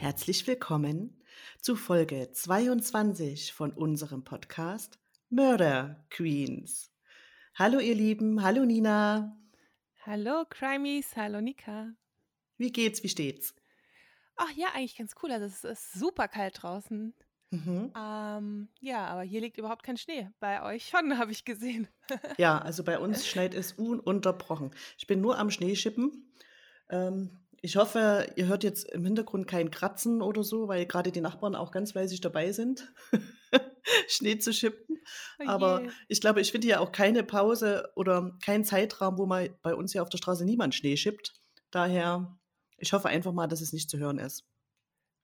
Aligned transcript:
Herzlich 0.00 0.46
willkommen 0.46 1.22
zu 1.60 1.76
Folge 1.76 2.32
22 2.32 3.52
von 3.52 3.70
unserem 3.70 4.24
Podcast 4.24 4.98
Murder 5.28 6.06
Queens. 6.08 6.90
Hallo 7.54 7.80
ihr 7.80 7.94
Lieben, 7.94 8.42
hallo 8.42 8.64
Nina. 8.64 9.36
Hallo 10.06 10.46
Crimies, 10.48 11.14
hallo 11.16 11.42
Nika. 11.42 11.92
Wie 12.56 12.72
geht's, 12.72 13.02
wie 13.02 13.10
steht's? 13.10 13.54
Ach 14.36 14.50
ja, 14.52 14.68
eigentlich 14.72 14.96
ganz 14.96 15.12
cool. 15.22 15.32
Also 15.32 15.44
es 15.44 15.64
ist 15.64 15.92
super 15.92 16.28
kalt 16.28 16.62
draußen. 16.62 17.12
Mhm. 17.50 17.92
Ähm, 17.94 18.68
ja, 18.80 19.06
aber 19.06 19.20
hier 19.20 19.42
liegt 19.42 19.58
überhaupt 19.58 19.82
kein 19.82 19.98
Schnee. 19.98 20.30
Bei 20.40 20.62
euch 20.62 20.88
schon, 20.88 21.12
habe 21.18 21.32
ich 21.32 21.44
gesehen. 21.44 21.88
Ja, 22.38 22.58
also 22.58 22.84
bei 22.84 22.98
uns 22.98 23.26
schneit 23.26 23.52
es 23.52 23.74
ununterbrochen. 23.74 24.70
Ich 24.96 25.06
bin 25.06 25.20
nur 25.20 25.38
am 25.38 25.50
Schneeschippen. 25.50 26.32
Ähm, 26.88 27.38
ich 27.62 27.76
hoffe, 27.76 28.26
ihr 28.36 28.46
hört 28.46 28.64
jetzt 28.64 28.90
im 28.90 29.04
Hintergrund 29.04 29.46
kein 29.46 29.70
Kratzen 29.70 30.22
oder 30.22 30.42
so, 30.42 30.68
weil 30.68 30.86
gerade 30.86 31.12
die 31.12 31.20
Nachbarn 31.20 31.54
auch 31.54 31.72
ganz 31.72 31.92
fleißig 31.92 32.20
dabei 32.20 32.52
sind, 32.52 32.92
Schnee 34.08 34.38
zu 34.38 34.52
schippen. 34.52 34.98
Oh 35.40 35.44
Aber 35.46 35.82
ich 36.08 36.20
glaube, 36.20 36.40
ich 36.40 36.52
finde 36.52 36.68
ja 36.68 36.80
auch 36.80 36.92
keine 36.92 37.22
Pause 37.22 37.90
oder 37.96 38.36
keinen 38.44 38.64
Zeitraum, 38.64 39.18
wo 39.18 39.26
mal 39.26 39.56
bei 39.62 39.74
uns 39.74 39.92
hier 39.92 40.02
auf 40.02 40.08
der 40.08 40.18
Straße 40.18 40.44
niemand 40.44 40.74
Schnee 40.74 40.96
schippt. 40.96 41.34
Daher, 41.70 42.38
ich 42.78 42.92
hoffe 42.92 43.08
einfach 43.08 43.32
mal, 43.32 43.46
dass 43.46 43.60
es 43.60 43.72
nicht 43.72 43.90
zu 43.90 43.98
hören 43.98 44.18
ist. 44.18 44.46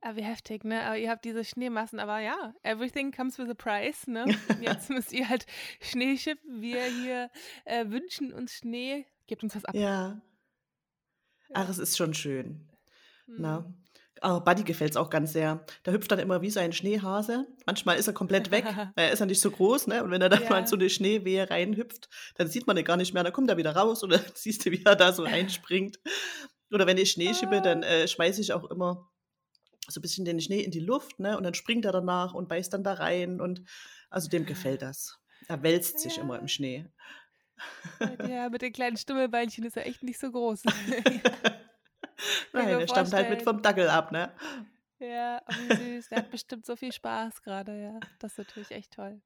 Ah, 0.02 0.14
wie 0.14 0.22
heftig, 0.22 0.62
ne? 0.62 0.82
Aber 0.84 0.98
ihr 0.98 1.10
habt 1.10 1.24
diese 1.24 1.42
Schneemassen, 1.42 1.98
aber 1.98 2.20
ja, 2.20 2.54
everything 2.62 3.12
comes 3.12 3.38
with 3.38 3.48
a 3.48 3.54
price, 3.54 4.06
ne? 4.06 4.26
Jetzt 4.60 4.90
müsst 4.90 5.12
ihr 5.12 5.28
halt 5.28 5.46
Schnee 5.80 6.16
schippen. 6.18 6.60
Wir 6.60 6.84
hier 6.84 7.30
äh, 7.64 7.88
wünschen 7.88 8.32
uns 8.32 8.52
Schnee. 8.52 9.06
Gebt 9.26 9.42
uns 9.42 9.56
was 9.56 9.64
ab. 9.64 9.74
Ja, 9.74 10.20
ach, 11.54 11.64
Ja. 11.64 11.70
es 11.70 11.78
ist 11.78 11.96
schon 11.96 12.14
schön. 12.14 12.68
Hm. 13.26 13.34
Na. 13.38 13.74
Aber 14.22 14.40
Buddy 14.40 14.62
gefällt 14.64 14.92
es 14.92 14.96
auch 14.96 15.10
ganz 15.10 15.34
sehr. 15.34 15.64
Der 15.84 15.92
hüpft 15.92 16.10
dann 16.10 16.18
immer 16.18 16.40
wie 16.40 16.48
so 16.50 16.58
ein 16.58 16.72
Schneehase. 16.72 17.46
Manchmal 17.66 17.98
ist 17.98 18.06
er 18.06 18.14
komplett 18.14 18.50
weg, 18.50 18.64
weil 18.94 19.06
er 19.08 19.12
ist 19.12 19.18
ja 19.20 19.26
nicht 19.26 19.40
so 19.42 19.50
groß, 19.50 19.88
ne? 19.88 20.02
Und 20.02 20.10
wenn 20.10 20.22
er 20.22 20.30
dann 20.30 20.42
mal 20.48 20.56
in 20.58 20.64
Ja. 20.64 20.66
so 20.66 20.76
eine 20.76 20.88
Schneewehe 20.88 21.50
reinhüpft, 21.50 22.08
dann 22.36 22.48
sieht 22.48 22.66
man 22.66 22.78
ihn 22.78 22.84
gar 22.84 22.96
nicht 22.96 23.12
mehr. 23.12 23.22
Dann 23.24 23.32
kommt 23.34 23.50
er 23.50 23.58
wieder 23.58 23.76
raus 23.76 24.02
oder 24.02 24.18
siehst 24.34 24.64
du, 24.64 24.70
wie 24.70 24.82
er 24.84 24.96
da 24.96 25.12
so 25.12 25.22
reinspringt. 25.24 25.98
Oder 26.72 26.86
wenn 26.86 26.96
ich 26.96 27.10
Schnee 27.12 27.34
schippe, 27.34 27.60
dann 27.60 27.84
Ah. 27.84 27.88
äh, 27.88 28.08
schmeiße 28.08 28.40
ich 28.40 28.52
auch 28.54 28.64
immer 28.70 29.06
so 29.88 30.00
ein 30.00 30.02
bisschen 30.02 30.24
den 30.24 30.40
Schnee 30.40 30.62
in 30.62 30.70
die 30.70 30.80
Luft, 30.80 31.20
ne? 31.20 31.36
Und 31.36 31.44
dann 31.44 31.54
springt 31.54 31.84
er 31.84 31.92
danach 31.92 32.32
und 32.32 32.48
beißt 32.48 32.72
dann 32.72 32.82
da 32.84 32.94
rein. 32.94 33.40
Und 33.42 33.62
also 34.08 34.28
dem 34.30 34.46
gefällt 34.46 34.80
das. 34.82 35.18
Er 35.46 35.62
wälzt 35.62 36.00
sich 36.00 36.16
immer 36.16 36.34
Ja. 36.36 36.40
im 36.40 36.48
Schnee. 36.48 36.86
Ja, 38.28 38.48
mit 38.48 38.62
den 38.62 38.72
kleinen 38.72 38.96
Stummelbeinchen 38.96 39.64
ist 39.64 39.76
er 39.76 39.86
echt 39.86 40.02
nicht 40.02 40.18
so 40.18 40.30
groß. 40.30 40.62
Nein, 42.52 42.68
er 42.68 42.88
stammt 42.88 43.12
halt 43.12 43.30
mit 43.30 43.42
vom 43.42 43.62
Dackel 43.62 43.88
ab, 43.88 44.12
ne? 44.12 44.32
Ja, 44.98 45.42
wie 45.48 45.74
süß. 45.96 46.08
Der 46.08 46.18
hat 46.18 46.30
bestimmt 46.30 46.64
so 46.64 46.74
viel 46.76 46.92
Spaß 46.92 47.42
gerade, 47.42 47.78
ja. 47.82 48.00
Das 48.18 48.32
ist 48.32 48.38
natürlich 48.38 48.70
echt 48.70 48.92
toll. 48.94 49.20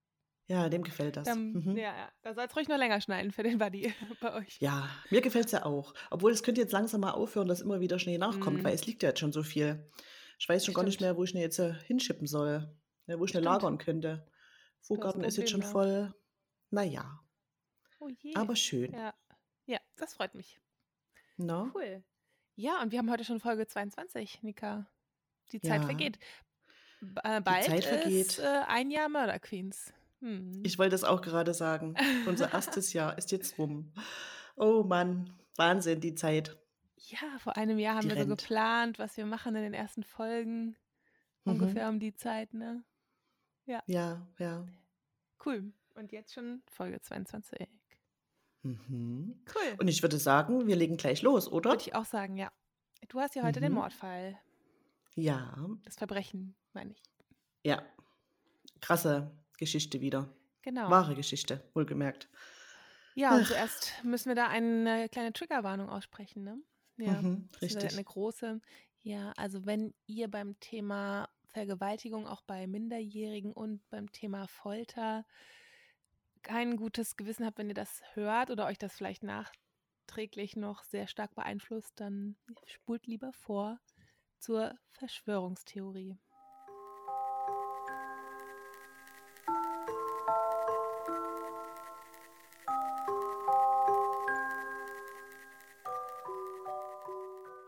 Ja, 0.47 0.69
dem 0.69 0.83
gefällt 0.83 1.17
das. 1.17 1.27
Dann, 1.27 1.53
Mhm. 1.53 1.77
ja, 1.77 1.97
ja, 1.97 2.09
da 2.23 2.35
soll 2.35 2.45
es 2.47 2.57
ruhig 2.57 2.67
noch 2.69 2.77
länger 2.77 3.01
schneiden 3.01 3.31
für 3.31 3.45
den 3.45 3.59
Buddy 3.59 3.95
bei 4.21 4.35
euch. 4.35 4.59
Ja, 4.61 4.89
mir 5.11 5.21
gefällt 5.21 5.47
es 5.47 5.53
ja 5.53 5.65
auch. 5.65 5.95
Obwohl 6.11 6.33
es 6.33 6.43
könnte 6.43 6.61
jetzt 6.61 6.73
langsam 6.73 7.03
mal 7.03 7.13
aufhören, 7.13 7.47
dass 7.47 7.61
immer 7.61 7.79
wieder 7.81 8.01
Schnee 8.01 8.19
nachkommt, 8.19 8.65
weil 8.65 8.73
Mhm. 8.73 8.75
es 8.79 8.87
liegt 8.87 9.05
ja 9.05 9.11
jetzt 9.11 9.21
schon 9.21 9.33
so 9.33 9.45
viel. 9.45 9.89
Ich 10.41 10.49
weiß 10.49 10.65
schon 10.65 10.75
gar 10.75 10.83
nicht 10.83 10.95
Stimmt. 10.95 11.07
mehr, 11.11 11.17
wo 11.17 11.23
ich 11.23 11.31
Schnee 11.31 11.43
jetzt 11.43 11.61
äh, 11.61 11.75
hinschippen 11.85 12.27
soll, 12.27 12.69
ne, 13.07 13.21
wo 13.21 13.25
ich 13.25 13.31
Schnee 13.31 13.39
Stimmt. 13.43 13.45
lagern 13.45 13.79
könnte. 13.79 14.27
Vorgarten 14.81 15.23
ist 15.23 15.37
jetzt 15.37 15.51
schon 15.51 15.63
voll. 15.63 16.13
Naja, 16.71 17.21
Oh 18.01 18.09
aber 18.35 18.57
schön. 18.57 18.93
Ja. 18.93 19.15
ja, 19.67 19.79
das 19.97 20.15
freut 20.15 20.35
mich. 20.35 20.59
Ne? 21.37 21.71
Cool. 21.75 22.03
Ja, 22.57 22.83
und 22.83 22.93
wir 22.93 22.99
haben 22.99 23.11
heute 23.11 23.25
schon 23.25 23.41
Folge 23.41 23.67
22, 23.67 24.43
Nika. 24.43 24.87
Die 25.53 25.61
Zeit 25.61 25.81
Ja, 25.81 25.87
vergeht. 25.87 26.19
Äh, 27.23 27.41
bald 27.41 27.65
Zeit 27.65 27.85
vergeht. 27.85 28.27
ist 28.27 28.39
äh, 28.39 28.63
ein 28.67 28.91
Jahr 28.91 29.09
Murder 29.09 29.39
Queens. 29.39 29.93
Hm. 30.21 30.63
Ich 30.65 30.79
wollte 30.79 30.95
es 30.95 31.05
auch 31.05 31.23
gerade 31.23 31.55
sagen. 31.55 31.95
Unser 32.27 32.53
erstes 32.53 32.93
Jahr 32.93 33.17
ist 33.17 33.31
jetzt 33.33 33.59
rum. 33.59 33.93
Oh 34.57 34.83
Mann, 34.83 35.33
Wahnsinn, 35.57 36.01
die 36.01 36.15
Zeit. 36.15 36.57
Ja, 36.97 37.39
vor 37.39 37.57
einem 37.57 37.79
Jahr 37.79 37.95
haben 37.97 38.03
Die 38.03 38.09
wir 38.15 38.17
so 38.23 38.29
rennt. 38.29 38.39
geplant, 38.41 38.99
was 38.99 39.17
wir 39.17 39.25
machen 39.27 39.57
in 39.57 39.63
den 39.63 39.75
ersten 39.75 40.05
Folgen. 40.05 40.77
Mhm. 41.45 41.53
Ungefähr 41.53 41.89
um 41.89 41.99
die 42.01 42.15
Zeit, 42.15 42.53
ne? 42.53 42.85
Ja, 43.65 43.83
ja. 44.39 44.67
Cool. 45.45 45.73
Und 45.95 46.13
jetzt 46.13 46.35
schon 46.35 46.63
Folge 46.71 47.01
22. 47.01 47.67
Mhm. 48.63 49.43
Cool. 49.55 49.77
Und 49.79 49.89
ich 49.89 50.03
würde 50.03 50.19
sagen, 50.19 50.67
wir 50.67 50.77
legen 50.77 50.97
gleich 50.97 51.23
los, 51.23 51.51
oder? 51.51 51.71
Würde 51.71 51.83
ich 51.83 51.95
auch 51.95 52.05
sagen, 52.05 52.37
ja. 52.37 52.51
Du 53.09 53.19
hast 53.21 53.35
ja 53.35 53.43
heute 53.43 53.61
den 53.61 53.73
Mhm. 53.73 53.79
Mordfall. 53.79 54.39
Ja, 55.17 55.57
Das 55.85 55.97
Verbrechen, 55.97 56.55
meine 56.73 56.93
ich. 56.93 57.03
ja. 57.65 57.83
Krasse 58.81 59.31
Geschichte 59.59 60.01
wieder. 60.01 60.29
Genau. 60.63 60.89
Wahre 60.91 61.15
Geschichte, 61.15 61.63
wohlgemerkt. 61.75 62.29
Ja, 63.15 63.35
und 63.35 63.43
Ach. 63.43 63.49
zuerst 63.49 63.93
müssen 64.05 64.29
wir 64.29 64.35
da 64.37 64.47
eine 64.49 65.09
kleine 65.11 65.33
Triggerwarnung 65.33 65.89
aussprechen, 65.91 66.45
ne? 66.45 66.59
Ja. 66.97 67.13
Mhm, 67.21 67.49
richtig. 67.61 67.93
Eine 67.93 68.05
große. 68.05 68.61
Ja, 69.03 69.33
also 69.37 69.67
wenn 69.67 69.93
ihr 70.07 70.29
beim 70.29 70.59
Thema 70.61 71.29
Vergewaltigung, 71.47 72.27
auch 72.27 72.43
bei 72.43 72.67
Minderjährigen 72.67 73.53
und 73.53 73.83
beim 73.91 74.11
Thema 74.13 74.47
Folter 74.49 75.27
kein 76.43 76.77
gutes 76.77 77.17
Gewissen 77.17 77.45
habt, 77.45 77.59
wenn 77.59 77.69
ihr 77.69 77.75
das 77.75 78.03
hört 78.15 78.51
oder 78.51 78.67
euch 78.67 78.79
das 78.79 78.95
vielleicht 78.95 79.23
nachträglich 79.23 80.57
noch 80.57 80.83
sehr 80.85 81.07
stark 81.07 81.35
beeinflusst, 81.35 81.93
dann 81.97 82.37
spult 82.67 83.07
lieber 83.07 83.33
vor 83.33 83.79
zur 84.39 84.75
Verschwörungstheorie. 84.91 86.19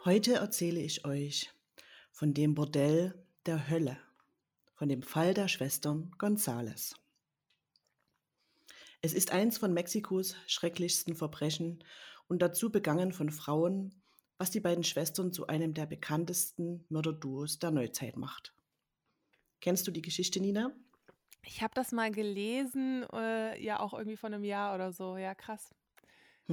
Heute 0.05 0.35
erzähle 0.35 0.81
ich 0.81 1.05
euch 1.05 1.53
von 2.11 2.35
dem 2.35 2.57
Bordell 2.57 3.15
der 3.47 3.71
Hölle, 3.71 3.97
von 4.75 4.89
dem 4.89 5.03
Fall 5.03 5.33
der 5.33 5.47
Schwestern 5.47 6.11
Gonzales. 6.19 6.97
Es 9.03 9.13
ist 9.13 9.33
eins 9.33 9.59
von 9.59 9.75
Mexikos 9.75 10.35
schrecklichsten 10.47 11.15
Verbrechen 11.15 11.85
und 12.27 12.41
dazu 12.41 12.73
begangen 12.73 13.13
von 13.13 13.31
Frauen, 13.31 14.03
was 14.39 14.51
die 14.51 14.61
beiden 14.61 14.83
Schwestern 14.83 15.31
zu 15.31 15.47
einem 15.47 15.75
der 15.75 15.85
bekanntesten 15.85 16.87
Mörderduos 16.89 17.59
der 17.59 17.71
Neuzeit 17.71 18.17
macht. 18.17 18.55
Kennst 19.61 19.87
du 19.87 19.91
die 19.93 20.03
Geschichte, 20.03 20.41
Nina? 20.41 20.77
Ich 21.45 21.63
habe 21.63 21.75
das 21.75 21.93
mal 21.93 22.11
gelesen, 22.13 23.05
äh, 23.13 23.61
ja 23.63 23.81
auch 23.81 23.93
irgendwie 23.95 24.17
vor 24.17 24.29
einem 24.29 24.45
Jahr 24.45 24.75
oder 24.75 24.93
so. 24.93 25.17
Ja, 25.17 25.35
krass. 25.35 25.75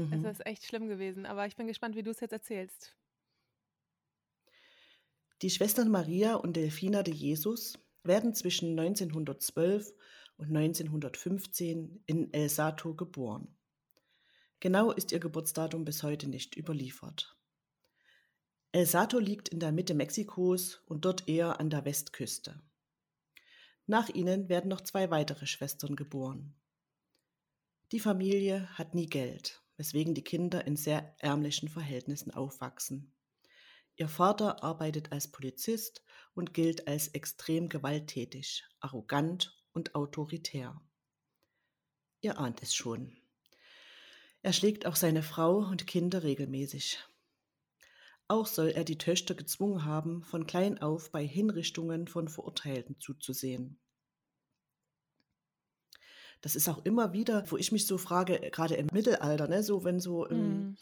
Es 0.09 0.23
Mhm. 0.23 0.23
ist 0.23 0.45
echt 0.45 0.65
schlimm 0.65 0.87
gewesen, 0.89 1.25
aber 1.27 1.47
ich 1.47 1.55
bin 1.57 1.67
gespannt, 1.67 1.95
wie 1.95 2.03
du 2.03 2.11
es 2.11 2.21
jetzt 2.21 2.33
erzählst. 2.33 2.95
Die 5.41 5.49
Schwestern 5.49 5.89
Maria 5.89 6.35
und 6.35 6.55
Delfina 6.55 7.03
de 7.03 7.13
Jesus 7.13 7.77
werden 8.03 8.33
zwischen 8.33 8.73
1912 8.75 9.93
und 10.39 10.55
1915 10.55 12.01
in 12.05 12.33
El 12.33 12.49
Sato 12.49 12.95
geboren. 12.95 13.55
Genau 14.61 14.91
ist 14.91 15.11
ihr 15.11 15.19
Geburtsdatum 15.19 15.85
bis 15.85 16.01
heute 16.01 16.27
nicht 16.27 16.57
überliefert. 16.57 17.37
El 18.71 18.85
Sato 18.85 19.19
liegt 19.19 19.49
in 19.49 19.59
der 19.59 19.71
Mitte 19.71 19.93
Mexikos 19.93 20.81
und 20.85 21.03
dort 21.05 21.27
eher 21.27 21.59
an 21.59 21.69
der 21.69 21.85
Westküste. 21.85 22.61
Nach 23.85 24.07
ihnen 24.09 24.47
werden 24.47 24.69
noch 24.69 24.81
zwei 24.81 25.11
weitere 25.11 25.45
Schwestern 25.45 25.95
geboren. 25.95 26.55
Die 27.91 27.99
Familie 27.99 28.69
hat 28.77 28.95
nie 28.95 29.07
Geld, 29.07 29.61
weswegen 29.75 30.13
die 30.13 30.23
Kinder 30.23 30.65
in 30.65 30.75
sehr 30.75 31.15
ärmlichen 31.19 31.67
Verhältnissen 31.67 32.31
aufwachsen. 32.31 33.13
Ihr 33.95 34.07
Vater 34.07 34.63
arbeitet 34.63 35.11
als 35.11 35.31
Polizist 35.31 36.03
und 36.33 36.53
gilt 36.53 36.87
als 36.87 37.09
extrem 37.09 37.67
gewalttätig, 37.67 38.63
arrogant 38.79 39.58
und 39.73 39.95
autoritär. 39.95 40.81
Ihr 42.21 42.37
ahnt 42.37 42.61
es 42.61 42.73
schon. 42.73 43.15
Er 44.41 44.53
schlägt 44.53 44.85
auch 44.85 44.95
seine 44.95 45.23
Frau 45.23 45.57
und 45.57 45.87
Kinder 45.87 46.23
regelmäßig. 46.23 46.99
Auch 48.27 48.45
soll 48.45 48.69
er 48.69 48.83
die 48.83 48.97
Töchter 48.97 49.35
gezwungen 49.35 49.85
haben, 49.85 50.23
von 50.23 50.45
klein 50.45 50.77
auf 50.77 51.11
bei 51.11 51.25
Hinrichtungen 51.25 52.07
von 52.07 52.27
Verurteilten 52.27 52.99
zuzusehen. 52.99 53.79
Das 56.41 56.55
ist 56.55 56.69
auch 56.69 56.85
immer 56.85 57.11
wieder, 57.11 57.43
wo 57.51 57.57
ich 57.57 57.71
mich 57.71 57.85
so 57.85 57.97
frage, 57.97 58.39
gerade 58.51 58.75
im 58.75 58.87
Mittelalter, 58.93 59.47
ne, 59.47 59.63
so 59.63 59.83
wenn 59.83 59.99
so 59.99 60.25
Mhm. 60.29 60.77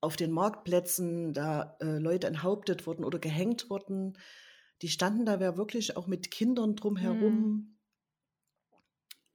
auf 0.00 0.16
den 0.16 0.32
Marktplätzen 0.32 1.32
da 1.32 1.76
äh, 1.80 1.98
Leute 1.98 2.26
enthauptet 2.26 2.86
wurden 2.86 3.04
oder 3.04 3.18
gehängt 3.20 3.70
wurden, 3.70 4.18
die 4.82 4.88
standen 4.88 5.24
da 5.24 5.38
ja 5.38 5.56
wirklich 5.56 5.96
auch 5.96 6.06
mit 6.06 6.30
Kindern 6.30 6.74
drumherum. 6.74 7.78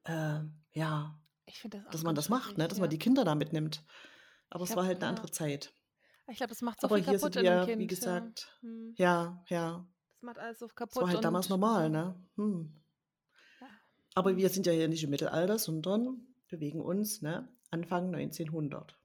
Äh, 0.04 0.42
ja, 0.74 1.20
das 1.70 1.84
dass 1.92 2.04
man 2.04 2.16
das 2.16 2.30
macht, 2.30 2.58
ne? 2.58 2.68
dass 2.68 2.80
man 2.80 2.86
ja. 2.86 2.92
die 2.92 3.00
Kinder 3.00 3.24
da 3.24 3.34
mitnimmt. 3.36 3.84
Aber 4.50 4.64
Ich 4.64 4.70
es 4.70 4.74
glaub, 4.74 4.84
war 4.84 4.88
halt 4.88 4.98
eine 4.98 5.08
andere 5.08 5.32
Zeit. 5.32 5.74
Ich 6.30 6.38
glaube, 6.38 6.50
das 6.50 6.62
macht 6.62 6.82
so 6.82 6.88
Aber 6.88 6.98
viel 6.98 7.06
hier 7.06 7.14
kaputt 7.14 7.34
sind 7.34 7.44
wir, 7.44 7.62
wie 7.62 7.72
Kind. 7.72 7.88
gesagt, 7.88 8.60
Ja. 8.62 8.70
Hm. 8.70 8.94
ja, 8.98 9.44
ja. 9.48 9.88
Das 10.16 10.24
macht 10.24 10.38
alles 10.40 10.60
so 10.60 10.68
kaputt. 10.68 10.98
Das 10.98 11.04
war 11.04 11.10
halt 11.10 11.24
damals 11.24 11.48
normal, 11.48 11.90
ne? 11.90 12.16
Hm. 12.36 12.74
Ja. 13.62 13.68
Aber 14.16 14.36
wir 14.36 14.50
sind 14.50 14.66
ja 14.66 14.74
hier 14.74 14.90
nicht 14.90 15.04
im 15.04 15.10
Mittelalter, 15.10 15.58
sondern 15.58 16.28
bewegen 16.50 16.82
uns, 16.82 17.22
ne? 17.22 17.48
Anfang 17.72 18.14
1900. 18.14 18.97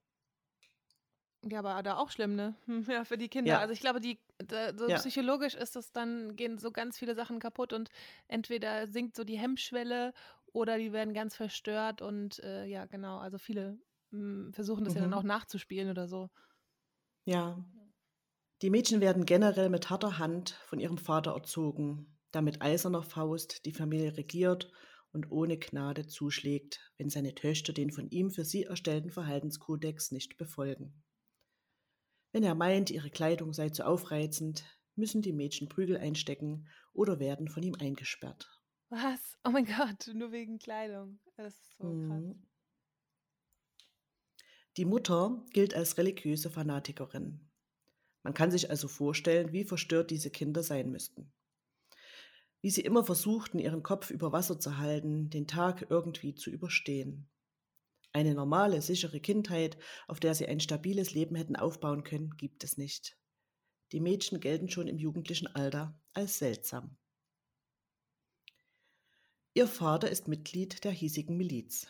Ja, 1.45 1.59
aber 1.59 1.83
da 1.83 1.97
auch 1.97 2.11
schlimm, 2.11 2.37
ne? 2.37 2.55
Ja, 2.89 3.05
für 3.05 3.19
die 3.19 3.29
Kinder. 3.29 3.53
Ja. 3.53 3.59
Also 3.59 3.73
ich 3.73 3.81
glaube, 3.81 4.01
die 4.01 4.19
da, 4.39 4.77
so 4.77 4.89
ja. 4.89 4.97
psychologisch 4.97 5.55
ist 5.55 5.77
das 5.77 5.93
dann, 5.93 6.37
gehen 6.37 6.59
so 6.59 6.71
ganz 6.71 6.99
viele 6.99 7.15
Sachen 7.15 7.41
kaputt 7.41 7.73
und 7.73 7.91
entweder 8.29 8.87
sinkt 8.87 9.17
so 9.17 9.25
die 9.25 9.39
Hemmschwelle 9.39 10.13
oder 10.53 10.79
die 10.79 10.93
werden 10.93 11.15
ganz 11.15 11.35
verstört 11.35 12.03
und 12.03 12.39
äh, 12.41 12.67
ja, 12.67 12.87
genau, 12.87 13.19
also 13.19 13.39
viele 13.39 13.79
mh, 14.11 14.19
hm, 14.19 14.53
versuchen 14.53 14.85
das 14.85 14.95
mhm. 14.95 14.99
ja 14.99 15.03
dann 15.03 15.11
mhm. 15.11 15.17
auch 15.17 15.23
nachzuspielen 15.25 15.91
oder 15.91 16.07
so. 16.07 16.31
Ja. 17.25 17.65
Die 18.63 18.71
Mädchen 18.71 19.01
werden 19.01 19.27
generell 19.27 19.69
mit 19.71 19.91
harter 19.91 20.19
Hand 20.19 20.51
von 20.67 20.79
ihrem 20.79 20.99
Vater 20.99 21.33
erzogen, 21.33 22.19
der 22.33 22.43
mit 22.43 22.63
eiserner 22.63 23.03
Faust 23.03 23.65
die 23.67 23.73
Familie 23.73 24.17
regiert 24.17 24.71
und 25.13 25.31
ohne 25.31 25.59
Gnade 25.59 26.07
zuschlägt, 26.07 26.93
wenn 26.97 27.11
seine 27.11 27.35
Töchter 27.35 27.73
den 27.73 27.91
von 27.91 28.09
ihm 28.09 28.31
für 28.31 28.45
sie 28.45 28.65
erstellten 28.65 29.11
Verhaltenskodex 29.11 30.13
nicht 30.13 30.37
befolgen. 30.37 31.03
Wenn 32.33 32.43
er 32.43 32.55
meint, 32.55 32.91
ihre 32.91 33.11
Kleidung 33.11 33.53
sei 33.53 33.69
zu 33.69 33.87
aufreizend, 33.87 34.65
müssen 34.97 35.23
die 35.23 35.33
Mädchen 35.33 35.69
Prügel 35.69 35.99
einstecken 35.99 36.67
oder 36.93 37.19
werden 37.19 37.49
von 37.49 37.63
ihm 37.63 37.75
eingesperrt. 37.79 38.61
Was? 38.89 39.39
Oh 39.45 39.51
mein 39.51 39.67
Gott, 39.67 40.11
nur 40.15 40.33
wegen 40.33 40.59
Kleidung. 40.59 41.21
Das 41.37 41.55
ist 41.55 41.79
so 41.79 41.85
krass. 41.85 42.25
Mhm. 42.25 42.47
Die 44.79 44.85
Mutter 44.87 45.45
gilt 45.53 45.75
als 45.75 45.99
religiöse 45.99 46.49
Fanatikerin. 46.49 47.51
Man 48.23 48.35
kann 48.35 48.51
sich 48.51 48.71
also 48.71 48.89
vorstellen, 48.89 49.53
wie 49.53 49.65
verstört 49.65 50.11
diese 50.11 50.31
Kinder 50.31 50.63
sein 50.63 50.91
müssten. 50.91 51.33
Wie 52.63 52.71
sie 52.71 52.83
immer 52.83 53.05
versuchten, 53.05 53.59
ihren 53.59 53.83
Kopf 53.83 54.11
über 54.11 54.33
Wasser 54.33 54.61
zu 54.61 54.79
halten, 54.79 55.29
den 55.29 55.47
Tag 55.47 55.87
irgendwie 55.91 56.35
zu 56.35 56.49
überstehen. 56.49 57.29
Eine 58.15 58.35
normale, 58.35 58.83
sichere 58.83 59.21
Kindheit, 59.21 59.79
auf 60.07 60.21
der 60.21 60.35
sie 60.35 60.47
ein 60.47 60.61
stabiles 60.61 61.15
Leben 61.15 61.35
hätten 61.35 61.57
aufbauen 61.57 62.05
können, 62.05 62.37
gibt 62.37 62.63
es 62.63 62.77
nicht. 62.77 63.17
Die 63.93 64.01
Mädchen 64.01 64.41
gelten 64.41 64.69
schon 64.69 64.87
im 64.87 64.99
jugendlichen 64.99 65.47
Alter 65.47 65.99
als 66.13 66.39
seltsam. 66.39 66.97
Ihr 69.55 69.67
Vater 69.67 70.11
ist 70.11 70.29
Mitglied 70.29 70.85
der 70.85 70.93
hiesigen 70.93 71.37
Miliz, 71.37 71.87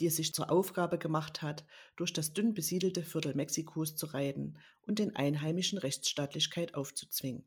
die 0.00 0.06
es 0.06 0.16
sich 0.16 0.32
zur 0.34 0.50
Aufgabe 0.50 0.98
gemacht 0.98 1.42
hat, 1.42 1.64
durch 1.96 2.12
das 2.12 2.32
dünn 2.32 2.54
besiedelte 2.54 3.04
Viertel 3.04 3.34
Mexikos 3.34 3.94
zu 3.94 4.06
reiten 4.06 4.58
und 4.82 4.98
den 4.98 5.14
Einheimischen 5.14 5.78
Rechtsstaatlichkeit 5.78 6.74
aufzuzwingen. 6.74 7.44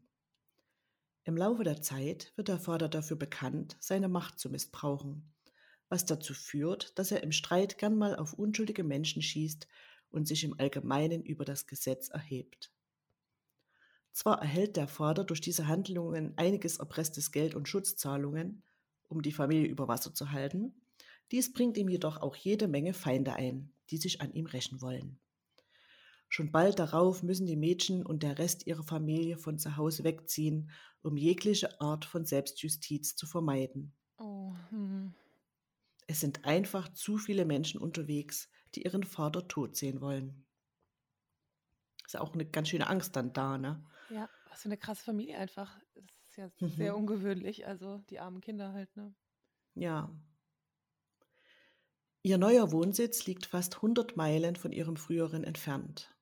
Im 1.26 1.38
Laufe 1.38 1.64
der 1.64 1.82
Zeit 1.82 2.34
wird 2.36 2.50
der 2.50 2.60
Vater 2.60 2.90
dafür 2.90 3.18
bekannt, 3.18 3.78
seine 3.80 4.10
Macht 4.10 4.40
zu 4.40 4.50
missbrauchen 4.50 5.33
was 5.94 6.06
dazu 6.08 6.34
führt, 6.34 6.98
dass 6.98 7.12
er 7.12 7.22
im 7.22 7.32
Streit 7.32 7.78
gern 7.78 7.96
mal 7.96 8.16
auf 8.16 8.34
unschuldige 8.34 8.84
Menschen 8.84 9.22
schießt 9.22 9.68
und 10.10 10.28
sich 10.28 10.44
im 10.44 10.60
Allgemeinen 10.60 11.24
über 11.24 11.46
das 11.46 11.68
Gesetz 11.68 12.10
erhebt. 12.10 12.72
Zwar 14.12 14.42
erhält 14.42 14.76
der 14.76 14.88
Vater 14.88 15.24
durch 15.24 15.40
diese 15.40 15.68
Handlungen 15.68 16.36
einiges 16.36 16.78
erpresstes 16.78 17.32
Geld 17.32 17.54
und 17.54 17.70
Schutzzahlungen, 17.70 18.64
um 19.08 19.22
die 19.22 19.32
Familie 19.32 19.68
über 19.68 19.88
Wasser 19.88 20.16
zu 20.16 20.32
halten, 20.32 20.74
dies 21.32 21.54
bringt 21.54 21.78
ihm 21.78 21.90
jedoch 21.90 22.18
auch 22.18 22.36
jede 22.36 22.68
Menge 22.68 22.96
Feinde 22.96 23.34
ein, 23.34 23.72
die 23.92 23.98
sich 23.98 24.20
an 24.20 24.34
ihm 24.34 24.48
rächen 24.48 24.82
wollen. 24.82 25.20
Schon 26.28 26.52
bald 26.52 26.80
darauf 26.80 27.22
müssen 27.22 27.46
die 27.46 27.56
Mädchen 27.56 28.04
und 28.04 28.24
der 28.24 28.40
Rest 28.40 28.66
ihrer 28.66 28.82
Familie 28.82 29.38
von 29.38 29.60
zu 29.60 29.78
Hause 29.78 30.04
wegziehen, 30.04 30.72
um 31.04 31.18
jegliche 31.18 31.80
Art 31.80 32.04
von 32.04 32.26
Selbstjustiz 32.26 33.16
zu 33.16 33.28
vermeiden. 33.28 33.94
Oh, 34.18 34.56
hm. 34.72 35.14
Es 36.08 36.20
sind 36.20 36.46
einfach 36.46 36.90
zu 36.90 37.18
viele 37.18 37.46
Menschen 37.46 37.80
unterwegs, 37.80 38.50
die 38.76 38.84
ihren 38.84 39.04
Vater 39.04 39.48
tot 39.48 39.76
sehen 39.76 40.02
wollen. 40.02 40.46
Ist 42.06 42.14
ja 42.14 42.22
auch 42.22 42.34
eine 42.34 42.46
ganz 42.46 42.70
schöne 42.70 42.88
Angst 42.88 43.16
dann 43.16 43.34
da, 43.34 43.58
ne? 43.58 43.84
Ja, 44.10 44.30
was 44.50 44.62
für 44.62 44.68
eine 44.68 44.78
krasse 44.78 45.04
Familie 45.04 45.38
einfach. 45.38 45.80
Das 45.96 46.04
ist 46.30 46.38
ja 46.38 46.52
mhm. 46.60 46.70
sehr 46.70 46.98
ungewöhnlich, 46.98 47.66
also 47.68 48.00
die 48.10 48.20
armen 48.20 48.42
Kinder 48.42 48.74
halt, 48.74 48.96
ne? 48.96 49.14
Ja. 49.76 50.14
Ihr 52.22 52.38
neuer 52.38 52.72
Wohnsitz 52.72 53.26
liegt 53.26 53.46
fast 53.46 53.76
100 53.78 54.16
Meilen 54.16 54.56
von 54.56 54.72
ihrem 54.72 54.96
früheren 54.98 55.44
entfernt. 55.44 56.16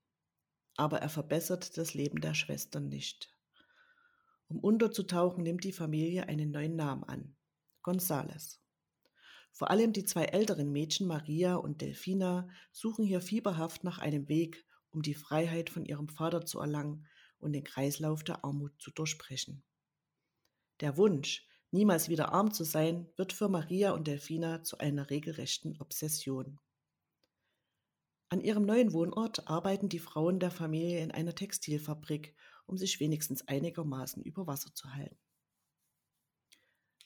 Aber 0.77 0.99
er 0.99 1.09
verbessert 1.09 1.77
das 1.77 1.93
Leben 1.93 2.21
der 2.21 2.33
Schwestern 2.33 2.87
nicht. 2.87 3.35
Um 4.47 4.59
unterzutauchen, 4.59 5.43
nimmt 5.43 5.63
die 5.63 5.73
Familie 5.73 6.27
einen 6.27 6.51
neuen 6.51 6.75
Namen 6.75 7.03
an. 7.03 7.35
Gonzales. 7.83 8.60
Vor 9.51 9.69
allem 9.69 9.93
die 9.93 10.05
zwei 10.05 10.25
älteren 10.25 10.71
Mädchen 10.71 11.07
Maria 11.07 11.55
und 11.55 11.81
Delfina 11.81 12.47
suchen 12.71 13.05
hier 13.05 13.21
fieberhaft 13.21 13.83
nach 13.83 13.99
einem 13.99 14.27
Weg, 14.27 14.65
um 14.89 15.01
die 15.01 15.13
Freiheit 15.13 15.69
von 15.69 15.85
ihrem 15.85 16.07
Vater 16.09 16.45
zu 16.45 16.59
erlangen 16.59 17.07
und 17.39 17.53
den 17.53 17.63
Kreislauf 17.63 18.23
der 18.23 18.43
Armut 18.43 18.73
zu 18.79 18.91
durchbrechen. 18.91 19.63
Der 20.79 20.97
Wunsch, 20.97 21.47
niemals 21.71 22.09
wieder 22.09 22.31
arm 22.31 22.51
zu 22.53 22.63
sein, 22.63 23.07
wird 23.15 23.33
für 23.33 23.49
Maria 23.49 23.91
und 23.91 24.07
Delfina 24.07 24.63
zu 24.63 24.77
einer 24.77 25.09
regelrechten 25.09 25.79
Obsession. 25.79 26.59
An 28.29 28.41
ihrem 28.41 28.65
neuen 28.65 28.93
Wohnort 28.93 29.47
arbeiten 29.49 29.89
die 29.89 29.99
Frauen 29.99 30.39
der 30.39 30.51
Familie 30.51 31.01
in 31.03 31.11
einer 31.11 31.35
Textilfabrik, 31.35 32.33
um 32.65 32.77
sich 32.77 33.01
wenigstens 33.01 33.45
einigermaßen 33.47 34.23
über 34.23 34.47
Wasser 34.47 34.73
zu 34.73 34.93
halten. 34.93 35.19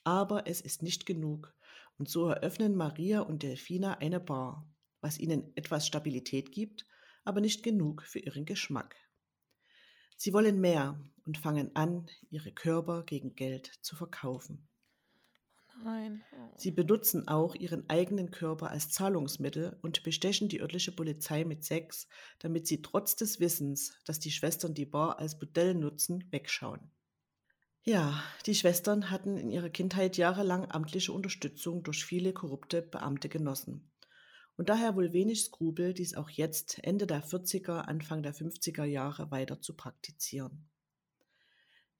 Aber 0.03 0.45
es 0.45 0.61
ist 0.61 0.83
nicht 0.83 1.07
genug, 1.07 1.55
und 1.97 2.09
so 2.09 2.27
eröffnen 2.27 2.75
Maria 2.75 3.21
und 3.21 3.43
Delfina 3.43 3.95
eine 3.95 4.19
Bar, 4.19 4.67
was 5.01 5.17
ihnen 5.19 5.51
etwas 5.55 5.87
Stabilität 5.87 6.51
gibt, 6.51 6.85
aber 7.23 7.41
nicht 7.41 7.63
genug 7.63 8.03
für 8.03 8.19
ihren 8.19 8.45
Geschmack. 8.45 8.95
Sie 10.17 10.33
wollen 10.33 10.61
mehr 10.61 10.99
und 11.25 11.37
fangen 11.37 11.75
an, 11.75 12.07
ihre 12.29 12.51
Körper 12.51 13.03
gegen 13.03 13.35
Geld 13.35 13.67
zu 13.81 13.95
verkaufen. 13.95 14.67
Nein. 15.83 16.23
Sie 16.55 16.71
benutzen 16.71 17.27
auch 17.27 17.53
ihren 17.53 17.89
eigenen 17.89 18.31
Körper 18.31 18.71
als 18.71 18.89
Zahlungsmittel 18.91 19.77
und 19.81 20.03
bestechen 20.03 20.47
die 20.47 20.61
örtliche 20.61 20.93
Polizei 20.93 21.43
mit 21.43 21.65
Sex, 21.65 22.07
damit 22.39 22.65
sie 22.65 22.81
trotz 22.81 23.17
des 23.17 23.41
Wissens, 23.41 23.93
dass 24.05 24.19
die 24.19 24.31
Schwestern 24.31 24.73
die 24.73 24.85
Bar 24.85 25.19
als 25.19 25.37
Bordell 25.37 25.75
nutzen, 25.75 26.25
wegschauen. 26.31 26.91
Ja, 27.85 28.21
die 28.45 28.53
Schwestern 28.53 29.11
hatten 29.11 29.37
in 29.37 29.49
ihrer 29.49 29.69
Kindheit 29.69 30.17
jahrelang 30.17 30.69
amtliche 30.69 31.13
Unterstützung 31.13 31.83
durch 31.83 32.03
viele 32.03 32.33
korrupte 32.33 32.81
Beamte 32.81 33.29
genossen 33.29 33.93
und 34.57 34.69
daher 34.69 34.95
wohl 34.95 35.13
wenig 35.13 35.43
Skrupel, 35.43 35.93
dies 35.93 36.15
auch 36.15 36.29
jetzt 36.29 36.83
Ende 36.83 37.07
der 37.07 37.23
40er, 37.23 37.87
Anfang 37.87 38.23
der 38.23 38.33
50er 38.33 38.85
Jahre 38.85 39.31
weiter 39.31 39.61
zu 39.61 39.75
praktizieren. 39.77 40.69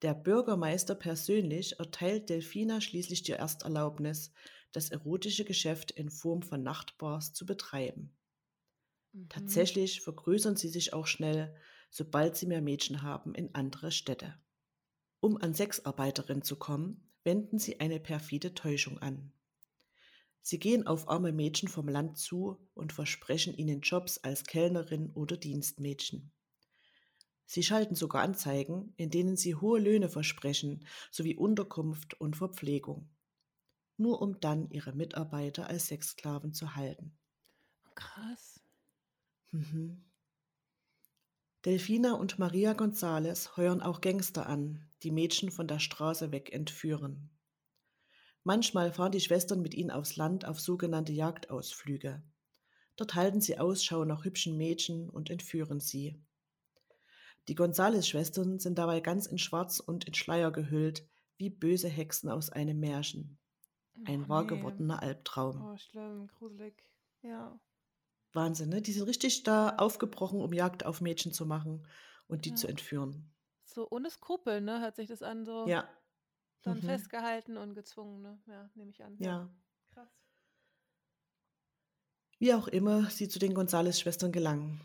Der 0.00 0.14
Bürgermeister 0.14 0.94
persönlich 0.94 1.78
erteilt 1.78 2.30
Delfina 2.30 2.80
schließlich 2.80 3.24
die 3.24 3.32
Ersterlaubnis, 3.32 4.32
das 4.72 4.88
erotische 4.88 5.44
Geschäft 5.44 5.90
in 5.90 6.08
Form 6.08 6.40
von 6.40 6.62
Nachtbars 6.62 7.34
zu 7.34 7.44
betreiben. 7.44 8.16
Mhm. 9.12 9.28
Tatsächlich 9.28 10.00
vergrößern 10.00 10.56
sie 10.56 10.68
sich 10.68 10.92
auch 10.92 11.06
schnell, 11.06 11.54
sobald 11.90 12.36
sie 12.36 12.46
mehr 12.46 12.60
Mädchen 12.60 13.02
haben, 13.02 13.36
in 13.36 13.54
andere 13.54 13.92
Städte. 13.92 14.34
Um 15.20 15.36
an 15.36 15.54
Sexarbeiterinnen 15.54 16.42
zu 16.42 16.56
kommen, 16.56 17.10
wenden 17.24 17.58
sie 17.58 17.80
eine 17.80 18.00
perfide 18.00 18.54
Täuschung 18.54 18.98
an. 18.98 19.32
Sie 20.42 20.60
gehen 20.60 20.86
auf 20.86 21.08
arme 21.08 21.32
Mädchen 21.32 21.68
vom 21.68 21.88
Land 21.88 22.18
zu 22.18 22.68
und 22.74 22.92
versprechen 22.92 23.54
ihnen 23.54 23.80
Jobs 23.80 24.18
als 24.18 24.44
Kellnerin 24.44 25.10
oder 25.10 25.36
Dienstmädchen. 25.36 26.30
Sie 27.46 27.62
schalten 27.62 27.94
sogar 27.94 28.22
Anzeigen, 28.22 28.92
in 28.96 29.10
denen 29.10 29.36
sie 29.36 29.54
hohe 29.54 29.80
Löhne 29.80 30.08
versprechen, 30.08 30.86
sowie 31.10 31.34
Unterkunft 31.36 32.20
und 32.20 32.36
Verpflegung, 32.36 33.08
nur 33.96 34.22
um 34.22 34.40
dann 34.40 34.70
ihre 34.70 34.92
Mitarbeiter 34.92 35.68
als 35.68 35.88
Sexsklaven 35.88 36.52
zu 36.52 36.76
halten. 36.76 37.16
Krass. 37.96 38.60
Mhm. 39.52 40.04
Delfina 41.66 42.14
und 42.14 42.38
Maria 42.38 42.74
Gonzales 42.74 43.56
heuern 43.56 43.82
auch 43.82 44.00
Gangster 44.00 44.46
an, 44.46 44.88
die 45.02 45.10
Mädchen 45.10 45.50
von 45.50 45.66
der 45.66 45.80
Straße 45.80 46.30
weg 46.30 46.52
entführen. 46.52 47.28
Manchmal 48.44 48.92
fahren 48.92 49.10
die 49.10 49.20
Schwestern 49.20 49.62
mit 49.62 49.74
ihnen 49.74 49.90
aufs 49.90 50.14
Land 50.14 50.44
auf 50.44 50.60
sogenannte 50.60 51.12
Jagdausflüge. 51.12 52.22
Dort 52.94 53.16
halten 53.16 53.40
sie 53.40 53.58
Ausschau 53.58 54.04
nach 54.04 54.24
hübschen 54.24 54.56
Mädchen 54.56 55.10
und 55.10 55.28
entführen 55.28 55.80
sie. 55.80 56.22
Die 57.48 57.56
Gonzales-Schwestern 57.56 58.60
sind 58.60 58.78
dabei 58.78 59.00
ganz 59.00 59.26
in 59.26 59.38
Schwarz 59.38 59.80
und 59.80 60.04
in 60.04 60.14
Schleier 60.14 60.52
gehüllt, 60.52 61.04
wie 61.36 61.50
böse 61.50 61.88
Hexen 61.88 62.30
aus 62.30 62.48
einem 62.48 62.78
Märchen. 62.78 63.38
Ein 64.04 64.26
oh, 64.26 64.28
wahr 64.28 64.46
gewordener 64.46 65.02
Albtraum. 65.02 65.60
Oh, 65.60 65.76
schlimm, 65.76 66.28
gruselig. 66.28 66.74
Ja. 67.22 67.58
Wahnsinn, 68.36 68.68
ne? 68.68 68.80
Die 68.82 68.92
sind 68.92 69.08
richtig 69.08 69.42
da 69.42 69.70
aufgebrochen, 69.76 70.40
um 70.40 70.52
Jagd 70.52 70.84
auf 70.86 71.00
Mädchen 71.00 71.32
zu 71.32 71.46
machen 71.46 71.86
und 72.28 72.44
die 72.44 72.50
ja. 72.50 72.56
zu 72.56 72.68
entführen. 72.68 73.34
So 73.64 73.88
ohne 73.90 74.10
Skrupel, 74.10 74.60
ne? 74.60 74.80
Hört 74.80 74.96
sich 74.96 75.08
das 75.08 75.22
an, 75.22 75.44
so. 75.44 75.66
Ja. 75.66 75.88
Dann 76.62 76.78
Mhm. 76.78 76.82
festgehalten 76.82 77.56
und 77.56 77.74
gezwungen, 77.74 78.22
ne? 78.22 78.42
Ja, 78.46 78.70
nehme 78.74 78.90
ich 78.90 79.02
an. 79.02 79.16
Ja. 79.18 79.50
Krass. 79.92 80.08
Wie 82.38 82.54
auch 82.54 82.68
immer 82.68 83.10
sie 83.10 83.28
zu 83.28 83.38
den 83.38 83.54
Gonzales-Schwestern 83.54 84.30
gelangen. 84.32 84.80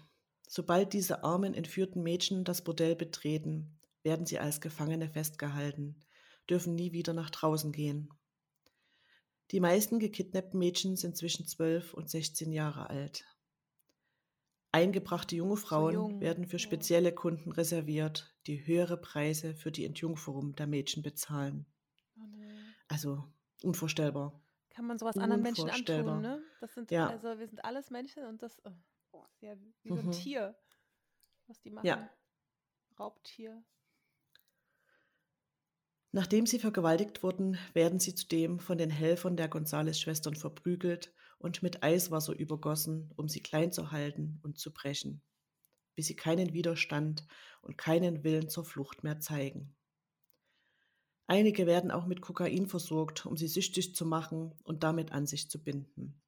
Sobald 0.48 0.93
diese 0.93 1.24
armen, 1.24 1.53
entführten 1.53 2.03
Mädchen 2.03 2.43
das 2.43 2.63
Bordell 2.63 2.96
betreten, 2.96 3.79
werden 4.03 4.25
sie 4.25 4.39
als 4.39 4.62
Gefangene 4.62 5.10
festgehalten, 5.10 6.00
dürfen 6.50 6.75
nie 6.75 6.91
wieder 6.91 7.13
nach 7.13 7.29
draußen 7.29 7.72
gehen. 7.72 8.10
Die 9.51 9.60
meisten 9.60 10.00
gekidnappten 10.00 10.60
Mädchen 10.60 10.96
sind 10.96 11.17
zwischen 11.17 11.46
12 11.46 11.93
und 11.93 12.10
16 12.10 12.51
Jahre 12.51 12.89
alt. 12.89 13.25
Eingebrachte 14.71 15.35
junge 15.35 15.57
Frauen 15.57 15.93
jung, 15.93 16.21
werden 16.21 16.45
für 16.45 16.59
spezielle 16.59 17.13
Kunden 17.13 17.51
reserviert, 17.51 18.33
die 18.47 18.65
höhere 18.65 18.97
Preise 18.97 19.53
für 19.53 19.71
die 19.71 19.85
Entjungferung 19.85 20.55
der 20.55 20.67
Mädchen 20.67 21.03
bezahlen. 21.03 21.65
Oh. 22.17 22.21
Also 22.87 23.23
unvorstellbar. 23.63 24.41
Kann 24.69 24.85
man 24.85 24.97
sowas 24.97 25.17
anderen 25.17 25.41
Menschen 25.41 25.69
antun, 25.69 26.21
ne? 26.21 26.41
Das 26.61 26.73
sind, 26.73 26.89
Ja. 26.91 27.09
also 27.09 27.37
wir 27.37 27.47
sind 27.47 27.63
alles 27.65 27.89
Menschen 27.89 28.25
und 28.25 28.41
das 28.41 28.61
oh, 28.63 29.23
ist 29.29 29.41
ja 29.41 29.59
wie 29.59 29.89
so 29.89 29.95
ein 29.95 30.05
Mhm. 30.05 30.11
Tier, 30.11 30.55
was 31.47 31.59
die 31.59 31.71
machen. 31.71 31.87
Ja. 31.87 32.09
Raubtier. 32.97 33.63
Nachdem 36.13 36.45
sie 36.45 36.59
vergewaltigt 36.59 37.23
wurden, 37.23 37.57
werden 37.73 37.99
sie 37.99 38.15
zudem 38.15 38.59
von 38.59 38.77
den 38.77 38.89
Helfern 38.89 39.37
der 39.37 39.47
Gonzales-Schwestern 39.47 40.35
verprügelt 40.35 41.13
und 41.41 41.63
mit 41.63 41.83
Eiswasser 41.83 42.33
übergossen, 42.33 43.12
um 43.15 43.27
sie 43.27 43.41
klein 43.41 43.71
zu 43.71 43.91
halten 43.91 44.39
und 44.43 44.57
zu 44.57 44.71
brechen, 44.71 45.21
bis 45.95 46.07
sie 46.07 46.15
keinen 46.15 46.53
Widerstand 46.53 47.25
und 47.62 47.77
keinen 47.77 48.24
Willen 48.24 48.50
zur 48.50 48.63
Flucht 48.65 49.03
mehr 49.03 49.19
zeigen. 49.19 49.75
Einige 51.27 51.65
werden 51.65 51.91
auch 51.91 52.07
mit 52.07 52.21
Kokain 52.21 52.67
versorgt, 52.67 53.25
um 53.25 53.38
sie 53.38 53.48
süchtig 53.48 53.95
zu 53.95 54.05
machen 54.05 54.53
und 54.63 54.83
damit 54.83 55.12
an 55.13 55.25
sich 55.25 55.50
zu 55.50 55.63
binden. 55.63 56.21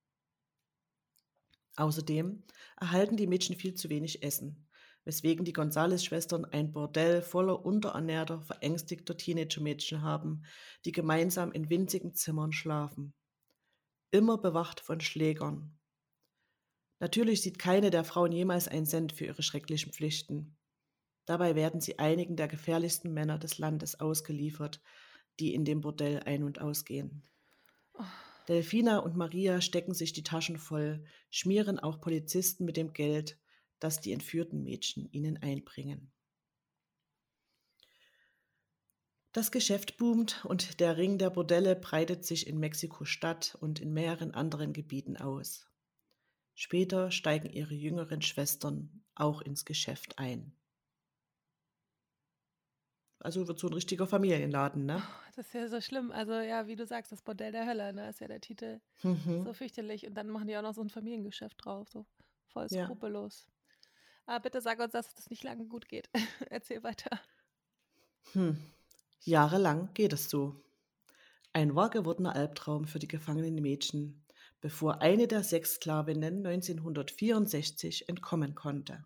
Außerdem 1.75 2.43
erhalten 2.79 3.17
die 3.17 3.27
Mädchen 3.27 3.55
viel 3.55 3.73
zu 3.73 3.89
wenig 3.89 4.23
Essen, 4.23 4.69
weswegen 5.05 5.43
die 5.43 5.53
Gonzales-Schwestern 5.53 6.45
ein 6.45 6.71
Bordell 6.71 7.21
voller 7.21 7.65
unterernährter, 7.65 8.41
verängstigter 8.41 9.17
Teenager-Mädchen 9.17 10.01
haben, 10.01 10.43
die 10.85 10.91
gemeinsam 10.91 11.51
in 11.51 11.69
winzigen 11.69 12.13
Zimmern 12.13 12.53
schlafen. 12.53 13.13
Immer 14.13 14.37
bewacht 14.37 14.79
von 14.79 15.01
Schlägern. 15.01 15.75
Natürlich 16.99 17.41
sieht 17.41 17.57
keine 17.57 17.89
der 17.89 18.03
Frauen 18.03 18.31
jemals 18.31 18.67
einen 18.67 18.85
Cent 18.85 19.11
für 19.11 19.25
ihre 19.25 19.41
schrecklichen 19.41 19.91
Pflichten. 19.91 20.55
Dabei 21.25 21.55
werden 21.55 21.81
sie 21.81 21.97
einigen 21.97 22.35
der 22.35 22.47
gefährlichsten 22.47 23.11
Männer 23.11 23.39
des 23.39 23.57
Landes 23.57 23.99
ausgeliefert, 23.99 24.83
die 25.39 25.55
in 25.55 25.65
dem 25.65 25.81
Bordell 25.81 26.19
ein- 26.19 26.43
und 26.43 26.61
ausgehen. 26.61 27.23
Oh, 27.95 28.03
Delfina 28.47 28.99
und 28.99 29.17
Maria 29.17 29.61
stecken 29.61 29.95
sich 29.95 30.13
die 30.13 30.23
Taschen 30.23 30.59
voll, 30.59 31.03
schmieren 31.31 31.79
auch 31.79 31.99
Polizisten 31.99 32.65
mit 32.65 32.77
dem 32.77 32.93
Geld, 32.93 33.39
das 33.79 33.99
die 33.99 34.11
entführten 34.11 34.61
Mädchen 34.61 35.11
ihnen 35.11 35.37
einbringen. 35.37 36.12
Das 39.33 39.51
Geschäft 39.51 39.97
boomt 39.97 40.45
und 40.45 40.79
der 40.79 40.95
Ring 40.97 41.17
der 41.17 41.31
Bordelle 41.31 41.75
breitet 41.75 42.23
sich 42.23 42.45
in 42.45 42.59
Mexiko-Stadt 42.59 43.57
und 43.59 43.79
in 43.79 43.91
mehreren 43.91 44.31
anderen 44.31 44.73
Gebieten 44.73 45.17
aus. 45.17 45.67
Später 46.53 47.09
steigen 47.09 47.49
ihre 47.49 47.73
jüngeren 47.73 48.21
Schwestern 48.21 49.03
auch 49.15 49.41
ins 49.41 49.65
Geschäft 49.65 50.19
ein. 50.19 50.55
Also 53.17 53.47
wird 53.47 53.57
so 53.57 53.67
ein 53.67 53.73
richtiger 53.73 54.05
Familienladen, 54.05 54.85
ne? 54.85 55.01
das 55.35 55.47
ist 55.47 55.53
ja 55.53 55.67
so 55.67 55.81
schlimm. 55.81 56.11
Also 56.11 56.33
ja, 56.33 56.67
wie 56.67 56.75
du 56.75 56.85
sagst, 56.85 57.11
das 57.11 57.23
Bordell 57.23 57.51
der 57.51 57.65
Hölle, 57.65 57.91
ne? 57.91 58.09
Ist 58.09 58.19
ja 58.19 58.27
der 58.27 58.41
Titel. 58.41 58.81
Mhm. 59.01 59.45
So 59.45 59.53
fürchterlich. 59.53 60.05
Und 60.05 60.13
dann 60.13 60.29
machen 60.29 60.47
die 60.47 60.55
auch 60.57 60.61
noch 60.61 60.75
so 60.75 60.81
ein 60.81 60.89
Familiengeschäft 60.89 61.65
drauf, 61.65 61.89
so 61.89 62.05
voll 62.49 62.67
Ja. 62.69 62.85
skrupellos. 62.85 63.47
Aber 64.27 64.41
bitte 64.41 64.61
sag 64.61 64.79
uns, 64.79 64.91
dass 64.91 65.17
es 65.17 65.29
nicht 65.31 65.43
lange 65.43 65.65
gut 65.65 65.89
geht. 65.89 66.09
Erzähl 66.51 66.83
weiter. 66.83 67.19
Hm. 68.33 68.57
Jahrelang 69.25 69.93
geht 69.93 70.11
es 70.11 70.29
so. 70.29 70.61
Ein 71.53 71.75
wahr 71.75 71.89
gewordener 71.89 72.35
Albtraum 72.35 72.85
für 72.85 72.99
die 72.99 73.07
gefangenen 73.07 73.55
Mädchen, 73.55 74.21
bevor 74.59 75.01
eine 75.01 75.27
der 75.27 75.43
sechs 75.43 75.75
Sklavinnen 75.75 76.45
1964 76.45 78.09
entkommen 78.09 78.53
konnte. 78.53 79.05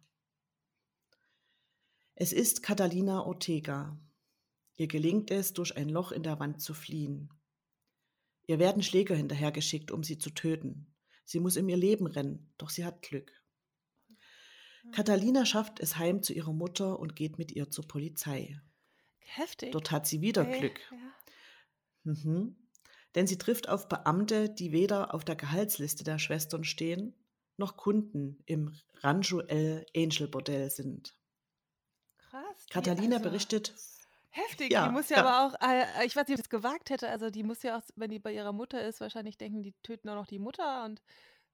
Es 2.16 2.34
ist 2.34 2.64
Catalina 2.64 3.26
Ortega. 3.26 3.96
Ihr 4.76 4.88
gelingt 4.88 5.30
es, 5.30 5.54
durch 5.54 5.78
ein 5.78 5.90
Loch 5.90 6.12
in 6.12 6.24
der 6.24 6.40
Wand 6.40 6.64
zu 6.64 6.74
fliehen. 6.74 7.30
Ihr 8.48 8.58
werden 8.58 8.82
Schläger 8.82 9.16
hinterhergeschickt, 9.16 9.92
um 9.92 10.04
sie 10.04 10.18
zu 10.18 10.32
töten. 10.32 10.88
Sie 11.26 11.40
muss 11.40 11.58
um 11.58 11.70
ihr 11.70 11.78
Leben 11.78 12.08
rennen, 12.08 12.52
doch 12.58 12.72
sie 12.72 12.86
hat 12.86 13.04
Glück. 13.04 13.32
Catalina 14.94 15.46
schafft 15.46 15.80
es 15.80 15.98
heim 15.98 16.24
zu 16.24 16.34
ihrer 16.34 16.54
Mutter 16.54 16.98
und 16.98 17.16
geht 17.16 17.38
mit 17.38 17.52
ihr 17.52 17.70
zur 17.70 17.88
Polizei. 17.88 18.60
Heftig. 19.28 19.72
Dort 19.72 19.92
hat 19.92 20.08
sie 20.08 20.22
wieder 20.22 20.48
Ey, 20.48 20.60
Glück. 20.60 20.80
Ja. 20.92 22.14
Mhm. 22.14 22.56
Denn 23.16 23.28
sie 23.28 23.38
trifft 23.38 23.70
auf 23.70 23.88
Beamte, 23.88 24.50
die 24.50 24.72
weder 24.72 25.14
auf 25.14 25.26
der 25.26 25.36
Gehaltsliste 25.36 26.04
der 26.04 26.20
Schwestern 26.20 26.64
stehen, 26.64 27.14
noch 27.58 27.78
Kunden 27.78 28.42
im 28.46 28.76
Rancho 29.02 29.40
El 29.42 29.86
Angel 29.96 30.28
Bordell 30.28 30.70
sind. 30.70 31.14
Krass. 32.18 32.66
Catalina 32.70 33.18
also, 33.18 33.30
berichtet, 33.30 33.74
Heftig. 34.30 34.72
Ja, 34.72 34.88
die 34.88 34.94
muss 34.94 35.10
ja, 35.10 35.18
ja. 35.18 35.26
aber 35.26 35.48
auch, 35.48 35.62
äh, 35.68 36.06
ich 36.06 36.16
weiß 36.16 36.28
nicht, 36.28 36.38
ob 36.38 36.38
sie 36.38 36.44
das 36.44 36.50
gewagt 36.50 36.90
hätte. 36.92 37.10
Also 37.10 37.30
die 37.32 37.44
muss 37.44 37.64
ja 37.64 37.78
auch, 37.78 37.82
wenn 37.96 38.12
die 38.12 38.20
bei 38.20 38.32
ihrer 38.34 38.54
Mutter 38.54 38.84
ist, 38.86 39.02
wahrscheinlich 39.02 39.38
denken, 39.38 39.64
die 39.64 39.74
töten 39.82 40.10
auch 40.10 40.16
noch 40.16 40.28
die 40.28 40.38
Mutter 40.38 40.86
und 40.86 41.02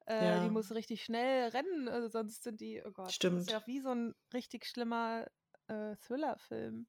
äh, 0.05 0.25
Ja. 0.25 0.43
die 0.43 0.49
muss 0.49 0.71
richtig 0.71 1.03
schnell 1.03 1.49
rennen, 1.49 1.87
also 1.87 2.09
sonst 2.09 2.43
sind 2.43 2.59
die, 2.59 2.81
oh 2.85 2.91
Gott, 2.91 3.07
das 3.07 3.15
Stimmt. 3.15 3.39
ist 3.41 3.51
ja 3.51 3.65
wie 3.67 3.79
so 3.79 3.89
ein 3.89 4.13
richtig 4.33 4.65
schlimmer 4.65 5.25
äh, 5.67 5.95
Thriller-Film. 6.05 6.87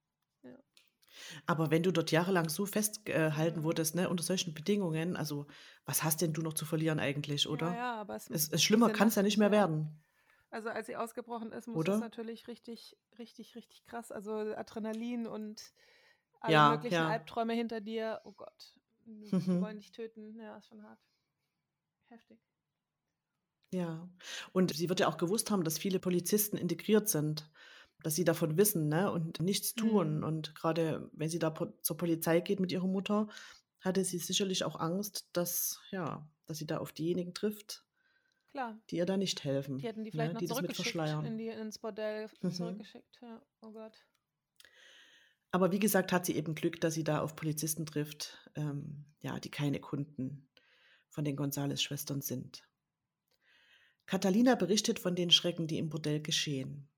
Aber 1.47 1.71
wenn 1.71 1.83
du 1.83 1.93
dort 1.93 2.11
jahrelang 2.13 2.49
so 2.49 2.67
festgehalten 2.67 3.63
wurdest, 3.63 3.95
ne, 3.95 4.09
unter 4.09 4.23
solchen 4.25 4.55
Bedingungen, 4.55 5.17
also 5.17 5.47
was 5.87 6.03
hast 6.05 6.21
denn 6.23 6.33
du 6.33 6.43
noch 6.43 6.55
zu 6.55 6.65
verlieren 6.67 7.01
eigentlich, 7.01 7.49
oder? 7.49 7.67
Ja, 7.67 7.75
ja, 7.75 7.95
aber 8.01 8.17
es, 8.17 8.31
Es, 8.31 8.49
es 8.51 8.63
schlimmer 8.65 8.91
kann 8.91 9.09
es 9.09 9.15
ja 9.17 9.23
nicht 9.23 9.39
mehr 9.39 9.51
werden. 9.51 10.03
Also 10.51 10.69
als 10.71 10.87
sie 10.87 10.97
ausgebrochen 10.97 11.53
ist, 11.53 11.67
muss 11.67 11.87
es 11.87 12.01
natürlich 12.01 12.47
richtig, 12.49 12.97
richtig, 13.19 13.55
richtig 13.57 13.85
krass. 13.85 14.11
Also 14.13 14.33
Adrenalin 14.55 15.27
und 15.27 15.75
alle 16.41 16.61
Ja, 16.61 16.63
möglichen 16.63 17.05
ja. 17.05 17.05
Albträume 17.05 17.55
hinter 17.55 17.81
dir. 17.81 18.21
Oh 18.25 18.33
Gott, 18.33 18.79
die 19.01 19.33
Mhm. 19.33 19.61
wollen 19.61 19.79
dich 19.79 19.93
töten. 19.93 20.39
Ja, 20.39 20.57
ist 20.59 20.69
schon 20.69 20.83
hart. 20.85 21.01
Heftig. 22.09 22.41
Ja. 23.73 24.09
Und 24.53 24.75
sie 24.75 24.89
wird 24.89 25.01
ja 25.01 25.09
auch 25.09 25.17
gewusst 25.17 25.51
haben, 25.51 25.65
dass 25.65 25.79
viele 25.79 25.99
Polizisten 25.99 26.57
integriert 26.57 27.09
sind, 27.09 27.51
dass 28.05 28.15
sie 28.15 28.25
davon 28.25 28.59
wissen, 28.59 28.89
ne, 28.89 29.11
und 29.11 29.41
nichts 29.41 29.75
tun. 29.75 30.19
Mhm. 30.19 30.25
Und 30.25 30.55
gerade 30.55 31.09
wenn 31.15 31.31
sie 31.31 31.39
da 31.39 31.49
po 31.51 31.67
zur 31.81 31.97
Polizei 31.97 32.41
geht 32.41 32.61
mit 32.61 32.71
ihrer 32.71 32.87
Mutter, 32.87 33.29
hatte 33.81 34.05
sie 34.05 34.19
sicherlich 34.19 34.63
auch 34.63 34.79
Angst, 34.79 35.27
dass, 35.33 35.81
ja, 35.91 36.31
dass 36.47 36.59
sie 36.59 36.67
da 36.67 36.79
auf 36.79 36.93
diejenigen 36.93 37.33
trifft, 37.33 37.85
Klar. 38.53 38.79
die 38.91 38.97
ihr 38.97 39.07
da 39.07 39.17
nicht 39.17 39.43
helfen, 39.43 39.79
Die 39.79 39.87
hätten 39.87 40.05
die 40.05 40.11
ne, 40.11 40.13
vielleicht 40.13 40.33
noch 40.35 40.41
die 40.41 40.47
zurückgeschickt 40.49 41.25
in 41.25 41.39
die, 41.39 41.49
ins 41.49 41.79
Bordell 41.79 42.29
Mhm. 42.43 42.53
zurückgeschickt. 42.53 43.19
Ja, 43.23 43.43
oh 43.63 43.73
Gott. 43.73 43.95
Aber 45.51 45.73
wie 45.73 45.79
gesagt, 45.79 46.13
hat 46.13 46.27
sie 46.27 46.37
eben 46.37 46.55
Glück, 46.55 46.81
dass 46.83 46.93
sie 46.95 47.05
da 47.05 47.23
auf 47.23 47.37
Polizisten 47.37 47.87
trifft, 47.87 48.51
ähm, 48.55 49.07
ja, 49.21 49.39
die 49.41 49.51
keine 49.51 49.81
Kunden 49.81 50.51
von 51.09 51.25
den 51.25 51.37
Gonzales-Schwestern 51.37 52.21
sind. 52.21 52.69
Catalina 54.07 54.57
berichtet 54.57 54.99
von 54.99 55.15
den 55.15 55.31
Schrecken, 55.31 55.67
die 55.67 55.79
im 55.79 55.89
Bordell 55.89 56.21
geschehen, 56.21 56.91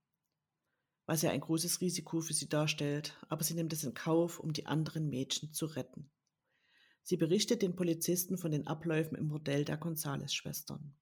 was 1.06 1.22
ja 1.22 1.30
ein 1.30 1.40
großes 1.40 1.80
Risiko 1.80 2.20
für 2.20 2.34
sie 2.34 2.48
darstellt, 2.48 3.16
aber 3.28 3.44
sie 3.44 3.54
nimmt 3.54 3.72
es 3.72 3.84
in 3.84 3.94
Kauf, 3.94 4.40
um 4.40 4.52
die 4.52 4.66
anderen 4.66 5.08
Mädchen 5.08 5.52
zu 5.52 5.66
retten. 5.66 6.10
Sie 7.02 7.16
berichtet 7.16 7.62
den 7.62 7.76
Polizisten 7.76 8.36
von 8.36 8.50
den 8.50 8.66
Abläufen 8.66 9.16
im 9.16 9.28
Bordell 9.28 9.64
der 9.64 9.76
Gonzales-Schwestern. 9.76 10.96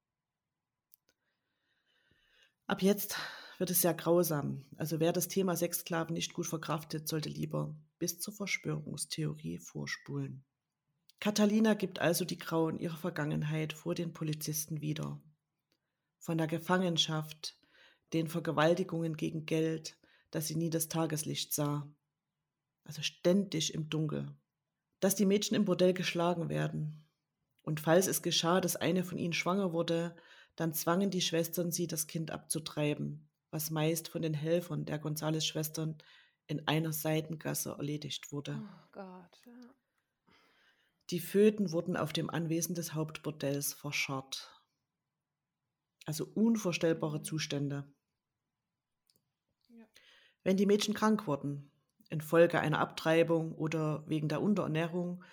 Ab 2.67 2.83
jetzt 2.83 3.17
wird 3.59 3.71
es 3.71 3.81
sehr 3.81 3.95
grausam. 3.95 4.67
Also 4.77 5.01
wer 5.01 5.13
das 5.13 5.29
Thema 5.29 5.57
Sexsklaven 5.57 6.13
nicht 6.13 6.35
gut 6.35 6.47
verkraftet, 6.47 7.09
sollte 7.09 7.31
lieber 7.31 7.75
bis 7.99 8.19
zur 8.21 8.35
Verschwörungstheorie 8.35 9.59
vorspulen. 9.59 10.45
Catalina 11.21 11.73
gibt 11.73 12.01
also 12.01 12.27
die 12.27 12.39
Grauen 12.39 12.79
ihrer 12.79 12.97
Vergangenheit 12.99 13.73
vor 13.73 13.95
den 13.95 14.13
Polizisten 14.13 14.83
wieder. 14.83 15.23
Von 16.19 16.37
der 16.37 16.47
Gefangenschaft, 16.47 17.59
den 18.15 18.29
Vergewaltigungen 18.29 19.17
gegen 19.17 19.45
Geld, 19.45 19.99
dass 20.31 20.47
sie 20.47 20.57
nie 20.57 20.71
das 20.71 20.89
Tageslicht 20.89 21.53
sah. 21.53 21.87
Also 22.85 23.03
ständig 23.03 23.75
im 23.75 23.91
Dunkel. 23.91 24.35
Dass 25.01 25.15
die 25.15 25.27
Mädchen 25.27 25.57
im 25.57 25.65
Bordell 25.65 25.93
geschlagen 25.93 26.49
werden. 26.49 27.05
Und 27.63 27.81
falls 27.81 28.07
es 28.07 28.23
geschah, 28.23 28.61
dass 28.61 28.77
eine 28.77 29.05
von 29.05 29.19
ihnen 29.19 29.33
schwanger 29.33 29.73
wurde, 29.73 30.15
dann 30.57 30.73
zwangen 30.73 31.11
die 31.11 31.21
Schwestern 31.21 31.73
sie, 31.73 31.87
das 31.87 32.07
Kind 32.07 32.31
abzutreiben, 32.31 33.29
was 33.51 33.71
meist 33.71 34.09
von 34.09 34.23
den 34.23 34.35
Helfern 34.35 34.85
der 34.85 34.99
Gonzales-Schwestern 34.99 35.99
in 36.47 36.67
einer 36.69 36.93
Seitengasse 36.93 37.71
erledigt 37.71 38.33
wurde. 38.33 38.63
Oh 38.63 38.89
Gott, 38.93 39.41
ja. 39.47 39.75
Die 41.11 41.21
Föten 41.21 41.73
wurden 41.73 41.97
auf 41.97 42.13
dem 42.13 42.31
Anwesen 42.31 42.75
des 42.75 42.95
Hauptbordells 42.95 43.73
verscharrt. 43.73 44.51
Also 46.07 46.27
unvorstellbare 46.35 47.23
Zustände. 47.23 47.94
Wenn 50.45 50.57
die 50.57 50.67
Mädchen 50.67 50.95
krank 50.95 51.27
wurden, 51.27 51.71
infolge 52.11 52.61
einer 52.61 52.79
Abtreibung 52.79 53.53
oder 53.53 54.05
wegen 54.07 54.29
der 54.29 54.43
Unterernährung, 54.43 55.25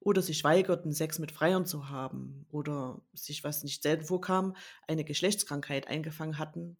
oder 0.00 0.20
sich 0.20 0.44
weigerten, 0.44 0.92
Sex 0.92 1.18
mit 1.18 1.32
Freiern 1.32 1.64
zu 1.64 1.88
haben, 1.88 2.46
oder 2.50 3.00
sich, 3.14 3.42
was 3.42 3.62
nicht 3.62 3.82
selten 3.82 4.04
vorkam, 4.04 4.54
eine 4.86 5.04
Geschlechtskrankheit 5.04 5.88
eingefangen 5.88 6.38
hatten, 6.38 6.76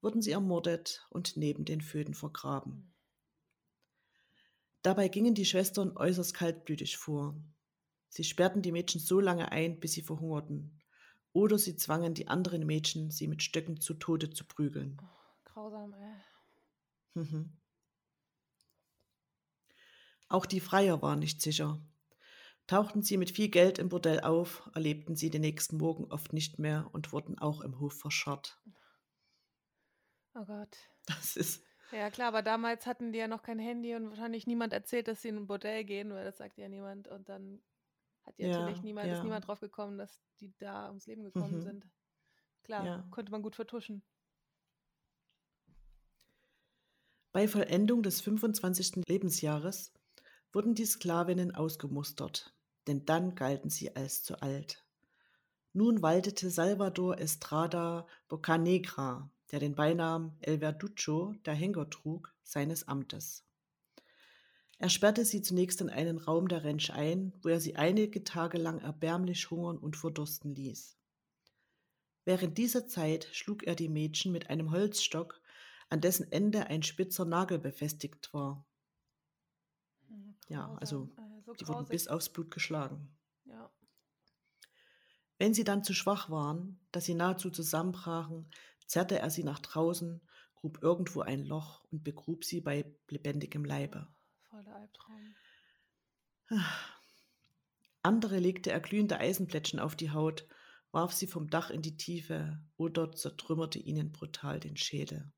wurden 0.00 0.22
sie 0.22 0.30
ermordet 0.30 1.06
und 1.10 1.36
neben 1.36 1.66
den 1.66 1.82
Föten 1.82 2.14
vergraben. 2.14 2.94
Dabei 4.82 5.08
gingen 5.08 5.34
die 5.34 5.44
Schwestern 5.44 5.94
äußerst 5.94 6.32
kaltblütig 6.32 6.96
vor. 6.96 7.36
Sie 8.08 8.24
sperrten 8.24 8.62
die 8.62 8.72
Mädchen 8.72 9.00
so 9.00 9.20
lange 9.20 9.52
ein, 9.52 9.78
bis 9.78 9.92
sie 9.92 10.02
verhungerten, 10.02 10.80
oder 11.34 11.58
sie 11.58 11.76
zwangen 11.76 12.14
die 12.14 12.28
anderen 12.28 12.64
Mädchen, 12.64 13.10
sie 13.10 13.28
mit 13.28 13.42
Stöcken 13.42 13.80
zu 13.80 13.94
Tode 13.94 14.30
zu 14.30 14.44
prügeln. 14.44 14.96
Oh, 15.02 15.44
grausam, 15.44 15.92
ey. 15.92 16.29
Mhm. 17.14 17.60
Auch 20.30 20.46
die 20.46 20.60
Freier 20.60 21.02
waren 21.02 21.18
nicht 21.18 21.42
sicher. 21.42 21.78
Tauchten 22.66 23.02
sie 23.02 23.16
mit 23.18 23.30
viel 23.32 23.48
Geld 23.50 23.78
im 23.78 23.90
Bordell 23.90 24.20
auf, 24.20 24.70
erlebten 24.74 25.16
sie 25.16 25.30
den 25.30 25.42
nächsten 25.42 25.78
Morgen 25.78 26.06
oft 26.12 26.32
nicht 26.32 26.58
mehr 26.58 26.90
und 26.92 27.12
wurden 27.12 27.38
auch 27.38 27.62
im 27.62 27.80
Hof 27.80 27.94
verscharrt. 27.98 28.62
Oh 30.34 30.44
Gott. 30.44 30.76
Das 31.06 31.36
ist, 31.36 31.62
Ja, 31.92 32.10
klar, 32.10 32.28
aber 32.28 32.42
damals 32.42 32.86
hatten 32.86 33.12
die 33.12 33.18
ja 33.18 33.26
noch 33.28 33.42
kein 33.42 33.58
Handy 33.58 33.94
und 33.96 34.08
wahrscheinlich 34.10 34.46
niemand 34.46 34.72
erzählt, 34.72 35.08
dass 35.08 35.22
sie 35.22 35.28
in 35.28 35.36
ein 35.38 35.46
Bordell 35.48 35.84
gehen, 35.84 36.10
weil 36.12 36.24
das 36.24 36.38
sagt 36.38 36.56
ja 36.56 36.68
niemand. 36.68 37.08
Und 37.08 37.28
dann 37.28 37.62
hat 38.24 38.38
ja 38.38 38.48
natürlich 38.48 38.82
niemand, 38.82 39.12
ist 39.12 39.22
ja. 39.22 39.24
niemand 39.24 39.46
drauf 39.48 39.60
gekommen, 39.60 39.98
dass 39.98 40.22
die 40.40 40.54
da 40.58 40.88
ums 40.88 41.06
Leben 41.06 41.24
gekommen 41.24 41.58
Mhm. 41.58 41.60
sind. 41.60 41.88
Klar, 42.64 42.86
Ja. 42.86 43.04
konnte 43.10 43.32
man 43.32 43.42
gut 43.42 43.56
vertuschen. 43.56 44.04
Bei 47.32 47.46
Vollendung 47.46 48.02
des 48.02 48.20
25. 48.20 49.06
Lebensjahres 49.06 49.92
wurden 50.52 50.74
die 50.74 50.84
Sklavinnen 50.84 51.54
ausgemustert, 51.54 52.52
denn 52.88 53.06
dann 53.06 53.36
galten 53.36 53.70
sie 53.70 53.94
als 53.94 54.24
zu 54.24 54.42
alt. 54.42 54.84
Nun 55.72 56.02
waltete 56.02 56.50
Salvador 56.50 57.20
Estrada 57.20 58.08
Bocanegra, 58.28 59.30
der 59.52 59.60
den 59.60 59.76
Beinamen 59.76 60.32
El 60.40 60.58
Verducho, 60.58 61.34
der 61.44 61.54
Henker 61.54 61.88
trug, 61.88 62.34
seines 62.42 62.88
Amtes. 62.88 63.44
Er 64.78 64.88
sperrte 64.88 65.24
sie 65.24 65.42
zunächst 65.42 65.80
in 65.80 65.90
einen 65.90 66.18
Raum 66.18 66.48
der 66.48 66.64
Rentsch 66.64 66.90
ein, 66.90 67.32
wo 67.42 67.48
er 67.50 67.60
sie 67.60 67.76
einige 67.76 68.24
Tage 68.24 68.58
lang 68.58 68.80
erbärmlich 68.80 69.50
hungern 69.50 69.78
und 69.78 69.96
verdursten 69.96 70.54
ließ. 70.54 70.96
Während 72.24 72.58
dieser 72.58 72.88
Zeit 72.88 73.28
schlug 73.30 73.62
er 73.64 73.76
die 73.76 73.88
Mädchen 73.88 74.32
mit 74.32 74.50
einem 74.50 74.72
Holzstock, 74.72 75.40
an 75.90 76.00
dessen 76.00 76.30
Ende 76.30 76.68
ein 76.68 76.82
spitzer 76.82 77.24
Nagel 77.24 77.58
befestigt 77.58 78.32
war. 78.32 78.64
Mhm, 80.08 80.36
Ja, 80.48 80.74
also, 80.76 81.10
äh, 81.16 81.42
so 81.44 81.52
Die 81.54 81.68
wurden 81.68 81.86
bis 81.86 82.08
aufs 82.08 82.28
Blut 82.28 82.50
geschlagen. 82.50 83.16
Ja. 83.44 83.70
Wenn 85.38 85.52
sie 85.52 85.64
dann 85.64 85.84
zu 85.84 85.92
schwach 85.92 86.30
waren, 86.30 86.80
dass 86.92 87.04
sie 87.04 87.14
nahezu 87.14 87.50
zusammenbrachen, 87.50 88.48
zerrte 88.86 89.18
er 89.18 89.30
sie 89.30 89.42
nach 89.42 89.58
draußen, 89.58 90.20
grub 90.54 90.82
irgendwo 90.82 91.22
ein 91.22 91.44
Loch 91.44 91.84
und 91.90 92.04
begrub 92.04 92.44
sie 92.44 92.60
bei 92.60 92.84
lebendigem 93.08 93.64
Leibe. 93.64 94.06
Voll 94.48 94.62
der 94.62 94.76
Albtraum. 94.76 95.34
Andere 98.02 98.38
legte 98.38 98.70
er 98.70 98.80
glühende 98.80 99.18
Eisenplättchen 99.18 99.80
auf 99.80 99.96
die 99.96 100.12
Haut, 100.12 100.46
warf 100.92 101.12
sie 101.12 101.26
vom 101.26 101.50
Dach 101.50 101.70
in 101.70 101.82
die 101.82 101.96
Tiefe 101.96 102.60
oder 102.76 103.12
zertrümmerte 103.12 103.78
ihnen 103.78 104.12
brutal 104.12 104.60
den 104.60 104.76
Schädel. 104.76 105.32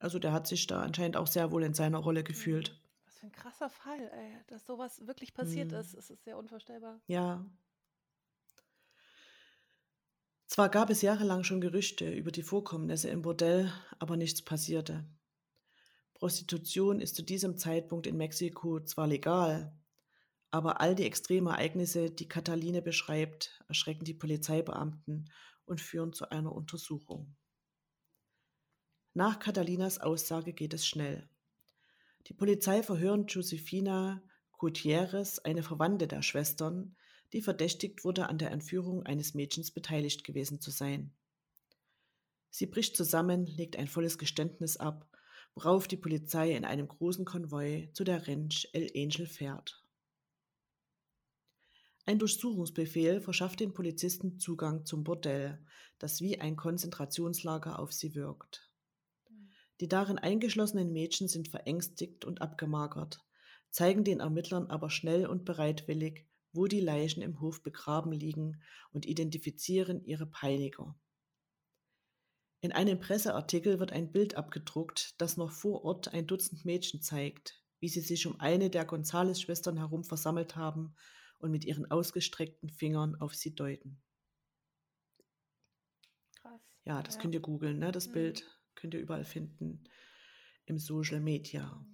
Also 0.00 0.18
der 0.18 0.32
hat 0.32 0.46
sich 0.48 0.66
da 0.66 0.80
anscheinend 0.82 1.16
auch 1.16 1.26
sehr 1.28 1.52
wohl 1.52 1.62
in 1.62 1.74
seiner 1.74 1.98
Rolle 1.98 2.24
gefühlt. 2.24 2.80
Was 3.06 3.18
für 3.18 3.26
ein 3.26 3.32
krasser 3.32 3.68
Fall, 3.70 4.00
ey, 4.12 4.36
dass 4.48 4.66
sowas 4.66 5.06
wirklich 5.06 5.34
passiert 5.34 5.70
Mhm. 5.70 5.78
ist. 5.78 5.94
Es 5.94 6.10
ist 6.10 6.24
sehr 6.24 6.36
unvorstellbar. 6.38 7.00
Ja. 7.06 7.44
Zwar 10.46 10.68
gab 10.68 10.90
es 10.90 11.02
jahrelang 11.02 11.44
schon 11.44 11.60
Gerüchte 11.60 12.10
über 12.12 12.32
die 12.32 12.42
Vorkommnisse 12.42 13.08
im 13.08 13.22
Bordell, 13.22 13.72
aber 13.98 14.16
nichts 14.16 14.42
passierte. 14.42 15.04
Prostitution 16.14 17.00
ist 17.00 17.14
zu 17.14 17.22
diesem 17.22 17.56
Zeitpunkt 17.56 18.06
in 18.06 18.16
Mexiko 18.16 18.80
zwar 18.80 19.06
legal, 19.06 19.78
aber 20.50 20.80
all 20.80 20.94
die 20.94 21.04
extremen 21.04 21.46
Ereignisse, 21.46 22.10
die 22.10 22.26
Cataline 22.28 22.82
beschreibt, 22.82 23.62
erschrecken 23.68 24.04
die 24.04 24.14
Polizeibeamten 24.14 25.30
und 25.66 25.80
führen 25.80 26.12
zu 26.12 26.30
einer 26.30 26.52
Untersuchung. 26.52 27.36
Nach 29.12 29.40
Catalinas 29.40 29.98
Aussage 29.98 30.52
geht 30.52 30.72
es 30.72 30.86
schnell. 30.86 31.28
Die 32.28 32.32
Polizei 32.32 32.84
verhört 32.84 33.32
Josefina 33.32 34.22
Gutierrez, 34.52 35.40
eine 35.40 35.64
Verwandte 35.64 36.06
der 36.06 36.22
Schwestern, 36.22 36.94
die 37.32 37.42
verdächtigt 37.42 38.04
wurde, 38.04 38.28
an 38.28 38.38
der 38.38 38.52
Entführung 38.52 39.04
eines 39.04 39.34
Mädchens 39.34 39.72
beteiligt 39.72 40.22
gewesen 40.22 40.60
zu 40.60 40.70
sein. 40.70 41.12
Sie 42.50 42.66
bricht 42.66 42.96
zusammen, 42.96 43.46
legt 43.46 43.76
ein 43.76 43.88
volles 43.88 44.16
Geständnis 44.16 44.76
ab, 44.76 45.08
worauf 45.54 45.88
die 45.88 45.96
Polizei 45.96 46.52
in 46.54 46.64
einem 46.64 46.86
großen 46.86 47.24
Konvoi 47.24 47.90
zu 47.92 48.04
der 48.04 48.28
Ranch 48.28 48.68
El 48.72 48.92
Angel 48.94 49.26
fährt. 49.26 49.84
Ein 52.06 52.20
Durchsuchungsbefehl 52.20 53.20
verschafft 53.20 53.58
den 53.58 53.74
Polizisten 53.74 54.38
Zugang 54.38 54.86
zum 54.86 55.02
Bordell, 55.02 55.64
das 55.98 56.20
wie 56.20 56.40
ein 56.40 56.54
Konzentrationslager 56.56 57.80
auf 57.80 57.92
sie 57.92 58.14
wirkt. 58.14 58.69
Die 59.80 59.88
darin 59.88 60.18
eingeschlossenen 60.18 60.92
Mädchen 60.92 61.26
sind 61.26 61.48
verängstigt 61.48 62.26
und 62.26 62.42
abgemagert, 62.42 63.24
zeigen 63.70 64.04
den 64.04 64.20
Ermittlern 64.20 64.66
aber 64.66 64.90
schnell 64.90 65.26
und 65.26 65.46
bereitwillig, 65.46 66.26
wo 66.52 66.66
die 66.66 66.80
Leichen 66.80 67.22
im 67.22 67.40
Hof 67.40 67.62
begraben 67.62 68.12
liegen 68.12 68.62
und 68.92 69.06
identifizieren 69.06 70.04
ihre 70.04 70.26
Peiniger. 70.26 70.98
In 72.60 72.72
einem 72.72 73.00
Presseartikel 73.00 73.80
wird 73.80 73.92
ein 73.92 74.12
Bild 74.12 74.34
abgedruckt, 74.34 75.18
das 75.18 75.38
noch 75.38 75.50
vor 75.50 75.82
Ort 75.82 76.12
ein 76.12 76.26
Dutzend 76.26 76.66
Mädchen 76.66 77.00
zeigt, 77.00 77.64
wie 77.78 77.88
sie 77.88 78.02
sich 78.02 78.26
um 78.26 78.38
eine 78.38 78.68
der 78.68 78.84
Gonzales-Schwestern 78.84 79.78
herum 79.78 80.04
versammelt 80.04 80.56
haben 80.56 80.94
und 81.38 81.50
mit 81.52 81.64
ihren 81.64 81.90
ausgestreckten 81.90 82.68
Fingern 82.68 83.14
auf 83.18 83.34
sie 83.34 83.54
deuten. 83.54 84.02
Krass. 86.42 86.60
Ja, 86.84 87.02
das 87.02 87.18
könnt 87.18 87.34
ihr 87.34 87.40
googeln, 87.40 87.78
ne? 87.78 87.92
das 87.92 88.08
Mhm. 88.08 88.12
Bild 88.12 88.59
könnt 88.80 88.94
ihr 88.94 89.00
überall 89.00 89.24
finden 89.24 89.84
im 90.66 90.78
Social 90.78 91.20
Media. 91.20 91.84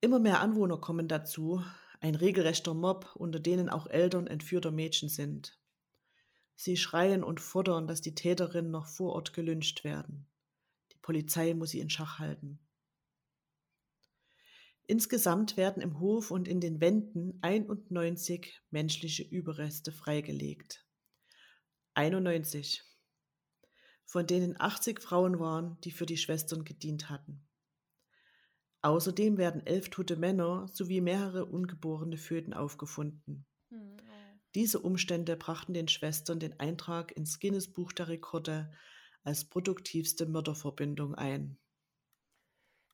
Immer 0.00 0.20
mehr 0.20 0.40
Anwohner 0.40 0.78
kommen 0.78 1.08
dazu, 1.08 1.64
ein 2.00 2.14
regelrechter 2.14 2.74
Mob, 2.74 3.16
unter 3.16 3.40
denen 3.40 3.68
auch 3.68 3.88
Eltern 3.88 4.26
entführter 4.28 4.70
Mädchen 4.70 5.08
sind. 5.08 5.58
Sie 6.54 6.76
schreien 6.76 7.24
und 7.24 7.40
fordern, 7.40 7.86
dass 7.86 8.00
die 8.00 8.14
Täterinnen 8.14 8.70
noch 8.70 8.86
vor 8.86 9.14
Ort 9.14 9.32
gelyncht 9.32 9.84
werden. 9.84 10.26
Die 10.92 10.98
Polizei 10.98 11.54
muss 11.54 11.70
sie 11.70 11.80
in 11.80 11.90
Schach 11.90 12.18
halten. 12.18 12.60
Insgesamt 14.86 15.56
werden 15.56 15.82
im 15.82 16.00
Hof 16.00 16.30
und 16.30 16.48
in 16.48 16.60
den 16.60 16.80
Wänden 16.80 17.38
91 17.42 18.60
menschliche 18.70 19.22
Überreste 19.22 19.92
freigelegt. 19.92 20.86
91, 21.94 22.84
von 24.08 24.26
denen 24.26 24.58
80 24.58 25.02
Frauen 25.02 25.38
waren, 25.38 25.78
die 25.84 25.90
für 25.90 26.06
die 26.06 26.16
Schwestern 26.16 26.64
gedient 26.64 27.10
hatten. 27.10 27.46
Außerdem 28.80 29.36
werden 29.36 29.66
elf 29.66 29.90
tote 29.90 30.16
Männer 30.16 30.66
sowie 30.68 31.02
mehrere 31.02 31.44
ungeborene 31.44 32.16
Föten 32.16 32.54
aufgefunden. 32.54 33.46
Hm, 33.68 33.96
oh. 34.00 34.38
Diese 34.54 34.80
Umstände 34.80 35.36
brachten 35.36 35.74
den 35.74 35.88
Schwestern 35.88 36.40
den 36.40 36.58
Eintrag 36.58 37.12
ins 37.12 37.38
Guinness 37.38 37.70
Buch 37.70 37.92
der 37.92 38.08
Rekorde 38.08 38.72
als 39.24 39.44
produktivste 39.44 40.24
Mörderverbindung 40.24 41.14
ein. 41.14 41.58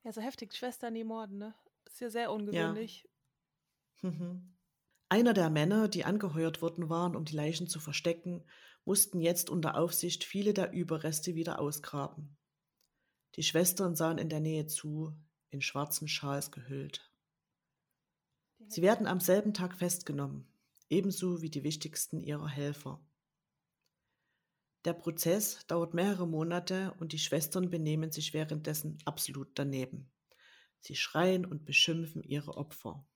Ja, 0.03 0.11
so 0.11 0.19
heftig, 0.19 0.53
Schwestern, 0.53 0.95
die 0.95 1.05
morden, 1.05 1.37
ne? 1.37 1.55
Ist 1.85 2.01
ja 2.01 2.09
sehr 2.09 2.29
ungewöhnlich. 2.29 3.07
Mhm. 4.01 4.54
Einer 5.15 5.33
der 5.33 5.49
Männer, 5.49 5.87
die 5.87 6.03
angeheuert 6.03 6.61
worden 6.61 6.89
waren, 6.89 7.15
um 7.15 7.23
die 7.23 7.37
Leichen 7.37 7.69
zu 7.69 7.79
verstecken, 7.79 8.43
mussten 8.83 9.21
jetzt 9.21 9.49
unter 9.49 9.77
Aufsicht 9.77 10.25
viele 10.25 10.53
der 10.53 10.73
Überreste 10.73 11.35
wieder 11.35 11.57
ausgraben. 11.59 12.35
Die 13.37 13.43
Schwestern 13.43 13.95
sahen 13.95 14.17
in 14.17 14.27
der 14.27 14.41
Nähe 14.41 14.67
zu, 14.67 15.17
in 15.51 15.61
schwarzen 15.61 16.09
Schals 16.09 16.51
gehüllt. 16.51 17.09
Sie 18.67 18.81
werden 18.81 19.07
am 19.07 19.21
selben 19.21 19.53
Tag 19.53 19.77
festgenommen, 19.77 20.49
ebenso 20.89 21.41
wie 21.41 21.49
die 21.49 21.63
wichtigsten 21.63 22.19
ihrer 22.19 22.49
Helfer. 22.49 22.99
Der 24.83 24.95
Prozess 24.95 25.65
dauert 25.67 25.93
mehrere 25.93 26.27
Monate 26.27 26.93
und 26.99 27.13
die 27.13 27.19
Schwestern 27.19 27.69
benehmen 27.69 28.11
sich 28.11 28.33
währenddessen 28.33 28.97
absolut 29.05 29.47
daneben. 29.57 30.11
Sie 30.81 30.95
schreien 30.97 31.45
und 31.45 31.63
beschimpfen 31.63 32.21
ihre 32.21 32.57
Opfer. 32.57 33.07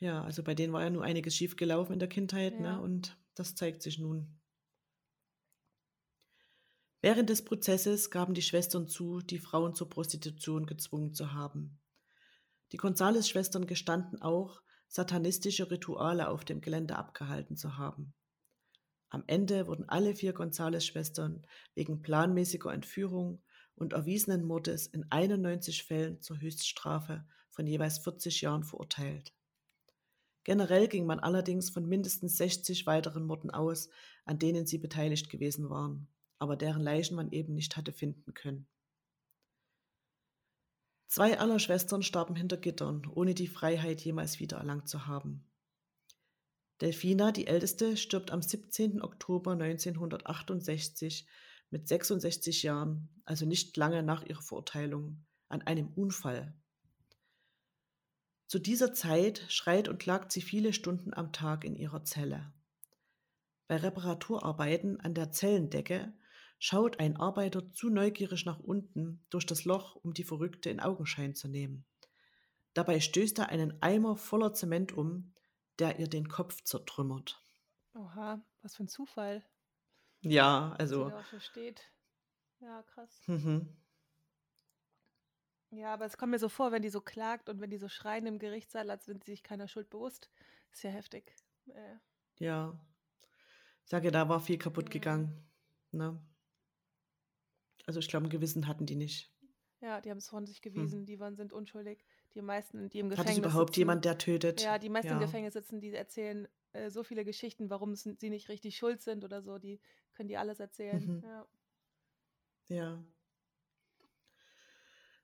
Ja, 0.00 0.22
also 0.22 0.42
bei 0.42 0.54
denen 0.54 0.72
war 0.72 0.82
ja 0.82 0.90
nur 0.90 1.02
einiges 1.02 1.34
schiefgelaufen 1.34 1.92
in 1.92 1.98
der 1.98 2.08
Kindheit, 2.08 2.60
ne? 2.60 2.68
Ja. 2.68 2.78
Und 2.78 3.18
das 3.34 3.54
zeigt 3.54 3.82
sich 3.82 3.98
nun. 3.98 4.38
Während 7.00 7.30
des 7.30 7.44
Prozesses 7.44 8.10
gaben 8.10 8.34
die 8.34 8.42
Schwestern 8.42 8.88
zu, 8.88 9.20
die 9.20 9.38
Frauen 9.38 9.74
zur 9.74 9.88
Prostitution 9.88 10.66
gezwungen 10.66 11.14
zu 11.14 11.32
haben. 11.32 11.78
Die 12.72 12.76
Gonzales-Schwestern 12.76 13.66
gestanden 13.66 14.20
auch, 14.20 14.62
satanistische 14.88 15.70
Rituale 15.70 16.28
auf 16.28 16.44
dem 16.44 16.60
Gelände 16.60 16.96
abgehalten 16.96 17.56
zu 17.56 17.76
haben. 17.76 18.14
Am 19.10 19.24
Ende 19.26 19.66
wurden 19.66 19.88
alle 19.88 20.14
vier 20.14 20.32
Gonzales-Schwestern 20.32 21.46
wegen 21.74 22.02
planmäßiger 22.02 22.72
Entführung 22.72 23.42
und 23.74 23.92
erwiesenen 23.92 24.44
Mordes 24.44 24.86
in 24.86 25.10
91 25.10 25.84
Fällen 25.84 26.20
zur 26.20 26.40
Höchststrafe 26.40 27.26
von 27.50 27.66
jeweils 27.66 27.98
40 27.98 28.40
Jahren 28.40 28.64
verurteilt. 28.64 29.32
Generell 30.48 30.88
ging 30.88 31.04
man 31.04 31.20
allerdings 31.20 31.68
von 31.68 31.86
mindestens 31.86 32.38
60 32.38 32.86
weiteren 32.86 33.26
Morden 33.26 33.50
aus, 33.50 33.90
an 34.24 34.38
denen 34.38 34.64
sie 34.64 34.78
beteiligt 34.78 35.28
gewesen 35.28 35.68
waren, 35.68 36.08
aber 36.38 36.56
deren 36.56 36.80
Leichen 36.80 37.16
man 37.16 37.30
eben 37.32 37.52
nicht 37.52 37.76
hatte 37.76 37.92
finden 37.92 38.32
können. 38.32 38.66
Zwei 41.06 41.38
aller 41.38 41.58
Schwestern 41.58 42.02
starben 42.02 42.34
hinter 42.34 42.56
Gittern, 42.56 43.06
ohne 43.14 43.34
die 43.34 43.46
Freiheit 43.46 44.00
jemals 44.00 44.40
wiedererlangt 44.40 44.88
zu 44.88 45.06
haben. 45.06 45.44
Delfina, 46.80 47.30
die 47.30 47.46
älteste, 47.46 47.98
stirbt 47.98 48.30
am 48.30 48.40
17. 48.40 49.02
Oktober 49.02 49.52
1968 49.52 51.28
mit 51.68 51.86
66 51.86 52.62
Jahren, 52.62 53.10
also 53.26 53.44
nicht 53.44 53.76
lange 53.76 54.02
nach 54.02 54.24
ihrer 54.24 54.40
Verurteilung, 54.40 55.26
an 55.50 55.60
einem 55.60 55.88
Unfall. 55.88 56.54
Zu 58.48 58.58
dieser 58.58 58.94
Zeit 58.94 59.44
schreit 59.50 59.88
und 59.88 59.98
klagt 59.98 60.32
sie 60.32 60.40
viele 60.40 60.72
Stunden 60.72 61.12
am 61.12 61.32
Tag 61.32 61.64
in 61.64 61.76
ihrer 61.76 62.02
Zelle. 62.04 62.50
Bei 63.66 63.76
Reparaturarbeiten 63.76 64.98
an 65.00 65.12
der 65.12 65.30
Zellendecke 65.30 66.14
schaut 66.58 66.98
ein 66.98 67.18
Arbeiter 67.18 67.70
zu 67.72 67.90
neugierig 67.90 68.46
nach 68.46 68.58
unten 68.58 69.22
durch 69.28 69.44
das 69.44 69.66
Loch, 69.66 69.96
um 69.96 70.14
die 70.14 70.24
Verrückte 70.24 70.70
in 70.70 70.80
Augenschein 70.80 71.34
zu 71.34 71.46
nehmen. 71.46 71.84
Dabei 72.72 73.00
stößt 73.00 73.38
er 73.38 73.50
einen 73.50 73.82
Eimer 73.82 74.16
voller 74.16 74.54
Zement 74.54 74.92
um, 74.92 75.34
der 75.78 75.98
ihr 75.98 76.08
den 76.08 76.28
Kopf 76.28 76.62
zertrümmert. 76.64 77.42
Oha, 77.92 78.42
was 78.62 78.76
für 78.76 78.84
ein 78.84 78.88
Zufall. 78.88 79.44
Ja, 80.22 80.74
also. 80.78 81.10
Ja, 82.60 82.82
krass. 82.82 83.20
Mhm. 83.26 83.76
Ja, 85.70 85.92
aber 85.94 86.06
es 86.06 86.16
kommt 86.16 86.30
mir 86.32 86.38
so 86.38 86.48
vor, 86.48 86.72
wenn 86.72 86.82
die 86.82 86.88
so 86.88 87.00
klagt 87.00 87.48
und 87.48 87.60
wenn 87.60 87.70
die 87.70 87.76
so 87.78 87.88
schreien 87.88 88.26
im 88.26 88.38
Gerichtssaal, 88.38 88.90
als 88.90 89.04
sind 89.04 89.24
sie 89.24 89.32
sich 89.32 89.42
keiner 89.42 89.68
Schuld 89.68 89.90
bewusst. 89.90 90.30
Ist 90.72 90.82
ja 90.82 90.90
heftig. 90.90 91.34
Äh, 91.68 91.96
Ja. 92.40 92.78
Ich 93.84 93.90
sage, 93.90 94.10
da 94.12 94.28
war 94.28 94.40
viel 94.40 94.58
kaputt 94.58 94.86
Mhm. 94.86 94.90
gegangen. 94.90 95.50
Ne? 95.90 96.20
Also 97.86 97.98
ich 97.98 98.06
glaube, 98.08 98.26
ein 98.26 98.30
Gewissen 98.30 98.68
hatten 98.68 98.86
die 98.86 98.94
nicht. 98.94 99.32
ja, 99.80 100.00
die 100.00 100.10
haben 100.10 100.18
es 100.18 100.28
von 100.28 100.46
sich 100.46 100.60
gewiesen, 100.62 101.06
die 101.06 101.20
waren, 101.20 101.36
sind 101.36 101.52
unschuldig. 101.52 102.04
Die 102.34 102.42
meisten, 102.42 102.88
die 102.90 102.98
im 103.00 103.06
Hm. 103.06 103.16
Hat 103.16 103.30
Gefängnis 103.30 103.38
es 103.54 103.54
überhaupt 103.54 103.74
sitzen, 103.74 103.80
jemand, 103.80 104.04
der 104.04 104.18
tötet? 104.18 104.60
Ja, 104.60 104.78
die 104.78 104.88
meisten 104.88 105.12
im 105.12 105.18
Ja. 105.18 105.20
Gefängnis 105.20 105.54
sitzen, 105.54 105.80
die 105.80 105.94
erzählen 105.94 106.48
äh, 106.72 106.90
so 106.90 107.04
viele 107.04 107.24
Geschichten, 107.24 107.70
warum 107.70 107.94
sie 107.94 108.30
nicht 108.30 108.48
richtig 108.48 108.76
schuld 108.76 109.02
sind 109.02 109.24
oder 109.24 109.42
so. 109.42 109.58
Die 109.58 109.80
können 110.14 110.28
die 110.28 110.36
alles 110.36 110.60
erzählen. 110.60 111.12
Mhm. 111.18 111.22
Ja. 111.22 111.46
Ja. 112.68 113.02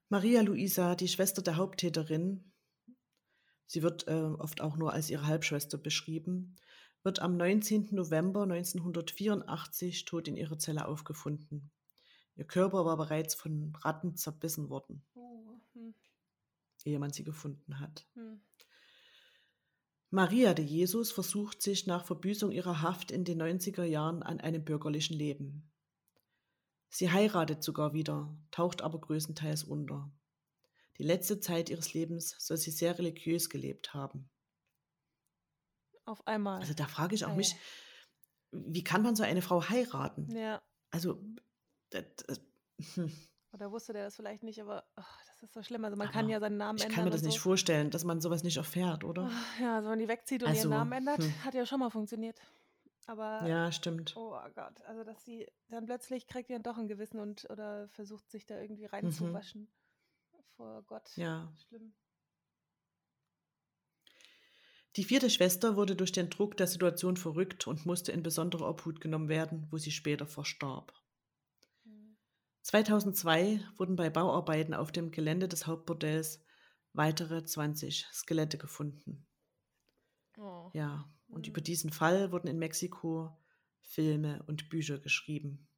Maria 0.08 0.42
Luisa, 0.42 0.94
die 0.94 1.08
Schwester 1.08 1.42
der 1.42 1.56
Haupttäterin, 1.56 2.52
sie 3.66 3.82
wird 3.82 4.06
äh, 4.06 4.12
oft 4.12 4.60
auch 4.60 4.76
nur 4.76 4.92
als 4.92 5.10
ihre 5.10 5.26
Halbschwester 5.26 5.78
beschrieben, 5.78 6.56
wird 7.02 7.20
am 7.20 7.36
19. 7.36 7.88
November 7.92 8.42
1984 8.42 10.04
tot 10.04 10.28
in 10.28 10.36
ihrer 10.36 10.58
Zelle 10.58 10.86
aufgefunden. 10.86 11.70
Ihr 12.36 12.46
Körper 12.46 12.84
war 12.84 12.96
bereits 12.96 13.34
von 13.34 13.74
Ratten 13.76 14.16
zerbissen 14.16 14.68
worden, 14.68 15.04
Uh, 15.14 15.60
hm, 15.72 15.94
ehe 16.84 16.98
man 16.98 17.12
sie 17.12 17.24
gefunden 17.24 17.80
hat. 17.80 18.06
hm. 18.14 18.40
Maria 20.10 20.54
de 20.54 20.64
Jesus 20.64 21.10
versucht 21.10 21.60
sich 21.60 21.88
nach 21.88 22.04
Verbüßung 22.04 22.52
ihrer 22.52 22.82
Haft 22.82 23.10
in 23.10 23.24
den 23.24 23.42
90er 23.42 23.82
Jahren 23.82 24.22
an 24.22 24.38
einem 24.40 24.64
bürgerlichen 24.64 25.16
Leben. 25.16 25.73
Sie 26.94 27.10
heiratet 27.10 27.64
sogar 27.64 27.92
wieder, 27.92 28.32
taucht 28.52 28.80
aber 28.80 29.00
größtenteils 29.00 29.64
unter. 29.64 30.12
Die 30.98 31.02
letzte 31.02 31.40
Zeit 31.40 31.68
ihres 31.68 31.92
Lebens 31.92 32.36
soll 32.38 32.56
sie 32.56 32.70
sehr 32.70 32.96
religiös 32.96 33.50
gelebt 33.50 33.94
haben. 33.94 34.30
Auf 36.06 36.26
einmal. 36.26 36.60
Also 36.60 36.74
da 36.74 36.86
frage 36.86 37.14
ich 37.14 37.24
auch 37.24 37.30
Ei. 37.30 37.36
mich, 37.36 37.56
wie 38.52 38.84
kann 38.84 39.02
man 39.02 39.16
so 39.16 39.22
eine 39.24 39.42
Frau 39.42 39.68
heiraten? 39.68 40.36
ja. 40.36 40.62
Also, 40.90 41.20
das, 41.90 42.04
das, 42.28 42.40
hm, 42.94 43.12
Oder 43.52 43.70
wusste 43.72 43.92
der 43.92 44.04
das 44.04 44.16
vielleicht 44.16 44.42
nicht, 44.42 44.60
aber 44.60 44.84
ach, 44.96 45.18
das 45.26 45.42
ist 45.42 45.54
so 45.54 45.62
schlimm. 45.62 45.84
Also 45.84 45.96
man 45.96 46.10
kann 46.10 46.26
Aber 46.26 46.28
ja 46.28 46.40
seinen 46.40 46.56
Namen 46.58 46.78
ich 46.78 46.84
ändern. 46.84 46.94
kann 46.94 47.04
mir 47.04 47.10
das 47.10 47.22
und 47.22 47.26
nicht 47.26 47.36
so. 47.36 47.40
vorstellen, 47.40 47.90
dass 47.90 48.04
man 48.04 48.20
sowas 48.20 48.42
nicht 48.42 48.56
erfährt, 48.58 49.04
oder? 49.04 49.30
Ja, 49.60 49.76
also 49.76 49.90
wenn 49.90 49.98
die 49.98 50.08
wegzieht 50.08 50.42
und 50.42 50.48
Also, 50.48 50.68
ihren 50.68 50.68
Namen 50.68 50.92
ändert, 50.92 51.22
hm. 51.22 51.44
hat 51.44 51.54
ja 51.54 51.66
schon 51.66 51.80
mal 51.80 51.90
funktioniert. 51.90 52.40
Aber 53.06 53.46
Ja, 53.46 53.70
stimmt. 53.70 54.14
oh 54.16 54.38
Gott, 54.54 54.80
also 54.82 55.04
dass 55.04 55.22
sie 55.24 55.46
dann 55.68 55.86
plötzlich 55.86 56.26
kriegt 56.26 56.48
ihr 56.50 56.58
doch 56.58 56.78
ein 56.78 56.88
Gewissen 56.88 57.20
und 57.20 57.48
oder 57.50 57.88
versucht 57.88 58.30
sich 58.30 58.46
da 58.46 58.58
irgendwie 58.60 58.84
Mhm. 58.84 58.90
reinzuwaschen 58.90 59.68
vor 60.56 60.82
Gott. 60.84 61.10
Ja. 61.16 61.52
Schlimm. 61.68 61.94
Die 64.96 65.04
vierte 65.04 65.28
Schwester 65.28 65.76
wurde 65.76 65.96
durch 65.96 66.12
den 66.12 66.30
Druck 66.30 66.56
der 66.56 66.68
Situation 66.68 67.16
verrückt 67.16 67.66
und 67.66 67.84
musste 67.84 68.12
in 68.12 68.22
besondere 68.22 68.64
Obhut 68.64 69.00
genommen 69.00 69.28
werden, 69.28 69.66
wo 69.70 69.76
sie 69.76 69.90
später 69.90 70.26
verstarb. 70.26 70.94
Hm. 71.82 72.16
2002 72.62 73.60
wurden 73.76 73.96
bei 73.96 74.08
Bauarbeiten 74.08 74.72
auf 74.72 74.92
dem 74.92 75.10
Gelände 75.10 75.48
des 75.48 75.66
Hauptbordells 75.66 76.40
weitere 76.92 77.44
20 77.44 78.06
Skelette 78.12 78.56
gefunden. 78.56 79.26
Oh. 80.38 80.70
Ja, 80.74 81.12
und 81.34 81.46
über 81.46 81.60
diesen 81.60 81.90
Fall 81.90 82.32
wurden 82.32 82.48
in 82.48 82.58
Mexiko 82.58 83.36
Filme 83.80 84.42
und 84.46 84.68
Bücher 84.70 84.98
geschrieben. 84.98 85.68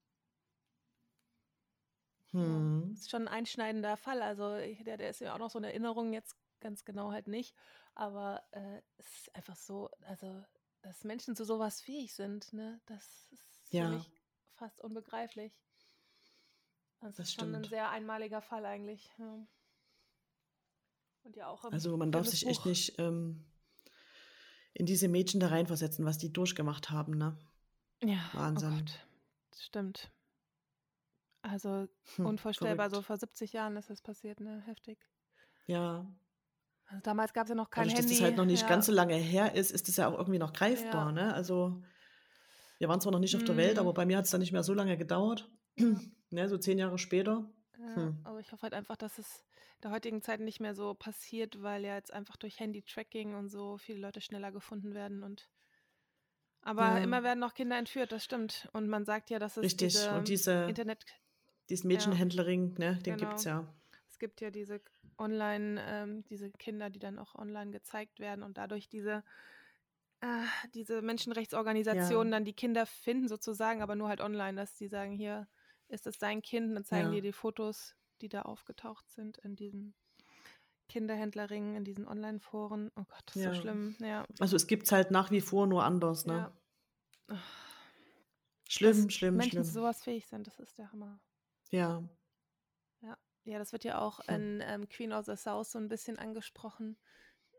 Hm. 2.30 2.90
Das 2.92 3.02
ist 3.02 3.10
schon 3.10 3.22
ein 3.22 3.34
einschneidender 3.34 3.96
Fall. 3.96 4.22
Also 4.22 4.56
der, 4.84 4.96
der 4.96 5.10
ist 5.10 5.20
ja 5.20 5.34
auch 5.34 5.38
noch 5.38 5.50
so 5.50 5.58
in 5.58 5.64
Erinnerung, 5.64 6.12
jetzt 6.12 6.36
ganz 6.60 6.84
genau 6.84 7.12
halt 7.12 7.28
nicht. 7.28 7.54
Aber 7.94 8.42
äh, 8.52 8.80
es 8.98 9.06
ist 9.06 9.34
einfach 9.34 9.56
so, 9.56 9.90
also 10.02 10.44
dass 10.82 11.04
Menschen 11.04 11.34
zu 11.34 11.44
sowas 11.44 11.80
fähig 11.80 12.14
sind, 12.14 12.52
ne, 12.52 12.80
das 12.86 13.26
ist 13.32 13.72
Ja. 13.72 13.88
für 13.88 13.96
mich 13.96 14.10
fast 14.54 14.80
unbegreiflich. 14.80 15.52
Das, 17.00 17.16
Das 17.16 17.28
ist 17.28 17.34
schon 17.34 17.54
ein 17.54 17.64
sehr 17.64 17.90
einmaliger 17.90 18.40
Fall 18.40 18.64
eigentlich. 18.64 19.10
Ja. 19.18 19.46
Und 21.24 21.36
ja 21.36 21.48
auch 21.48 21.64
Also 21.64 21.96
man 21.96 22.12
darf 22.12 22.26
sich 22.26 22.46
echt 22.46 22.66
nicht 22.66 22.98
ähm, 22.98 23.44
in 24.76 24.84
diese 24.86 25.08
Mädchen 25.08 25.40
da 25.40 25.48
reinversetzen, 25.48 26.04
was 26.04 26.18
die 26.18 26.32
durchgemacht 26.32 26.90
haben, 26.90 27.16
ne? 27.16 27.36
Ja, 28.02 28.18
Wahnsinn. 28.34 28.84
Oh 28.86 29.56
stimmt. 29.58 30.10
Also 31.42 31.88
Hm, 32.16 32.26
unvorstellbar, 32.26 32.90
so 32.90 32.96
verrückt. 32.96 33.06
vor 33.06 33.16
70 33.16 33.52
Jahren 33.52 33.76
ist 33.76 33.88
das 33.88 34.02
passiert, 34.02 34.40
ne? 34.40 34.62
Heftig. 34.66 34.98
Ja, 35.66 36.06
Also 36.88 37.00
damals 37.02 37.32
gab 37.32 37.44
es 37.44 37.50
ja 37.50 37.54
noch 37.54 37.70
kein 37.70 37.84
dadurch, 37.88 37.94
dass 37.94 38.04
Handy. 38.06 38.18
das 38.18 38.22
halt 38.22 38.36
noch 38.36 38.44
nicht 38.44 38.62
ja. 38.62 38.68
ganz 38.68 38.86
so 38.86 38.92
lange 38.92 39.14
her 39.14 39.54
ist, 39.54 39.70
ist 39.72 39.88
es 39.88 39.96
ja 39.96 40.08
auch 40.08 40.18
irgendwie 40.18 40.38
noch 40.38 40.52
greifbar, 40.52 41.06
Ja. 41.06 41.12
ne? 41.12 41.34
Also 41.34 41.82
wir 42.78 42.88
waren 42.88 43.00
zwar 43.00 43.12
noch 43.12 43.18
nicht 43.20 43.34
auf 43.34 43.44
der 43.44 43.56
Welt, 43.56 43.74
Mhm. 43.74 43.80
aber 43.80 43.94
bei 43.94 44.04
mir 44.04 44.18
hat 44.18 44.26
es 44.26 44.30
dann 44.30 44.40
nicht 44.40 44.52
mehr 44.52 44.62
so 44.62 44.74
lange 44.74 44.98
gedauert. 44.98 45.48
ne, 46.30 46.48
so 46.48 46.58
zehn 46.58 46.78
Jahre 46.78 46.98
später. 46.98 47.48
Ja, 47.78 47.94
Hm. 47.94 48.16
aber 48.24 48.40
ich 48.40 48.52
hoffe 48.52 48.62
halt 48.62 48.74
einfach, 48.74 48.96
dass 48.96 49.18
es 49.18 49.45
der 49.82 49.90
heutigen 49.90 50.22
Zeit 50.22 50.40
nicht 50.40 50.60
mehr 50.60 50.74
so 50.74 50.94
passiert, 50.94 51.62
weil 51.62 51.84
ja 51.84 51.94
jetzt 51.96 52.12
einfach 52.12 52.36
durch 52.36 52.60
Handy-Tracking 52.60 53.34
und 53.34 53.48
so 53.48 53.78
viele 53.78 54.00
Leute 54.00 54.20
schneller 54.20 54.52
gefunden 54.52 54.94
werden 54.94 55.22
und 55.22 55.48
aber 56.62 57.00
Ja. 57.00 57.02
immer 57.02 57.22
werden 57.22 57.38
noch 57.40 57.54
Kinder 57.54 57.78
entführt, 57.78 58.12
das 58.12 58.22
stimmt. 58.24 58.68
Und 58.72 58.88
man 58.88 59.04
sagt 59.06 59.30
ja, 59.30 59.38
dass 59.38 59.56
es 59.56 59.74
Richtig. 59.74 60.10
diese 60.10 60.10
Und 60.10 60.28
diese, 60.28 60.56
Internet, 60.66 61.04
diesen 61.70 61.88
Mädchenhändlerring, 61.88 62.74
ne, 62.78 62.98
den 63.06 63.16
Genau. 63.16 63.18
gibt's 63.18 63.44
ja. 63.44 63.74
es 64.08 64.18
gibt 64.18 64.40
ja 64.40 64.50
diese 64.50 64.82
Online, 65.18 65.82
ähm, 65.86 66.24
diese 66.24 66.50
Kinder, 66.52 66.90
die 66.90 66.98
dann 67.00 67.18
auch 67.18 67.34
online 67.36 67.70
gezeigt 67.72 68.20
werden 68.20 68.42
und 68.44 68.58
dadurch 68.58 68.88
diese 68.88 69.24
äh, 70.20 70.44
diese 70.74 71.02
Menschenrechtsorganisationen 71.02 72.30
dann 72.32 72.44
die 72.44 72.54
Kinder 72.54 72.86
finden 72.86 73.28
sozusagen, 73.28 73.82
aber 73.82 73.96
nur 73.96 74.08
halt 74.08 74.20
online, 74.20 74.56
dass 74.60 74.74
die 74.76 74.88
sagen, 74.88 75.12
hier 75.12 75.48
ist 75.88 76.06
es 76.06 76.18
dein 76.18 76.42
Kind, 76.42 76.74
dann 76.76 76.84
zeigen 76.84 77.10
Ja. 77.10 77.12
die 77.12 77.20
die 77.22 77.32
Fotos, 77.32 77.96
die 78.22 78.28
da 78.28 78.42
aufgetaucht 78.42 79.08
sind 79.10 79.38
in 79.38 79.56
diesen 79.56 79.94
Kinderhändlerringen, 80.88 81.74
in 81.76 81.84
diesen 81.84 82.06
Online-Foren. 82.06 82.90
Oh 82.96 83.04
Gott, 83.08 83.22
das 83.26 83.36
ist 83.36 83.42
Ja. 83.44 83.54
so 83.54 83.60
schlimm. 83.60 83.96
Ja. 84.00 84.24
Also 84.38 84.56
es 84.56 84.66
gibt's 84.66 84.92
halt 84.92 85.10
nach 85.10 85.30
wie 85.30 85.40
vor 85.40 85.66
nur 85.66 85.84
anders, 85.84 86.26
ne? 86.26 86.52
Ja. 87.28 87.38
Schlimm, 88.68 89.04
dass 89.04 89.12
schlimm, 89.14 89.36
Menschen 89.36 89.50
schlimm. 89.50 89.64
sowas 89.64 90.02
fähig 90.02 90.26
sind, 90.26 90.46
das 90.46 90.58
ist 90.58 90.78
der 90.78 90.90
Hammer. 90.92 91.20
Ja. 91.70 92.02
Ja, 93.00 93.16
ja 93.44 93.58
das 93.58 93.72
wird 93.72 93.84
ja 93.84 94.00
auch 94.00 94.20
in 94.28 94.60
ähm, 94.64 94.88
Queen 94.88 95.12
of 95.12 95.26
the 95.26 95.36
South 95.36 95.70
so 95.70 95.78
ein 95.78 95.88
bisschen 95.88 96.18
angesprochen. 96.18 96.96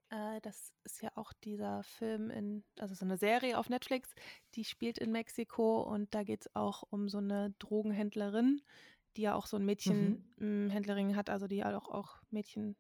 Äh, 0.10 0.40
das 0.42 0.74
ist 0.84 1.02
ja 1.02 1.12
auch 1.16 1.34
dieser 1.34 1.84
Film 1.84 2.30
in, 2.30 2.64
also 2.80 2.96
so 2.96 3.06
eine 3.06 3.18
Serie 3.18 3.58
auf 3.58 3.70
Netflix, 3.70 4.14
die 4.56 4.64
spielt 4.64 4.98
in 4.98 5.12
Mexiko 5.12 5.82
und 5.82 6.14
da 6.14 6.24
geht 6.24 6.42
es 6.42 6.56
auch 6.56 6.84
um 6.90 7.10
so 7.10 7.18
eine 7.18 7.54
Drogenhändlerin, 7.60 8.62
die 9.18 9.24
ja 9.24 9.36
auch 9.36 9.48
so 9.48 9.58
ein 9.58 9.66
Mädchenhändlerin 9.66 11.16
hat, 11.16 11.30
also 11.30 11.48
die 11.48 11.64
auch, 11.64 11.90
auch 11.90 12.22
Mädchen 12.30 12.76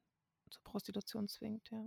zur 0.49 0.63
Prostitution 0.63 1.27
zwingt, 1.27 1.69
ja. 1.71 1.83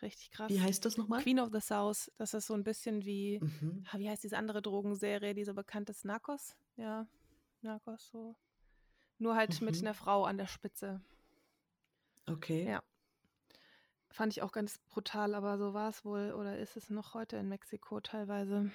Richtig 0.00 0.30
krass. 0.32 0.50
Wie 0.50 0.60
heißt 0.60 0.84
das 0.84 0.96
nochmal? 0.96 1.22
Queen 1.22 1.38
of 1.38 1.50
the 1.52 1.60
South, 1.60 2.10
das 2.18 2.34
ist 2.34 2.46
so 2.46 2.54
ein 2.54 2.64
bisschen 2.64 3.04
wie, 3.04 3.38
Mhm. 3.40 3.86
ah, 3.90 3.98
wie 3.98 4.08
heißt 4.10 4.24
diese 4.24 4.36
andere 4.36 4.60
Drogenserie, 4.60 5.34
die 5.34 5.44
so 5.44 5.54
bekannt 5.54 5.88
ist? 5.90 6.04
Narcos? 6.04 6.56
Ja, 6.76 7.06
Narcos, 7.60 8.08
so. 8.08 8.36
Nur 9.18 9.36
halt 9.36 9.60
mit 9.60 9.76
Mhm. 9.76 9.82
einer 9.86 9.94
Frau 9.94 10.24
an 10.24 10.38
der 10.38 10.48
Spitze. 10.48 11.00
Okay. 12.26 12.66
Ja. 12.68 12.82
Fand 14.10 14.32
ich 14.32 14.42
auch 14.42 14.50
ganz 14.52 14.78
brutal, 14.88 15.34
aber 15.34 15.56
so 15.58 15.72
war 15.72 15.88
es 15.88 16.04
wohl 16.04 16.32
oder 16.32 16.58
ist 16.58 16.76
es 16.76 16.90
noch 16.90 17.14
heute 17.14 17.36
in 17.36 17.48
Mexiko 17.48 18.00
teilweise. 18.00 18.70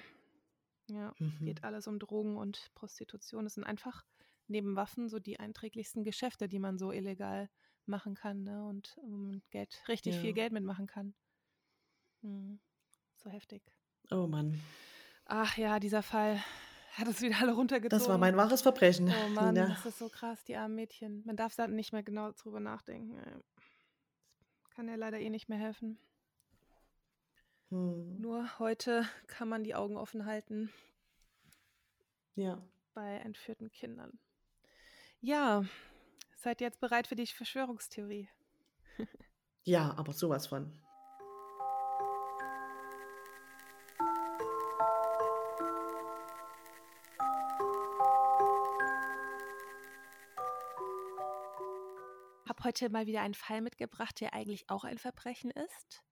Ja, 0.88 1.12
Mhm. 1.18 1.44
geht 1.44 1.64
alles 1.64 1.86
um 1.86 1.98
Drogen 1.98 2.38
und 2.38 2.70
Prostitution. 2.74 3.44
Es 3.44 3.54
sind 3.54 3.64
einfach 3.64 4.06
neben 4.48 4.76
Waffen 4.76 5.08
so 5.08 5.18
die 5.18 5.38
einträglichsten 5.40 6.04
Geschäfte, 6.04 6.48
die 6.48 6.58
man 6.58 6.78
so 6.78 6.90
illegal 6.92 7.48
machen 7.86 8.14
kann 8.14 8.42
ne? 8.42 8.64
und 8.66 8.96
um, 8.98 9.42
Geld, 9.50 9.82
richtig 9.88 10.16
Ja. 10.16 10.20
viel 10.20 10.32
Geld 10.32 10.52
mitmachen 10.52 10.86
kann. 10.86 11.14
Hm. 12.22 12.58
So 13.16 13.30
heftig. 13.30 13.62
Oh 14.10 14.26
Mann. 14.26 14.60
Ach 15.24 15.56
ja, 15.56 15.78
dieser 15.80 16.02
Fall 16.02 16.42
hat 16.94 17.08
es 17.08 17.20
wieder 17.20 17.36
alle 17.40 17.52
runtergezogen. 17.52 17.98
Das 17.98 18.08
war 18.08 18.18
mein 18.18 18.36
wahres 18.36 18.62
Verbrechen. 18.62 19.08
Oh 19.08 19.28
Mann, 19.34 19.56
Ja. 19.56 19.68
das 19.68 19.86
ist 19.86 19.98
so 19.98 20.08
krass, 20.08 20.42
die 20.44 20.56
armen 20.56 20.74
Mädchen. 20.74 21.22
Man 21.24 21.36
darf 21.36 21.54
da 21.54 21.66
nicht 21.66 21.92
mehr 21.92 22.02
genau 22.02 22.32
drüber 22.32 22.60
nachdenken. 22.60 23.16
Das 23.54 24.70
kann 24.70 24.88
ja 24.88 24.94
leider 24.96 25.18
eh 25.20 25.30
nicht 25.30 25.48
mehr 25.48 25.58
helfen. 25.58 25.98
Hm. 27.70 28.20
Nur 28.20 28.58
heute 28.58 29.06
kann 29.26 29.48
man 29.48 29.62
die 29.64 29.74
Augen 29.74 29.96
offen 29.96 30.24
halten 30.26 30.70
Ja. 32.34 32.62
bei 32.94 33.16
entführten 33.18 33.70
Kindern. 33.70 34.18
Ja, 35.20 35.64
seid 36.36 36.60
ihr 36.60 36.66
jetzt 36.66 36.80
bereit 36.80 37.06
für 37.06 37.16
die 37.16 37.26
Verschwörungstheorie? 37.26 38.28
Ja, 39.64 39.94
aber 39.98 40.12
sowas 40.12 40.46
von. 40.46 40.72
habe 52.58 52.68
heute 52.68 52.90
mal 52.90 53.06
wieder 53.06 53.22
einen 53.22 53.34
Fall 53.34 53.60
mitgebracht, 53.60 54.20
der 54.20 54.34
eigentlich 54.34 54.68
auch 54.68 54.84
ein 54.84 54.98
Verbrechen 54.98 55.50
ist. 55.50 56.02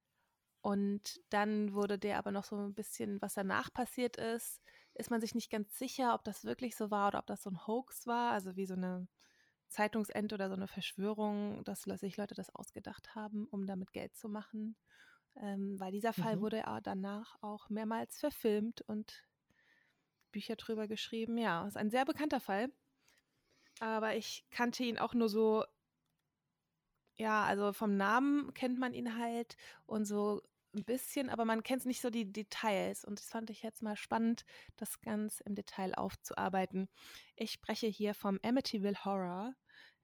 Und 0.61 1.21
dann 1.31 1.73
wurde 1.73 1.99
der 1.99 2.19
aber 2.19 2.31
noch 2.31 2.45
so 2.45 2.57
ein 2.57 2.75
bisschen, 2.75 3.21
was 3.21 3.35
danach 3.35 3.73
passiert 3.73 4.17
ist, 4.17 4.61
ist 4.99 5.11
man 5.11 5.21
sich 5.21 5.35
nicht 5.35 5.51
ganz 5.51 5.79
sicher, 5.79 6.15
ob 6.15 6.25
das 6.25 6.45
wirklich 6.45 6.77
so 6.77 6.91
war 6.91 7.09
oder 7.09 7.19
ob 7.21 7.27
das 7.27 7.43
so 7.43 7.51
ein 7.51 7.67
Hoax 7.67 8.07
war, 8.07 8.33
also 8.33 8.57
wie 8.57 8.67
so 8.67 8.75
eine 8.75 9.09
Zeitungsend 9.69 10.33
oder 10.33 10.49
so 10.49 10.55
eine 10.57 10.69
Verschwörung, 10.69 11.65
dass 11.65 11.83
sich 11.83 12.17
Leute 12.17 12.35
das 12.35 12.51
ausgedacht 12.55 13.15
haben, 13.15 13.47
um 13.49 13.67
damit 13.67 13.93
Geld 13.93 14.17
zu 14.17 14.29
machen. 14.29 14.77
Ähm, 15.37 15.79
weil 15.81 15.93
dieser 15.93 16.13
Fall 16.15 16.41
Mhm. 16.41 16.43
wurde 16.43 16.59
ja 16.59 16.81
danach 16.81 17.37
auch 17.43 17.69
mehrmals 17.71 18.21
verfilmt 18.21 18.83
und 18.83 19.25
Bücher 20.31 20.55
drüber 20.55 20.87
geschrieben. 20.87 21.37
Ja, 21.37 21.67
ist 21.67 21.77
ein 21.77 21.91
sehr 21.91 22.05
bekannter 22.05 22.39
Fall. 22.41 22.71
Aber 23.81 24.15
ich 24.17 24.45
kannte 24.51 24.85
ihn 24.85 24.99
auch 24.99 25.15
nur 25.15 25.29
so 25.31 25.65
ja, 27.17 27.45
also 27.45 27.73
vom 27.73 27.97
Namen 27.97 28.53
kennt 28.55 28.79
man 28.79 28.93
ihn 28.95 29.17
halt 29.19 29.57
und 29.87 30.05
so 30.05 30.43
ein 30.77 30.85
bisschen, 30.85 31.31
aber 31.31 31.45
man 31.45 31.63
kennt 31.63 31.87
nicht 31.87 32.01
so 32.01 32.11
die 32.11 32.31
Details. 32.31 33.05
Und 33.05 33.19
das 33.19 33.29
fand 33.29 33.51
ich 33.51 33.63
jetzt 33.63 33.83
mal 33.83 33.97
spannend, 33.97 34.45
das 34.77 35.01
ganz 35.01 35.41
im 35.41 35.55
Detail 35.55 35.95
aufzuarbeiten. 35.95 36.89
Ich 37.37 37.53
spreche 37.53 37.87
hier 37.87 38.15
vom 38.15 38.39
Amityville 38.43 39.05
Horror. 39.05 39.55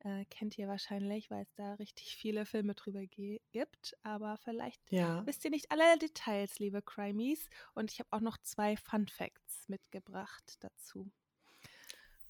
Äh, 0.00 0.24
kennt 0.26 0.58
ihr 0.58 0.66
wahrscheinlich, 0.66 1.30
weil 1.30 1.42
es 1.42 1.54
da 1.54 1.74
richtig 1.74 2.16
viele 2.16 2.44
Filme 2.44 2.74
drüber 2.74 3.06
gibt. 3.06 3.96
Aber 4.02 4.36
vielleicht 4.38 4.82
Ja. 4.90 5.24
wisst 5.26 5.44
ihr 5.44 5.50
nicht 5.50 5.70
alle 5.70 5.96
Details, 5.98 6.58
liebe 6.58 6.82
Crimies. 6.82 7.48
Und 7.74 7.92
ich 7.92 8.00
habe 8.00 8.08
auch 8.12 8.20
noch 8.20 8.38
zwei 8.38 8.76
Fun 8.76 9.06
Facts 9.06 9.68
mitgebracht 9.68 10.56
dazu. 10.60 11.10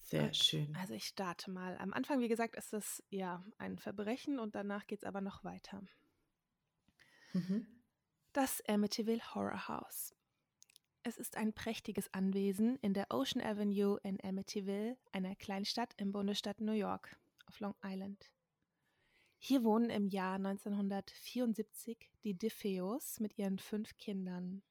Sehr 0.02 0.24
Und 0.24 0.36
schön. 0.36 0.76
Also 0.76 0.92
ich 0.94 1.04
starte 1.06 1.50
mal. 1.50 1.78
Am 1.78 1.92
Anfang, 1.94 2.20
wie 2.20 2.28
gesagt, 2.28 2.56
ist 2.56 2.74
es 2.74 3.02
ja 3.08 3.42
ein 3.56 3.78
Verbrechen 3.78 4.38
und 4.38 4.54
danach 4.54 4.86
geht 4.86 4.98
es 5.00 5.04
aber 5.04 5.20
noch 5.22 5.42
weiter. 5.44 5.82
Mhm. 7.34 7.66
Das 8.34 8.66
Amityville 8.66 9.34
Horror 9.34 9.68
House. 9.68 10.14
Es 11.02 11.18
ist 11.18 11.36
ein 11.36 11.52
prächtiges 11.52 12.14
Anwesen 12.14 12.78
in 12.78 12.94
der 12.94 13.08
Ocean 13.10 13.44
Avenue 13.44 13.98
in 14.04 14.18
Amityville, 14.24 14.96
einer 15.12 15.36
Kleinstadt 15.36 15.92
im 15.98 16.12
Bundesstaat 16.12 16.62
New 16.62 16.72
York 16.72 17.14
auf 17.44 17.60
Long 17.60 17.74
Island. 17.84 18.30
Hier 19.36 19.64
wohnen 19.64 19.90
im 19.90 20.06
Jahr 20.06 20.36
1974 20.36 22.10
die 22.24 22.32
DeFeos 22.32 23.20
mit 23.20 23.36
ihren 23.36 23.58
fünf 23.58 23.98
Kindern. 23.98 24.62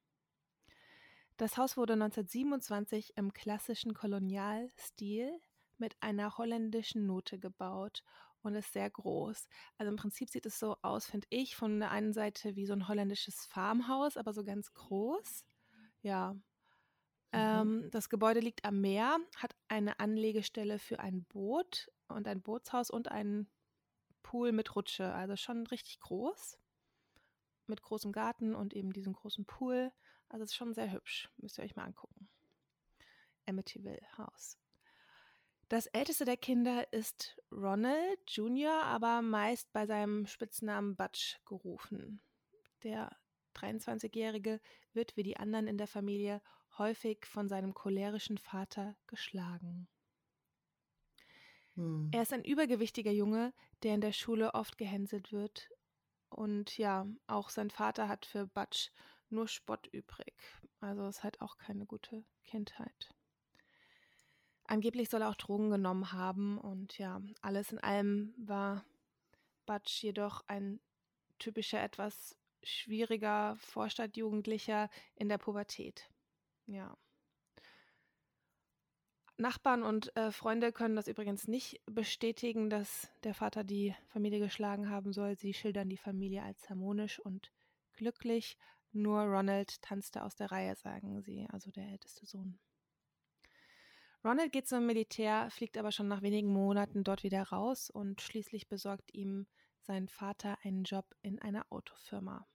Das 1.37 1.55
Haus 1.57 1.77
wurde 1.77 1.93
1927 1.93 3.15
im 3.15 3.31
klassischen 3.31 3.93
Kolonialstil 3.93 5.39
mit 5.77 5.95
einer 6.01 6.35
holländischen 6.39 7.05
Note 7.05 7.37
gebaut 7.37 8.03
und 8.43 8.55
ist 8.55 8.73
sehr 8.73 8.89
groß. 8.89 9.47
Also 9.77 9.91
im 9.91 9.97
Prinzip 9.97 10.29
sieht 10.29 10.45
es 10.45 10.59
so 10.59 10.77
aus, 10.81 11.05
finde 11.05 11.27
ich, 11.29 11.55
von 11.55 11.79
der 11.79 11.91
einen 11.91 12.13
Seite 12.13 12.55
wie 12.55 12.65
so 12.65 12.73
ein 12.73 12.87
holländisches 12.87 13.45
Farmhaus, 13.45 14.17
aber 14.17 14.33
so 14.33 14.43
ganz 14.43 14.73
groß. 14.73 15.45
Ja. 16.01 16.33
Mhm. 16.33 16.41
Ähm, 17.33 17.89
das 17.91 18.09
Gebäude 18.09 18.39
liegt 18.39 18.65
am 18.65 18.81
Meer, 18.81 19.17
hat 19.37 19.55
eine 19.67 19.99
Anlegestelle 19.99 20.79
für 20.79 20.99
ein 20.99 21.23
Boot 21.25 21.91
und 22.07 22.27
ein 22.27 22.41
Bootshaus 22.41 22.89
und 22.89 23.09
einen 23.09 23.49
Pool 24.23 24.51
mit 24.51 24.75
Rutsche. 24.75 25.13
Also 25.13 25.35
schon 25.35 25.65
richtig 25.67 25.99
groß. 25.99 26.57
Mit 27.67 27.81
großem 27.81 28.11
Garten 28.11 28.55
und 28.55 28.73
eben 28.73 28.91
diesem 28.91 29.13
großen 29.13 29.45
Pool. 29.45 29.91
Also 30.29 30.43
es 30.43 30.51
ist 30.51 30.55
schon 30.55 30.73
sehr 30.73 30.91
hübsch. 30.91 31.29
Müsst 31.37 31.57
ihr 31.57 31.63
euch 31.63 31.75
mal 31.75 31.85
angucken. 31.85 32.29
Amityville 33.45 34.01
House. 34.17 34.60
Das 35.71 35.85
älteste 35.85 36.25
der 36.25 36.35
Kinder 36.35 36.91
ist 36.91 37.41
Ronald 37.49 38.19
Jr., 38.27 38.83
aber 38.83 39.21
meist 39.21 39.71
bei 39.71 39.85
seinem 39.85 40.25
Spitznamen 40.25 40.97
Butch 40.97 41.39
gerufen. 41.45 42.19
Der 42.83 43.15
23-Jährige 43.55 44.59
wird 44.91 45.15
wie 45.15 45.23
die 45.23 45.37
anderen 45.37 45.67
in 45.67 45.77
der 45.77 45.87
Familie 45.87 46.41
häufig 46.77 47.25
von 47.25 47.47
seinem 47.47 47.73
cholerischen 47.73 48.37
Vater 48.37 48.97
geschlagen. 49.07 49.87
Hm. 51.75 52.09
Er 52.13 52.23
ist 52.23 52.33
ein 52.33 52.43
übergewichtiger 52.43 53.13
Junge, 53.13 53.53
der 53.83 53.95
in 53.95 54.01
der 54.01 54.11
Schule 54.11 54.53
oft 54.53 54.77
gehänselt 54.77 55.31
wird. 55.31 55.69
Und 56.27 56.77
ja, 56.77 57.07
auch 57.27 57.49
sein 57.49 57.69
Vater 57.69 58.09
hat 58.09 58.25
für 58.25 58.45
Butch 58.45 58.91
nur 59.29 59.47
Spott 59.47 59.87
übrig. 59.93 60.35
Also 60.81 61.07
ist 61.07 61.23
halt 61.23 61.39
auch 61.39 61.57
keine 61.57 61.85
gute 61.85 62.25
Kindheit. 62.43 63.15
Angeblich 64.71 65.09
soll 65.09 65.21
er 65.21 65.29
auch 65.29 65.35
Drogen 65.35 65.69
genommen 65.69 66.13
haben 66.13 66.57
und 66.57 66.97
ja, 66.97 67.21
alles 67.41 67.73
in 67.73 67.79
allem 67.79 68.33
war 68.37 68.85
Butch 69.65 70.01
jedoch 70.01 70.45
ein 70.47 70.79
typischer, 71.39 71.83
etwas 71.83 72.37
schwieriger 72.63 73.57
Vorstadtjugendlicher 73.57 74.89
in 75.15 75.27
der 75.27 75.39
Pubertät. 75.39 76.09
Ja. 76.67 76.95
Nachbarn 79.35 79.83
und 79.83 80.15
äh, 80.15 80.31
Freunde 80.31 80.71
können 80.71 80.95
das 80.95 81.09
übrigens 81.09 81.49
nicht 81.49 81.81
bestätigen, 81.85 82.69
dass 82.69 83.11
der 83.23 83.33
Vater 83.33 83.65
die 83.65 83.93
Familie 84.07 84.39
geschlagen 84.39 84.89
haben 84.89 85.11
soll. 85.11 85.35
Sie 85.35 85.53
schildern 85.53 85.89
die 85.89 85.97
Familie 85.97 86.43
als 86.43 86.69
harmonisch 86.69 87.19
und 87.19 87.51
glücklich. 87.91 88.57
Nur 88.93 89.23
Ronald 89.23 89.81
tanzte 89.81 90.23
aus 90.23 90.37
der 90.37 90.49
Reihe, 90.49 90.77
sagen 90.77 91.21
sie, 91.23 91.45
also 91.51 91.71
der 91.71 91.89
älteste 91.89 92.25
Sohn. 92.25 92.57
Ronald 94.23 94.51
geht 94.51 94.67
zum 94.67 94.85
Militär, 94.85 95.49
fliegt 95.49 95.77
aber 95.77 95.91
schon 95.91 96.07
nach 96.07 96.21
wenigen 96.21 96.53
Monaten 96.53 97.03
dort 97.03 97.23
wieder 97.23 97.41
raus 97.43 97.89
und 97.89 98.21
schließlich 98.21 98.69
besorgt 98.69 99.13
ihm 99.13 99.47
sein 99.81 100.07
Vater 100.07 100.59
einen 100.63 100.83
Job 100.83 101.15
in 101.23 101.39
einer 101.39 101.65
Autofirma. 101.71 102.45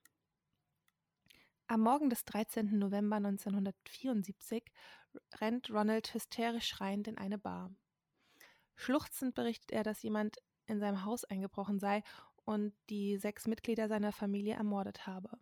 Am 1.67 1.81
Morgen 1.81 2.09
des 2.09 2.23
13. 2.23 2.79
November 2.79 3.17
1974 3.17 4.63
rennt 5.41 5.69
Ronald 5.69 6.13
hysterisch 6.13 6.67
schreiend 6.67 7.09
in 7.09 7.17
eine 7.17 7.37
Bar. 7.37 7.75
Schluchzend 8.75 9.35
berichtet 9.35 9.71
er, 9.71 9.83
dass 9.83 10.01
jemand 10.01 10.37
in 10.67 10.79
seinem 10.79 11.03
Haus 11.03 11.25
eingebrochen 11.25 11.79
sei 11.79 12.03
und 12.45 12.73
die 12.89 13.17
sechs 13.17 13.47
Mitglieder 13.47 13.89
seiner 13.89 14.13
Familie 14.13 14.53
ermordet 14.53 15.05
habe. 15.05 15.37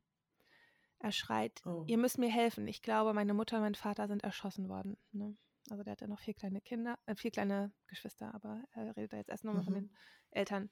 Er 0.97 1.11
schreit, 1.11 1.61
oh. 1.65 1.83
ihr 1.85 1.99
müsst 1.99 2.17
mir 2.17 2.31
helfen. 2.31 2.67
Ich 2.67 2.81
glaube, 2.81 3.13
meine 3.13 3.35
Mutter 3.35 3.57
und 3.57 3.63
mein 3.63 3.75
Vater 3.75 4.07
sind 4.07 4.23
erschossen 4.23 4.69
worden. 4.69 4.97
Ne? 5.11 5.37
Also 5.69 5.83
der 5.83 5.91
hat 5.91 6.01
ja 6.01 6.07
noch 6.07 6.19
vier 6.19 6.33
kleine 6.33 6.61
Kinder, 6.61 6.99
äh, 7.05 7.15
vier 7.15 7.31
kleine 7.31 7.73
Geschwister, 7.87 8.33
aber 8.33 8.63
er 8.71 8.95
redet 8.95 9.13
da 9.13 9.17
jetzt 9.17 9.29
erst 9.29 9.43
nur 9.43 9.55
mhm. 9.55 9.63
von 9.63 9.73
den 9.73 9.95
Eltern. 10.31 10.69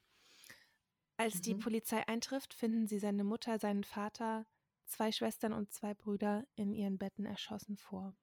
Als 1.16 1.36
mhm. 1.36 1.42
die 1.42 1.54
Polizei 1.54 2.06
eintrifft, 2.06 2.54
finden 2.54 2.86
sie 2.86 2.98
seine 2.98 3.24
Mutter, 3.24 3.58
seinen 3.58 3.84
Vater, 3.84 4.46
zwei 4.86 5.12
Schwestern 5.12 5.52
und 5.52 5.72
zwei 5.72 5.94
Brüder 5.94 6.46
in 6.54 6.72
ihren 6.72 6.98
Betten 6.98 7.24
erschossen 7.24 7.76
vor. 7.76 8.14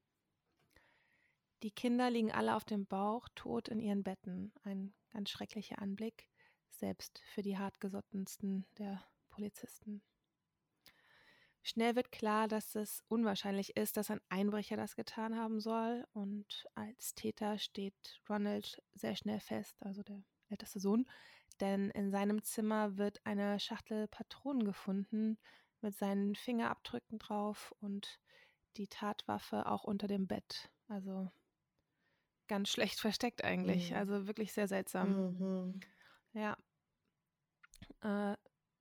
Die 1.64 1.72
Kinder 1.72 2.10
liegen 2.10 2.32
alle 2.32 2.56
auf 2.56 2.66
dem 2.66 2.88
Bauch, 2.88 3.28
tot 3.36 3.68
in 3.68 3.80
ihren 3.80 4.04
Betten. 4.04 4.54
Ein 4.64 4.94
ganz 5.12 5.30
schrecklicher 5.30 5.80
Anblick, 5.80 6.28
selbst 6.70 7.22
für 7.26 7.44
die 7.44 7.58
hartgesottensten 7.58 8.66
der 8.78 9.04
Polizisten. 9.30 10.02
Schnell 11.63 11.95
wird 11.95 12.12
klar, 12.12 12.47
dass 12.47 12.76
es 12.76 13.04
unwahrscheinlich 13.08 13.78
ist, 13.78 13.95
dass 13.97 14.10
ein 14.10 14.21
Einbrecher 14.30 14.78
das 14.78 14.95
getan 14.95 15.38
haben 15.38 15.60
soll. 15.60 16.06
Und 16.13 16.65
als 16.74 17.13
Täter 17.13 17.60
steht 17.60 18.21
Ronald 18.28 18.82
sehr 18.93 19.15
schnell 19.15 19.39
fest, 19.39 19.76
also 19.84 20.02
der 20.02 20.24
älteste 20.50 20.80
Sohn, 20.80 21.06
denn 21.60 21.89
in 21.91 22.12
seinem 22.12 22.41
Zimmer 22.43 22.97
wird 22.97 23.26
eine 23.26 23.60
Schachtel 23.60 24.08
Patronen 24.08 24.65
gefunden 24.65 25.38
mit 25.82 25.95
seinen 25.95 26.36
Fingerabdrücken 26.36 27.19
drauf 27.19 27.74
und 27.80 28.19
die 28.78 28.88
Tatwaffe 28.88 29.65
auch 29.67 29.84
unter 29.84 30.08
dem 30.08 30.28
Bett. 30.28 30.71
Also 30.88 31.32
ganz 32.47 32.69
schlecht 32.69 33.00
versteckt 33.00 33.43
eigentlich. 33.43 33.91
Mhm. 33.91 33.97
Also 33.97 34.28
wirklich 34.28 34.54
sehr 34.54 34.67
seltsam. 34.67 35.38
Mhm. 35.39 35.80
Ja. 36.34 36.58
Äh, 38.02 38.36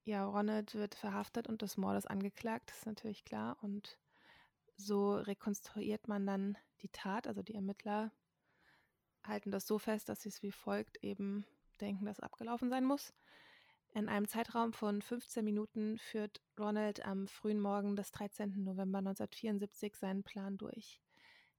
ja, 0.04 0.24
Ronald 0.24 0.74
wird 0.74 0.94
verhaftet 0.94 1.46
und 1.46 1.62
des 1.62 1.76
Mordes 1.76 2.06
angeklagt, 2.06 2.70
das 2.70 2.78
ist 2.78 2.86
natürlich 2.86 3.24
klar. 3.24 3.56
Und 3.62 3.98
so 4.76 5.14
rekonstruiert 5.14 6.08
man 6.08 6.26
dann 6.26 6.58
die 6.82 6.88
Tat, 6.88 7.26
also 7.26 7.42
die 7.42 7.54
Ermittler 7.54 8.12
halten 9.24 9.50
das 9.50 9.66
so 9.66 9.78
fest, 9.78 10.08
dass 10.08 10.22
sie 10.22 10.30
es 10.30 10.42
wie 10.42 10.52
folgt 10.52 11.02
eben 11.04 11.44
denken, 11.80 12.06
dass 12.06 12.20
abgelaufen 12.20 12.70
sein 12.70 12.84
muss. 12.84 13.12
In 13.92 14.08
einem 14.08 14.28
Zeitraum 14.28 14.72
von 14.72 15.02
15 15.02 15.44
Minuten 15.44 15.98
führt 15.98 16.40
Ronald 16.58 17.04
am 17.04 17.26
frühen 17.26 17.60
Morgen 17.60 17.96
des 17.96 18.12
13. 18.12 18.62
November 18.62 18.98
1974 18.98 19.96
seinen 19.96 20.22
Plan 20.22 20.56
durch. 20.56 21.00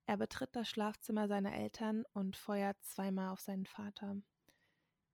Er 0.05 0.17
betritt 0.17 0.55
das 0.55 0.69
Schlafzimmer 0.69 1.27
seiner 1.27 1.53
Eltern 1.53 2.05
und 2.13 2.37
feuert 2.37 2.81
zweimal 2.83 3.29
auf 3.29 3.41
seinen 3.41 3.65
Vater. 3.65 4.15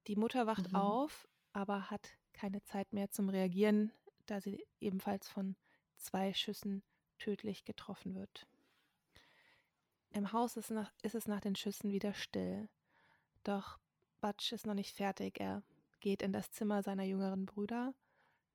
Die 0.06 0.16
Mutter 0.16 0.46
wacht 0.46 0.70
mhm. 0.70 0.76
auf, 0.76 1.28
aber 1.54 1.90
hat 1.90 2.18
keine 2.38 2.64
Zeit 2.64 2.94
mehr 2.94 3.10
zum 3.10 3.30
Reagieren, 3.30 3.92
da 4.28 4.40
sie 4.40 4.64
ebenfalls 4.80 5.28
von 5.28 5.56
zwei 5.98 6.34
Schüssen 6.34 6.84
tödlich 7.18 7.66
getroffen 7.66 8.14
wird. 8.16 8.48
Im 10.12 10.32
Haus 10.32 10.56
ist, 10.56 10.70
nach, 10.72 10.92
ist 11.02 11.16
es 11.16 11.28
nach 11.28 11.42
den 11.42 11.56
Schüssen 11.56 11.92
wieder 11.92 12.14
still. 12.14 12.70
Doch 13.44 13.80
Butch 14.22 14.52
ist 14.52 14.66
noch 14.66 14.74
nicht 14.74 14.96
fertig. 14.96 15.40
Er 15.40 15.64
geht 16.00 16.22
in 16.22 16.32
das 16.32 16.52
Zimmer 16.52 16.84
seiner 16.84 17.04
jüngeren 17.04 17.46
Brüder. 17.46 17.94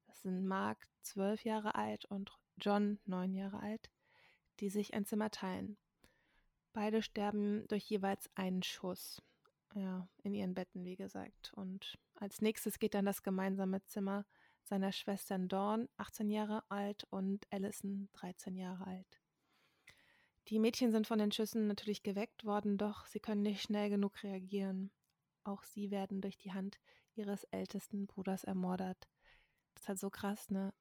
Das 0.06 0.22
sind 0.22 0.46
Mark, 0.46 0.86
zwölf 1.02 1.44
Jahre 1.44 1.74
alt, 1.74 2.04
und 2.04 2.32
John, 2.58 3.00
neun 3.04 3.34
Jahre 3.34 3.60
alt, 3.60 3.90
die 4.60 4.70
sich 4.70 4.94
ein 4.94 5.04
Zimmer 5.04 5.30
teilen. 5.30 5.76
Beide 6.72 7.02
sterben 7.02 7.66
durch 7.68 7.84
jeweils 7.84 8.30
einen 8.34 8.62
Schuss. 8.62 9.20
Ja, 9.74 10.08
in 10.22 10.34
ihren 10.34 10.54
Betten, 10.54 10.84
wie 10.84 10.96
gesagt. 10.96 11.52
Und 11.54 11.98
als 12.22 12.40
nächstes 12.40 12.78
geht 12.78 12.94
dann 12.94 13.04
das 13.04 13.24
gemeinsame 13.24 13.84
Zimmer 13.86 14.24
seiner 14.62 14.92
Schwestern 14.92 15.48
Dawn, 15.48 15.88
18 15.96 16.30
Jahre 16.30 16.62
alt, 16.68 17.04
und 17.10 17.46
Allison, 17.50 18.08
13 18.12 18.54
Jahre 18.54 18.86
alt. 18.86 19.20
Die 20.46 20.60
Mädchen 20.60 20.92
sind 20.92 21.08
von 21.08 21.18
den 21.18 21.32
Schüssen 21.32 21.66
natürlich 21.66 22.04
geweckt 22.04 22.44
worden, 22.44 22.78
doch 22.78 23.06
sie 23.06 23.18
können 23.18 23.42
nicht 23.42 23.62
schnell 23.62 23.90
genug 23.90 24.22
reagieren. 24.22 24.92
Auch 25.42 25.64
sie 25.64 25.90
werden 25.90 26.20
durch 26.20 26.38
die 26.38 26.52
Hand 26.52 26.78
ihres 27.16 27.42
ältesten 27.50 28.06
Bruders 28.06 28.44
ermordet. 28.44 29.08
Das 29.74 29.82
ist 29.82 29.88
halt 29.88 29.98
so 29.98 30.08
krass, 30.08 30.48
ne? 30.48 30.72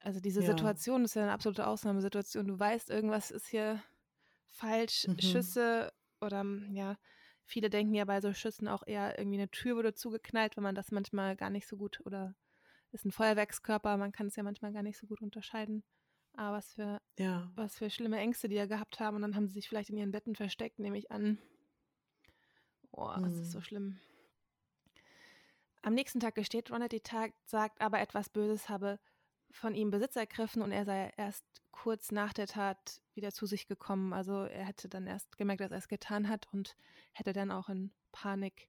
Also 0.00 0.18
diese 0.18 0.40
ja. 0.40 0.46
Situation 0.46 1.04
ist 1.04 1.14
ja 1.14 1.22
eine 1.22 1.32
absolute 1.32 1.68
Ausnahmesituation. 1.68 2.48
Du 2.48 2.58
weißt, 2.58 2.90
irgendwas 2.90 3.30
ist 3.30 3.46
hier 3.46 3.80
falsch, 4.44 5.06
mhm. 5.06 5.20
Schüsse 5.20 5.92
oder 6.20 6.44
ja, 6.72 6.96
viele 7.50 7.68
denken 7.68 7.94
ja 7.94 8.04
bei 8.04 8.20
so 8.20 8.32
Schüssen 8.32 8.68
auch 8.68 8.86
eher 8.86 9.18
irgendwie 9.18 9.38
eine 9.38 9.50
Tür 9.50 9.76
wurde 9.76 9.92
zugeknallt, 9.92 10.56
wenn 10.56 10.62
man 10.62 10.76
das 10.76 10.92
manchmal 10.92 11.36
gar 11.36 11.50
nicht 11.50 11.66
so 11.66 11.76
gut 11.76 12.00
oder 12.04 12.34
ist 12.92 13.04
ein 13.04 13.12
Feuerwerkskörper, 13.12 13.96
man 13.96 14.12
kann 14.12 14.28
es 14.28 14.36
ja 14.36 14.42
manchmal 14.42 14.72
gar 14.72 14.82
nicht 14.82 14.98
so 14.98 15.06
gut 15.06 15.20
unterscheiden. 15.20 15.82
Aber 16.34 16.56
was 16.56 16.74
für, 16.74 17.00
ja. 17.18 17.50
was 17.56 17.76
für 17.76 17.90
schlimme 17.90 18.18
Ängste 18.18 18.48
die 18.48 18.54
ja 18.54 18.66
gehabt 18.66 19.00
haben 19.00 19.16
und 19.16 19.22
dann 19.22 19.34
haben 19.34 19.48
sie 19.48 19.54
sich 19.54 19.68
vielleicht 19.68 19.90
in 19.90 19.96
ihren 19.96 20.12
Betten 20.12 20.36
versteckt, 20.36 20.78
nehme 20.78 20.96
ich 20.96 21.10
an. 21.10 21.38
Boah, 22.92 23.18
mhm. 23.18 23.24
das 23.24 23.36
ist 23.36 23.50
so 23.50 23.58
mhm. 23.58 23.62
schlimm. 23.62 24.00
Am 25.82 25.94
nächsten 25.94 26.20
Tag 26.20 26.36
gesteht 26.36 26.70
Ronald 26.70 26.92
die 26.92 27.00
Tat, 27.00 27.32
sagt 27.46 27.80
aber 27.80 28.00
etwas 28.00 28.28
Böses 28.28 28.68
habe 28.68 29.00
von 29.52 29.74
ihm 29.74 29.90
Besitz 29.90 30.16
ergriffen 30.16 30.62
und 30.62 30.72
er 30.72 30.84
sei 30.84 31.12
erst 31.16 31.44
kurz 31.70 32.12
nach 32.12 32.32
der 32.32 32.46
Tat 32.46 33.00
wieder 33.14 33.32
zu 33.32 33.46
sich 33.46 33.66
gekommen. 33.66 34.12
Also 34.12 34.44
er 34.44 34.64
hätte 34.64 34.88
dann 34.88 35.06
erst 35.06 35.36
gemerkt, 35.38 35.60
dass 35.60 35.70
er 35.70 35.78
es 35.78 35.88
getan 35.88 36.28
hat 36.28 36.46
und 36.52 36.76
hätte 37.12 37.32
dann 37.32 37.50
auch 37.50 37.68
in 37.68 37.92
Panik 38.12 38.68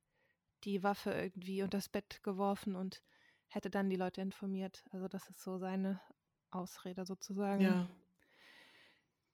die 0.64 0.84
Waffe 0.84 1.12
irgendwie 1.12 1.64
unter 1.64 1.78
das 1.78 1.90
Bett 1.90 2.22
geworfen 2.24 2.76
und 2.76 3.02
hätte 3.48 3.70
dann 3.70 3.90
die 3.90 3.96
Leute 3.96 4.22
informiert. 4.22 4.84
Also 4.92 5.08
das 5.08 5.30
ist 5.30 5.44
so 5.44 5.58
seine 5.58 6.00
Ausrede 6.52 7.06
sozusagen. 7.06 7.62
Ja. 7.62 7.88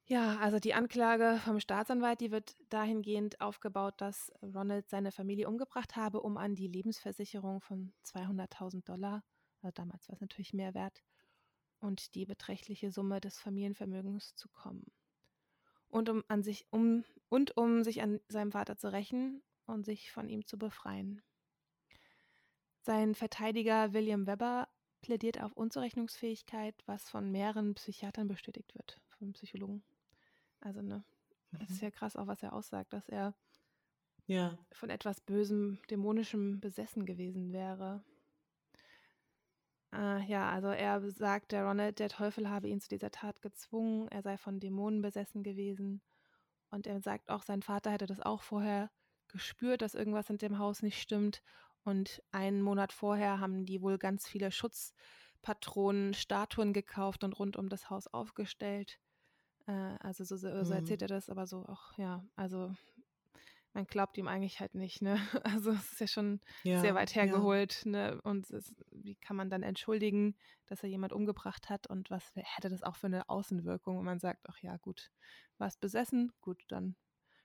Ja, 0.09 0.37
also 0.37 0.57
die 0.57 0.73
Anklage 0.73 1.37
vom 1.43 1.59
Staatsanwalt, 1.59 2.21
die 2.21 2.31
wird 2.31 2.55
dahingehend 2.69 3.41
aufgebaut, 3.41 3.95
dass 3.97 4.31
Ronald 4.41 4.89
seine 4.89 5.11
Familie 5.11 5.49
umgebracht 5.49 5.97
habe, 5.97 6.21
um 6.21 6.37
an 6.37 6.55
die 6.55 6.69
Lebensversicherung 6.69 7.59
von 7.59 7.91
200.000 8.05 8.85
Dollar, 8.85 9.21
also 9.61 9.73
damals 9.73 10.07
war 10.07 10.13
es 10.13 10.21
natürlich 10.21 10.53
mehr 10.53 10.73
wert, 10.73 11.03
und 11.79 12.15
die 12.15 12.25
beträchtliche 12.25 12.91
Summe 12.91 13.21
des 13.21 13.39
Familienvermögens 13.39 14.35
zu 14.35 14.49
kommen. 14.49 14.85
Und 15.89 16.09
um 16.09 16.23
an 16.27 16.43
sich 16.43 16.65
um 16.69 17.03
und 17.29 17.55
um 17.55 17.83
sich 17.83 18.01
an 18.01 18.19
seinem 18.27 18.51
Vater 18.51 18.77
zu 18.77 18.91
rächen 18.91 19.41
und 19.65 19.85
sich 19.85 20.11
von 20.11 20.29
ihm 20.29 20.45
zu 20.45 20.57
befreien. 20.57 21.21
Sein 22.81 23.15
Verteidiger 23.15 23.93
William 23.93 24.27
Weber 24.27 24.67
plädiert 25.01 25.41
auf 25.41 25.53
Unzurechnungsfähigkeit, 25.53 26.75
was 26.85 27.09
von 27.09 27.31
mehreren 27.31 27.75
Psychiatern 27.75 28.27
bestätigt 28.27 28.73
wird, 28.75 29.01
von 29.17 29.33
Psychologen. 29.33 29.83
Also, 30.59 30.81
ne, 30.81 31.03
mhm. 31.51 31.59
das 31.59 31.69
ist 31.69 31.81
ja 31.81 31.91
krass 31.91 32.15
auch, 32.15 32.27
was 32.27 32.43
er 32.43 32.53
aussagt, 32.53 32.93
dass 32.93 33.07
er 33.09 33.35
ja. 34.25 34.57
von 34.71 34.89
etwas 34.89 35.21
Bösem, 35.21 35.79
Dämonischem 35.89 36.59
besessen 36.59 37.05
gewesen 37.05 37.51
wäre. 37.53 38.03
Äh, 39.93 40.25
ja, 40.25 40.49
also 40.49 40.67
er 40.67 41.09
sagt, 41.11 41.51
der 41.51 41.65
Ronald, 41.65 41.99
der 41.99 42.09
Teufel 42.09 42.49
habe 42.49 42.67
ihn 42.67 42.81
zu 42.81 42.89
dieser 42.89 43.11
Tat 43.11 43.41
gezwungen, 43.41 44.07
er 44.09 44.21
sei 44.21 44.37
von 44.37 44.59
Dämonen 44.59 45.01
besessen 45.01 45.43
gewesen. 45.43 46.01
Und 46.69 46.87
er 46.87 46.99
sagt 47.01 47.29
auch, 47.29 47.43
sein 47.43 47.61
Vater 47.61 47.91
hätte 47.91 48.07
das 48.07 48.19
auch 48.19 48.41
vorher 48.41 48.91
gespürt, 49.29 49.81
dass 49.81 49.95
irgendwas 49.95 50.29
in 50.29 50.37
dem 50.37 50.59
Haus 50.59 50.81
nicht 50.81 51.01
stimmt. 51.01 51.41
Und 51.83 52.21
einen 52.31 52.61
Monat 52.61 52.91
vorher 52.91 53.39
haben 53.39 53.65
die 53.65 53.81
wohl 53.81 53.97
ganz 53.97 54.27
viele 54.27 54.51
Schutzpatronen, 54.51 56.13
Statuen 56.13 56.73
gekauft 56.73 57.23
und 57.23 57.39
rund 57.39 57.55
um 57.55 57.69
das 57.69 57.89
Haus 57.89 58.07
aufgestellt. 58.07 58.99
Äh, 59.67 59.95
also 59.99 60.25
so, 60.25 60.35
so, 60.35 60.63
so 60.63 60.73
erzählt 60.73 61.01
mhm. 61.01 61.05
er 61.05 61.07
das, 61.07 61.29
aber 61.29 61.47
so 61.47 61.65
auch, 61.65 61.97
ja, 61.97 62.25
also 62.35 62.73
man 63.77 63.85
glaubt 63.85 64.17
ihm 64.17 64.27
eigentlich 64.27 64.59
halt 64.59 64.73
nicht, 64.73 65.03
ne? 65.03 65.19
Also 65.43 65.71
es 65.71 65.91
ist 65.91 66.01
ja 66.01 66.07
schon 66.07 66.41
ja, 66.63 66.81
sehr 66.81 66.95
weit 66.95 67.13
hergeholt, 67.13 67.85
ja. 67.85 67.91
ne? 67.91 68.21
Und 68.23 68.49
es, 68.49 68.73
wie 68.91 69.15
kann 69.15 69.35
man 69.35 69.51
dann 69.51 69.61
entschuldigen, 69.61 70.35
dass 70.65 70.81
er 70.81 70.89
jemand 70.89 71.13
umgebracht 71.13 71.69
hat 71.69 71.85
und 71.87 72.09
was 72.09 72.31
hätte 72.33 72.69
das 72.69 72.81
auch 72.81 72.95
für 72.95 73.05
eine 73.05 73.29
Außenwirkung, 73.29 73.99
wenn 73.99 74.05
man 74.05 74.19
sagt, 74.19 74.47
ach 74.49 74.57
ja, 74.61 74.77
gut, 74.77 75.11
warst 75.59 75.79
besessen, 75.79 76.33
gut, 76.41 76.63
dann 76.69 76.95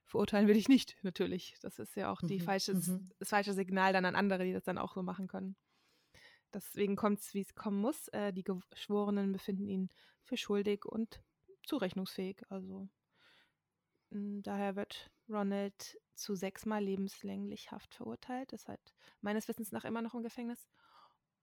verurteilen 0.07 0.47
wir 0.47 0.55
dich 0.55 0.71
nicht, 0.71 0.97
natürlich. 1.03 1.55
Das 1.61 1.79
ist 1.79 1.95
ja 1.97 2.11
auch 2.11 2.23
die 2.23 2.39
mhm, 2.39 2.45
falsches, 2.45 2.89
mhm. 2.89 3.11
das 3.19 3.29
falsche 3.29 3.53
Signal 3.53 3.93
dann 3.93 4.07
an 4.07 4.17
andere, 4.17 4.45
die 4.45 4.55
das 4.55 4.65
dann 4.65 4.79
auch 4.79 4.95
so 4.95 5.03
machen 5.03 5.29
können. 5.29 5.55
Deswegen 6.55 6.97
kommt 6.97 7.21
es, 7.21 7.35
wie 7.35 7.41
es 7.41 7.55
kommen 7.55 7.81
muss. 7.81 8.09
Äh, 8.09 8.33
die 8.33 8.45
Geschworenen 8.45 9.33
befinden 9.33 9.69
ihn 9.69 9.91
für 10.23 10.39
schuldig 10.39 10.87
und 10.87 11.23
zurechnungsfähig. 11.63 12.43
Also 12.49 12.89
daher 14.43 14.77
wird 14.77 15.11
Ronald 15.29 15.99
zu 16.15 16.35
sechsmal 16.35 16.83
lebenslänglich 16.83 17.71
Haft 17.73 17.95
verurteilt. 17.95 18.53
Ist 18.53 18.69
halt 18.69 18.95
meines 19.21 19.49
Wissens 19.49 19.73
nach 19.73 19.85
immer 19.85 20.03
noch 20.03 20.15
im 20.15 20.23
Gefängnis. 20.23 20.69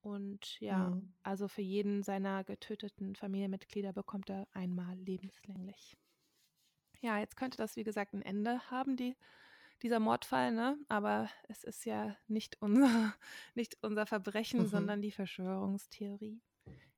Und 0.01 0.59
ja, 0.59 0.89
mhm. 0.89 1.13
also 1.23 1.47
für 1.47 1.61
jeden 1.61 2.03
seiner 2.03 2.43
getöteten 2.43 3.15
Familienmitglieder 3.15 3.91
bekommt 3.91 4.29
er 4.29 4.47
einmal 4.53 4.95
lebenslänglich. 4.95 5.97
Ja, 7.01 7.19
jetzt 7.19 7.35
könnte 7.35 7.57
das, 7.57 7.75
wie 7.75 7.83
gesagt, 7.83 8.13
ein 8.13 8.21
Ende 8.21 8.59
haben, 8.71 8.95
die, 8.95 9.15
dieser 9.81 9.99
Mordfall, 9.99 10.51
ne? 10.51 10.77
Aber 10.87 11.29
es 11.47 11.63
ist 11.63 11.85
ja 11.85 12.15
nicht 12.27 12.61
unser, 12.61 13.13
nicht 13.55 13.77
unser 13.81 14.05
Verbrechen, 14.05 14.61
mhm. 14.61 14.67
sondern 14.67 15.01
die 15.01 15.11
Verschwörungstheorie. 15.11 16.41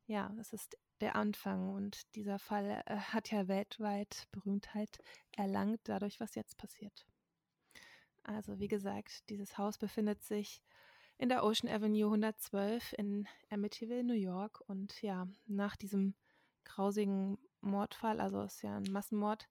Ja, 0.06 0.36
es 0.40 0.54
ist 0.54 0.78
der 1.02 1.16
Anfang 1.16 1.70
und 1.70 2.16
dieser 2.16 2.40
Fall 2.40 2.84
äh, 2.86 2.96
hat 2.96 3.32
ja 3.32 3.48
weltweit 3.48 4.28
Berühmtheit 4.32 5.00
erlangt 5.32 5.82
dadurch, 5.84 6.20
was 6.20 6.36
jetzt 6.36 6.58
passiert. 6.58 7.06
Also 8.24 8.60
wie 8.60 8.68
gesagt, 8.68 9.30
dieses 9.30 9.58
Haus 9.58 9.78
befindet 9.78 10.24
sich 10.24 10.62
in 11.18 11.30
der 11.30 11.44
Ocean 11.44 11.72
Avenue 11.72 12.06
112 12.06 12.94
in 12.94 13.28
Amityville, 13.50 14.04
New 14.04 14.14
York. 14.14 14.62
Und 14.68 15.02
ja, 15.02 15.28
nach 15.46 15.76
diesem 15.76 16.16
grausigen 16.64 17.38
Mordfall, 17.62 18.20
also 18.20 18.42
ist 18.44 18.62
ja 18.62 18.78
ein 18.78 18.92
Massenmord, 18.92 19.48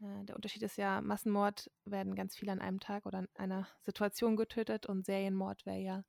äh, 0.00 0.24
der 0.24 0.36
Unterschied 0.36 0.62
ist 0.62 0.76
ja, 0.76 1.00
Massenmord 1.00 1.70
werden 1.84 2.14
ganz 2.14 2.36
viele 2.36 2.52
an 2.52 2.60
einem 2.60 2.80
Tag 2.80 3.06
oder 3.06 3.20
in 3.20 3.28
einer 3.34 3.68
Situation 3.82 4.36
getötet 4.36 4.86
und 4.86 5.06
Serienmord 5.06 5.66
wäre 5.66 5.78
ja, 5.80 6.04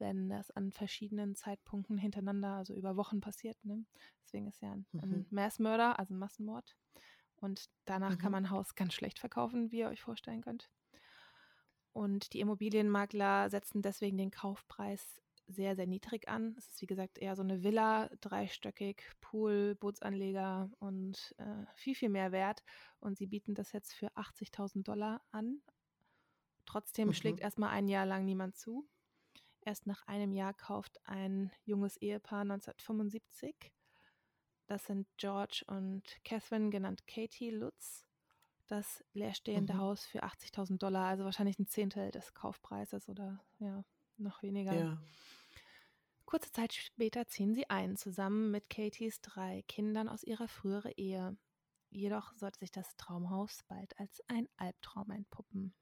wenn 0.00 0.28
das 0.28 0.50
an 0.50 0.72
verschiedenen 0.72 1.34
Zeitpunkten 1.34 1.98
hintereinander, 1.98 2.54
also 2.54 2.74
über 2.74 2.96
Wochen 2.96 3.20
passiert. 3.20 3.56
Ne? 3.64 3.84
Deswegen 4.24 4.48
ist 4.48 4.60
ja 4.62 4.72
ein, 4.72 4.86
ein 5.00 5.10
mhm. 5.10 5.26
Massmurder, 5.30 5.98
also 5.98 6.14
ein 6.14 6.18
Massenmord. 6.18 6.76
Und 7.36 7.70
danach 7.84 8.12
mhm. 8.12 8.18
kann 8.18 8.32
man 8.32 8.44
ein 8.46 8.50
Haus 8.50 8.74
ganz 8.74 8.94
schlecht 8.94 9.18
verkaufen, 9.18 9.70
wie 9.70 9.78
ihr 9.78 9.88
euch 9.88 10.02
vorstellen 10.02 10.42
könnt. 10.42 10.70
Und 11.92 12.32
die 12.32 12.40
Immobilienmakler 12.40 13.50
setzen 13.50 13.82
deswegen 13.82 14.16
den 14.16 14.30
Kaufpreis 14.30 15.20
sehr, 15.48 15.74
sehr 15.74 15.86
niedrig 15.86 16.28
an. 16.28 16.54
Es 16.56 16.68
ist 16.68 16.80
wie 16.80 16.86
gesagt 16.86 17.18
eher 17.18 17.34
so 17.34 17.42
eine 17.42 17.62
Villa, 17.62 18.08
dreistöckig, 18.20 19.02
Pool, 19.20 19.74
Bootsanleger 19.74 20.70
und 20.78 21.34
äh, 21.38 21.66
viel, 21.74 21.94
viel 21.94 22.08
mehr 22.08 22.32
wert. 22.32 22.62
Und 23.00 23.18
sie 23.18 23.26
bieten 23.26 23.54
das 23.54 23.72
jetzt 23.72 23.92
für 23.92 24.08
80.000 24.16 24.84
Dollar 24.84 25.22
an. 25.32 25.60
Trotzdem 26.66 27.08
mhm. 27.08 27.14
schlägt 27.14 27.40
erstmal 27.40 27.70
ein 27.70 27.88
Jahr 27.88 28.06
lang 28.06 28.24
niemand 28.24 28.56
zu. 28.56 28.86
Erst 29.62 29.86
nach 29.86 30.06
einem 30.06 30.32
Jahr 30.32 30.54
kauft 30.54 31.00
ein 31.06 31.52
junges 31.64 31.96
Ehepaar 31.98 32.42
1975. 32.42 33.54
Das 34.66 34.86
sind 34.86 35.06
George 35.16 35.64
und 35.66 36.02
Catherine, 36.24 36.70
genannt 36.70 37.06
Katie 37.06 37.50
Lutz 37.50 38.06
das 38.70 39.04
leerstehende 39.14 39.74
mhm. 39.74 39.78
Haus 39.78 40.06
für 40.06 40.22
80.000 40.22 40.78
Dollar, 40.78 41.06
also 41.06 41.24
wahrscheinlich 41.24 41.58
ein 41.58 41.66
Zehntel 41.66 42.10
des 42.10 42.34
Kaufpreises 42.34 43.08
oder 43.08 43.42
ja, 43.58 43.84
noch 44.16 44.42
weniger. 44.42 44.74
Ja. 44.74 45.02
Kurze 46.24 46.52
Zeit 46.52 46.72
später 46.72 47.26
ziehen 47.26 47.54
sie 47.54 47.68
ein, 47.68 47.96
zusammen 47.96 48.52
mit 48.52 48.70
Katies 48.70 49.20
drei 49.20 49.64
Kindern 49.66 50.08
aus 50.08 50.22
ihrer 50.22 50.46
früheren 50.46 50.92
Ehe. 50.96 51.36
Jedoch 51.90 52.32
sollte 52.36 52.60
sich 52.60 52.70
das 52.70 52.96
Traumhaus 52.96 53.64
bald 53.66 53.98
als 53.98 54.22
ein 54.28 54.48
Albtraum 54.56 55.10
entpuppen. 55.10 55.74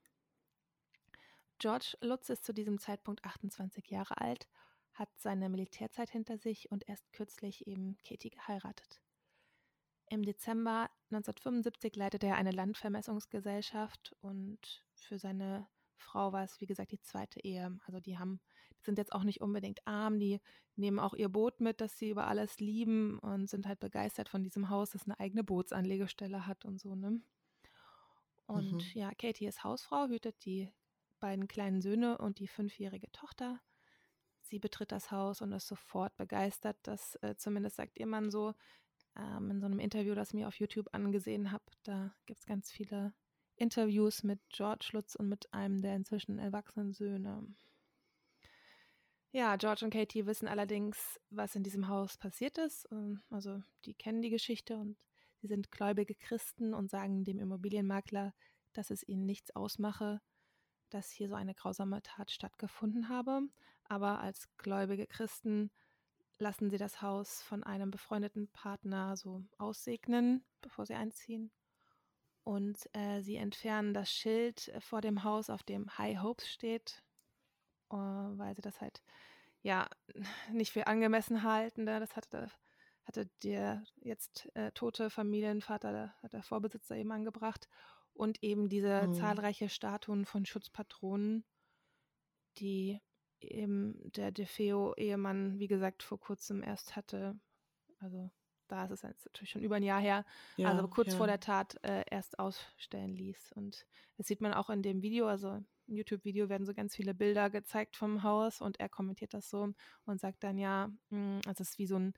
George 1.59 1.97
Lutz 1.99 2.29
ist 2.29 2.45
zu 2.45 2.53
diesem 2.53 2.79
Zeitpunkt 2.79 3.25
28 3.25 3.89
Jahre 3.89 4.19
alt, 4.19 4.47
hat 4.93 5.09
seine 5.17 5.49
Militärzeit 5.49 6.09
hinter 6.09 6.37
sich 6.37 6.71
und 6.71 6.87
erst 6.87 7.11
kürzlich 7.11 7.67
eben 7.67 7.97
Katie 8.07 8.29
geheiratet. 8.29 9.01
Im 10.09 10.23
Dezember 10.23 10.89
1975 11.11 11.95
leitete 11.97 12.27
er 12.27 12.35
eine 12.35 12.51
Landvermessungsgesellschaft 12.51 14.15
und 14.21 14.85
für 14.95 15.19
seine 15.19 15.67
Frau 15.97 16.31
war 16.31 16.43
es, 16.43 16.61
wie 16.61 16.65
gesagt, 16.65 16.93
die 16.93 17.01
zweite 17.01 17.41
Ehe. 17.41 17.77
Also 17.85 17.99
die 17.99 18.17
haben, 18.17 18.39
die 18.79 18.85
sind 18.85 18.97
jetzt 18.97 19.11
auch 19.11 19.23
nicht 19.23 19.41
unbedingt 19.41 19.85
arm, 19.85 20.17
die 20.17 20.39
nehmen 20.77 20.97
auch 20.97 21.13
ihr 21.13 21.29
Boot 21.29 21.59
mit, 21.59 21.81
das 21.81 21.99
sie 21.99 22.09
über 22.09 22.27
alles 22.27 22.59
lieben 22.59 23.19
und 23.19 23.49
sind 23.49 23.67
halt 23.67 23.81
begeistert 23.81 24.29
von 24.29 24.43
diesem 24.43 24.69
Haus, 24.69 24.91
das 24.91 25.05
eine 25.05 25.19
eigene 25.19 25.43
Bootsanlegestelle 25.43 26.47
hat 26.47 26.63
und 26.63 26.79
so, 26.79 26.95
ne? 26.95 27.21
Und 28.47 28.71
mhm. 28.71 28.91
ja, 28.93 29.11
Katie 29.13 29.45
ist 29.45 29.63
Hausfrau, 29.63 30.07
hütet 30.07 30.43
die 30.45 30.71
beiden 31.19 31.47
kleinen 31.47 31.81
Söhne 31.81 32.17
und 32.17 32.39
die 32.39 32.47
fünfjährige 32.47 33.11
Tochter. 33.11 33.59
Sie 34.41 34.59
betritt 34.59 34.91
das 34.91 35.11
Haus 35.11 35.41
und 35.41 35.51
ist 35.51 35.67
sofort 35.67 36.15
begeistert. 36.17 36.77
Das 36.83 37.15
äh, 37.21 37.35
zumindest 37.35 37.75
sagt 37.75 37.99
ihr 37.99 38.07
Mann 38.07 38.31
so 38.31 38.55
ähm, 39.15 39.51
in 39.51 39.59
so 39.59 39.65
einem 39.65 39.79
Interview, 39.79 40.15
das 40.15 40.29
ich 40.29 40.33
mir 40.33 40.47
auf 40.47 40.59
YouTube 40.59 40.89
angesehen 40.91 41.51
habe. 41.51 41.63
Da 41.83 42.13
gibt 42.25 42.39
es 42.39 42.45
ganz 42.45 42.71
viele 42.71 43.13
Interviews 43.55 44.23
mit 44.23 44.39
George 44.49 44.89
Lutz 44.93 45.15
und 45.15 45.29
mit 45.29 45.53
einem 45.53 45.81
der 45.81 45.95
inzwischen 45.95 46.39
erwachsenen 46.39 46.93
Söhne. 46.93 47.45
Ja, 49.31 49.57
George 49.57 49.85
und 49.85 49.91
Katie 49.91 50.25
wissen 50.25 50.47
allerdings, 50.47 51.19
was 51.29 51.55
in 51.55 51.61
diesem 51.61 51.87
Haus 51.87 52.17
passiert 52.17 52.57
ist. 52.57 52.87
Ähm, 52.91 53.21
also 53.29 53.61
die 53.85 53.93
kennen 53.93 54.21
die 54.21 54.31
Geschichte 54.31 54.77
und 54.77 54.97
sie 55.41 55.47
sind 55.47 55.71
gläubige 55.71 56.15
Christen 56.15 56.73
und 56.73 56.89
sagen 56.89 57.23
dem 57.23 57.39
Immobilienmakler, 57.39 58.33
dass 58.73 58.89
es 58.89 59.07
ihnen 59.07 59.25
nichts 59.25 59.55
ausmache, 59.55 60.21
dass 60.89 61.11
hier 61.11 61.29
so 61.29 61.35
eine 61.35 61.53
grausame 61.53 62.01
Tat 62.01 62.31
stattgefunden 62.31 63.09
habe. 63.09 63.41
Aber 63.85 64.19
als 64.19 64.47
gläubige 64.57 65.07
Christen 65.07 65.71
lassen 66.37 66.69
sie 66.69 66.77
das 66.77 67.01
Haus 67.01 67.41
von 67.41 67.63
einem 67.63 67.91
befreundeten 67.91 68.47
Partner 68.47 69.17
so 69.17 69.43
aussegnen, 69.57 70.43
bevor 70.61 70.85
sie 70.85 70.93
einziehen. 70.95 71.51
Und 72.43 72.89
äh, 72.95 73.21
sie 73.21 73.35
entfernen 73.35 73.93
das 73.93 74.11
Schild 74.11 74.69
äh, 74.69 74.81
vor 74.81 75.01
dem 75.01 75.23
Haus, 75.23 75.49
auf 75.49 75.63
dem 75.63 75.97
High 75.97 76.21
Hopes 76.21 76.49
steht, 76.49 77.03
äh, 77.91 77.95
weil 77.95 78.55
sie 78.55 78.61
das 78.61 78.79
halt 78.81 79.03
ja 79.61 79.87
nicht 80.51 80.71
für 80.71 80.87
angemessen 80.87 81.43
halten. 81.43 81.83
Ne? 81.83 81.99
Das 81.99 82.15
hatte, 82.15 82.49
hatte 83.03 83.29
der 83.43 83.83
jetzt 83.97 84.49
äh, 84.55 84.71
tote 84.71 85.09
Familienvater, 85.09 85.91
der, 85.91 86.29
der 86.29 86.43
Vorbesitzer 86.43 86.95
eben 86.95 87.11
angebracht. 87.11 87.67
Und 88.19 88.43
eben 88.43 88.67
diese 88.67 89.07
mhm. 89.07 89.13
zahlreiche 89.13 89.69
Statuen 89.69 90.25
von 90.25 90.45
Schutzpatronen, 90.45 91.45
die 92.57 92.99
eben 93.39 93.95
der 94.11 94.33
DeFeo-Ehemann, 94.33 95.57
wie 95.57 95.69
gesagt, 95.69 96.03
vor 96.03 96.19
kurzem 96.19 96.61
erst 96.61 96.97
hatte. 96.97 97.39
Also 97.99 98.29
da 98.67 98.83
ist 98.83 98.91
es 98.91 99.03
jetzt 99.03 99.25
natürlich 99.25 99.51
schon 99.51 99.63
über 99.63 99.77
ein 99.77 99.83
Jahr 99.83 100.01
her, 100.01 100.25
ja, 100.57 100.69
also 100.69 100.89
kurz 100.89 101.13
ja. 101.13 101.17
vor 101.17 101.27
der 101.27 101.39
Tat 101.39 101.81
äh, 101.81 102.03
erst 102.11 102.39
ausstellen 102.39 103.15
ließ. 103.15 103.53
Und 103.53 103.85
das 104.17 104.27
sieht 104.27 104.41
man 104.41 104.53
auch 104.53 104.69
in 104.69 104.81
dem 104.81 105.01
Video, 105.01 105.25
also 105.25 105.63
im 105.87 105.95
YouTube-Video 105.95 106.49
werden 106.49 106.65
so 106.65 106.73
ganz 106.73 106.97
viele 106.97 107.13
Bilder 107.13 107.49
gezeigt 107.49 107.95
vom 107.95 108.21
Haus 108.23 108.59
und 108.59 108.81
er 108.81 108.89
kommentiert 108.89 109.33
das 109.33 109.49
so 109.49 109.73
und 110.03 110.19
sagt 110.19 110.43
dann, 110.43 110.57
ja, 110.57 110.91
mh, 111.09 111.17
hm, 111.17 111.41
also 111.47 111.61
es 111.61 111.69
ist 111.69 111.79
wie 111.79 111.87
so 111.87 111.95
ein, 111.95 112.13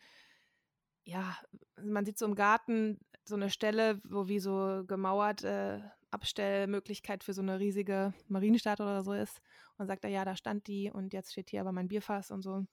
ja, 1.03 1.37
man 1.81 2.05
sieht 2.05 2.17
so 2.17 2.25
im 2.25 2.35
Garten 2.35 2.99
so 3.25 3.35
eine 3.35 3.49
Stelle, 3.49 4.01
wo 4.03 4.27
wie 4.27 4.39
so 4.39 4.83
gemauert 4.87 5.43
äh, 5.43 5.79
Abstellmöglichkeit 6.11 7.23
für 7.23 7.33
so 7.33 7.41
eine 7.41 7.59
riesige 7.59 8.13
Marienstadt 8.27 8.81
oder 8.81 9.03
so 9.03 9.13
ist. 9.13 9.41
Und 9.77 9.87
sagt 9.87 10.03
er, 10.03 10.09
ja, 10.09 10.25
da 10.25 10.35
stand 10.35 10.67
die 10.67 10.91
und 10.91 11.13
jetzt 11.13 11.31
steht 11.31 11.49
hier 11.49 11.61
aber 11.61 11.71
mein 11.71 11.87
Bierfass 11.87 12.31
und 12.31 12.41
so. 12.41 12.65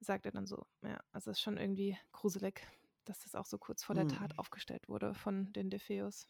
Sagt 0.00 0.26
er 0.26 0.32
dann 0.32 0.46
so. 0.46 0.66
Ja, 0.82 0.98
also 1.12 1.30
es 1.30 1.38
ist 1.38 1.42
schon 1.42 1.58
irgendwie 1.58 1.96
gruselig, 2.12 2.66
dass 3.04 3.20
das 3.20 3.34
auch 3.34 3.46
so 3.46 3.58
kurz 3.58 3.84
vor 3.84 3.94
der. 3.94 4.08
Tat 4.08 4.38
aufgestellt 4.38 4.88
wurde 4.88 5.14
von 5.14 5.52
den 5.52 5.70
Defeus. 5.70 6.26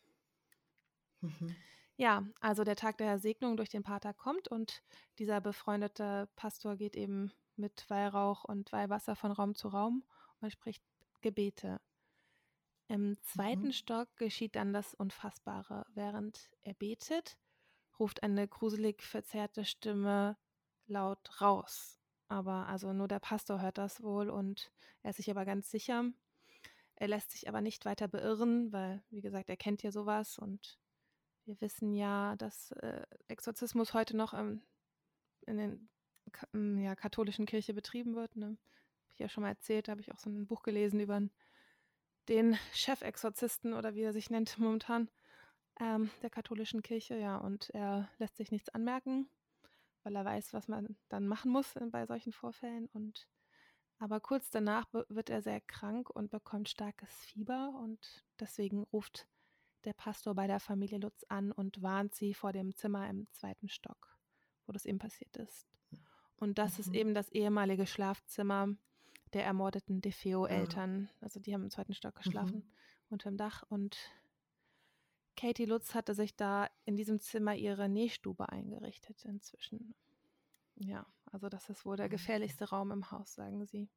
Mhm. 1.20 1.54
Ja, 1.96 2.26
also 2.40 2.64
der 2.64 2.76
Tag 2.76 2.98
der 2.98 3.18
Segnung 3.18 3.56
durch 3.56 3.68
den 3.68 3.82
Pater 3.82 4.12
kommt 4.12 4.48
und 4.48 4.82
dieser 5.18 5.40
befreundete 5.40 6.28
Pastor 6.36 6.76
geht 6.76 6.96
eben 6.96 7.32
mit 7.56 7.88
Weihrauch 7.88 8.44
und 8.44 8.72
Weihwasser 8.72 9.14
von 9.14 9.30
Raum 9.30 9.54
zu 9.54 9.68
Raum 9.68 10.02
und 10.40 10.50
spricht 10.50 10.82
Gebete. 11.22 11.80
Im 12.88 13.16
zweiten 13.22 13.68
mhm. 13.68 13.72
Stock 13.72 14.14
geschieht 14.16 14.54
dann 14.56 14.72
das 14.72 14.94
Unfassbare. 14.94 15.86
Während 15.94 16.50
er 16.62 16.74
betet, 16.74 17.38
ruft 17.98 18.22
eine 18.22 18.46
gruselig 18.46 19.02
verzerrte 19.02 19.64
Stimme 19.64 20.36
laut 20.86 21.40
raus. 21.40 21.98
Aber 22.28 22.66
also 22.66 22.92
nur 22.92 23.08
der 23.08 23.18
Pastor 23.18 23.60
hört 23.60 23.78
das 23.78 24.02
wohl 24.02 24.28
und 24.30 24.70
er 25.02 25.10
ist 25.10 25.16
sich 25.16 25.30
aber 25.30 25.44
ganz 25.44 25.70
sicher. 25.70 26.04
Er 26.96 27.08
lässt 27.08 27.30
sich 27.30 27.48
aber 27.48 27.60
nicht 27.60 27.84
weiter 27.84 28.08
beirren, 28.08 28.72
weil, 28.72 29.02
wie 29.10 29.20
gesagt, 29.20 29.48
er 29.48 29.56
kennt 29.56 29.82
ja 29.82 29.90
sowas 29.90 30.38
und 30.38 30.78
wir 31.44 31.60
wissen 31.60 31.92
ja, 31.92 32.36
dass 32.36 32.70
äh, 32.72 33.04
Exorzismus 33.28 33.94
heute 33.94 34.16
noch 34.16 34.34
ähm, 34.34 34.62
in 35.46 35.56
den 35.56 36.78
ja, 36.82 36.94
katholischen 36.94 37.46
Kirche 37.46 37.74
betrieben 37.74 38.14
wird. 38.14 38.36
Ne? 38.36 38.56
Habe 39.12 39.14
ich 39.14 39.20
ja 39.20 39.28
schon 39.28 39.42
mal 39.42 39.50
erzählt, 39.50 39.88
da 39.88 39.92
habe 39.92 40.00
ich 40.00 40.10
auch 40.10 40.18
so 40.18 40.30
ein 40.30 40.46
Buch 40.46 40.62
gelesen 40.62 40.98
über 40.98 41.20
den 42.28 42.56
Chefexorzisten 42.72 43.74
oder 43.74 43.94
wie 43.94 44.02
er 44.02 44.14
sich 44.14 44.30
nennt 44.30 44.58
momentan 44.58 45.10
ähm, 45.78 46.10
der 46.22 46.30
katholischen 46.30 46.82
Kirche, 46.82 47.18
ja, 47.18 47.36
und 47.36 47.68
er 47.70 48.08
lässt 48.18 48.36
sich 48.36 48.50
nichts 48.50 48.70
anmerken, 48.70 49.28
weil 50.02 50.16
er 50.16 50.24
weiß, 50.24 50.54
was 50.54 50.66
man 50.66 50.96
dann 51.10 51.26
machen 51.26 51.52
muss 51.52 51.74
bei 51.90 52.06
solchen 52.06 52.32
Vorfällen 52.32 52.86
und 52.92 53.28
aber 53.98 54.18
kurz 54.18 54.50
danach 54.50 54.88
wird 54.92 55.30
er 55.30 55.42
sehr 55.42 55.60
krank 55.60 56.10
und 56.10 56.30
bekommt 56.30 56.68
starkes 56.68 57.08
Fieber 57.24 57.78
und 57.84 58.24
deswegen 58.40 58.82
ruft 58.82 59.28
der 59.84 59.92
Pastor 59.92 60.34
bei 60.34 60.48
der 60.48 60.58
Familie 60.58 60.98
Lutz 60.98 61.22
an 61.28 61.52
und 61.52 61.82
warnt 61.82 62.14
sie 62.14 62.34
vor 62.34 62.52
dem 62.52 62.74
Zimmer 62.74 63.08
im 63.08 63.30
zweiten 63.30 63.68
Stock, 63.68 64.18
wo 64.66 64.72
das 64.72 64.86
eben 64.86 64.98
passiert 64.98 65.36
ist. 65.36 65.68
Und 66.34 66.58
das 66.58 66.78
mhm. 66.78 66.80
ist 66.80 66.94
eben 66.94 67.14
das 67.14 67.28
ehemalige 67.28 67.86
Schlafzimmer 67.86 68.74
der 69.32 69.44
ermordeten 69.44 70.00
DeFeo-Eltern. 70.00 71.04
Ja. 71.04 71.16
Also 71.20 71.40
die 71.40 71.54
haben 71.54 71.64
im 71.64 71.70
zweiten 71.70 71.94
Stock 71.94 72.16
geschlafen 72.16 72.56
mhm. 72.56 72.72
unter 73.10 73.30
dem 73.30 73.36
Dach 73.36 73.62
und 73.68 73.96
Katie 75.36 75.64
Lutz 75.64 75.94
hatte 75.94 76.14
sich 76.14 76.36
da 76.36 76.68
in 76.84 76.96
diesem 76.96 77.18
Zimmer 77.18 77.54
ihre 77.54 77.88
Nähstube 77.88 78.48
eingerichtet 78.50 79.24
inzwischen. 79.24 79.94
Ja, 80.76 81.06
also 81.26 81.48
das 81.48 81.68
ist 81.70 81.84
wohl 81.84 81.96
der 81.96 82.08
gefährlichste 82.08 82.68
Raum 82.68 82.90
im 82.92 83.10
Haus, 83.10 83.34
sagen 83.34 83.64
sie. 83.66 83.88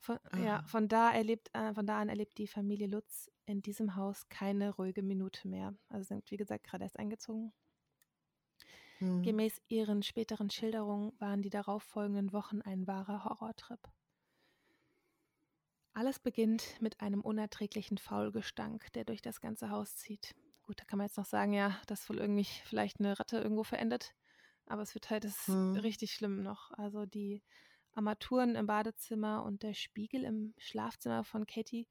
Von, 0.00 0.18
ja, 0.36 0.62
von 0.62 0.86
da 0.86 1.10
erlebt, 1.10 1.50
äh, 1.54 1.74
von 1.74 1.86
da 1.86 2.00
an 2.00 2.08
erlebt 2.08 2.38
die 2.38 2.46
Familie 2.46 2.86
Lutz 2.86 3.30
in 3.46 3.62
diesem 3.62 3.96
Haus 3.96 4.28
keine 4.28 4.70
ruhige 4.74 5.02
Minute 5.02 5.48
mehr. 5.48 5.74
Also 5.88 6.04
sind, 6.04 6.30
wie 6.30 6.36
gesagt, 6.36 6.64
gerade 6.64 6.84
erst 6.84 6.98
eingezogen. 6.98 7.52
Mhm. 9.00 9.22
Gemäß 9.22 9.60
ihren 9.68 10.02
späteren 10.02 10.50
Schilderungen 10.50 11.12
waren 11.18 11.42
die 11.42 11.50
darauffolgenden 11.50 12.32
Wochen 12.32 12.62
ein 12.62 12.86
wahrer 12.86 13.24
Horrortrip. 13.24 13.80
Alles 15.98 16.20
beginnt 16.20 16.80
mit 16.80 17.00
einem 17.00 17.22
unerträglichen 17.22 17.98
Faulgestank, 17.98 18.92
der 18.92 19.04
durch 19.04 19.20
das 19.20 19.40
ganze 19.40 19.70
Haus 19.70 19.96
zieht. 19.96 20.36
Gut, 20.62 20.78
da 20.78 20.84
kann 20.84 20.98
man 20.98 21.08
jetzt 21.08 21.16
noch 21.16 21.24
sagen, 21.24 21.52
ja, 21.52 21.76
dass 21.88 22.08
wohl 22.08 22.18
irgendwie 22.18 22.44
vielleicht 22.66 23.00
eine 23.00 23.18
Ratte 23.18 23.38
irgendwo 23.38 23.64
verendet. 23.64 24.14
Aber 24.66 24.82
es 24.82 24.94
wird 24.94 25.10
halt 25.10 25.24
das 25.24 25.48
hm. 25.48 25.74
richtig 25.74 26.12
schlimm 26.12 26.40
noch. 26.44 26.70
Also 26.70 27.04
die 27.04 27.42
Armaturen 27.90 28.54
im 28.54 28.68
Badezimmer 28.68 29.42
und 29.42 29.64
der 29.64 29.74
Spiegel 29.74 30.22
im 30.22 30.54
Schlafzimmer 30.56 31.24
von 31.24 31.46
Katie 31.46 31.88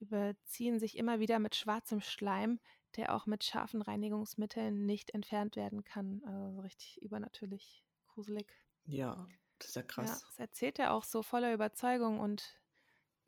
überziehen 0.00 0.78
sich 0.78 0.98
immer 0.98 1.18
wieder 1.18 1.38
mit 1.38 1.56
schwarzem 1.56 2.02
Schleim, 2.02 2.60
der 2.96 3.14
auch 3.14 3.24
mit 3.24 3.42
scharfen 3.42 3.80
Reinigungsmitteln 3.80 4.84
nicht 4.84 5.14
entfernt 5.14 5.56
werden 5.56 5.82
kann. 5.82 6.22
Also 6.26 6.56
so 6.56 6.60
richtig 6.60 7.00
übernatürlich 7.00 7.86
gruselig. 8.06 8.54
Ja, 8.84 9.26
das 9.58 9.68
ist 9.68 9.76
ja 9.76 9.82
krass. 9.82 10.08
Ja, 10.10 10.26
das 10.26 10.38
erzählt 10.38 10.78
er 10.78 10.92
auch 10.92 11.04
so 11.04 11.22
voller 11.22 11.54
Überzeugung 11.54 12.20
und 12.20 12.59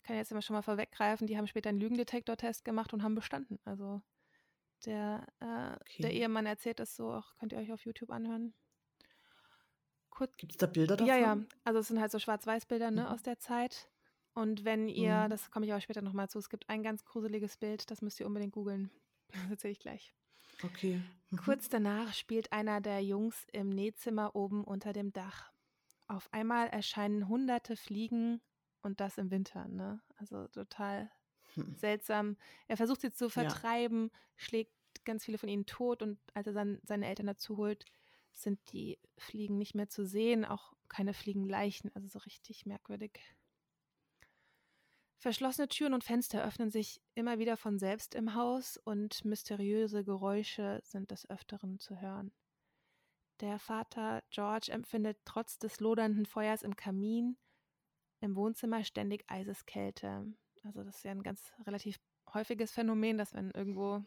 kann 0.02 0.16
jetzt 0.16 0.30
immer 0.30 0.42
schon 0.42 0.54
mal 0.54 0.62
vorweggreifen, 0.62 1.26
die 1.26 1.36
haben 1.36 1.46
später 1.46 1.68
einen 1.68 1.80
Lügendetektor-Test 1.80 2.64
gemacht 2.64 2.92
und 2.92 3.02
haben 3.02 3.14
bestanden. 3.14 3.58
Also 3.64 4.02
der, 4.84 5.26
äh, 5.40 5.74
okay. 5.80 6.02
der 6.02 6.12
Ehemann 6.12 6.46
erzählt 6.46 6.80
das 6.80 6.96
so, 6.96 7.12
auch 7.12 7.36
könnt 7.36 7.52
ihr 7.52 7.58
euch 7.58 7.72
auf 7.72 7.84
YouTube 7.84 8.10
anhören. 8.10 8.54
Gibt 10.36 10.52
es 10.52 10.58
da 10.58 10.66
Bilder 10.66 10.96
davon? 10.96 11.08
Ja, 11.08 11.18
ja. 11.18 11.38
Also 11.64 11.80
es 11.80 11.88
sind 11.88 12.00
halt 12.00 12.12
so 12.12 12.18
Schwarz-Weiß-Bilder 12.18 12.90
ne, 12.90 13.02
mhm. 13.02 13.06
aus 13.08 13.22
der 13.22 13.38
Zeit. 13.38 13.90
Und 14.34 14.64
wenn 14.64 14.88
ihr, 14.88 15.24
mhm. 15.24 15.30
das 15.30 15.50
komme 15.50 15.66
ich 15.66 15.72
aber 15.72 15.80
später 15.80 16.02
nochmal 16.02 16.28
zu, 16.28 16.38
es 16.38 16.48
gibt 16.48 16.68
ein 16.68 16.82
ganz 16.82 17.04
gruseliges 17.04 17.56
Bild, 17.56 17.90
das 17.90 18.02
müsst 18.02 18.20
ihr 18.20 18.26
unbedingt 18.26 18.52
googeln. 18.52 18.90
Das 19.32 19.50
erzähle 19.50 19.72
ich 19.72 19.80
gleich. 19.80 20.14
Okay. 20.62 21.00
Mhm. 21.30 21.36
Kurz 21.38 21.70
danach 21.70 22.12
spielt 22.12 22.52
einer 22.52 22.82
der 22.82 23.02
Jungs 23.02 23.46
im 23.50 23.70
Nähzimmer 23.70 24.36
oben 24.36 24.62
unter 24.62 24.92
dem 24.92 25.10
Dach. 25.14 25.50
Auf 26.06 26.30
einmal 26.34 26.68
erscheinen 26.68 27.28
hunderte 27.28 27.74
Fliegen 27.74 28.42
und 28.82 29.00
das 29.00 29.18
im 29.18 29.30
Winter, 29.30 29.68
ne? 29.68 30.00
Also 30.16 30.48
total 30.48 31.10
hm. 31.54 31.74
seltsam. 31.76 32.36
Er 32.68 32.76
versucht 32.76 33.00
sie 33.00 33.12
zu 33.12 33.28
vertreiben, 33.28 34.10
ja. 34.12 34.18
schlägt 34.36 34.72
ganz 35.04 35.24
viele 35.24 35.38
von 35.38 35.48
ihnen 35.48 35.66
tot 35.66 36.02
und 36.02 36.18
als 36.34 36.46
er 36.46 36.52
dann 36.52 36.80
seine 36.84 37.06
Eltern 37.06 37.26
dazu 37.26 37.56
holt, 37.56 37.84
sind 38.32 38.60
die 38.72 38.98
Fliegen 39.18 39.58
nicht 39.58 39.74
mehr 39.74 39.88
zu 39.88 40.06
sehen, 40.06 40.44
auch 40.44 40.72
keine 40.88 41.14
Fliegenleichen, 41.14 41.90
also 41.94 42.08
so 42.08 42.18
richtig 42.20 42.66
merkwürdig. 42.66 43.20
Verschlossene 45.18 45.68
Türen 45.68 45.94
und 45.94 46.02
Fenster 46.02 46.44
öffnen 46.44 46.70
sich 46.70 47.00
immer 47.14 47.38
wieder 47.38 47.56
von 47.56 47.78
selbst 47.78 48.14
im 48.14 48.34
Haus 48.34 48.76
und 48.76 49.24
mysteriöse 49.24 50.02
Geräusche 50.02 50.80
sind 50.82 51.12
des 51.12 51.30
Öfteren 51.30 51.78
zu 51.78 52.00
hören. 52.00 52.32
Der 53.40 53.58
Vater 53.58 54.22
George 54.30 54.72
empfindet 54.72 55.18
trotz 55.24 55.58
des 55.58 55.80
lodernden 55.80 56.26
Feuers 56.26 56.62
im 56.62 56.74
Kamin 56.74 57.36
im 58.22 58.36
Wohnzimmer 58.36 58.84
ständig 58.84 59.24
Eiseskälte. 59.28 60.32
Also 60.64 60.84
das 60.84 60.96
ist 60.96 61.04
ja 61.04 61.10
ein 61.10 61.22
ganz 61.22 61.52
relativ 61.66 61.98
häufiges 62.32 62.70
Phänomen, 62.70 63.18
dass 63.18 63.34
wenn 63.34 63.50
irgendwo, 63.50 64.04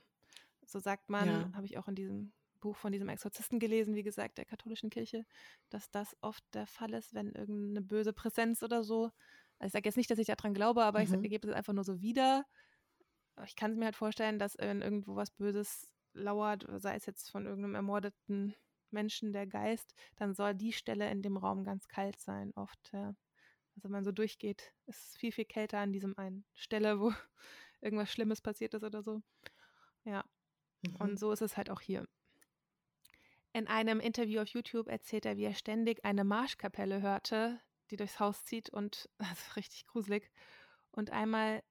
so 0.66 0.80
sagt 0.80 1.09
man, 1.09 1.28
ja. 1.28 1.51
habe 1.53 1.66
ich 1.66 1.78
auch 1.78 1.88
in 1.88 1.95
diesem 1.95 2.34
Buch 2.59 2.78
von 2.78 2.91
diesem 2.91 3.09
Exorzisten 3.09 3.59
gelesen, 3.59 3.93
wie 3.95 4.03
gesagt, 4.03 4.38
der 4.38 4.45
katholischen 4.45 4.89
Kirche, 4.89 5.26
dass 5.70 5.91
das 5.91 6.16
oft 6.22 6.43
der 6.53 6.66
Fall 6.66 6.93
ist, 6.93 7.13
wenn 7.13 7.34
irgendeine 7.34 7.82
böse 7.82 8.13
Präsenz 8.13 8.63
oder 8.63 8.84
so. 8.84 9.11
Also 9.59 9.68
ich 9.68 9.72
sage 9.74 9.88
jetzt 9.88 9.97
nicht, 9.97 10.09
dass 10.09 10.18
ich 10.18 10.28
daran 10.28 10.53
glaube, 10.53 10.84
aber 10.84 11.03
mhm. 11.03 11.24
ich 11.24 11.30
gebe 11.30 11.47
es 11.47 11.53
einfach 11.53 11.74
nur 11.74 11.84
so 11.84 12.01
wieder. 12.01 12.45
Ich 13.45 13.55
kann 13.55 13.72
es 13.72 13.78
mir 13.78 13.86
halt 13.86 13.95
vorstellen, 13.95 14.39
dass 14.39 14.57
wenn 14.57 14.82
irgendwo 14.82 15.16
was 15.16 15.32
Böses 15.32 15.93
lauert, 16.13 16.66
sei 16.78 16.95
es 16.95 17.05
jetzt 17.05 17.30
von 17.30 17.45
irgendeinem 17.45 17.76
ermordeten 17.76 18.55
Menschen 18.91 19.34
der 19.34 19.45
Geist, 19.45 19.93
dann 20.16 20.34
soll 20.34 20.55
die 20.55 20.72
Stelle 20.72 21.11
in 21.11 21.22
dem 21.22 21.36
Raum 21.36 21.66
ganz 21.66 21.88
kalt 21.89 22.20
sein, 22.20 22.53
oft. 22.55 22.91
Ja. 22.93 23.13
Also 23.76 23.86
wenn 23.86 23.91
man 23.91 24.03
so 24.05 24.11
durchgeht, 24.11 24.73
ist 24.86 25.09
es 25.09 25.17
viel, 25.17 25.32
viel 25.32 25.45
kälter 25.45 25.80
an 25.80 25.91
diesem 25.91 26.17
einen 26.17 26.45
Stelle, 26.53 26.99
wo 26.99 27.11
irgendwas 27.82 28.11
Schlimmes 28.11 28.41
passiert 28.41 28.73
ist 28.73 28.84
oder 28.84 29.03
so. 29.03 29.21
Ja. 30.03 30.23
Mhm. 30.82 30.95
Und 30.97 31.19
so 31.19 31.32
ist 31.32 31.41
es 31.41 31.57
halt 31.57 31.69
auch 31.69 31.82
hier. 31.82 32.07
In 33.53 33.67
einem 33.67 33.99
Interview 33.99 34.41
auf 34.41 34.49
YouTube 34.49 34.88
erzählt 34.88 35.26
er, 35.26 35.38
wie 35.38 35.45
er 35.45 35.53
ständig 35.53 36.03
eine 36.03 36.23
Marschkapelle 36.23 37.01
hörte, 37.01 37.61
die 37.89 37.95
durchs 37.95 38.19
Haus 38.19 38.43
zieht 38.45 38.69
und 38.69 39.09
das 39.17 39.32
ist 39.32 39.55
richtig 39.55 39.88
gruselig. 39.88 40.32
Und 40.91 41.11
einmal 41.11 41.63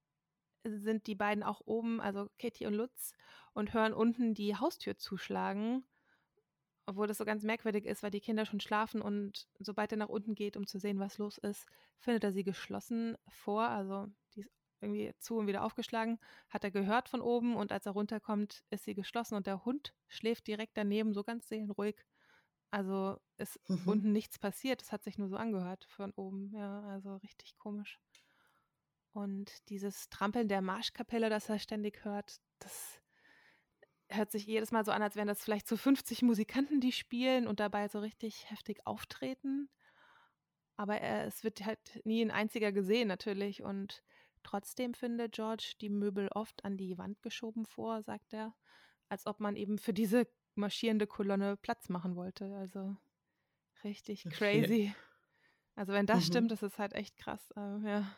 sind 0.65 1.07
die 1.07 1.15
beiden 1.15 1.43
auch 1.43 1.61
oben, 1.65 2.01
also 2.01 2.31
Katie 2.39 2.67
und 2.67 2.75
Lutz, 2.75 3.13
und 3.53 3.75
hören 3.75 3.93
unten 3.93 4.35
die 4.35 4.57
Haustür 4.57 4.97
zuschlagen 4.97 5.85
obwohl 6.87 7.07
das 7.07 7.19
so 7.19 7.25
ganz 7.25 7.43
merkwürdig 7.43 7.87
ist, 7.87 8.03
weil 8.03 8.11
die 8.11 8.21
Kinder 8.21 8.45
schon 8.45 8.61
schlafen 8.61 9.01
und 9.01 9.47
sobald 9.59 9.93
er 9.93 9.99
nach 9.99 10.09
unten 10.09 10.35
geht, 10.35 10.57
um 10.57 10.67
zu 10.67 10.79
sehen, 10.79 10.99
was 10.99 11.19
los 11.19 11.39
ist, 11.39 11.67
findet 11.99 12.25
er 12.25 12.33
sie 12.33 12.45
geschlossen 12.45 13.17
vor. 13.29 13.63
Also 13.63 14.07
die 14.35 14.41
ist 14.41 14.51
irgendwie 14.81 15.13
zu 15.19 15.37
und 15.37 15.47
wieder 15.47 15.65
aufgeschlagen, 15.65 16.19
hat 16.51 16.65
er 16.65 16.71
gehört 16.71 17.09
von 17.09 17.23
oben 17.23 17.57
und 17.57 17.73
als 17.73 17.87
er 17.87 17.93
runterkommt, 17.93 18.65
ist 18.71 18.85
sie 18.85 18.95
geschlossen 18.95 19.35
und 19.35 19.47
der 19.47 19.65
Hund 19.65 19.95
schläft 20.09 20.47
direkt 20.47 20.77
daneben, 20.77 21.15
so 21.15 21.23
ganz 21.23 21.49
seelenruhig. 21.49 21.97
Also 22.71 23.19
ist 23.39 23.59
mhm. 23.69 23.83
unten 23.87 24.13
nichts 24.13 24.39
passiert, 24.39 24.83
es 24.83 24.93
hat 24.93 25.05
sich 25.05 25.17
nur 25.17 25.29
so 25.29 25.37
angehört 25.37 25.87
von 25.89 26.13
oben. 26.13 26.51
Ja, 26.55 26.83
also 26.83 27.17
richtig 27.17 27.57
komisch. 27.57 27.99
Und 29.13 29.69
dieses 29.69 30.09
Trampeln 30.09 30.49
der 30.49 30.61
Marschkapelle, 30.61 31.31
das 31.31 31.49
er 31.49 31.61
ständig 31.61 32.05
hört, 32.05 32.41
das 32.59 33.01
hört 34.17 34.31
sich 34.31 34.47
jedes 34.47 34.73
Mal 34.73 34.85
so 34.85 34.93
an, 34.93 35.03
als 35.03 35.17
wären 35.17 35.29
das 35.29 35.43
vielleicht 35.43 35.69
so 35.69 35.77
50 35.77 36.23
Musikanten, 36.23 36.81
die 36.81 36.93
spielen 36.93 37.47
und 37.47 37.61
dabei 37.61 37.89
so 37.89 38.01
richtig 38.01 38.51
heftig 38.51 38.87
auftreten. 38.87 39.69
Aber 40.77 41.01
äh, 41.01 41.25
es 41.25 41.45
wird 41.45 41.65
halt 41.65 42.01
nie 42.05 42.23
ein 42.23 42.31
einziger 42.31 42.73
gesehen 42.73 43.09
natürlich. 43.09 43.63
Und 43.63 44.03
trotzdem 44.43 44.95
findet 44.95 45.33
George 45.33 45.75
die 45.81 45.89
Möbel 45.89 46.29
oft 46.33 46.65
an 46.65 46.77
die 46.77 46.99
Wand 46.99 47.23
geschoben 47.23 47.65
vor, 47.67 48.03
sagt 48.03 48.33
er, 48.33 48.55
als 49.09 49.27
ob 49.27 49.41
man 49.41 49.57
eben 49.57 49.79
für 49.79 49.93
diese 49.93 50.27
marschierende 50.55 51.07
Kolonne 51.07 51.57
Platz 51.57 51.89
machen 51.89 52.17
wollte. 52.17 52.57
Also 52.57 52.97
richtig 53.85 54.25
crazy. 54.31 54.95
Also 55.77 55.93
wenn 55.93 56.07
das 56.07 56.21
mhm. 56.21 56.25
stimmt, 56.25 56.51
das 56.51 56.63
ist 56.63 56.79
halt 56.79 56.93
echt 56.93 57.17
krass. 57.17 57.51
Äh, 57.57 57.79
ja. 57.89 58.17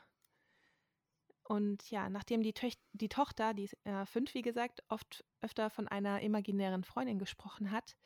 Und 1.49 1.89
ja, 1.93 2.11
nachdem 2.11 2.43
die, 2.43 2.53
Töch 2.53 2.75
die 2.93 3.09
Tochter, 3.09 3.55
die 3.55 3.65
ist 3.65 3.77
äh, 3.85 4.05
fünf, 4.05 4.35
wie 4.35 4.43
gesagt, 4.43 4.83
oft 4.89 5.25
öfter 5.41 5.71
von 5.71 5.87
einer 5.87 6.21
imaginären 6.21 6.83
Freundin 6.83 7.21
gesprochen 7.21 7.71
hat, 7.71 7.97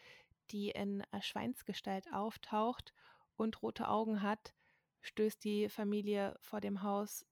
die 0.51 0.69
in 0.69 1.03
äh, 1.11 1.23
Schweinsgestalt 1.23 2.13
auftaucht 2.13 2.93
und 3.37 3.63
rote 3.63 3.89
Augen 3.89 4.21
hat, 4.21 4.55
stößt 5.01 5.43
die 5.43 5.71
Familie 5.71 6.37
vor 6.43 6.61
dem 6.61 6.83
Haus 6.83 7.25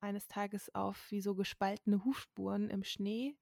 eines 0.00 0.28
Tages 0.28 0.72
auf 0.76 1.10
wie 1.10 1.20
so 1.20 1.34
gespaltene 1.34 2.04
Hufspuren 2.04 2.70
im 2.70 2.84
Schnee, 2.84 3.36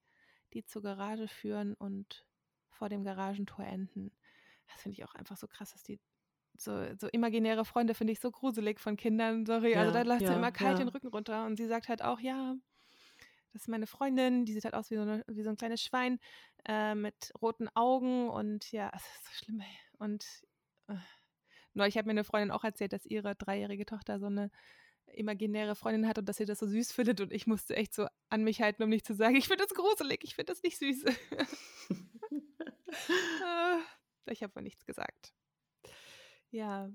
die 0.55 0.65
zur 0.65 0.81
Garage 0.81 1.29
führen 1.29 1.75
und 1.75 2.25
vor 2.71 2.89
dem 2.89 3.05
Garagentor 3.05 3.67
enden. 3.67 4.11
Das 4.69 4.81
finde 4.81 4.97
ich 4.97 5.05
auch 5.05 5.15
einfach 5.15 5.37
so 5.37 5.47
krass, 5.47 5.73
dass 5.73 5.83
die 5.83 6.01
so, 6.61 6.85
so 6.99 7.09
imaginäre 7.09 7.65
Freunde 7.65 7.95
finde 7.95 8.13
ich 8.13 8.21
so 8.21 8.31
gruselig 8.31 8.81
von 8.81 8.97
Kindern, 8.97 9.47
sorry. 9.47 9.75
Also 9.75 9.77
ja, 9.77 9.81
also 9.81 9.93
da 9.93 10.03
läuft 10.03 10.23
ja, 10.23 10.35
immer 10.35 10.53
kalt 10.53 10.79
ja. 10.79 10.85
den 10.85 10.89
Rücken 10.89 11.09
runter 11.09 11.47
und 11.47 11.57
sie 11.57 11.67
sagt 11.67 11.89
halt 11.89 12.03
auch, 12.03 12.21
ja, 12.21 12.57
das 13.53 13.63
ist 13.63 13.69
meine 13.69 13.87
Freundin, 13.87 14.45
die 14.45 14.53
sieht 14.53 14.65
halt 14.65 14.75
aus 14.75 14.91
wie 14.91 14.97
so, 14.97 15.03
eine, 15.03 15.25
wie 15.29 15.43
so 15.43 15.51
ein 15.51 15.57
kleines 15.57 15.83
Schwein 15.83 16.19
äh, 16.67 16.95
mit 16.95 17.33
roten 17.41 17.69
Augen 17.75 18.29
und 18.29 18.71
ja, 18.73 18.91
es 18.95 19.03
ist 19.03 19.25
so 19.25 19.45
schlimm. 19.45 19.61
Ey. 19.61 19.79
Und 19.99 20.27
äh, 20.89 20.97
neulich 21.75 21.97
hat 21.97 22.07
mir 22.07 22.13
eine 22.13 22.25
Freundin 22.25 22.51
auch 22.51 22.65
erzählt, 22.65 22.93
dass 22.93 23.07
ihre 23.07 23.35
dreijährige 23.35 23.87
Tochter 23.87 24.19
so 24.19 24.27
eine 24.27 24.51
imaginäre 25.15 25.75
Freundin 25.77 26.07
hat 26.07 26.19
und 26.19 26.29
dass 26.29 26.37
sie 26.37 26.45
das 26.45 26.59
so 26.59 26.67
süß 26.67 26.93
findet 26.93 27.21
und 27.21 27.33
ich 27.33 27.47
musste 27.47 27.77
echt 27.77 27.95
so 27.95 28.07
an 28.29 28.43
mich 28.43 28.61
halten, 28.61 28.83
um 28.83 28.89
nicht 28.89 29.07
zu 29.07 29.15
sagen, 29.15 29.37
ich 29.37 29.49
finde 29.49 29.65
das 29.65 29.75
gruselig, 29.75 30.21
ich 30.23 30.35
finde 30.35 30.53
das 30.53 30.63
nicht 30.63 30.79
süß. 30.79 31.05
äh, 31.05 31.15
ich 34.31 34.43
habe 34.43 34.55
wohl 34.55 34.63
nichts 34.63 34.85
gesagt. 34.85 35.33
Ja. 36.51 36.91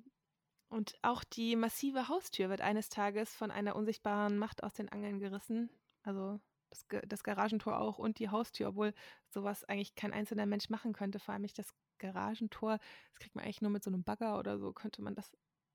Und 0.70 0.98
auch 1.02 1.24
die 1.24 1.56
massive 1.56 2.08
Haustür 2.08 2.50
wird 2.50 2.62
eines 2.62 2.90
Tages 2.90 3.36
von 3.36 3.52
einer 3.52 3.76
unsichtbaren 3.76 4.38
Macht 4.38 4.64
aus 4.64 4.74
den 4.74 4.90
Angeln 4.90 5.20
gerissen. 5.20 5.70
Also 6.04 6.40
das, 6.70 6.86
das 7.08 7.24
Garagentor 7.24 7.78
auch 7.78 7.98
und 7.98 8.20
die 8.20 8.30
Haustür, 8.30 8.70
obwohl 8.70 8.94
sowas 9.30 9.66
eigentlich 9.66 9.96
kein 9.96 10.14
einzelner 10.14 10.46
Mensch 10.46 10.70
machen 10.70 10.94
könnte. 10.94 11.20
Vor 11.20 11.34
allem 11.34 11.42
nicht 11.42 11.60
das 11.60 11.74
Garagentor. 11.98 12.78
Das 12.78 13.20
kriegt 13.20 13.36
man 13.36 13.44
eigentlich 13.44 13.62
nur 13.62 13.72
mit 13.72 13.84
so 13.84 13.90
einem 13.90 14.04
Bagger 14.04 14.40
oder 14.40 14.58
so, 14.58 14.72
könnte 14.72 15.02
man 15.02 15.14
das 15.14 15.30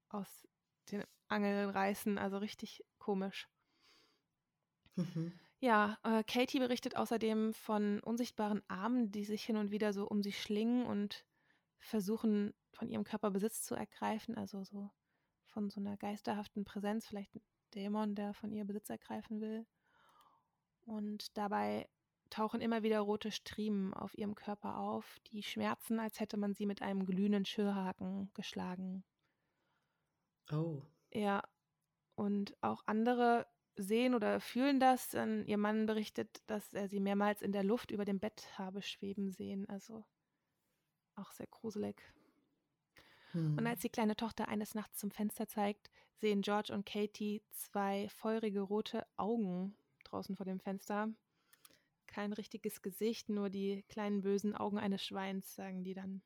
aus 0.09 0.49
den 0.91 1.05
Angeln 1.29 1.68
reißen. 1.68 2.16
Also 2.16 2.39
richtig 2.39 2.83
komisch. 2.99 3.49
Mhm. 4.97 5.39
Ja, 5.61 5.99
äh, 6.05 6.22
Katie 6.24 6.59
berichtet 6.59 6.97
außerdem 6.97 7.53
von 7.53 8.01
unsichtbaren 8.01 8.62
Armen, 8.68 9.11
die 9.11 9.24
sich 9.24 9.45
hin 9.45 9.57
und 9.57 9.70
wieder 9.70 9.93
so 9.93 10.07
um 10.07 10.22
sie 10.22 10.33
schlingen 10.33 10.87
und 10.87 11.26
versuchen, 11.79 12.55
von 12.72 12.89
ihrem 12.89 13.05
Körper 13.05 13.31
Besitz 13.31 13.62
zu 13.62 13.74
ergreifen, 13.74 14.37
also 14.37 14.64
so 14.64 14.91
von 15.47 15.70
so 15.70 15.81
einer 15.81 15.97
geisterhaften 15.97 16.64
Präsenz, 16.64 17.07
vielleicht 17.07 17.33
Dämon, 17.74 18.14
der 18.14 18.35
von 18.35 18.53
ihr 18.53 18.64
Besitz 18.64 18.91
ergreifen 18.91 19.41
will. 19.41 19.66
Und 20.85 21.37
dabei 21.37 21.89
tauchen 22.31 22.61
immer 22.61 22.83
wieder 22.83 23.01
rote 23.01 23.31
Striemen 23.31 23.95
auf 23.95 24.16
ihrem 24.16 24.35
Körper 24.35 24.79
auf, 24.79 25.18
die 25.29 25.43
schmerzen, 25.43 25.99
als 25.99 26.20
hätte 26.20 26.37
man 26.37 26.55
sie 26.55 26.66
mit 26.66 26.83
einem 26.83 27.07
glühenden 27.07 27.45
Schürhaken 27.45 28.31
geschlagen. 28.35 29.05
Oh. 30.53 30.83
Ja, 31.12 31.43
und 32.14 32.57
auch 32.62 32.83
andere 32.87 33.47
sehen 33.77 34.14
oder 34.14 34.41
fühlen 34.41 34.81
das. 34.81 35.09
Denn 35.09 35.45
ihr 35.47 35.59
Mann 35.59 35.87
berichtet, 35.87 36.43
dass 36.47 36.72
er 36.72 36.89
sie 36.89 37.01
mehrmals 37.01 37.43
in 37.43 37.53
der 37.53 37.64
Luft 37.64 37.91
über 37.91 38.05
dem 38.05 38.18
Bett 38.18 38.59
habe 38.59 38.83
schweben 38.83 39.31
sehen. 39.31 39.68
Also 39.68 40.05
auch 41.17 41.33
sehr 41.33 41.47
gruselig. 41.47 41.97
Hm. 43.33 43.59
Und 43.59 43.67
als 43.67 43.81
die 43.81 43.89
kleine 43.89 44.14
Tochter 44.17 44.49
eines 44.49 44.75
Nachts 44.75 44.99
zum 44.99 45.11
Fenster 45.11 45.49
zeigt, 45.49 45.91
sehen 46.17 46.43
George 46.43 46.73
und 46.73 46.87
Katie 46.87 47.43
zwei 47.53 48.09
feurige 48.09 48.61
rote 48.61 49.05
Augen 49.17 49.77
draußen 50.05 50.37
vor 50.37 50.47
dem 50.47 50.61
Fenster. 50.61 51.09
Kein 52.07 52.33
richtiges 52.33 52.83
Gesicht, 52.83 53.29
nur 53.29 53.51
die 53.51 53.85
kleinen 53.89 54.23
bösen 54.23 54.55
Augen 54.55 54.79
eines 54.79 55.05
Schweins, 55.05 55.53
sagen 55.55 55.83
die 55.85 55.95
dann. 55.95 56.23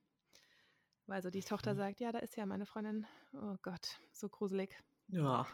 Also 1.09 1.31
die 1.31 1.43
Tochter 1.43 1.73
hm. 1.73 1.79
sagt, 1.79 1.99
ja, 2.01 2.13
da 2.13 2.21
ist 2.21 2.37
ja 2.37 2.47
meine 2.47 2.67
Freundin. 2.67 3.07
Oh 3.33 3.57
Gott, 3.63 4.01
so 4.13 4.29
gruselig. 4.29 4.77
Ja. 5.09 5.47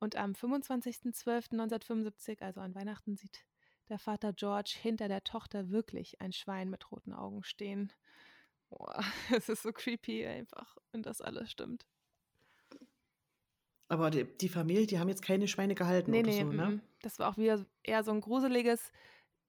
Und 0.00 0.16
am 0.16 0.32
25.12.1975, 0.32 2.42
also 2.42 2.60
an 2.60 2.74
Weihnachten, 2.74 3.16
sieht 3.16 3.44
der 3.88 3.98
Vater 3.98 4.32
George 4.32 4.76
hinter 4.80 5.08
der 5.08 5.22
Tochter 5.22 5.70
wirklich 5.70 6.20
ein 6.20 6.32
Schwein 6.32 6.70
mit 6.70 6.90
roten 6.90 7.12
Augen 7.12 7.44
stehen. 7.44 7.92
Es 9.30 9.48
ist 9.48 9.62
so 9.62 9.72
creepy 9.72 10.26
einfach, 10.26 10.76
wenn 10.92 11.02
das 11.02 11.20
alles 11.20 11.50
stimmt. 11.50 11.86
Aber 13.88 14.10
die, 14.10 14.24
die, 14.24 14.48
Familie, 14.48 14.86
die 14.86 14.98
haben 14.98 15.08
jetzt 15.08 15.22
keine 15.22 15.46
Schweine 15.46 15.74
gehalten 15.74 16.10
nee, 16.10 16.20
oder 16.20 16.30
nee, 16.30 16.40
so, 16.42 16.52
ne? 16.52 16.62
M 16.64 16.82
das 17.02 17.18
war 17.18 17.30
auch 17.30 17.36
wieder 17.36 17.64
eher 17.82 18.02
so 18.02 18.12
ein 18.12 18.22
gruseliges, 18.22 18.92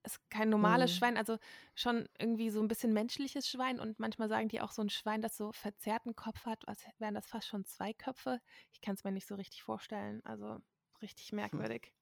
ist 0.04 0.20
kein 0.30 0.50
normales 0.50 0.92
mhm. 0.92 0.96
Schwein, 0.96 1.16
also 1.16 1.38
schon 1.74 2.08
irgendwie 2.18 2.50
so 2.50 2.60
ein 2.60 2.68
bisschen 2.68 2.92
menschliches 2.92 3.48
Schwein 3.48 3.80
und 3.80 3.98
manchmal 3.98 4.28
sagen 4.28 4.48
die 4.48 4.60
auch 4.60 4.72
so 4.72 4.82
ein 4.82 4.90
Schwein, 4.90 5.22
das 5.22 5.36
so 5.36 5.52
verzerrten 5.52 6.14
Kopf 6.14 6.44
hat, 6.44 6.62
was 6.66 6.84
wären 6.98 7.14
das 7.14 7.26
fast 7.26 7.48
schon 7.48 7.64
zwei 7.64 7.94
Köpfe. 7.94 8.40
Ich 8.72 8.82
kann 8.82 8.94
es 8.94 9.04
mir 9.04 9.12
nicht 9.12 9.26
so 9.26 9.36
richtig 9.36 9.62
vorstellen, 9.62 10.20
also 10.24 10.58
richtig 11.00 11.30
hm. 11.30 11.36
merkwürdig. 11.36 11.95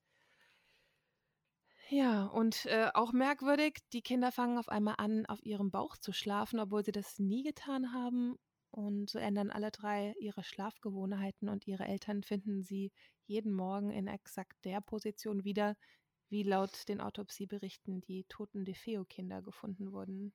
Ja, 1.90 2.24
und 2.26 2.66
äh, 2.66 2.90
auch 2.94 3.12
merkwürdig, 3.12 3.78
die 3.92 4.02
Kinder 4.02 4.32
fangen 4.32 4.58
auf 4.58 4.68
einmal 4.68 4.94
an, 4.98 5.26
auf 5.26 5.44
ihrem 5.44 5.70
Bauch 5.70 5.96
zu 5.96 6.12
schlafen, 6.12 6.58
obwohl 6.60 6.84
sie 6.84 6.92
das 6.92 7.18
nie 7.18 7.42
getan 7.42 7.92
haben. 7.92 8.36
Und 8.70 9.08
so 9.10 9.18
ändern 9.18 9.50
alle 9.50 9.70
drei 9.70 10.14
ihre 10.18 10.42
Schlafgewohnheiten 10.42 11.48
und 11.48 11.66
ihre 11.66 11.84
Eltern 11.84 12.22
finden 12.22 12.62
sie 12.62 12.92
jeden 13.26 13.52
Morgen 13.52 13.90
in 13.90 14.08
exakt 14.08 14.64
der 14.64 14.80
Position 14.80 15.44
wieder, 15.44 15.76
wie 16.30 16.42
laut 16.42 16.88
den 16.88 17.00
Autopsieberichten 17.00 18.00
die 18.00 18.24
toten 18.28 18.64
DeFeo-Kinder 18.64 19.42
gefunden 19.42 19.92
wurden. 19.92 20.34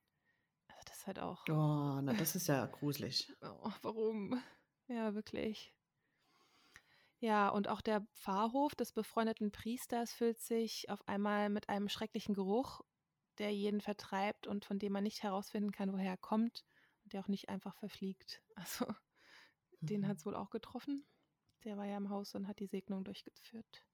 Also 0.70 0.84
das 0.88 0.98
ist 1.00 1.08
halt 1.08 1.20
auch. 1.20 1.50
Oh, 1.50 2.00
na, 2.02 2.14
das 2.14 2.36
ist 2.36 2.48
ja 2.48 2.66
gruselig. 2.66 3.28
Oh, 3.42 3.72
warum? 3.82 4.42
Ja, 4.88 5.14
wirklich. 5.16 5.74
Ja, 7.20 7.50
und 7.50 7.68
auch 7.68 7.82
der 7.82 8.02
Pfarrhof 8.14 8.76
des 8.76 8.94
befreundeten 8.94 9.52
Priesters 9.52 10.14
füllt 10.14 10.40
sich 10.40 10.90
auf 10.90 11.06
einmal 11.08 11.50
mit 11.50 11.68
einem 11.68 11.90
schrecklichen 11.90 12.34
Geruch, 12.34 12.82
der 13.38 13.54
jeden 13.54 13.82
vertreibt 13.82 14.48
und 14.48 14.66
von 14.66 14.80
dem 14.80 14.94
man 14.94 15.04
nicht 15.04 15.24
herausfinden 15.24 15.72
kann, 15.72 15.92
woher 15.92 16.12
er 16.12 16.18
kommt 16.18 16.66
und 17.04 17.14
der 17.14 17.22
auch 17.22 17.28
nicht 17.28 17.50
einfach 17.50 17.76
verfliegt. 17.76 18.42
Also, 18.56 18.86
mhm. 19.82 19.88
den 19.88 20.08
hat 20.08 20.18
es 20.18 20.26
wohl 20.26 20.36
auch 20.36 20.50
getroffen. 20.50 21.06
Der 21.66 21.78
war 21.78 21.86
ja 21.86 21.98
im 21.98 22.10
Haus 22.10 22.36
und 22.36 22.48
hat 22.48 22.60
die 22.60 22.68
Segnung 22.68 23.04
durchgeführt. 23.04 23.86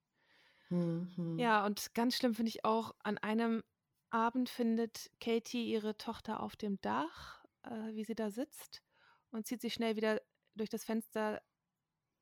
Mhm. 0.69 1.37
Ja, 1.37 1.65
und 1.65 1.93
ganz 1.93 2.15
schlimm 2.15 2.33
finde 2.33 2.49
ich 2.49 2.65
auch, 2.65 2.95
an 3.03 3.17
einem 3.17 3.63
Abend 4.09 4.49
findet 4.49 5.11
Katie 5.19 5.71
ihre 5.71 5.97
Tochter 5.97 6.41
auf 6.41 6.55
dem 6.55 6.79
Dach, 6.81 7.43
äh, 7.63 7.93
wie 7.93 8.03
sie 8.03 8.15
da 8.15 8.31
sitzt 8.31 8.83
und 9.31 9.45
zieht 9.45 9.61
sich 9.61 9.73
schnell 9.73 9.95
wieder 9.95 10.21
durch 10.55 10.69
das 10.69 10.85
Fenster 10.85 11.41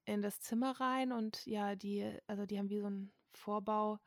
in 0.05 0.21
das 0.21 0.41
Zimmer 0.41 0.79
rein 0.79 1.11
und 1.11 1.45
ja, 1.45 1.75
die, 1.75 2.17
also 2.27 2.45
die 2.45 2.59
haben 2.59 2.69
wie 2.69 2.79
so 2.79 2.87
einen 2.87 3.11
Vorbau. 3.33 3.99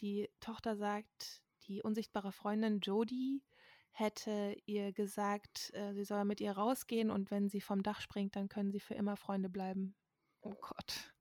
Die 0.00 0.28
Tochter 0.40 0.76
sagt, 0.76 1.42
die 1.64 1.82
unsichtbare 1.82 2.32
Freundin 2.32 2.80
Jodie 2.80 3.42
hätte 3.90 4.56
ihr 4.66 4.92
gesagt, 4.92 5.72
äh, 5.74 5.92
sie 5.94 6.04
soll 6.04 6.24
mit 6.24 6.40
ihr 6.40 6.52
rausgehen 6.52 7.10
und 7.10 7.30
wenn 7.30 7.48
sie 7.48 7.60
vom 7.60 7.82
Dach 7.82 8.00
springt, 8.00 8.34
dann 8.36 8.48
können 8.48 8.72
sie 8.72 8.80
für 8.80 8.94
immer 8.94 9.16
Freunde 9.16 9.48
bleiben. 9.48 9.94
Oh 10.40 10.54
Gott. 10.60 11.14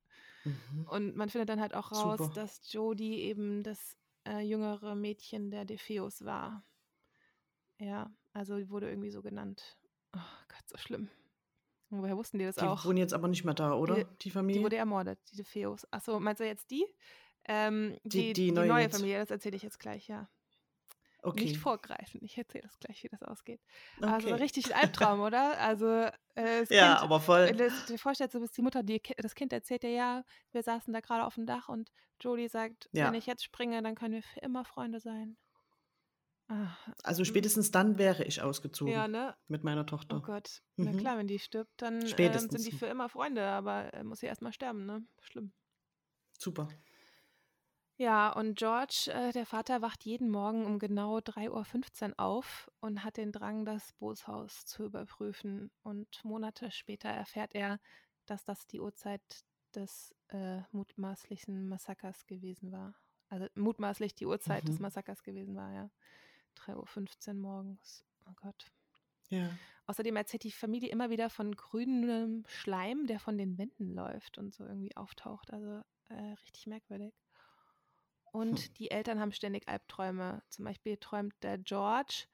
Mhm. 0.44 0.88
Und 0.90 1.16
man 1.16 1.30
findet 1.30 1.50
dann 1.50 1.62
halt 1.62 1.76
auch 1.76 1.92
raus, 1.92 2.18
Super. 2.18 2.34
dass 2.34 2.72
Jodie 2.72 3.22
eben 3.22 3.64
das 3.64 3.96
äh, 4.28 4.40
jüngere 4.40 4.96
Mädchen 4.96 5.52
der 5.52 5.66
Defeus 5.66 6.26
war. 6.26 6.66
Ja, 7.78 8.12
also 8.34 8.70
wurde 8.70 8.90
irgendwie 8.90 9.12
so 9.12 9.22
genannt. 9.22 9.78
Oh 10.16 10.20
Gott, 10.48 10.68
so 10.68 10.78
schlimm. 10.78 11.10
Woher 12.02 12.18
wussten 12.18 12.40
die 12.40 12.46
das 12.46 12.56
die 12.56 12.62
auch? 12.62 12.82
Die 12.82 12.88
wohnen 12.88 12.98
jetzt 12.98 13.14
aber 13.14 13.28
nicht 13.28 13.44
mehr 13.44 13.54
da, 13.54 13.74
oder? 13.74 13.96
Die, 13.96 14.06
die 14.22 14.32
Familie? 14.32 14.60
Die 14.60 14.66
wurde 14.66 14.78
ermordet, 14.78 15.20
die 15.32 15.38
Defeus. 15.38 15.88
Achso, 15.92 16.20
meinst 16.20 16.40
du 16.40 16.46
jetzt 16.46 16.72
die? 16.72 16.86
Ähm, 17.46 17.98
die, 18.04 18.34
die, 18.34 18.52
neue, 18.52 18.68
neue 18.68 18.90
Familie, 18.90 19.20
das 19.20 19.32
erzähle 19.32 19.58
ich 19.58 19.64
jetzt 19.64 19.80
gleich, 19.80 20.08
ja. 20.08 20.30
Okay. 21.24 21.46
Nicht 21.46 21.58
vorgreifen. 21.58 22.20
Ich 22.22 22.38
erzähle 22.38 22.64
das 22.64 22.78
gleich, 22.80 23.02
wie 23.04 23.08
das 23.08 23.24
ausgeht. 23.24 23.62
Okay. 23.98 24.08
Also 24.08 24.36
richtig 24.36 24.76
ein 24.76 24.82
Albtraum, 24.82 25.22
oder? 25.22 25.58
Also 25.58 25.88
äh, 26.36 26.66
ja, 26.70 26.96
kind, 26.96 27.02
aber 27.02 27.22
voll. 27.22 27.48
Wenn 27.48 27.58
du 27.58 27.70
dir 27.88 27.98
vorstellst, 27.98 28.36
du 28.36 28.42
bist 28.42 28.58
die 28.58 28.62
Mutter, 28.62 28.84
die, 28.84 29.02
das 29.18 29.34
Kind 29.34 29.54
erzählt 29.54 29.84
dir 29.84 29.92
ja, 29.92 30.26
wir 30.52 30.64
saßen 30.64 30.94
da 30.94 31.00
gerade 31.00 31.26
auf 31.26 31.36
dem 31.36 31.46
Dach 31.46 31.70
und 31.70 31.92
Jodie 32.20 32.50
sagt, 32.50 32.90
ja. 32.92 33.08
wenn 33.08 33.14
ich 33.14 33.26
jetzt 33.26 33.44
springe, 33.44 33.82
dann 33.82 33.96
können 33.96 34.16
wir 34.16 34.24
für 34.24 34.42
immer 34.42 34.66
Freunde 34.66 35.00
sein. 35.00 35.38
Ach, 36.56 36.88
also 37.02 37.26
spätestens 37.26 37.72
dann 37.72 37.98
wäre 37.98 38.24
ich 38.26 38.44
ausgezogen 38.44 38.94
ja, 38.94 39.08
ne? 39.08 39.36
mit 39.48 39.64
meiner 39.64 39.88
Tochter. 39.88 40.18
Oh 40.18 40.22
Gott. 40.22 40.62
Mhm. 40.76 40.86
Na 40.86 40.98
klar, 40.98 41.18
wenn 41.18 41.28
die 41.28 41.40
stirbt, 41.40 41.72
dann 41.78 42.04
äh, 42.04 42.40
sind 42.40 42.66
die 42.66 42.72
für 42.72 42.86
immer 42.86 43.10
Freunde, 43.10 43.44
aber 43.44 43.92
äh, 43.94 44.04
muss 44.04 44.20
sie 44.20 44.28
erstmal 44.28 44.54
sterben, 44.54 44.86
ne? 44.86 45.04
Schlimm. 45.20 45.52
Super. 46.38 46.68
Ja, 47.98 48.32
und 48.32 48.58
George, 48.58 49.10
äh, 49.12 49.32
der 49.32 49.48
Vater, 49.48 49.82
wacht 49.82 50.06
jeden 50.06 50.30
Morgen 50.30 50.66
um 50.66 50.78
genau 50.78 51.18
3.15 51.18 52.10
Uhr 52.10 52.20
auf 52.20 52.70
und 52.82 53.04
hat 53.04 53.18
den 53.18 53.32
Drang, 53.32 53.66
das 53.66 53.94
Bootshaus 53.94 54.66
zu 54.66 54.84
überprüfen. 54.84 55.72
Und 55.82 56.24
Monate 56.24 56.70
später 56.70 57.10
erfährt 57.10 57.56
er, 57.56 57.80
dass 58.28 58.46
das 58.46 58.68
die 58.68 58.80
Uhrzeit 58.80 59.22
des 59.74 60.14
äh, 60.30 60.62
mutmaßlichen 60.72 61.68
Massakers 61.68 62.28
gewesen 62.28 62.72
war. 62.72 62.94
Also 63.30 63.48
mutmaßlich 63.56 64.14
die 64.14 64.28
Uhrzeit 64.28 64.66
mhm. 64.66 64.68
des 64.68 64.80
Massakers 64.80 65.24
gewesen 65.24 65.56
war, 65.56 65.72
ja. 65.74 65.90
3.15 66.58 67.28
Uhr 67.30 67.34
morgens. 67.36 68.06
Oh 68.28 68.34
Gott. 68.36 68.72
Ja. 69.30 69.50
Außerdem 69.86 70.16
erzählt 70.16 70.44
die 70.44 70.52
Familie 70.52 70.90
immer 70.90 71.10
wieder 71.10 71.30
von 71.30 71.56
grünem 71.56 72.46
Schleim, 72.48 73.08
der 73.08 73.20
von 73.20 73.38
den 73.38 73.58
Wänden 73.58 73.94
läuft 73.94 74.38
und 74.38 74.54
so 74.54 74.64
irgendwie 74.66 74.96
auftaucht. 74.96 75.52
Also 75.52 75.82
äh, 76.10 76.34
richtig 76.44 76.68
merkwürdig. 76.68 77.14
Und 78.32 78.60
hm. 78.60 78.74
die 78.76 78.92
Eltern 78.92 79.20
haben 79.20 79.32
ständig 79.32 79.68
Albträume. 79.68 80.44
Zum 80.50 80.66
Beispiel 80.66 80.98
träumt 80.98 81.34
der 81.44 81.58
George 81.58 82.26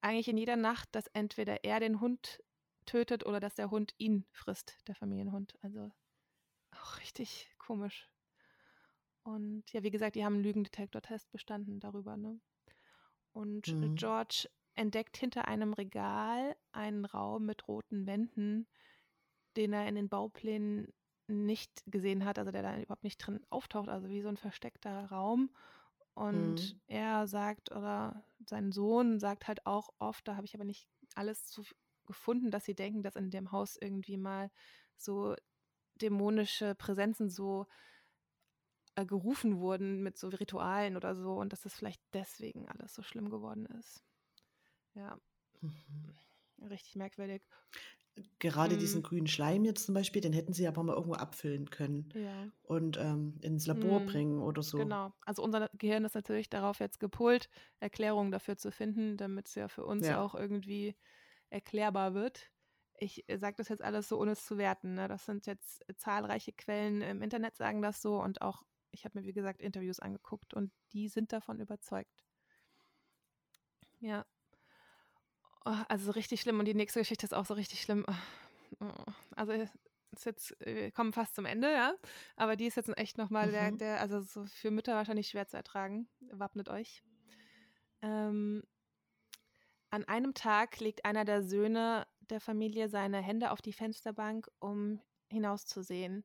eigentlich 0.00 0.28
in 0.28 0.38
jeder 0.38 0.56
Nacht, 0.56 0.88
dass 0.94 1.06
entweder 1.08 1.64
er 1.64 1.80
den 1.80 2.00
Hund 2.00 2.42
tötet 2.86 3.26
oder 3.26 3.40
dass 3.40 3.54
der 3.54 3.70
Hund 3.70 3.94
ihn 3.98 4.26
frisst, 4.32 4.78
der 4.86 4.94
Familienhund. 4.94 5.58
Also 5.62 5.90
auch 6.70 6.98
richtig 7.00 7.50
komisch. 7.58 8.08
Und 9.22 9.70
ja, 9.72 9.82
wie 9.82 9.90
gesagt, 9.90 10.14
die 10.14 10.24
haben 10.24 10.34
einen 10.34 10.44
Lügendetektor-Test 10.44 11.30
bestanden 11.32 11.80
darüber, 11.80 12.16
ne? 12.16 12.40
Und 13.38 13.68
mhm. 13.68 13.94
George 13.94 14.48
entdeckt 14.74 15.16
hinter 15.16 15.46
einem 15.46 15.72
Regal 15.72 16.56
einen 16.72 17.04
Raum 17.04 17.46
mit 17.46 17.68
roten 17.68 18.04
Wänden, 18.04 18.66
den 19.56 19.72
er 19.72 19.86
in 19.86 19.94
den 19.94 20.08
Bauplänen 20.08 20.92
nicht 21.28 21.84
gesehen 21.86 22.24
hat, 22.24 22.40
also 22.40 22.50
der 22.50 22.62
da 22.62 22.76
überhaupt 22.80 23.04
nicht 23.04 23.18
drin 23.18 23.40
auftaucht, 23.48 23.88
also 23.88 24.08
wie 24.08 24.22
so 24.22 24.28
ein 24.28 24.36
versteckter 24.36 25.04
Raum. 25.04 25.50
Und 26.14 26.74
mhm. 26.74 26.80
er 26.88 27.28
sagt, 27.28 27.70
oder 27.70 28.24
sein 28.44 28.72
Sohn 28.72 29.20
sagt 29.20 29.46
halt 29.46 29.64
auch 29.66 29.90
oft, 30.00 30.26
da 30.26 30.34
habe 30.34 30.44
ich 30.44 30.56
aber 30.56 30.64
nicht 30.64 30.88
alles 31.14 31.46
zu 31.46 31.62
gefunden, 32.06 32.50
dass 32.50 32.64
sie 32.64 32.74
denken, 32.74 33.04
dass 33.04 33.14
in 33.14 33.30
dem 33.30 33.52
Haus 33.52 33.76
irgendwie 33.80 34.16
mal 34.16 34.50
so 34.96 35.36
dämonische 35.94 36.74
Präsenzen 36.74 37.30
so 37.30 37.68
äh, 38.98 39.06
gerufen 39.06 39.58
wurden 39.58 40.02
mit 40.02 40.18
so 40.18 40.28
Ritualen 40.28 40.96
oder 40.96 41.14
so 41.14 41.34
und 41.34 41.52
dass 41.52 41.62
das 41.62 41.74
vielleicht 41.74 42.02
deswegen 42.12 42.68
alles 42.68 42.94
so 42.94 43.02
schlimm 43.02 43.30
geworden 43.30 43.66
ist. 43.78 44.02
Ja. 44.94 45.18
Mhm. 45.60 46.14
Richtig 46.68 46.96
merkwürdig 46.96 47.42
gerade 48.38 48.74
mhm. 48.74 48.80
diesen 48.80 49.02
grünen 49.02 49.26
Schleim 49.26 49.64
jetzt 49.64 49.86
zum 49.86 49.94
Beispiel, 49.94 50.22
den 50.22 50.32
hätten 50.32 50.52
sie 50.52 50.66
aber 50.66 50.82
mal 50.82 50.94
irgendwo 50.94 51.14
abfüllen 51.14 51.70
können 51.70 52.08
ja. 52.14 52.48
und 52.62 52.96
ähm, 52.98 53.38
ins 53.42 53.66
Labor 53.66 54.00
mhm. 54.00 54.06
bringen 54.06 54.42
oder 54.42 54.62
so. 54.62 54.78
Genau. 54.78 55.12
Also 55.24 55.42
unser 55.42 55.68
Gehirn 55.74 56.04
ist 56.04 56.14
natürlich 56.14 56.48
darauf 56.48 56.80
jetzt 56.80 57.00
gepolt, 57.00 57.48
Erklärungen 57.80 58.30
dafür 58.30 58.56
zu 58.56 58.70
finden, 58.70 59.16
damit 59.16 59.48
es 59.48 59.54
ja 59.54 59.68
für 59.68 59.84
uns 59.84 60.06
ja. 60.06 60.22
auch 60.22 60.34
irgendwie 60.34 60.96
erklärbar 61.50 62.14
wird. 62.14 62.50
ich 62.98 63.24
sage 63.36 63.56
das 63.56 63.68
jetzt 63.68 63.82
alles 63.82 64.08
so, 64.08 64.20
ohne 64.20 64.32
es 64.32 64.44
zu 64.44 64.58
werten. 64.58 64.94
Ne? 64.94 65.08
Das 65.08 65.24
sind 65.24 65.46
jetzt 65.46 65.84
zahlreiche 65.96 66.52
Quellen 66.52 67.00
im 67.00 67.22
Internet 67.22 67.56
sagen 67.56 67.80
das 67.82 68.02
so 68.02 68.20
und 68.20 68.42
auch, 68.42 68.62
ich 68.90 69.04
habe 69.04 69.18
mir 69.18 69.26
wie 69.26 69.32
gesagt 69.32 69.60
Interviews 69.60 70.00
angeguckt 70.00 70.54
und 70.54 70.72
die 70.92 71.08
sind 71.08 71.32
davon 71.32 71.60
überzeugt. 71.60 72.24
Ja. 74.00 74.24
Oh, 75.64 75.76
also 75.88 76.12
richtig 76.12 76.40
schlimm 76.40 76.58
und 76.58 76.64
die 76.64 76.74
nächste 76.74 77.00
Geschichte 77.00 77.26
ist 77.26 77.34
auch 77.34 77.46
so 77.46 77.54
richtig 77.54 77.82
schlimm. 77.82 78.06
Oh, 78.80 78.92
also 79.34 79.52
ist 79.52 80.24
jetzt, 80.24 80.56
wir 80.60 80.90
kommen 80.92 81.12
fast 81.12 81.34
zum 81.34 81.44
Ende, 81.44 81.72
ja. 81.72 81.94
Aber 82.36 82.56
die 82.56 82.66
ist 82.66 82.76
jetzt 82.76 82.96
echt 82.96 83.18
nochmal 83.18 83.48
mhm. 83.48 83.52
der, 83.52 83.70
der, 83.72 84.00
also 84.00 84.20
so 84.20 84.44
für 84.44 84.70
Mütter 84.70 84.94
wahrscheinlich 84.94 85.28
schwer 85.28 85.46
zu 85.46 85.56
ertragen. 85.56 86.08
Wappnet 86.32 86.68
euch. 86.68 87.02
Ähm, 88.02 88.62
an 89.90 90.04
einem 90.04 90.34
Tag 90.34 90.80
legt 90.80 91.04
einer 91.04 91.24
der 91.24 91.42
Söhne 91.42 92.06
der 92.20 92.40
Familie 92.40 92.88
seine 92.88 93.20
Hände 93.20 93.50
auf 93.50 93.62
die 93.62 93.72
Fensterbank, 93.72 94.48
um 94.58 95.00
hinauszusehen. 95.30 96.24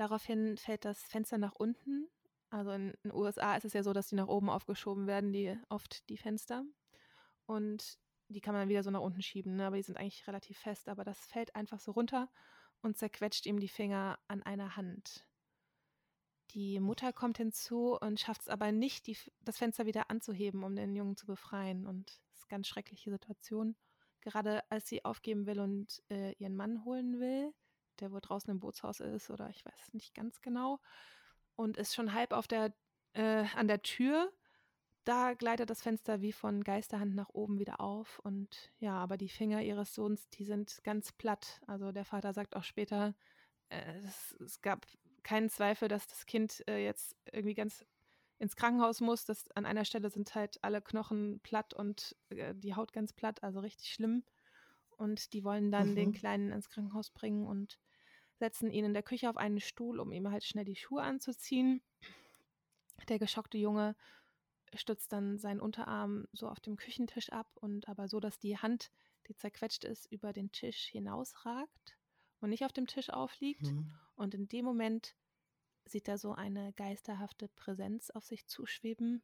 Daraufhin 0.00 0.56
fällt 0.56 0.86
das 0.86 1.02
Fenster 1.02 1.36
nach 1.36 1.52
unten. 1.52 2.08
Also 2.48 2.70
in 2.70 2.94
den 3.04 3.12
USA 3.12 3.54
ist 3.56 3.66
es 3.66 3.74
ja 3.74 3.82
so, 3.82 3.92
dass 3.92 4.08
die 4.08 4.14
nach 4.14 4.28
oben 4.28 4.48
aufgeschoben 4.48 5.06
werden, 5.06 5.30
die 5.30 5.54
oft 5.68 6.08
die 6.08 6.16
Fenster. 6.16 6.64
Und 7.44 7.98
die 8.28 8.40
kann 8.40 8.54
man 8.54 8.62
dann 8.62 8.70
wieder 8.70 8.82
so 8.82 8.90
nach 8.90 9.02
unten 9.02 9.20
schieben, 9.20 9.56
ne? 9.56 9.66
aber 9.66 9.76
die 9.76 9.82
sind 9.82 9.98
eigentlich 9.98 10.26
relativ 10.26 10.56
fest. 10.56 10.88
Aber 10.88 11.04
das 11.04 11.18
fällt 11.26 11.54
einfach 11.54 11.80
so 11.80 11.92
runter 11.92 12.30
und 12.80 12.96
zerquetscht 12.96 13.44
ihm 13.44 13.60
die 13.60 13.68
Finger 13.68 14.18
an 14.26 14.42
einer 14.42 14.74
Hand. 14.74 15.26
Die 16.52 16.80
Mutter 16.80 17.12
kommt 17.12 17.36
hinzu 17.36 17.98
und 18.00 18.18
schafft 18.18 18.40
es 18.40 18.48
aber 18.48 18.72
nicht, 18.72 19.06
die, 19.06 19.18
das 19.42 19.58
Fenster 19.58 19.84
wieder 19.84 20.10
anzuheben, 20.10 20.64
um 20.64 20.76
den 20.76 20.96
Jungen 20.96 21.16
zu 21.16 21.26
befreien. 21.26 21.86
Und 21.86 22.08
es 22.08 22.38
ist 22.38 22.44
eine 22.44 22.56
ganz 22.56 22.68
schreckliche 22.68 23.10
Situation. 23.10 23.76
Gerade 24.22 24.62
als 24.70 24.88
sie 24.88 25.04
aufgeben 25.04 25.44
will 25.44 25.60
und 25.60 26.02
äh, 26.08 26.32
ihren 26.38 26.56
Mann 26.56 26.86
holen 26.86 27.20
will, 27.20 27.52
der 28.00 28.12
wohl 28.12 28.20
draußen 28.20 28.50
im 28.50 28.60
Bootshaus 28.60 29.00
ist 29.00 29.30
oder 29.30 29.48
ich 29.50 29.64
weiß 29.64 29.92
nicht 29.92 30.14
ganz 30.14 30.40
genau, 30.40 30.80
und 31.56 31.76
ist 31.76 31.94
schon 31.94 32.14
halb 32.14 32.32
auf 32.32 32.48
der, 32.48 32.72
äh, 33.12 33.44
an 33.54 33.68
der 33.68 33.82
Tür, 33.82 34.32
da 35.04 35.34
gleitet 35.34 35.70
das 35.70 35.82
Fenster 35.82 36.20
wie 36.20 36.32
von 36.32 36.62
Geisterhand 36.62 37.14
nach 37.14 37.30
oben 37.30 37.58
wieder 37.58 37.80
auf. 37.80 38.18
Und 38.20 38.70
ja, 38.78 38.96
aber 38.96 39.16
die 39.16 39.28
Finger 39.28 39.62
ihres 39.62 39.94
Sohns, 39.94 40.28
die 40.30 40.44
sind 40.44 40.80
ganz 40.84 41.12
platt. 41.12 41.60
Also 41.66 41.92
der 41.92 42.04
Vater 42.04 42.32
sagt 42.32 42.54
auch 42.54 42.64
später, 42.64 43.14
äh, 43.70 43.98
es, 44.04 44.36
es, 44.40 44.60
gab 44.60 44.86
keinen 45.22 45.48
Zweifel, 45.48 45.88
dass 45.88 46.06
das 46.06 46.26
Kind 46.26 46.66
äh, 46.68 46.84
jetzt 46.84 47.16
irgendwie 47.32 47.54
ganz 47.54 47.84
ins 48.38 48.56
Krankenhaus 48.56 49.00
muss. 49.00 49.24
Das, 49.24 49.50
an 49.52 49.66
einer 49.66 49.84
Stelle 49.84 50.10
sind 50.10 50.34
halt 50.34 50.62
alle 50.62 50.80
Knochen 50.80 51.40
platt 51.40 51.74
und 51.74 52.16
äh, 52.28 52.54
die 52.54 52.74
Haut 52.74 52.92
ganz 52.92 53.12
platt, 53.12 53.42
also 53.42 53.60
richtig 53.60 53.92
schlimm. 53.92 54.22
Und 54.96 55.32
die 55.32 55.44
wollen 55.44 55.70
dann 55.70 55.90
mhm. 55.90 55.96
den 55.96 56.12
Kleinen 56.12 56.52
ins 56.52 56.68
Krankenhaus 56.68 57.10
bringen 57.10 57.46
und 57.46 57.78
setzen 58.40 58.70
ihn 58.70 58.84
in 58.84 58.94
der 58.94 59.04
Küche 59.04 59.30
auf 59.30 59.36
einen 59.36 59.60
Stuhl, 59.60 60.00
um 60.00 60.10
ihm 60.10 60.28
halt 60.30 60.44
schnell 60.44 60.64
die 60.64 60.74
Schuhe 60.74 61.02
anzuziehen. 61.02 61.82
Der 63.08 63.18
geschockte 63.18 63.58
Junge 63.58 63.94
stützt 64.74 65.12
dann 65.12 65.38
seinen 65.38 65.60
Unterarm 65.60 66.26
so 66.32 66.48
auf 66.48 66.58
dem 66.58 66.76
Küchentisch 66.76 67.30
ab 67.30 67.48
und 67.54 67.88
aber 67.88 68.08
so, 68.08 68.18
dass 68.18 68.38
die 68.38 68.58
Hand, 68.58 68.90
die 69.28 69.34
zerquetscht 69.34 69.84
ist, 69.84 70.06
über 70.06 70.32
den 70.32 70.50
Tisch 70.52 70.86
hinausragt 70.86 71.96
und 72.40 72.50
nicht 72.50 72.64
auf 72.64 72.72
dem 72.72 72.86
Tisch 72.86 73.10
aufliegt. 73.10 73.62
Mhm. 73.62 73.92
Und 74.16 74.34
in 74.34 74.48
dem 74.48 74.64
Moment 74.64 75.14
sieht 75.84 76.08
er 76.08 76.18
so 76.18 76.32
eine 76.32 76.72
geisterhafte 76.74 77.48
Präsenz 77.48 78.10
auf 78.10 78.24
sich 78.24 78.46
zuschweben, 78.46 79.22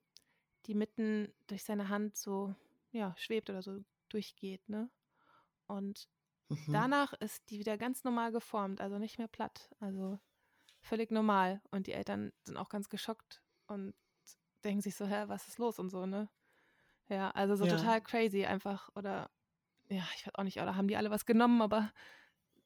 die 0.66 0.74
mitten 0.74 1.32
durch 1.46 1.64
seine 1.64 1.88
Hand 1.88 2.16
so, 2.16 2.54
ja, 2.92 3.14
schwebt 3.16 3.48
oder 3.50 3.62
so 3.62 3.82
durchgeht, 4.08 4.68
ne? 4.68 4.90
Und 5.66 6.08
mhm. 6.48 6.72
danach 6.72 7.12
ist 7.14 7.50
die 7.50 7.58
wieder 7.58 7.76
ganz 7.78 8.04
normal 8.04 8.32
geformt, 8.32 8.80
also 8.80 8.98
nicht 8.98 9.18
mehr 9.18 9.28
platt, 9.28 9.70
also 9.80 10.18
völlig 10.80 11.10
normal. 11.10 11.60
Und 11.70 11.86
die 11.86 11.92
Eltern 11.92 12.32
sind 12.42 12.56
auch 12.56 12.68
ganz 12.68 12.88
geschockt 12.88 13.42
und 13.66 13.94
denken 14.64 14.82
sich 14.82 14.96
so, 14.96 15.06
hä, 15.06 15.24
was 15.26 15.48
ist 15.48 15.58
los 15.58 15.78
und 15.78 15.90
so, 15.90 16.06
ne? 16.06 16.28
Ja, 17.08 17.30
also 17.30 17.54
so 17.56 17.66
ja. 17.66 17.76
total 17.76 18.00
crazy 18.00 18.44
einfach. 18.44 18.88
Oder, 18.94 19.30
ja, 19.88 20.04
ich 20.16 20.26
weiß 20.26 20.34
auch 20.34 20.44
nicht, 20.44 20.60
oder 20.60 20.76
haben 20.76 20.88
die 20.88 20.96
alle 20.96 21.10
was 21.10 21.26
genommen, 21.26 21.62
aber 21.62 21.92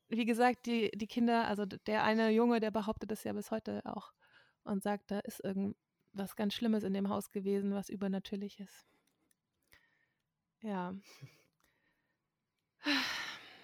wie 0.08 0.24
gesagt, 0.24 0.66
die, 0.66 0.90
die 0.92 1.06
Kinder, 1.06 1.46
also 1.46 1.64
der 1.66 2.02
eine 2.04 2.30
Junge, 2.30 2.60
der 2.60 2.70
behauptet 2.70 3.10
das 3.10 3.24
ja 3.24 3.32
bis 3.32 3.50
heute 3.50 3.82
auch 3.84 4.12
und 4.64 4.82
sagt, 4.82 5.10
da 5.10 5.20
ist 5.20 5.42
irgendwas 5.44 6.36
ganz 6.36 6.54
Schlimmes 6.54 6.82
in 6.84 6.94
dem 6.94 7.08
Haus 7.08 7.30
gewesen, 7.30 7.74
was 7.74 7.88
übernatürlich 7.88 8.58
ist. 8.60 8.86
Ja. 10.62 10.94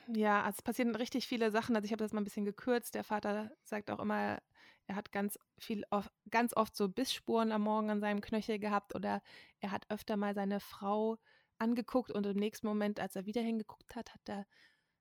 Ja, 0.08 0.42
also 0.44 0.56
es 0.58 0.62
passieren 0.62 0.94
richtig 0.94 1.26
viele 1.26 1.50
Sachen. 1.50 1.74
Also 1.74 1.84
ich 1.86 1.92
habe 1.92 2.02
das 2.04 2.12
mal 2.12 2.20
ein 2.20 2.24
bisschen 2.24 2.44
gekürzt. 2.44 2.94
Der 2.94 3.02
Vater 3.04 3.50
sagt 3.64 3.90
auch 3.90 3.98
immer, 3.98 4.38
er 4.86 4.94
hat 4.96 5.10
ganz 5.10 5.38
viel, 5.58 5.82
ganz 6.30 6.54
oft 6.56 6.76
so 6.76 6.88
Bissspuren 6.88 7.50
am 7.50 7.62
Morgen 7.62 7.90
an 7.90 8.00
seinem 8.00 8.20
Knöchel 8.20 8.58
gehabt 8.60 8.94
oder 8.94 9.20
er 9.60 9.72
hat 9.72 9.84
öfter 9.90 10.16
mal 10.16 10.34
seine 10.34 10.60
Frau 10.60 11.18
angeguckt 11.58 12.12
und 12.12 12.24
im 12.26 12.36
nächsten 12.36 12.66
Moment, 12.68 13.00
als 13.00 13.16
er 13.16 13.26
wieder 13.26 13.40
hingeguckt 13.42 13.96
hat, 13.96 14.14
hat 14.14 14.20
er 14.28 14.46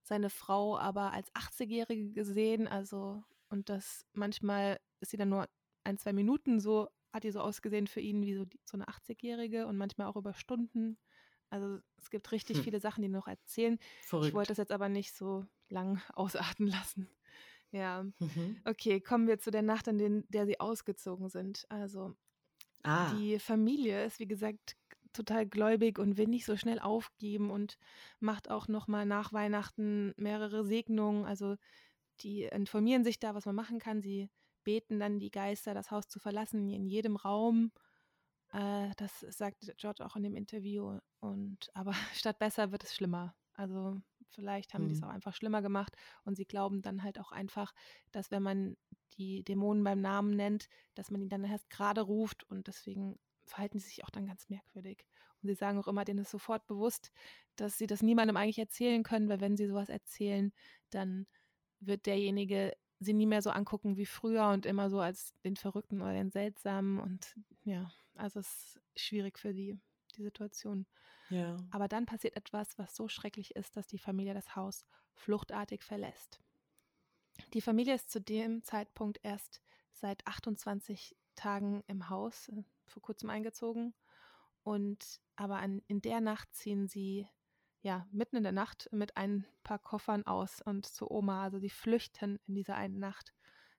seine 0.04 0.30
Frau 0.30 0.78
aber 0.78 1.12
als 1.14 1.30
80-Jährige 1.36 2.12
gesehen. 2.12 2.68
Also, 2.68 3.24
und 3.50 3.70
das 3.70 4.06
manchmal 4.14 4.80
ist 5.02 5.12
sie 5.12 5.18
dann 5.18 5.30
nur 5.30 5.48
ein, 5.84 5.98
zwei 6.00 6.14
Minuten 6.14 6.60
so, 6.60 6.88
hat 7.14 7.24
die 7.24 7.32
so 7.32 7.42
ausgesehen 7.42 7.86
für 7.88 8.02
ihn 8.02 8.24
wie 8.26 8.36
so, 8.36 8.46
die, 8.46 8.60
so 8.66 8.78
eine 8.78 8.88
80-Jährige 8.88 9.68
und 9.68 9.78
manchmal 9.78 10.08
auch 10.08 10.16
über 10.16 10.34
Stunden. 10.34 10.98
Also 11.56 11.80
es 11.98 12.10
gibt 12.10 12.32
richtig 12.32 12.58
hm. 12.58 12.64
viele 12.64 12.80
Sachen, 12.80 13.02
die 13.02 13.10
noch 13.10 13.28
erzählen. 13.28 13.80
Verrückt. 14.04 14.30
Ich 14.30 14.34
wollte 14.34 14.50
das 14.50 14.58
jetzt 14.58 14.72
aber 14.72 14.90
nicht 14.90 15.16
so 15.16 15.46
lang 15.70 16.02
ausarten 16.14 16.68
lassen. 16.68 17.10
Ja. 17.72 18.04
Mhm. 18.20 18.62
Okay, 18.66 19.02
kommen 19.02 19.28
wir 19.28 19.40
zu 19.40 19.52
der 19.52 19.62
Nacht, 19.62 19.88
an 19.88 19.98
den, 19.98 20.26
der 20.30 20.46
sie 20.46 20.60
ausgezogen 20.60 21.30
sind. 21.30 21.66
Also 21.70 22.16
ah. 22.84 23.14
die 23.14 23.40
Familie 23.40 24.06
ist, 24.06 24.20
wie 24.20 24.28
gesagt, 24.28 24.78
total 25.14 25.46
gläubig 25.46 25.98
und 25.98 26.18
will 26.18 26.28
nicht 26.28 26.46
so 26.46 26.58
schnell 26.58 26.80
aufgeben 26.80 27.50
und 27.50 27.78
macht 28.20 28.50
auch 28.50 28.68
nochmal 28.68 29.06
nach 29.06 29.34
Weihnachten 29.34 30.14
mehrere 30.18 30.66
Segnungen. 30.66 31.26
Also 31.26 31.56
die 32.22 32.44
informieren 32.44 33.04
sich 33.04 33.20
da, 33.20 33.34
was 33.34 33.46
man 33.46 33.56
machen 33.56 33.80
kann. 33.80 34.02
Sie 34.02 34.30
beten 34.64 35.00
dann 35.00 35.20
die 35.20 35.32
Geister, 35.32 35.74
das 35.74 35.92
Haus 35.92 36.08
zu 36.08 36.20
verlassen, 36.20 36.70
in 36.70 36.86
jedem 36.86 37.16
Raum. 37.16 37.72
Äh, 38.56 38.92
das 38.98 39.20
sagt 39.20 39.74
George 39.78 40.06
auch 40.06 40.16
in 40.16 40.24
dem 40.24 40.36
Interview. 40.36 41.00
Und 41.20 41.70
aber 41.74 41.94
statt 42.14 42.40
besser 42.40 42.72
wird 42.72 42.84
es 42.84 42.96
schlimmer. 42.96 43.36
Also 43.54 44.02
vielleicht 44.30 44.74
haben 44.74 44.86
mhm. 44.86 44.90
die 44.90 44.94
es 44.96 45.04
auch 45.04 45.10
einfach 45.10 45.36
schlimmer 45.36 45.62
gemacht 45.62 45.96
und 46.24 46.36
sie 46.36 46.46
glauben 46.46 46.82
dann 46.82 47.04
halt 47.04 47.20
auch 47.20 47.32
einfach, 47.32 47.74
dass 48.12 48.32
wenn 48.32 48.44
man 48.44 48.76
die 49.18 49.44
Dämonen 49.44 49.84
beim 49.84 50.02
Namen 50.02 50.36
nennt, 50.36 50.68
dass 50.94 51.10
man 51.10 51.22
ihn 51.22 51.30
dann 51.30 51.44
erst 51.46 51.70
gerade 51.70 52.02
ruft 52.02 52.44
und 52.50 52.68
deswegen 52.68 53.18
verhalten 53.46 53.80
sie 53.80 53.88
sich 53.88 54.04
auch 54.04 54.10
dann 54.10 54.26
ganz 54.26 54.50
merkwürdig. 54.50 55.06
Und 55.42 55.48
sie 55.48 55.56
sagen 55.56 55.80
auch 55.80 55.88
immer, 55.88 56.04
denen 56.04 56.20
ist 56.20 56.32
sofort 56.32 56.66
bewusst, 56.68 57.12
dass 57.56 57.78
sie 57.78 57.88
das 57.88 58.02
niemandem 58.02 58.36
eigentlich 58.36 58.60
erzählen 58.60 59.04
können, 59.04 59.30
weil 59.30 59.40
wenn 59.40 59.56
sie 59.56 59.68
sowas 59.68 59.90
erzählen, 59.90 60.52
dann 60.90 61.28
wird 61.80 62.06
derjenige 62.08 62.74
sie 63.00 63.14
nie 63.14 63.28
mehr 63.28 63.42
so 63.42 63.52
angucken 63.52 63.98
wie 63.98 64.06
früher 64.06 64.50
und 64.50 64.66
immer 64.66 64.90
so 64.90 65.00
als 65.00 65.34
den 65.44 65.56
Verrückten 65.56 66.02
oder 66.02 66.14
den 66.14 66.32
Seltsamen 66.32 67.00
und 67.00 67.36
ja, 67.64 67.92
also 68.16 68.40
es 68.40 68.48
ist 68.48 68.82
schwierig 68.96 69.40
für 69.40 69.54
die, 69.54 69.78
die 70.16 70.24
Situation. 70.24 70.86
Ja. 71.30 71.58
Aber 71.72 71.88
dann 71.88 72.06
passiert 72.06 72.36
etwas, 72.36 72.78
was 72.78 72.96
so 72.96 73.08
schrecklich 73.08 73.56
ist, 73.56 73.76
dass 73.76 73.88
die 73.88 73.98
Familie 73.98 74.34
das 74.34 74.56
Haus 74.56 74.86
fluchtartig 75.14 75.84
verlässt. 75.84 76.40
Die 77.54 77.62
Familie 77.62 77.96
ist 77.96 78.10
zu 78.10 78.22
dem 78.22 78.64
Zeitpunkt 78.64 79.20
erst 79.24 79.62
seit 79.92 80.26
28 80.28 81.16
Tagen 81.36 81.84
im 81.88 82.10
Haus, 82.10 82.50
äh, 82.50 82.64
vor 82.86 83.02
kurzem 83.02 83.30
eingezogen. 83.30 83.94
Und 84.64 85.22
aber 85.36 85.58
an, 85.58 85.82
in 85.88 86.02
der 86.02 86.22
Nacht 86.22 86.54
ziehen 86.54 86.88
sie 86.88 87.28
ja 87.82 88.08
mitten 88.12 88.38
in 88.38 88.44
der 88.44 88.52
Nacht 88.52 88.90
mit 88.92 89.16
ein 89.16 89.46
paar 89.64 89.80
Koffern 89.80 90.26
aus 90.26 90.62
und 90.62 90.86
zu 90.86 91.10
Oma. 91.12 91.44
Also 91.44 91.60
sie 91.60 91.70
flüchten 91.70 92.40
in 92.48 92.56
dieser 92.56 92.76
einen 92.76 93.00
Nacht. 93.00 93.34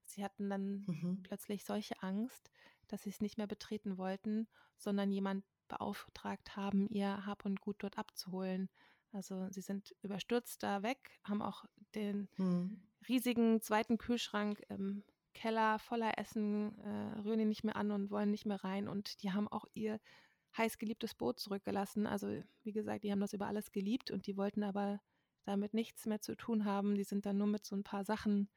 Sie 0.04 0.22
hatten 0.22 0.48
dann 0.48 0.84
mhm. 0.86 1.22
plötzlich 1.24 1.64
solche 1.64 2.00
Angst, 2.02 2.50
dass 2.88 3.02
sie 3.02 3.10
es 3.10 3.20
nicht 3.20 3.38
mehr 3.38 3.46
betreten 3.46 3.98
wollten, 3.98 4.48
sondern 4.76 5.10
jemand 5.10 5.44
beauftragt 5.68 6.56
haben, 6.56 6.88
ihr 6.88 7.26
Hab 7.26 7.44
und 7.44 7.60
Gut 7.60 7.76
dort 7.80 7.98
abzuholen. 7.98 8.68
Also 9.12 9.48
sie 9.50 9.60
sind 9.60 9.94
überstürzt 10.02 10.62
da 10.62 10.82
weg, 10.82 11.20
haben 11.24 11.42
auch 11.42 11.64
den 11.94 12.28
mhm. 12.36 12.82
riesigen 13.08 13.60
zweiten 13.62 13.98
Kühlschrank 13.98 14.62
im 14.68 15.04
Keller 15.32 15.78
voller 15.78 16.18
Essen, 16.18 16.78
äh, 16.78 17.20
rühren 17.20 17.40
ihn 17.40 17.48
nicht 17.48 17.64
mehr 17.64 17.76
an 17.76 17.90
und 17.90 18.10
wollen 18.10 18.30
nicht 18.30 18.46
mehr 18.46 18.62
rein. 18.64 18.88
Und 18.88 19.22
die 19.22 19.32
haben 19.32 19.48
auch 19.48 19.66
ihr 19.74 20.00
heißgeliebtes 20.56 21.14
Boot 21.14 21.38
zurückgelassen. 21.38 22.06
Also 22.06 22.42
wie 22.62 22.72
gesagt, 22.72 23.04
die 23.04 23.12
haben 23.12 23.20
das 23.20 23.34
über 23.34 23.46
alles 23.46 23.70
geliebt 23.70 24.10
und 24.10 24.26
die 24.26 24.36
wollten 24.36 24.62
aber 24.62 25.00
damit 25.44 25.74
nichts 25.74 26.06
mehr 26.06 26.20
zu 26.20 26.36
tun 26.36 26.64
haben. 26.64 26.94
Die 26.94 27.04
sind 27.04 27.26
dann 27.26 27.38
nur 27.38 27.46
mit 27.46 27.64
so 27.64 27.76
ein 27.76 27.84
paar 27.84 28.04
Sachen 28.04 28.48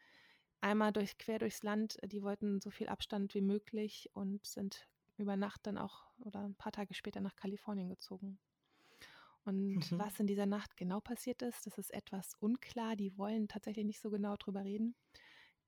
einmal 0.62 0.92
durch 0.92 1.18
quer 1.18 1.40
durchs 1.40 1.64
Land. 1.64 1.98
Die 2.04 2.24
wollten 2.24 2.62
so 2.62 2.70
viel 2.70 2.88
Abstand 2.88 3.34
wie 3.34 3.42
möglich 3.42 4.10
und 4.14 4.46
sind 4.46 4.88
über 5.18 5.36
Nacht 5.38 5.68
dann 5.68 5.78
auch 5.78 6.06
oder 6.20 6.40
ein 6.42 6.56
paar 6.56 6.72
Tage 6.72 6.94
später 6.94 7.22
nach 7.22 7.36
Kalifornien 7.36 7.90
gezogen. 7.90 8.40
Und 9.46 9.92
mhm. 9.92 10.00
was 10.00 10.20
in 10.20 10.28
dieser 10.28 10.46
Nacht 10.46 10.78
genau 10.78 11.00
passiert 11.00 11.42
ist, 11.42 11.66
das 11.66 11.78
ist 11.78 11.94
etwas 11.94 12.36
unklar. 12.36 12.96
Die 12.96 13.18
wollen 13.18 13.48
tatsächlich 13.48 13.86
nicht 13.86 14.02
so 14.02 14.10
genau 14.10 14.36
drüber 14.36 14.64
reden. 14.64 14.96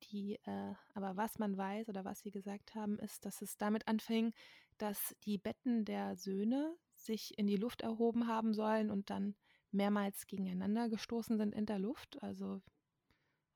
Die, 0.03 0.39
äh, 0.45 0.73
aber 0.93 1.15
was 1.15 1.39
man 1.39 1.57
weiß 1.57 1.89
oder 1.89 2.05
was 2.05 2.21
sie 2.21 2.31
gesagt 2.31 2.75
haben, 2.75 2.97
ist, 2.99 3.25
dass 3.25 3.41
es 3.41 3.57
damit 3.57 3.87
anfing, 3.87 4.33
dass 4.77 5.15
die 5.23 5.37
Betten 5.37 5.85
der 5.85 6.15
Söhne 6.15 6.75
sich 6.95 7.37
in 7.37 7.47
die 7.47 7.57
Luft 7.57 7.81
erhoben 7.81 8.27
haben 8.27 8.53
sollen 8.53 8.89
und 8.89 9.09
dann 9.09 9.35
mehrmals 9.71 10.27
gegeneinander 10.27 10.89
gestoßen 10.89 11.37
sind 11.37 11.53
in 11.53 11.65
der 11.65 11.79
Luft. 11.79 12.21
Also 12.21 12.61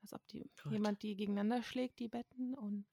als 0.05 0.13
ob 0.13 0.27
die, 0.27 0.47
jemand 0.69 1.01
die 1.01 1.15
gegeneinander 1.15 1.63
schlägt, 1.63 1.99
die 1.99 2.07
Betten. 2.07 2.53
Und 2.53 2.85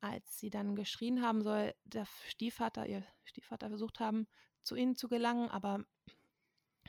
als 0.00 0.38
sie 0.38 0.50
dann 0.50 0.74
geschrien 0.74 1.22
haben 1.22 1.42
soll, 1.42 1.74
der 1.84 2.06
Stiefvater, 2.26 2.86
ihr 2.86 3.04
Stiefvater 3.24 3.68
versucht 3.68 4.00
haben, 4.00 4.26
zu 4.64 4.74
ihnen 4.74 4.96
zu 4.96 5.08
gelangen, 5.08 5.48
aber 5.48 5.84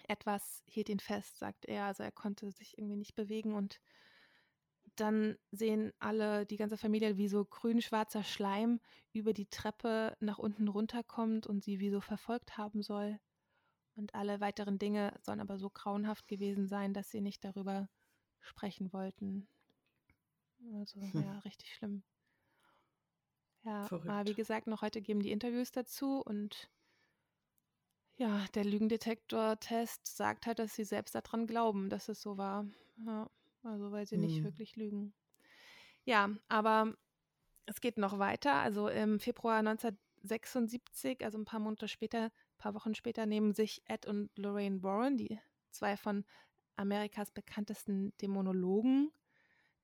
etwas 0.08 0.64
hielt 0.66 0.89
ihn 0.89 1.00
fest, 1.00 1.38
sagt 1.38 1.66
er. 1.66 1.86
Also 1.86 2.04
er 2.04 2.12
konnte 2.12 2.52
sich 2.52 2.78
irgendwie 2.78 2.98
nicht 2.98 3.16
bewegen 3.16 3.54
und 3.54 3.80
dann 4.96 5.38
sehen 5.52 5.93
alle, 6.00 6.46
die 6.46 6.58
ganze 6.58 6.78
Familie, 6.78 7.18
wie 7.18 7.28
so 7.28 7.43
grün-schwarzer 7.46 8.24
Schleim 8.24 8.80
über 9.14 9.34
die 9.34 9.48
Treppe 9.48 10.16
nach 10.20 10.39
unten 10.39 10.68
runterkommt 10.68 11.46
und 11.46 11.64
sie 11.64 11.80
wie 11.80 11.89
so 11.91 12.02
verfolgt 12.02 12.58
haben 12.58 12.82
soll. 12.82 13.20
Und 13.96 14.16
alle 14.16 14.39
weiteren 14.39 14.80
Dinge 14.80 15.14
sollen 15.22 15.39
aber 15.39 15.58
so 15.58 15.70
grauenhaft 15.70 16.28
gewesen 16.28 16.68
sein, 16.68 16.93
dass 16.93 17.12
sie 17.12 17.22
nicht 17.22 17.43
darüber 17.43 17.89
sprechen 18.46 18.91
wollten. 18.93 19.48
Also, 20.74 21.02
hm. 21.02 21.12
ja, 21.26 21.39
richtig 21.39 21.74
schlimm. 21.74 22.04
Ja, 23.64 23.88
aber 23.91 24.28
wie 24.28 24.36
gesagt, 24.36 24.68
noch 24.68 24.84
heute 24.84 25.02
geben 25.02 25.22
die 25.22 25.32
Interviews 25.32 25.72
dazu 25.72 26.22
und 26.22 26.70
ja, 28.18 28.46
der 28.54 28.64
Lügendetektor-Test 28.64 30.16
sagt 30.16 30.46
halt, 30.46 30.60
dass 30.60 30.76
sie 30.76 30.86
selbst 30.86 31.16
daran 31.16 31.48
glauben, 31.48 31.89
dass 31.89 32.08
es 32.08 32.22
so 32.22 32.38
war. 32.38 32.66
Ja, 33.06 33.30
also 33.64 33.91
weil 33.91 34.06
sie 34.06 34.16
hm. 34.16 34.22
nicht 34.22 34.43
wirklich 34.43 34.76
lügen. 34.76 35.14
Ja, 36.06 36.30
aber 36.48 36.93
es 37.66 37.82
geht 37.82 37.98
noch 37.98 38.20
weiter. 38.20 38.54
Also 38.54 38.88
im 38.88 39.20
Februar 39.20 39.60
1976, 39.60 41.26
also 41.26 41.38
ein 41.38 41.46
paar 41.46 41.60
Monate 41.60 41.88
später, 41.88 42.26
ein 42.26 42.58
paar 42.58 42.74
Wochen 42.76 42.96
später, 42.96 43.26
nehmen 43.26 43.54
sich 43.54 43.82
Ed 43.86 44.06
und 44.06 44.30
Lorraine 44.38 44.82
Warren, 44.84 45.18
die 45.18 45.39
zwei 45.72 45.98
von 45.98 46.24
Amerikas 46.76 47.32
bekanntesten 47.32 48.13
Dämonologen, 48.21 49.11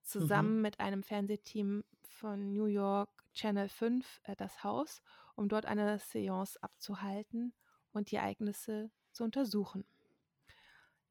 zusammen 0.03 0.57
mhm. 0.57 0.61
mit 0.61 0.79
einem 0.79 1.03
Fernsehteam 1.03 1.83
von 2.03 2.53
New 2.53 2.65
York 2.65 3.09
Channel 3.33 3.69
5 3.69 4.21
äh, 4.23 4.35
das 4.35 4.63
Haus, 4.63 5.01
um 5.35 5.47
dort 5.47 5.65
eine 5.65 5.99
Seance 5.99 6.61
abzuhalten 6.61 7.53
und 7.93 8.11
die 8.11 8.17
Ereignisse 8.17 8.91
zu 9.11 9.23
untersuchen. 9.23 9.85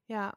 Ja, 0.07 0.35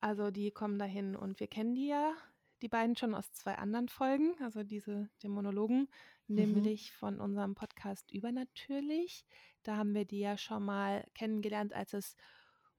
also 0.00 0.30
die 0.30 0.50
kommen 0.50 0.78
dahin 0.78 1.16
und 1.16 1.40
wir 1.40 1.48
kennen 1.48 1.74
die 1.74 1.88
ja, 1.88 2.14
die 2.62 2.68
beiden 2.68 2.96
schon 2.96 3.14
aus 3.14 3.32
zwei 3.32 3.56
anderen 3.56 3.88
Folgen, 3.88 4.34
also 4.40 4.62
diese 4.62 5.10
Dämonologen, 5.22 5.88
mhm. 6.26 6.34
nämlich 6.34 6.92
von 6.92 7.20
unserem 7.20 7.54
Podcast 7.54 8.10
Übernatürlich. 8.10 9.26
Da 9.62 9.76
haben 9.76 9.94
wir 9.94 10.04
die 10.04 10.20
ja 10.20 10.38
schon 10.38 10.64
mal 10.64 11.06
kennengelernt, 11.14 11.74
als 11.74 11.92
es 11.92 12.16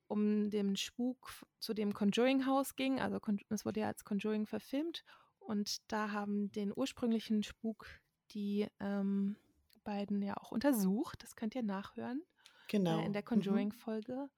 um 0.07 0.49
den 0.49 0.75
Spuk 0.75 1.31
zu 1.59 1.73
dem 1.73 1.93
Conjuring 1.93 2.45
Haus 2.45 2.75
ging. 2.75 2.99
Also 2.99 3.19
es 3.49 3.65
wurde 3.65 3.81
ja 3.81 3.87
als 3.87 4.03
Conjuring 4.03 4.45
verfilmt 4.45 5.03
und 5.39 5.91
da 5.91 6.11
haben 6.11 6.51
den 6.51 6.71
ursprünglichen 6.75 7.43
Spuk 7.43 7.87
die 8.31 8.67
ähm, 8.79 9.37
beiden 9.83 10.21
ja 10.21 10.35
auch 10.37 10.51
untersucht. 10.51 11.23
Das 11.23 11.35
könnt 11.35 11.55
ihr 11.55 11.63
nachhören. 11.63 12.21
Genau. 12.67 12.99
Äh, 12.99 13.05
in 13.05 13.13
der 13.13 13.21
mhm. 13.21 13.27
Conjuring-Folge. 13.27 14.13
Mhm. 14.13 14.29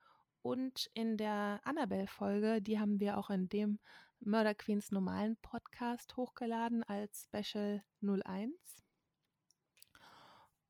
Und 0.41 0.89
in 0.93 1.17
der 1.17 1.59
Annabelle-Folge, 1.63 2.61
die 2.61 2.79
haben 2.79 2.99
wir 2.99 3.17
auch 3.17 3.29
in 3.29 3.49
dem 3.49 3.79
Murder 4.19 4.55
Queens 4.55 4.91
normalen 4.91 5.37
Podcast 5.37 6.15
hochgeladen 6.15 6.83
als 6.83 7.27
Special 7.27 7.83
01. 8.01 8.51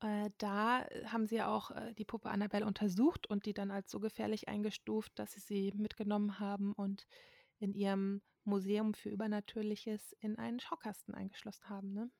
Äh, 0.00 0.30
da 0.38 0.86
haben 1.06 1.26
sie 1.26 1.42
auch 1.42 1.70
äh, 1.72 1.92
die 1.94 2.04
Puppe 2.04 2.30
Annabelle 2.30 2.66
untersucht 2.66 3.26
und 3.26 3.46
die 3.46 3.54
dann 3.54 3.70
als 3.70 3.90
so 3.90 4.00
gefährlich 4.00 4.48
eingestuft, 4.48 5.12
dass 5.18 5.32
sie 5.32 5.40
sie 5.40 5.72
mitgenommen 5.76 6.40
haben 6.40 6.72
und 6.72 7.06
in 7.58 7.74
ihrem 7.74 8.22
Museum 8.44 8.94
für 8.94 9.10
Übernatürliches 9.10 10.14
in 10.20 10.38
einen 10.38 10.60
Schaukasten 10.60 11.14
eingeschlossen 11.14 11.68
haben. 11.68 11.92
Ne? 11.92 12.10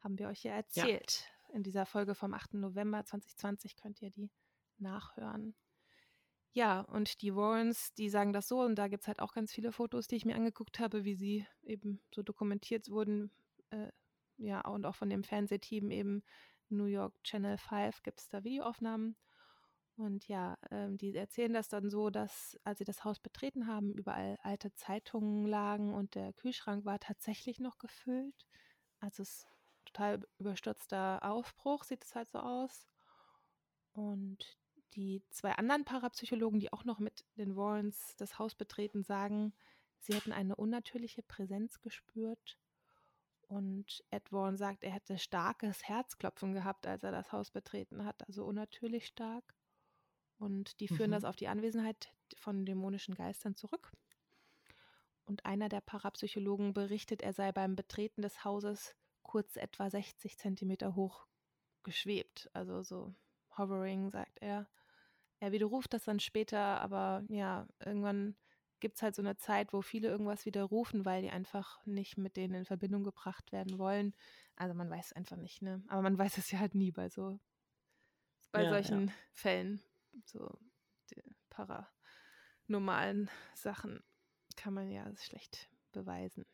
Haben 0.00 0.18
wir 0.18 0.28
euch 0.28 0.42
ja 0.42 0.52
erzählt. 0.52 1.24
Ja. 1.48 1.54
In 1.54 1.62
dieser 1.62 1.86
Folge 1.86 2.16
vom 2.16 2.34
8. 2.34 2.54
November 2.54 3.04
2020 3.04 3.76
könnt 3.76 4.02
ihr 4.02 4.10
die 4.10 4.30
nachhören. 4.78 5.54
Ja, 6.52 6.80
und 6.80 7.22
die 7.22 7.36
Warrens, 7.36 7.92
die 7.94 8.08
sagen 8.08 8.32
das 8.32 8.48
so, 8.48 8.62
und 8.62 8.76
da 8.76 8.88
gibt 8.88 9.02
es 9.02 9.08
halt 9.08 9.20
auch 9.20 9.32
ganz 9.32 9.52
viele 9.52 9.72
Fotos, 9.72 10.08
die 10.08 10.16
ich 10.16 10.24
mir 10.24 10.34
angeguckt 10.34 10.80
habe, 10.80 11.04
wie 11.04 11.14
sie 11.14 11.46
eben 11.62 12.00
so 12.14 12.22
dokumentiert 12.22 12.88
wurden. 12.88 13.30
Äh, 13.70 13.92
ja, 14.38 14.62
und 14.62 14.86
auch 14.86 14.96
von 14.96 15.10
dem 15.10 15.22
Fernsehteam 15.22 15.90
eben 15.90 16.22
New 16.68 16.84
York 16.84 17.22
Channel 17.22 17.58
5 17.58 18.02
gibt 18.02 18.20
es 18.20 18.28
da 18.28 18.44
Videoaufnahmen. 18.44 19.16
Und 19.96 20.28
ja, 20.28 20.58
ähm, 20.70 20.98
die 20.98 21.16
erzählen 21.16 21.54
das 21.54 21.68
dann 21.68 21.88
so, 21.88 22.10
dass 22.10 22.58
als 22.64 22.78
sie 22.78 22.84
das 22.84 23.04
Haus 23.04 23.18
betreten 23.18 23.66
haben, 23.66 23.94
überall 23.94 24.36
alte 24.42 24.72
Zeitungen 24.74 25.46
lagen 25.46 25.94
und 25.94 26.14
der 26.14 26.34
Kühlschrank 26.34 26.84
war 26.84 27.00
tatsächlich 27.00 27.60
noch 27.60 27.78
gefüllt. 27.78 28.46
Also 29.00 29.22
es 29.22 29.30
ist 29.30 29.46
total 29.86 30.26
überstürzter 30.38 31.20
Aufbruch, 31.22 31.84
sieht 31.84 32.04
es 32.04 32.14
halt 32.14 32.28
so 32.28 32.38
aus. 32.40 32.86
Und 33.92 34.58
die 34.94 35.22
zwei 35.30 35.52
anderen 35.52 35.84
Parapsychologen, 35.84 36.60
die 36.60 36.72
auch 36.72 36.84
noch 36.84 36.98
mit 36.98 37.24
den 37.36 37.56
Warrens 37.56 38.14
das 38.16 38.38
Haus 38.38 38.54
betreten, 38.54 39.02
sagen, 39.02 39.54
sie 40.00 40.14
hätten 40.14 40.32
eine 40.32 40.56
unnatürliche 40.56 41.22
Präsenz 41.22 41.80
gespürt 41.80 42.58
und 43.48 44.04
Ed 44.10 44.32
Warren 44.32 44.56
sagt, 44.56 44.82
er 44.82 44.90
hätte 44.90 45.18
starkes 45.18 45.86
Herzklopfen 45.88 46.52
gehabt, 46.52 46.86
als 46.86 47.02
er 47.02 47.12
das 47.12 47.30
Haus 47.32 47.50
betreten 47.50 48.04
hat, 48.04 48.26
also 48.26 48.44
unnatürlich 48.44 49.06
stark. 49.06 49.54
Und 50.38 50.80
die 50.80 50.88
führen 50.88 51.10
mhm. 51.10 51.14
das 51.14 51.24
auf 51.24 51.36
die 51.36 51.48
Anwesenheit 51.48 52.12
von 52.38 52.66
dämonischen 52.66 53.14
Geistern 53.14 53.54
zurück. 53.54 53.92
Und 55.24 55.44
einer 55.44 55.68
der 55.68 55.80
Parapsychologen 55.80 56.72
berichtet, 56.72 57.22
er 57.22 57.32
sei 57.32 57.52
beim 57.52 57.76
Betreten 57.76 58.22
des 58.22 58.44
Hauses 58.44 58.94
kurz 59.22 59.56
etwa 59.56 59.90
60 59.90 60.38
Zentimeter 60.38 60.94
hoch 60.94 61.26
geschwebt. 61.82 62.50
Also 62.52 62.82
so 62.82 63.14
hovering, 63.56 64.10
sagt 64.10 64.38
er. 64.40 64.68
Er 65.38 65.52
widerruft 65.52 65.92
das 65.92 66.04
dann 66.04 66.20
später, 66.20 66.80
aber 66.80 67.24
ja, 67.28 67.66
irgendwann 67.84 68.36
gibt 68.80 68.96
es 68.96 69.02
halt 69.02 69.14
so 69.14 69.22
eine 69.22 69.36
Zeit, 69.36 69.72
wo 69.72 69.82
viele 69.82 70.08
irgendwas 70.08 70.44
widerrufen, 70.46 71.04
weil 71.04 71.22
die 71.22 71.30
einfach 71.30 71.84
nicht 71.86 72.18
mit 72.18 72.36
denen 72.36 72.54
in 72.54 72.64
Verbindung 72.64 73.04
gebracht 73.04 73.52
werden 73.52 73.78
wollen. 73.78 74.14
Also 74.56 74.74
man 74.74 74.90
weiß 74.90 75.06
es 75.06 75.12
einfach 75.12 75.36
nicht, 75.36 75.62
ne? 75.62 75.82
Aber 75.88 76.02
man 76.02 76.18
weiß 76.18 76.38
es 76.38 76.50
ja 76.50 76.58
halt 76.58 76.74
nie 76.74 76.90
bei 76.90 77.08
so 77.08 77.38
bei 78.52 78.64
ja, 78.64 78.70
solchen 78.70 79.08
ja. 79.08 79.14
Fällen. 79.32 79.80
So 80.24 80.58
paranormalen 81.50 83.30
Sachen 83.54 84.02
kann 84.56 84.74
man 84.74 84.90
ja 84.90 85.04
schlecht 85.16 85.68
beweisen. 85.92 86.46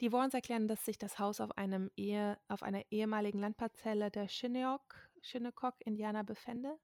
Die 0.00 0.12
Warrens 0.12 0.34
erklären, 0.34 0.68
dass 0.68 0.84
sich 0.84 0.98
das 0.98 1.18
Haus 1.18 1.40
auf 1.40 1.56
einem 1.56 1.90
Ehe, 1.96 2.38
auf 2.48 2.62
einer 2.62 2.82
ehemaligen 2.90 3.38
Landparzelle 3.38 4.10
der 4.10 4.28
Shinnecock, 4.28 5.08
Shinnecock 5.22 5.74
Indianer 5.80 6.22
befände 6.22 6.78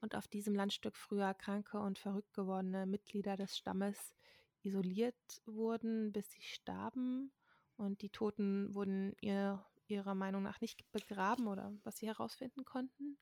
und 0.00 0.14
auf 0.14 0.28
diesem 0.28 0.54
Landstück 0.54 0.96
früher 0.96 1.34
kranke 1.34 1.78
und 1.78 1.98
verrückt 1.98 2.32
gewordene 2.34 2.86
Mitglieder 2.86 3.36
des 3.36 3.56
Stammes 3.56 4.14
isoliert 4.62 5.42
wurden, 5.46 6.12
bis 6.12 6.30
sie 6.30 6.42
starben. 6.42 7.32
Und 7.76 8.02
die 8.02 8.10
Toten 8.10 8.74
wurden 8.74 9.14
ihr, 9.20 9.64
ihrer 9.86 10.14
Meinung 10.14 10.42
nach 10.42 10.60
nicht 10.60 10.90
begraben 10.92 11.46
oder 11.46 11.72
was 11.84 11.98
sie 11.98 12.06
herausfinden 12.06 12.64
konnten, 12.64 13.18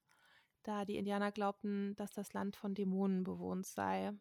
da 0.62 0.84
die 0.84 0.96
Indianer 0.96 1.32
glaubten, 1.32 1.94
dass 1.96 2.12
das 2.12 2.32
Land 2.32 2.56
von 2.56 2.74
Dämonen 2.74 3.24
bewohnt 3.24 3.66
sei. 3.66 4.12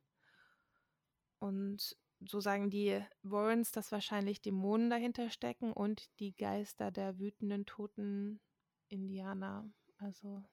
Und 1.39 1.95
so 2.19 2.39
sagen 2.39 2.69
die 2.69 3.01
Warrens, 3.21 3.71
dass 3.71 3.91
wahrscheinlich 3.91 4.41
Dämonen 4.41 4.89
dahinter 4.89 5.29
stecken 5.29 5.73
und 5.73 6.09
die 6.19 6.35
Geister 6.35 6.91
der 6.91 7.19
wütenden 7.19 7.65
toten 7.65 8.39
Indianer. 8.87 9.69
Also 9.97 10.43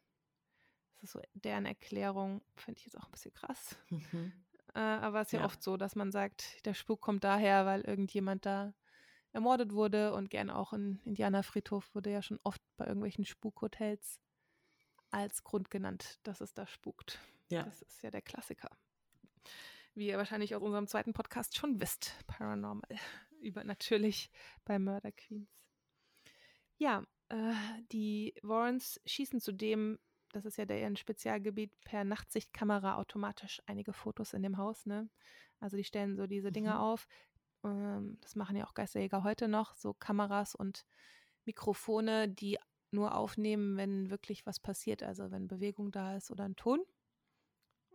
das 1.01 1.05
ist 1.05 1.12
so 1.12 1.20
deren 1.34 1.66
Erklärung, 1.66 2.42
finde 2.57 2.78
ich 2.78 2.86
jetzt 2.86 2.98
auch 2.98 3.07
ein 3.07 3.11
bisschen 3.11 3.32
krass. 3.32 3.76
Mhm. 3.88 4.32
Äh, 4.74 4.78
aber 4.78 5.22
es 5.22 5.28
ist 5.28 5.32
ja, 5.32 5.40
ja, 5.40 5.44
oft 5.46 5.62
so, 5.62 5.76
dass 5.76 5.96
man 5.96 6.12
sagt, 6.12 6.64
der 6.66 6.74
Spuk 6.74 7.01
kommt 7.01 7.24
daher, 7.24 7.66
weil 7.66 7.80
irgendjemand 7.80 8.46
da 8.46 8.74
ermordet 9.32 9.72
wurde 9.72 10.12
und 10.12 10.30
gerne 10.30 10.57
auch 10.57 10.72
ein 10.72 11.01
Indianerfriedhof 11.05 11.94
wurde 11.94 12.11
ja 12.11 12.22
schon 12.22 12.38
oft 12.42 12.61
bei 12.76 12.86
irgendwelchen 12.86 13.24
Spukhotels 13.24 14.20
als 15.11 15.42
Grund 15.42 15.70
genannt, 15.70 16.18
dass 16.22 16.40
es 16.40 16.55
da 16.55 16.66
spukt. 16.66 17.18
Ja. 17.48 17.64
Das 17.64 17.82
ist 17.82 18.03
ja 18.03 18.11
der 18.11 18.22
Klassiker. 18.22 18.70
Wie 19.94 20.09
ihr 20.09 20.18
wahrscheinlich 20.18 20.55
aus 20.55 20.62
unserem 20.62 20.86
zweiten 20.86 21.12
Podcast 21.12 21.57
schon 21.57 21.80
wisst, 21.80 22.14
Paranormal, 22.26 22.88
übernatürlich 23.40 24.30
bei 24.64 24.78
Murder 24.78 25.12
Queens. 25.12 25.51
Ja, 26.76 27.05
äh, 27.28 27.55
die 27.90 28.34
Warrens 28.42 29.01
schießen 29.05 29.40
zudem 29.40 29.98
das 30.33 30.45
ist 30.45 30.57
ja 30.59 30.64
deren 30.64 30.97
Spezialgebiet, 30.97 31.72
per 31.85 32.05
Nachtsichtkamera 32.05 32.97
automatisch 32.97 33.62
einige 33.66 33.93
Fotos 33.93 34.33
in 34.33 34.43
dem 34.43 34.57
Haus. 34.59 34.87
Ne? 34.87 35.09
Also 35.61 35.76
die 35.76 35.85
stellen 35.85 36.16
so 36.16 36.26
diese 36.26 36.53
Dinge 36.53 36.70
Mhm. 36.70 36.76
auf. 36.76 37.09
Ähm, 37.64 38.18
das 38.20 38.37
machen 38.37 38.57
ja 38.57 38.66
auch 38.66 38.74
Geisterjäger 38.74 39.24
heute 39.24 39.49
noch, 39.49 39.74
so 39.76 39.95
Kameras 39.95 40.55
und 40.55 40.87
Mikrofone, 41.45 42.28
die 42.28 42.59
nur 42.93 43.14
aufnehmen, 43.14 43.76
wenn 43.76 44.11
wirklich 44.11 44.47
was 44.47 44.61
passiert, 44.61 45.03
also 45.03 45.31
wenn 45.31 45.49
Bewegung 45.49 45.93
da 45.93 46.16
ist 46.16 46.31
oder 46.31 46.45
ein 46.45 46.57
Ton. 46.57 46.81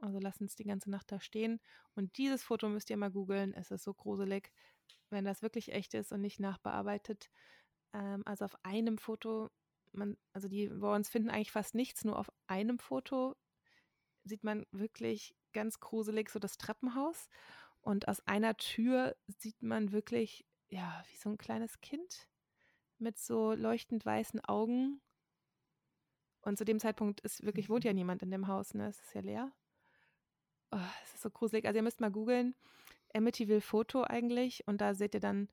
Also 0.02 0.20
lassen 0.20 0.46
es 0.46 0.56
die 0.56 0.64
ganze 0.66 0.90
Nacht 0.92 1.12
da 1.12 1.20
stehen. 1.20 1.60
Und 1.96 2.18
dieses 2.18 2.44
Foto 2.44 2.70
müsst 2.70 2.90
ihr 2.90 2.98
mal 2.98 3.12
googeln. 3.12 3.54
Es 3.54 3.72
ist 3.72 3.84
so 3.84 3.94
gruselig, 3.94 4.52
wenn 5.10 5.26
das 5.26 5.42
wirklich 5.42 5.72
echt 5.72 5.94
ist 5.94 6.12
und 6.12 6.22
nicht 6.22 6.40
nachbearbeitet. 6.40 7.30
Ähm, 7.94 8.24
also 8.26 8.46
auf 8.46 8.56
einem 8.64 8.98
Foto, 8.98 9.50
man, 9.98 10.18
also 10.34 10.48
die 10.48 10.70
Warrens 10.82 11.10
finden 11.10 11.30
eigentlich 11.30 11.52
fast 11.52 11.76
nichts, 11.76 12.06
nur 12.06 12.18
auf 12.18 12.32
einem 12.48 12.80
Foto 12.80 13.36
sieht 14.24 14.44
man 14.44 14.66
wirklich 14.72 15.36
ganz 15.54 15.80
gruselig 15.80 16.30
so 16.30 16.40
das 16.40 16.58
Treppenhaus. 16.58 17.30
Und 17.82 18.08
aus 18.08 18.20
einer 18.28 18.58
Tür 18.58 19.16
sieht 19.28 19.62
man 19.62 19.92
wirklich, 19.92 20.46
ja, 20.70 21.04
wie 21.12 21.18
so 21.18 21.30
ein 21.30 21.38
kleines 21.38 21.80
Kind 21.82 22.28
mit 22.98 23.20
so 23.20 23.54
leuchtend 23.54 24.06
weißen 24.06 24.44
Augen. 24.46 25.02
Und 26.42 26.58
zu 26.58 26.66
dem 26.66 26.80
Zeitpunkt 26.80 27.22
ist 27.22 27.44
wirklich, 27.44 27.70
wohnt 27.70 27.84
ja 27.84 27.94
niemand 27.94 28.24
in 28.24 28.32
dem 28.32 28.48
Haus, 28.48 28.74
ne? 28.74 28.88
Es 28.88 29.00
ist 29.00 29.14
ja 29.14 29.22
leer. 29.22 29.52
Oh, 30.72 30.80
es 31.04 31.14
ist 31.16 31.22
so 31.22 31.30
gruselig. 31.30 31.66
Also 31.66 31.78
ihr 31.78 31.84
müsst 31.84 32.02
mal 32.02 32.12
googeln. 32.12 32.56
Amityville 33.14 33.62
Foto 33.62 34.04
eigentlich. 34.04 34.68
Und 34.68 34.82
da 34.82 34.96
seht 34.96 35.14
ihr 35.14 35.20
dann 35.20 35.48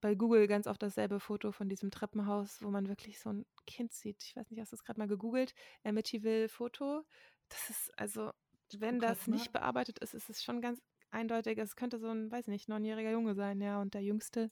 bei 0.00 0.14
Google 0.14 0.46
ganz 0.46 0.66
oft 0.66 0.82
dasselbe 0.82 1.20
Foto 1.20 1.52
von 1.52 1.68
diesem 1.68 1.90
Treppenhaus, 1.90 2.62
wo 2.62 2.70
man 2.70 2.88
wirklich 2.88 3.18
so 3.18 3.32
ein 3.32 3.46
Kind 3.66 3.92
sieht. 3.92 4.22
Ich 4.24 4.36
weiß 4.36 4.50
nicht, 4.50 4.60
hast 4.60 4.72
du 4.72 4.76
es 4.76 4.84
gerade 4.84 4.98
mal 4.98 5.08
gegoogelt? 5.08 5.54
Amityville 5.84 6.48
Foto. 6.48 7.04
Das 7.48 7.70
ist 7.70 7.98
also, 7.98 8.32
wenn 8.76 9.00
das 9.00 9.26
nicht 9.26 9.52
bearbeitet 9.52 9.98
ist, 9.98 10.14
ist 10.14 10.30
es 10.30 10.42
schon 10.42 10.60
ganz 10.60 10.80
eindeutig. 11.10 11.58
Es 11.58 11.76
könnte 11.76 11.98
so 11.98 12.08
ein, 12.08 12.30
weiß 12.30 12.46
nicht, 12.46 12.68
neunjähriger 12.68 13.12
Junge 13.12 13.34
sein, 13.34 13.60
ja. 13.60 13.80
Und 13.80 13.94
der 13.94 14.02
jüngste 14.02 14.50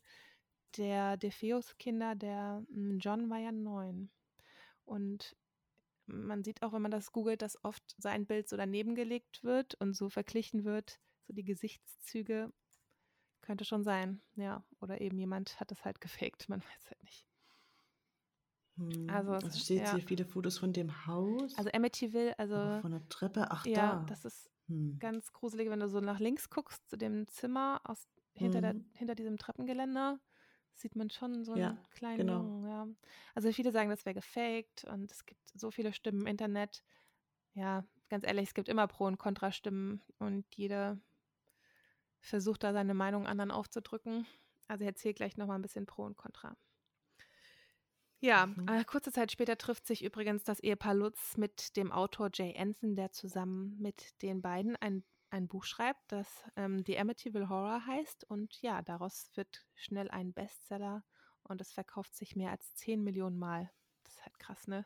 der 0.76 1.16
DeFeos-Kinder, 1.16 2.14
der 2.14 2.64
mm, 2.68 2.98
John 2.98 3.30
war 3.30 3.38
ja 3.38 3.52
neun. 3.52 4.10
Und 4.84 5.36
man 6.06 6.42
sieht 6.42 6.62
auch, 6.62 6.72
wenn 6.72 6.82
man 6.82 6.90
das 6.90 7.12
googelt, 7.12 7.42
dass 7.42 7.62
oft 7.64 7.94
sein 7.98 8.26
Bild 8.26 8.48
so 8.48 8.56
daneben 8.56 8.94
gelegt 8.94 9.44
wird 9.44 9.74
und 9.76 9.94
so 9.94 10.08
verglichen 10.08 10.64
wird, 10.64 10.98
so 11.26 11.32
die 11.32 11.44
Gesichtszüge. 11.44 12.52
Könnte 13.48 13.64
schon 13.64 13.82
sein, 13.82 14.22
ja. 14.36 14.64
Oder 14.80 15.00
eben 15.00 15.18
jemand 15.18 15.58
hat 15.58 15.72
das 15.72 15.84
halt 15.84 16.00
gefaked, 16.00 16.48
man 16.48 16.60
weiß 16.62 16.86
halt 16.88 17.02
nicht. 17.02 17.26
Hm. 18.76 19.08
Also, 19.08 19.40
Also, 19.42 19.58
es- 19.58 19.58
steht 19.58 19.78
ja. 19.78 19.92
hier 19.92 20.02
viele 20.02 20.24
Fotos 20.24 20.58
von 20.58 20.72
dem 20.72 21.06
Haus. 21.06 21.54
Also 21.56 21.70
Amityville, 21.72 22.38
also 22.38 22.54
aber 22.54 22.80
von 22.80 22.92
der 22.92 23.08
Treppe, 23.08 23.50
ach 23.50 23.66
ja, 23.66 23.74
da. 23.74 24.06
das 24.06 24.24
ist 24.24 24.50
Hm. 24.68 25.00
ganz 25.00 25.32
gruselig, 25.32 25.70
wenn 25.70 25.80
du 25.80 25.88
so 25.88 26.00
nach 26.00 26.20
links 26.20 26.50
guckst 26.50 26.88
zu 26.88 26.96
dem 26.98 27.26
Zimmer 27.28 27.80
aus 27.84 28.08
hinter, 28.34 28.60
der, 28.60 28.74
Mhm. 28.74 28.84
hinter 28.94 29.14
diesem 29.14 29.38
Treppengeländer, 29.38 30.20
sieht 30.74 30.96
man 30.96 31.10
schon 31.10 31.44
so 31.44 31.54
einen 31.54 31.78
Ja, 31.78 31.88
kleinen 31.90 32.26
genau. 32.26 32.28
Jungen, 32.28 32.66
ja. 32.68 32.88
Also 33.34 33.52
viele 33.52 33.72
sagen, 33.72 33.90
das 33.90 34.04
wäre 34.06 34.14
gefaked 34.14 34.84
und 34.84 35.10
es 35.10 35.26
gibt 35.26 35.40
so 35.54 35.70
viele 35.70 35.92
Stimmen 35.92 36.22
im 36.22 36.26
Internet. 36.28 36.84
Ja, 37.54 37.84
ganz 38.10 38.24
ehrlich, 38.26 38.48
es 38.48 38.54
gibt 38.54 38.68
immer 38.68 38.88
Pro- 38.88 39.06
und 39.06 39.18
Kontrastimmen 39.18 40.02
und 40.18 40.46
jeder 40.56 40.98
versucht 42.20 42.64
da 42.64 42.72
seine 42.72 42.94
Meinung 42.94 43.26
anderen 43.26 43.50
aufzudrücken. 43.50 44.26
Also 44.68 44.82
ich 44.82 44.88
erzähle 44.88 45.14
gleich 45.14 45.36
nochmal 45.36 45.58
ein 45.58 45.62
bisschen 45.62 45.86
Pro 45.86 46.04
und 46.04 46.16
Contra. 46.16 46.56
Ja, 48.20 48.56
Mhm. 48.56 48.66
äh, 48.66 48.84
kurze 48.84 49.12
Zeit 49.12 49.30
später 49.30 49.56
trifft 49.58 49.86
sich 49.86 50.02
übrigens 50.04 50.42
das 50.42 50.58
Ehepaar 50.60 50.94
Lutz 50.94 51.36
mit 51.36 51.76
dem 51.76 51.92
Autor 51.92 52.30
Jay 52.34 52.56
Anson, 52.58 52.96
der 52.96 53.12
zusammen 53.12 53.76
mit 53.80 54.20
den 54.22 54.42
beiden 54.42 54.74
ein, 54.76 55.04
ein 55.30 55.46
Buch 55.46 55.64
schreibt, 55.64 56.10
das 56.10 56.42
ähm, 56.56 56.82
The 56.84 56.98
Amityville 56.98 57.48
Horror 57.48 57.86
heißt. 57.86 58.24
Und 58.24 58.60
ja, 58.60 58.82
daraus 58.82 59.30
wird 59.36 59.66
schnell 59.74 60.10
ein 60.10 60.32
Bestseller 60.32 61.04
und 61.44 61.60
es 61.60 61.72
verkauft 61.72 62.14
sich 62.16 62.34
mehr 62.34 62.50
als 62.50 62.74
10 62.74 63.02
Millionen 63.04 63.38
Mal. 63.38 63.70
Das 64.02 64.14
ist 64.14 64.24
halt 64.24 64.38
krass, 64.40 64.66
ne? 64.66 64.84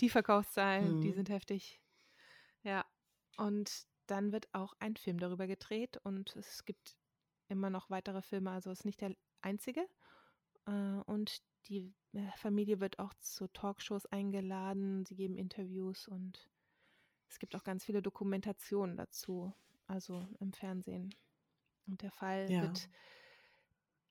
Die 0.00 0.08
Verkaufszahlen, 0.10 0.98
die 0.98 1.12
Mhm. 1.12 1.12
sind 1.12 1.28
heftig. 1.28 1.80
Ja, 2.62 2.84
und 3.36 3.86
dann 4.10 4.32
wird 4.32 4.48
auch 4.52 4.74
ein 4.78 4.96
Film 4.96 5.18
darüber 5.18 5.46
gedreht 5.46 5.98
und 6.04 6.34
es 6.36 6.64
gibt 6.64 6.96
immer 7.48 7.70
noch 7.70 7.90
weitere 7.90 8.22
Filme, 8.22 8.50
also 8.50 8.70
ist 8.70 8.84
nicht 8.84 9.00
der 9.00 9.14
einzige. 9.42 9.86
Äh, 10.66 10.72
und 11.06 11.38
die 11.66 11.94
äh, 12.12 12.30
Familie 12.36 12.80
wird 12.80 12.98
auch 12.98 13.14
zu 13.20 13.48
Talkshows 13.48 14.06
eingeladen, 14.06 15.04
sie 15.06 15.16
geben 15.16 15.36
Interviews 15.36 16.08
und 16.08 16.50
es 17.28 17.38
gibt 17.38 17.54
auch 17.56 17.64
ganz 17.64 17.84
viele 17.84 18.02
Dokumentationen 18.02 18.96
dazu, 18.96 19.52
also 19.86 20.26
im 20.40 20.52
Fernsehen. 20.52 21.14
Und 21.86 22.02
der 22.02 22.10
Fall 22.12 22.48
Ja. 22.48 22.60
wird 22.60 22.88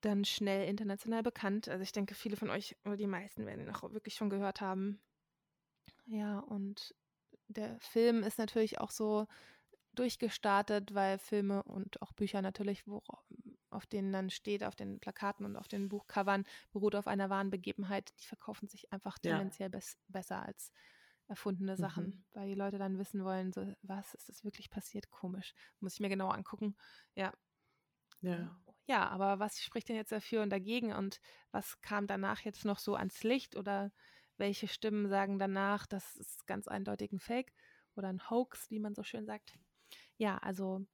dann 0.01 0.25
schnell 0.25 0.67
international 0.67 1.23
bekannt. 1.23 1.67
Also 1.69 1.83
ich 1.83 1.91
denke, 1.91 2.15
viele 2.15 2.35
von 2.37 2.49
euch 2.49 2.75
oder 2.85 2.97
die 2.97 3.07
meisten 3.07 3.45
werden 3.45 3.61
ihn 3.61 3.69
auch 3.73 3.83
wirklich 3.93 4.15
schon 4.15 4.29
gehört 4.29 4.61
haben. 4.61 5.01
Ja, 6.05 6.39
und 6.39 6.95
der 7.47 7.79
Film 7.79 8.23
ist 8.23 8.37
natürlich 8.37 8.79
auch 8.79 8.91
so 8.91 9.27
durchgestartet, 9.99 10.93
weil 10.95 11.19
Filme 11.19 11.63
und 11.63 12.01
auch 12.01 12.13
Bücher 12.13 12.41
natürlich, 12.41 12.87
wo, 12.87 13.03
auf 13.69 13.85
denen 13.87 14.11
dann 14.11 14.29
steht, 14.29 14.63
auf 14.63 14.75
den 14.75 14.99
Plakaten 14.99 15.45
und 15.45 15.55
auf 15.55 15.67
den 15.67 15.89
Buchcovern, 15.89 16.45
beruht 16.71 16.95
auf 16.95 17.07
einer 17.07 17.29
wahren 17.29 17.49
Begebenheit. 17.51 18.13
Die 18.21 18.27
verkaufen 18.27 18.67
sich 18.67 18.91
einfach 18.91 19.19
Ja. 19.23 19.43
tendenziell 19.43 19.69
bes 19.69 19.97
besser 20.07 20.43
als 20.45 20.71
erfundene 21.27 21.77
Sachen, 21.77 22.15
Mhm. 22.15 22.23
weil 22.33 22.47
die 22.49 22.55
Leute 22.55 22.79
dann 22.79 22.97
wissen 22.97 23.23
wollen, 23.23 23.53
so, 23.53 23.73
was 23.83 24.15
ist 24.15 24.29
das 24.29 24.43
wirklich 24.43 24.69
passiert? 24.71 25.11
Komisch. 25.11 25.53
Muss 25.79 25.93
ich 25.93 25.99
mir 25.99 26.09
genauer 26.09 26.33
angucken. 26.33 26.75
Ja, 27.15 27.33
Ja. 28.21 28.59
ja, 28.87 29.07
aber 29.09 29.39
was 29.39 29.59
spricht 29.61 29.89
denn 29.89 29.95
jetzt 29.95 30.11
dafür 30.11 30.41
und 30.43 30.49
dagegen 30.49 30.93
und 30.93 31.19
was 31.51 31.79
kam 31.81 32.07
danach 32.07 32.41
jetzt 32.41 32.65
noch 32.65 32.79
so 32.79 32.95
ans 32.95 33.23
Licht 33.23 33.55
oder 33.55 33.91
welche 34.37 34.67
Stimmen 34.67 35.07
sagen 35.09 35.37
danach, 35.39 35.85
das 35.85 36.15
ist 36.15 36.47
ganz 36.47 36.67
eindeutig 36.67 37.11
ein 37.11 37.19
Fake 37.19 37.53
oder 37.95 38.07
ein 38.09 38.29
Hoax, 38.29 38.69
wie 38.71 38.79
man 38.79 38.95
so 38.95 39.03
schön 39.03 39.25
sagt? 39.25 39.53
Ja, 40.19 40.37
also 40.39 40.85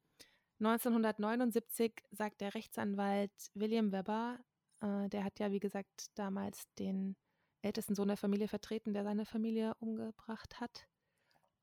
1979 0.60 1.92
sagt 2.12 2.40
der 2.40 2.54
Rechtsanwalt 2.54 3.32
William 3.54 3.92
Weber, 3.92 4.38
äh, 4.80 5.08
der 5.08 5.24
hat 5.24 5.40
ja 5.40 5.50
wie 5.52 5.60
gesagt 5.60 6.06
damals 6.14 6.72
den 6.78 7.16
ältesten 7.62 7.94
Sohn 7.96 8.08
der 8.08 8.16
Familie 8.16 8.48
vertreten, 8.48 8.94
der 8.94 9.04
seine 9.04 9.26
Familie 9.26 9.74
umgebracht 9.80 10.60
hat. 10.60 10.88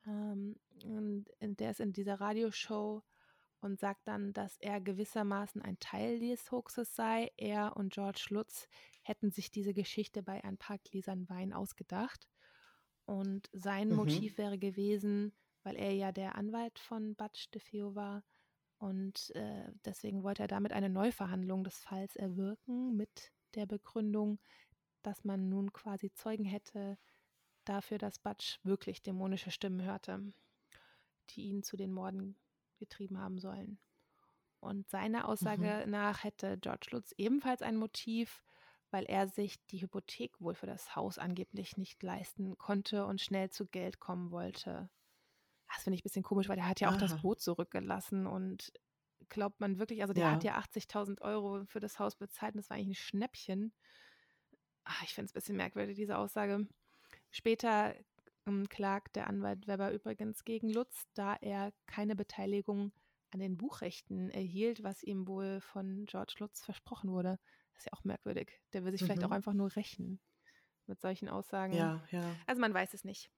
Ähm, 0.06 0.60
und 0.84 1.26
der 1.42 1.72
ist 1.72 1.80
in 1.80 1.94
dieser 1.94 2.20
Radioshow 2.20 3.04
und 3.62 3.80
sagt 3.80 4.08
dann, 4.08 4.34
dass 4.34 4.58
er 4.60 4.82
gewissermaßen 4.82 5.62
ein 5.62 5.80
Teil 5.80 6.20
des 6.20 6.52
Hoaxes 6.52 6.96
sei. 6.96 7.32
Er 7.38 7.78
und 7.78 7.94
George 7.94 8.28
Lutz 8.32 8.68
hätten 9.04 9.32
sich 9.32 9.52
diese 9.52 9.74
Geschichte 9.74 10.24
bei 10.24 10.44
ein 10.44 10.58
paar 10.58 10.80
Gläsern 10.80 11.30
Wein 11.30 11.54
ausgedacht. 11.54 12.28
Und 13.06 13.50
sein 13.54 13.92
Mhm. 13.92 13.96
Motiv 13.96 14.38
wäre 14.38 14.60
gewesen, 14.60 15.34
weil 15.64 15.76
er 15.76 15.94
ja 15.94 16.12
der 16.12 16.36
Anwalt 16.36 16.80
von 16.80 17.16
Butch 17.16 17.50
DeFeo 17.52 17.96
war. 17.96 18.24
Und 18.78 19.34
äh, 19.36 19.72
deswegen 19.86 20.24
wollte 20.24 20.44
er 20.44 20.48
damit 20.48 20.74
eine 20.74 20.90
Neuverhandlung 20.90 21.64
des 21.64 21.78
Falls 21.80 22.16
erwirken 22.16 22.96
mit 22.96 23.32
der 23.56 23.66
Begründung, 23.66 24.40
dass 25.04 25.24
man 25.24 25.50
nun 25.50 25.72
quasi 25.72 26.12
Zeugen 26.12 26.46
hätte 26.46 26.98
dafür, 27.66 27.98
dass 27.98 28.20
Butch 28.20 28.60
wirklich 28.64 29.02
dämonische 29.02 29.52
Stimmen 29.52 29.82
hörte, 29.84 30.34
die 31.30 31.44
ihn 31.44 31.64
zu 31.64 31.78
den 31.78 31.92
Morden 31.92 32.36
getrieben 32.78 33.18
haben 33.20 33.40
sollen. 33.40 33.80
Und 34.60 34.90
seiner 34.90 35.28
Aussage 35.28 35.86
nach 35.88 36.24
hätte 36.24 36.58
George 36.58 36.88
Lutz 36.92 37.14
ebenfalls 37.18 37.62
ein 37.62 37.76
Motiv, 37.76 38.44
weil 38.92 39.04
er 39.06 39.28
sich 39.28 39.66
die 39.68 39.82
Hypothek 39.82 40.40
wohl 40.40 40.56
für 40.56 40.68
das 40.68 40.96
Haus 40.96 41.18
angeblich 41.18 41.78
nicht 41.78 42.02
leisten 42.02 42.58
konnte 42.58 43.06
und 43.06 43.20
schnell 43.20 43.50
zu 43.50 43.66
Geld 43.66 44.00
kommen 44.00 44.32
wollte. 44.32 44.90
Das 45.76 45.84
finde 45.84 45.96
ich 45.96 46.02
ein 46.02 46.04
bisschen 46.04 46.24
komisch, 46.24 46.50
weil 46.50 46.58
er 46.58 46.68
hat 46.68 46.80
ja 46.80 46.90
auch 46.90 46.98
das 46.98 47.14
Aha. 47.14 47.22
Boot 47.22 47.42
zurückgelassen 47.42 48.28
und 48.28 48.72
glaubt 49.30 49.60
man 49.60 49.80
wirklich, 49.80 50.02
also 50.02 50.14
der 50.14 50.32
hat 50.32 50.44
Ja. 50.44 50.52
ja 50.56 50.58
80.000 50.60 51.22
Euro 51.22 51.66
für 51.66 51.80
das 51.80 52.00
Haus 52.00 52.16
bezahlt 52.16 52.54
und 52.56 52.60
das 52.60 52.70
war 52.70 52.78
eigentlich 52.78 52.90
ein 53.00 53.04
Schnäppchen. 53.04 53.74
Ah, 54.86 55.02
ich 55.04 55.14
finde 55.14 55.26
es 55.28 55.32
ein 55.32 55.36
bisschen 55.40 55.58
merkwürdig, 55.58 55.96
diese 55.96 56.18
Aussage. 56.18 56.68
Später 57.32 57.96
ähm, 58.46 58.68
klagt 58.70 59.16
der 59.16 59.28
Anwalt 59.28 59.68
Weber 59.68 59.92
übrigens 59.92 60.44
gegen 60.44 60.70
Lutz, 60.70 61.06
da 61.14 61.36
er 61.36 61.72
keine 61.86 62.16
Beteiligung 62.16 62.92
an 63.32 63.40
den 63.40 63.58
Buchrechten 63.58 64.30
erhielt, 64.30 64.84
was 64.84 65.02
ihm 65.02 65.28
wohl 65.28 65.62
von 65.62 66.06
George 66.06 66.36
Lutz 66.40 66.62
versprochen 66.62 67.10
wurde. 67.12 67.40
Das 67.74 67.80
ist 67.80 67.86
ja 67.88 67.94
auch 67.94 68.04
merkwürdig. 68.04 68.60
Der 68.74 68.84
will 68.84 68.92
sich 68.92 69.02
vielleicht 69.04 69.22
Mhm. 69.22 69.28
auch 69.28 69.32
einfach 69.32 69.54
nur 69.54 69.76
rächen 69.76 70.20
mit 70.86 71.00
solchen 71.02 71.30
Aussagen. 71.30 71.76
Ja, 71.76 72.04
ja. 72.12 72.36
Also 72.46 72.60
man 72.62 72.74
weiß 72.74 72.94
es 72.94 73.04
nicht. 73.06 73.32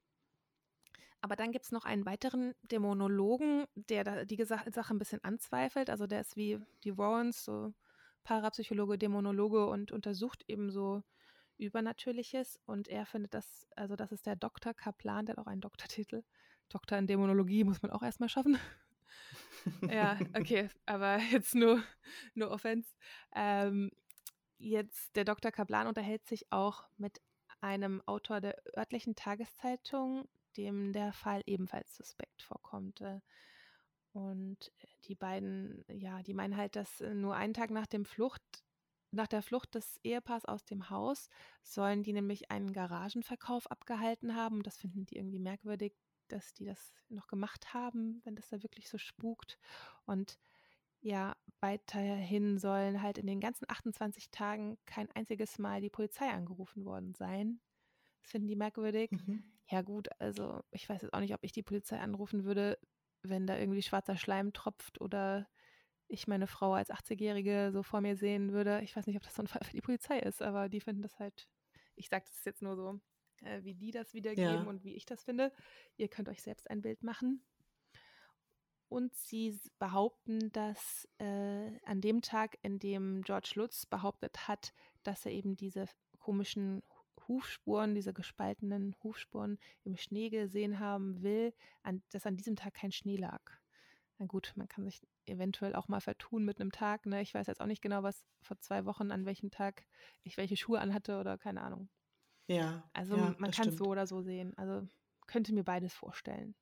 Aber 1.26 1.36
dann 1.36 1.52
gibt 1.52 1.66
es 1.66 1.72
noch 1.72 1.86
einen 1.86 2.06
weiteren 2.06 2.54
Dämonologen, 2.72 3.66
der 3.74 4.26
die 4.26 4.46
Sache 4.46 4.94
ein 4.94 5.00
bisschen 5.00 5.24
anzweifelt. 5.24 5.90
Also 5.90 6.06
der 6.06 6.22
ist 6.22 6.38
wie 6.38 6.60
die 6.84 7.00
Warrens, 7.00 7.44
so 7.44 7.74
Parapsychologe, 8.24 9.00
Dämonologe 9.00 9.66
und 9.66 9.92
untersucht 9.92 10.44
eben 10.48 10.70
so 10.70 11.02
Übernatürliches 11.58 12.60
und 12.68 12.90
er 12.90 13.08
findet 13.08 13.34
das, 13.34 13.66
also 13.76 13.96
das 13.96 14.12
ist 14.12 14.28
der 14.28 14.36
Dr. 14.36 14.76
Kaplan, 14.76 15.26
der 15.26 15.36
hat 15.36 15.44
auch 15.44 15.48
einen 15.48 15.62
Doktortitel. 15.62 16.22
Doktor 16.70 17.00
in 17.00 17.08
Dämonologie 17.08 17.64
muss 17.64 17.82
man 17.82 17.90
auch 17.90 18.04
erstmal 18.04 18.30
schaffen. 18.30 18.60
ja, 19.82 20.20
okay, 20.38 20.70
aber 20.86 21.18
jetzt 21.32 21.56
nur, 21.56 21.82
nur 22.36 22.52
Offense. 22.52 22.88
Ähm, 23.34 23.90
jetzt, 24.60 25.16
der 25.16 25.26
Dr. 25.26 25.52
Kaplan 25.52 25.88
unterhält 25.88 26.28
sich 26.28 26.52
auch 26.52 26.84
mit 26.98 27.20
einem 27.62 28.04
Autor 28.06 28.42
der 28.42 28.62
örtlichen 28.78 29.16
Tageszeitung, 29.16 30.28
dem 30.58 30.94
der 30.94 31.14
Fall 31.14 31.42
ebenfalls 31.46 31.96
suspekt 31.96 32.42
vorkommt. 32.42 33.02
Äh, 33.02 33.20
und 34.14 34.72
die 35.06 35.16
beiden, 35.16 35.84
ja, 35.90 36.24
die 36.24 36.34
meinen 36.34 36.56
halt, 36.56 36.76
dass 36.76 37.02
nur 37.02 37.36
einen 37.36 37.54
Tag 37.54 37.70
nach 37.70 37.88
dem 37.88 38.06
Flucht, 38.06 38.42
nach 39.12 39.28
der 39.28 39.42
Flucht 39.42 39.76
des 39.76 40.00
Ehepaars 40.04 40.46
aus 40.46 40.64
dem 40.66 40.90
Haus, 40.90 41.30
sollen 41.64 42.04
die 42.04 42.14
nämlich 42.14 42.50
einen 42.50 42.72
Garagenverkauf 42.72 43.70
abgehalten 43.70 44.36
haben. 44.36 44.64
Das 44.64 44.78
finden 44.78 45.06
die 45.06 45.18
irgendwie 45.18 45.40
merkwürdig, 45.40 45.96
dass 46.30 46.54
die 46.54 46.66
das 46.66 46.94
noch 47.10 47.28
gemacht 47.28 47.74
haben, 47.74 48.22
wenn 48.24 48.36
das 48.36 48.48
da 48.48 48.64
wirklich 48.64 48.90
so 48.90 48.98
spukt. 48.98 49.60
Und 50.06 50.38
ja, 51.02 51.36
weiterhin 51.60 52.58
sollen 52.58 53.02
halt 53.02 53.18
in 53.18 53.28
den 53.28 53.40
ganzen 53.40 53.70
28 53.70 54.32
Tagen 54.32 54.78
kein 54.86 55.12
einziges 55.12 55.60
Mal 55.60 55.82
die 55.82 55.90
Polizei 55.90 56.30
angerufen 56.30 56.86
worden 56.86 57.14
sein. 57.14 57.60
Finden 58.26 58.48
die 58.48 58.56
merkwürdig. 58.56 59.12
Mhm. 59.12 59.44
Ja 59.70 59.82
gut, 59.82 60.10
also 60.20 60.62
ich 60.72 60.88
weiß 60.88 61.02
jetzt 61.02 61.14
auch 61.14 61.20
nicht, 61.20 61.34
ob 61.34 61.44
ich 61.44 61.52
die 61.52 61.64
Polizei 61.64 62.00
anrufen 62.00 62.44
würde, 62.44 62.78
wenn 63.24 63.48
da 63.48 63.58
irgendwie 63.58 63.82
schwarzer 63.82 64.18
Schleim 64.18 64.54
tropft 64.54 65.02
oder 65.02 65.48
ich 66.08 66.28
meine 66.28 66.48
Frau 66.48 66.74
als 66.74 66.92
80-Jährige 66.92 67.72
so 67.72 67.82
vor 67.82 68.02
mir 68.02 68.16
sehen 68.16 68.52
würde. 68.52 68.82
Ich 68.84 68.96
weiß 68.96 69.08
nicht, 69.08 69.16
ob 69.16 69.24
das 69.24 69.34
so 69.34 69.42
ein 69.42 69.48
Fall 69.48 69.64
für 69.64 69.72
die 69.72 69.82
Polizei 69.82 70.20
ist, 70.20 70.42
aber 70.42 70.70
die 70.70 70.82
finden 70.82 71.02
das 71.02 71.18
halt, 71.18 71.50
ich 71.96 72.10
sage 72.10 72.26
das 72.28 72.46
jetzt 72.46 72.62
nur 72.62 72.76
so, 72.76 73.00
äh, 73.42 73.64
wie 73.64 73.74
die 73.74 73.92
das 73.92 74.14
wiedergeben 74.14 74.54
ja. 74.54 74.64
und 74.64 74.84
wie 74.84 74.96
ich 74.96 75.06
das 75.06 75.24
finde. 75.24 75.52
Ihr 75.98 76.08
könnt 76.08 76.30
euch 76.30 76.42
selbst 76.42 76.70
ein 76.70 76.82
Bild 76.82 77.04
machen. 77.04 77.44
Und 78.88 79.16
sie 79.16 79.60
behaupten, 79.80 80.52
dass 80.52 81.08
äh, 81.18 81.80
an 81.86 82.02
dem 82.02 82.22
Tag, 82.22 82.58
in 82.62 82.78
dem 82.78 83.24
George 83.24 83.54
Lutz 83.56 83.88
behauptet 83.88 84.48
hat, 84.48 84.74
dass 85.04 85.26
er 85.26 85.32
eben 85.32 85.56
diese 85.56 85.88
komischen 86.20 86.84
Hufspuren, 87.28 87.96
diese 87.96 88.14
gespaltenen 88.14 88.96
Hufspuren 89.04 89.58
im 89.84 89.98
Schnee 89.98 90.30
gesehen 90.30 90.80
haben 90.80 91.22
will, 91.22 91.54
an, 91.84 92.04
dass 92.12 92.26
an 92.26 92.38
diesem 92.38 92.56
Tag 92.56 92.74
kein 92.76 92.92
Schnee 92.92 93.18
lag. 93.18 93.42
Na 94.18 94.26
gut, 94.26 94.54
man 94.56 94.68
kann 94.68 94.86
sich 94.86 95.02
eventuell 95.26 95.76
auch 95.76 95.88
mal 95.88 96.00
vertun 96.00 96.46
mit 96.46 96.62
einem 96.62 96.72
Tag. 96.72 97.06
Ne? 97.06 97.22
Ich 97.22 97.34
weiß 97.34 97.48
jetzt 97.48 97.60
auch 97.60 97.66
nicht 97.66 97.82
genau, 97.82 98.04
was 98.04 98.24
vor 98.42 98.60
zwei 98.60 98.86
Wochen, 98.86 99.12
an 99.12 99.26
welchem 99.26 99.52
Tag 99.52 99.86
ich 100.24 100.38
welche 100.38 100.56
Schuhe 100.56 100.80
anhatte 100.80 101.20
oder 101.20 101.38
keine 101.38 101.62
Ahnung. 101.62 101.90
Ja. 102.48 102.88
Also 102.94 103.18
ja, 103.18 103.36
man 103.40 103.52
kann 103.52 103.70
es 103.70 103.78
so 103.78 103.86
oder 103.86 104.08
so 104.08 104.22
sehen. 104.22 104.54
Also 104.58 104.88
könnte 105.28 105.54
mir 105.54 105.64
beides 105.64 105.94
vorstellen. 105.94 106.56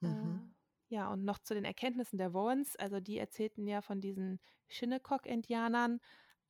Mhm. 0.00 0.52
Äh, 0.90 0.94
ja, 0.94 1.10
und 1.10 1.24
noch 1.24 1.38
zu 1.38 1.54
den 1.54 1.64
Erkenntnissen 1.64 2.18
der 2.18 2.32
Warrens. 2.32 2.76
Also 2.76 3.00
die 3.00 3.18
erzählten 3.18 3.66
ja 3.66 3.82
von 3.82 4.00
diesen 4.00 4.40
Shinnecock-Indianern, 4.68 6.00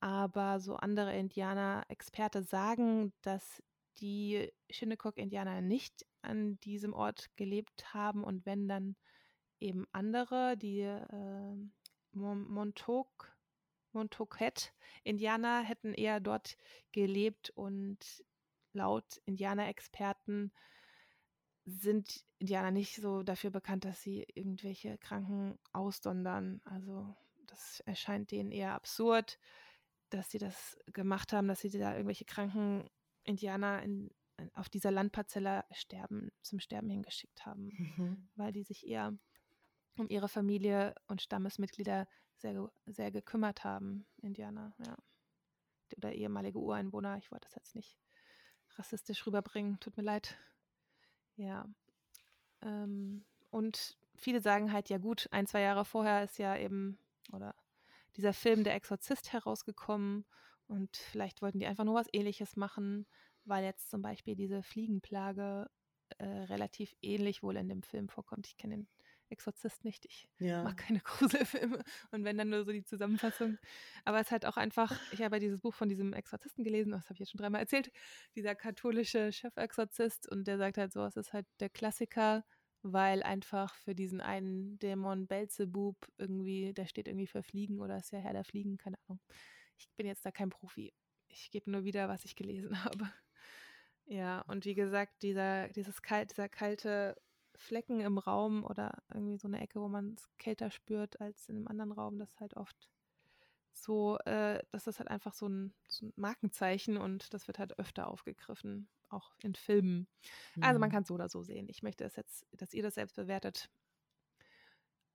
aber 0.03 0.59
so 0.59 0.75
andere 0.75 1.15
Indianer-Experte 1.15 2.43
sagen, 2.43 3.13
dass 3.21 3.63
die 3.99 4.51
Shinnecock-Indianer 4.69 5.61
nicht 5.61 6.05
an 6.21 6.59
diesem 6.59 6.91
Ort 6.91 7.29
gelebt 7.37 7.93
haben 7.93 8.25
und 8.25 8.45
wenn 8.45 8.67
dann 8.67 8.97
eben 9.61 9.87
andere, 9.93 10.57
die 10.57 10.81
äh, 10.81 11.55
Montauk 12.11 13.31
Montoquet-Indianer 13.93 15.61
hätten 15.61 15.93
eher 15.93 16.19
dort 16.19 16.57
gelebt 16.91 17.51
und 17.51 18.25
laut 18.73 19.21
Indianerexperten 19.23 20.51
sind 21.63 22.25
Indianer 22.39 22.71
nicht 22.71 22.97
so 22.97 23.23
dafür 23.23 23.51
bekannt, 23.51 23.85
dass 23.85 24.01
sie 24.01 24.27
irgendwelche 24.33 24.97
Kranken 24.97 25.57
aussondern. 25.71 26.59
Also 26.65 27.15
das 27.45 27.79
erscheint 27.85 28.31
denen 28.31 28.51
eher 28.51 28.73
absurd, 28.73 29.39
dass 30.13 30.29
sie 30.29 30.37
das 30.37 30.77
gemacht 30.87 31.33
haben, 31.33 31.47
dass 31.47 31.61
sie 31.61 31.69
da 31.69 31.93
irgendwelche 31.93 32.25
kranken 32.25 32.89
Indianer 33.23 33.81
in, 33.81 34.11
auf 34.53 34.69
dieser 34.69 34.91
Landparzelle 34.91 35.63
sterben, 35.71 36.31
zum 36.41 36.59
Sterben 36.59 36.89
hingeschickt 36.89 37.45
haben, 37.45 37.93
mhm. 37.97 38.29
weil 38.35 38.51
die 38.51 38.63
sich 38.63 38.87
eher 38.87 39.17
um 39.97 40.09
ihre 40.09 40.27
Familie 40.27 40.95
und 41.07 41.21
Stammesmitglieder 41.21 42.07
sehr, 42.37 42.71
sehr 42.85 43.11
gekümmert 43.11 43.63
haben, 43.63 44.05
Indianer, 44.17 44.75
ja. 44.85 44.95
Oder 45.97 46.13
ehemalige 46.13 46.57
Ureinwohner. 46.57 47.17
Ich 47.19 47.31
wollte 47.31 47.47
das 47.47 47.55
jetzt 47.55 47.75
nicht 47.75 47.99
rassistisch 48.77 49.27
rüberbringen, 49.27 49.79
tut 49.79 49.95
mir 49.95 50.03
leid. 50.03 50.35
Ja. 51.35 51.67
Ähm, 52.63 53.25
und 53.51 53.95
viele 54.15 54.41
sagen 54.41 54.71
halt, 54.71 54.89
ja 54.89 54.97
gut, 54.97 55.27
ein, 55.31 55.45
zwei 55.45 55.61
Jahre 55.61 55.85
vorher 55.85 56.23
ist 56.23 56.39
ja 56.39 56.57
eben, 56.57 56.97
oder 57.31 57.53
dieser 58.17 58.33
Film 58.33 58.63
Der 58.63 58.75
Exorzist 58.75 59.33
herausgekommen 59.33 60.25
und 60.67 60.95
vielleicht 60.97 61.41
wollten 61.41 61.59
die 61.59 61.65
einfach 61.65 61.83
nur 61.83 61.95
was 61.95 62.07
ähnliches 62.13 62.55
machen, 62.55 63.07
weil 63.45 63.63
jetzt 63.63 63.89
zum 63.89 64.01
Beispiel 64.01 64.35
diese 64.35 64.63
Fliegenplage 64.63 65.69
äh, 66.17 66.25
relativ 66.25 66.95
ähnlich 67.01 67.43
wohl 67.43 67.57
in 67.57 67.69
dem 67.69 67.83
Film 67.83 68.09
vorkommt. 68.09 68.47
Ich 68.47 68.57
kenne 68.57 68.75
den 68.77 68.87
Exorzist 69.29 69.83
nicht. 69.83 70.05
Ich 70.05 70.29
ja. 70.39 70.63
mag 70.63 70.77
keine 70.77 70.99
Gruselfilme. 71.03 71.83
Und 72.11 72.23
wenn 72.23 72.37
dann 72.37 72.49
nur 72.49 72.63
so 72.63 72.71
die 72.71 72.83
Zusammenfassung. 72.83 73.57
Aber 74.05 74.19
es 74.19 74.27
ist 74.27 74.31
halt 74.31 74.45
auch 74.45 74.57
einfach, 74.57 74.91
ich 75.11 75.21
habe 75.21 75.35
ja 75.35 75.39
dieses 75.39 75.59
Buch 75.59 75.73
von 75.73 75.89
diesem 75.89 76.13
Exorzisten 76.13 76.63
gelesen, 76.63 76.91
das 76.91 77.05
habe 77.05 77.13
ich 77.13 77.19
jetzt 77.19 77.31
schon 77.31 77.39
dreimal 77.39 77.61
erzählt, 77.61 77.91
dieser 78.35 78.55
katholische 78.55 79.31
Chefexorzist 79.31 80.29
und 80.29 80.47
der 80.47 80.57
sagt 80.57 80.77
halt 80.77 80.93
so, 80.93 81.03
es 81.03 81.17
ist 81.17 81.33
halt 81.33 81.47
der 81.59 81.69
Klassiker, 81.69 82.45
weil 82.83 83.23
einfach 83.23 83.75
für 83.75 83.95
diesen 83.95 84.21
einen 84.21 84.77
Dämon 84.79 85.27
Belzebub 85.27 85.95
irgendwie, 86.17 86.73
der 86.73 86.85
steht 86.85 87.07
irgendwie 87.07 87.27
für 87.27 87.43
Fliegen 87.43 87.79
oder 87.79 87.97
ist 87.97 88.11
ja 88.11 88.19
Herr 88.19 88.33
der 88.33 88.43
Fliegen, 88.43 88.77
keine 88.77 88.97
Ahnung. 89.07 89.19
Ich 89.77 89.89
bin 89.95 90.05
jetzt 90.05 90.25
da 90.25 90.31
kein 90.31 90.49
Profi. 90.49 90.93
Ich 91.27 91.49
gebe 91.49 91.71
nur 91.71 91.83
wieder, 91.83 92.09
was 92.09 92.25
ich 92.25 92.35
gelesen 92.35 92.71
habe. 92.83 93.11
Ja, 94.05 94.41
und 94.41 94.65
wie 94.65 94.75
gesagt, 94.75 95.23
dieser, 95.23 95.69
dieses 95.69 96.01
kalt, 96.01 96.31
dieser 96.31 96.49
kalte 96.49 97.15
Flecken 97.55 98.01
im 98.01 98.17
Raum 98.17 98.63
oder 98.63 99.03
irgendwie 99.13 99.37
so 99.37 99.47
eine 99.47 99.61
Ecke, 99.61 99.79
wo 99.79 99.87
man 99.87 100.13
es 100.13 100.29
kälter 100.37 100.71
spürt 100.71 101.21
als 101.21 101.47
in 101.49 101.57
einem 101.57 101.67
anderen 101.67 101.91
Raum, 101.91 102.19
das 102.19 102.31
ist 102.31 102.39
halt 102.41 102.55
oft 102.55 102.89
so, 103.71 104.17
äh, 104.25 104.63
das 104.71 104.87
ist 104.87 104.99
halt 104.99 105.09
einfach 105.09 105.33
so 105.33 105.47
ein, 105.47 105.73
so 105.87 106.05
ein, 106.05 106.13
Markenzeichen 106.15 106.97
und 106.97 107.33
das 107.33 107.47
wird 107.47 107.59
halt 107.59 107.79
öfter 107.79 108.07
aufgegriffen, 108.07 108.87
auch 109.13 109.31
in 109.41 109.55
Filmen. 109.55 110.07
Mhm. 110.55 110.63
Also 110.63 110.79
man 110.79 110.89
mhm. 110.89 110.93
kann 110.93 111.03
es 111.03 111.07
so 111.07 111.13
oder 111.15 111.29
so 111.29 111.43
sehen. 111.43 111.67
Ich 111.69 111.83
möchte 111.83 112.03
es 112.03 112.15
jetzt, 112.15 112.45
dass 112.51 112.73
ihr 112.73 112.83
das 112.83 112.95
selbst 112.95 113.15
bewertet 113.15 113.69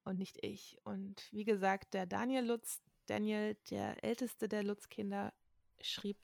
und 0.05 0.19
nicht 0.19 0.39
ich. 0.43 0.79
Und 0.85 1.29
wie 1.33 1.45
gesagt, 1.45 1.95
der 1.95 2.07
Daniel 2.07 2.45
Lutz, 2.45 2.83
Daniel, 3.07 3.57
der 3.71 4.03
älteste 4.05 4.49
der 4.49 4.63
Lutz-Kinder, 4.63 5.33
schrieb 5.81 6.17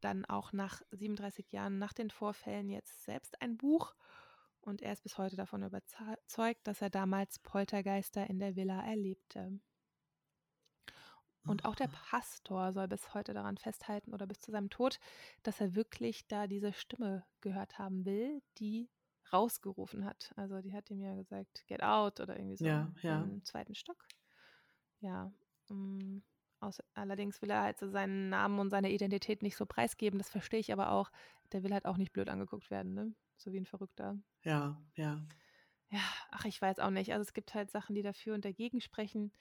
dann 0.00 0.24
auch 0.24 0.52
nach 0.52 0.82
37 0.90 1.52
Jahren 1.52 1.78
nach 1.78 1.92
den 1.92 2.10
Vorfällen 2.10 2.68
jetzt 2.68 3.04
selbst 3.04 3.40
ein 3.40 3.56
Buch 3.56 3.94
und 4.60 4.82
er 4.82 4.92
ist 4.92 5.02
bis 5.02 5.18
heute 5.18 5.36
davon 5.36 5.62
überzeugt, 5.62 6.66
dass 6.66 6.80
er 6.80 6.90
damals 6.90 7.38
Poltergeister 7.38 8.28
in 8.28 8.38
der 8.38 8.56
Villa 8.56 8.82
erlebte. 8.82 9.60
Und 11.46 11.64
auch 11.64 11.74
der 11.74 11.88
Pastor 11.88 12.72
soll 12.72 12.88
bis 12.88 13.12
heute 13.14 13.34
daran 13.34 13.58
festhalten 13.58 14.14
oder 14.14 14.26
bis 14.26 14.40
zu 14.40 14.50
seinem 14.50 14.70
Tod, 14.70 14.98
dass 15.42 15.60
er 15.60 15.74
wirklich 15.74 16.26
da 16.26 16.46
diese 16.46 16.72
Stimme 16.72 17.24
gehört 17.40 17.78
haben 17.78 18.04
will, 18.04 18.42
die 18.58 18.88
rausgerufen 19.32 20.04
hat. 20.04 20.32
Also 20.36 20.60
die 20.60 20.72
hat 20.72 20.90
ihm 20.90 21.00
ja 21.00 21.14
gesagt, 21.14 21.66
get 21.66 21.82
out 21.82 22.20
oder 22.20 22.36
irgendwie 22.36 22.56
so 22.56 22.64
ja, 22.64 22.92
ja. 23.02 23.22
im 23.22 23.44
zweiten 23.44 23.74
Stock. 23.74 24.06
Ja. 25.00 25.32
Um, 25.68 25.98
mm, 25.98 26.22
aus, 26.60 26.82
allerdings 26.94 27.42
will 27.42 27.50
er 27.50 27.62
halt 27.62 27.78
so 27.78 27.88
seinen 27.88 28.30
Namen 28.30 28.58
und 28.58 28.70
seine 28.70 28.90
Identität 28.90 29.42
nicht 29.42 29.56
so 29.56 29.66
preisgeben. 29.66 30.18
Das 30.18 30.30
verstehe 30.30 30.60
ich 30.60 30.72
aber 30.72 30.92
auch. 30.92 31.10
Der 31.52 31.62
will 31.62 31.72
halt 31.72 31.84
auch 31.84 31.98
nicht 31.98 32.12
blöd 32.12 32.28
angeguckt 32.28 32.70
werden, 32.70 32.94
ne? 32.94 33.14
So 33.36 33.52
wie 33.52 33.60
ein 33.60 33.66
Verrückter. 33.66 34.18
Ja, 34.42 34.80
ja. 34.94 35.20
Ja, 35.90 36.00
ach, 36.30 36.44
ich 36.46 36.60
weiß 36.60 36.78
auch 36.78 36.90
nicht. 36.90 37.12
Also 37.12 37.22
es 37.22 37.34
gibt 37.34 37.54
halt 37.54 37.70
Sachen, 37.70 37.94
die 37.94 38.02
dafür 38.02 38.34
und 38.34 38.44
dagegen 38.44 38.80
sprechen. 38.80 39.32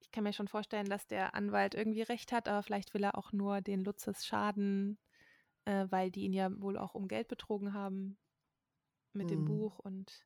Ich 0.00 0.10
kann 0.10 0.24
mir 0.24 0.32
schon 0.32 0.48
vorstellen, 0.48 0.88
dass 0.88 1.06
der 1.06 1.34
Anwalt 1.34 1.74
irgendwie 1.74 2.02
recht 2.02 2.32
hat, 2.32 2.48
aber 2.48 2.62
vielleicht 2.62 2.94
will 2.94 3.04
er 3.04 3.16
auch 3.16 3.32
nur 3.32 3.60
den 3.60 3.84
Lutzes 3.84 4.26
schaden, 4.26 4.98
äh, 5.64 5.86
weil 5.90 6.10
die 6.10 6.22
ihn 6.22 6.32
ja 6.32 6.50
wohl 6.60 6.78
auch 6.78 6.94
um 6.94 7.08
Geld 7.08 7.28
betrogen 7.28 7.74
haben 7.74 8.18
mit 9.12 9.30
hm. 9.30 9.36
dem 9.36 9.44
Buch 9.44 9.78
und 9.78 10.24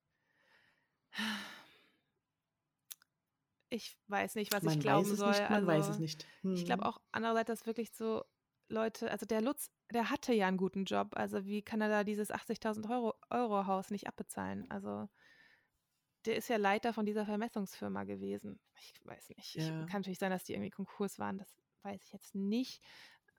ich 3.70 3.96
weiß 4.08 4.36
nicht, 4.36 4.52
was 4.52 4.62
man 4.62 4.74
ich 4.74 4.80
glauben 4.80 5.16
soll. 5.16 5.30
Nicht, 5.30 5.42
man 5.42 5.52
also, 5.52 5.66
weiß 5.66 5.88
es 5.88 5.98
nicht. 5.98 6.26
Hm. 6.42 6.54
Ich 6.54 6.64
glaube 6.64 6.86
auch 6.86 7.00
andererseits, 7.12 7.48
dass 7.48 7.66
wirklich 7.66 7.92
so 7.92 8.24
Leute, 8.68 9.10
also 9.10 9.26
der 9.26 9.42
Lutz, 9.42 9.70
der 9.92 10.10
hatte 10.10 10.32
ja 10.32 10.46
einen 10.46 10.56
guten 10.56 10.84
Job. 10.84 11.16
Also 11.16 11.44
wie 11.44 11.62
kann 11.62 11.80
er 11.80 11.88
da 11.88 12.04
dieses 12.04 12.30
80.000 12.30 12.88
Euro, 12.90 13.14
Euro 13.30 13.66
Haus 13.66 13.90
nicht 13.90 14.06
abbezahlen? 14.06 14.70
Also 14.70 15.08
der 16.24 16.36
ist 16.36 16.48
ja 16.48 16.56
Leiter 16.56 16.92
von 16.92 17.06
dieser 17.06 17.26
Vermessungsfirma 17.26 18.04
gewesen. 18.04 18.58
Ich 18.78 18.94
weiß 19.04 19.30
nicht. 19.30 19.54
Ja. 19.54 19.62
Ich, 19.62 19.86
kann 19.90 20.00
natürlich 20.00 20.18
sein, 20.18 20.30
dass 20.30 20.44
die 20.44 20.54
irgendwie 20.54 20.70
Konkurs 20.70 21.18
waren. 21.18 21.38
Das 21.38 21.54
weiß 21.82 22.02
ich 22.02 22.12
jetzt 22.12 22.34
nicht. 22.34 22.82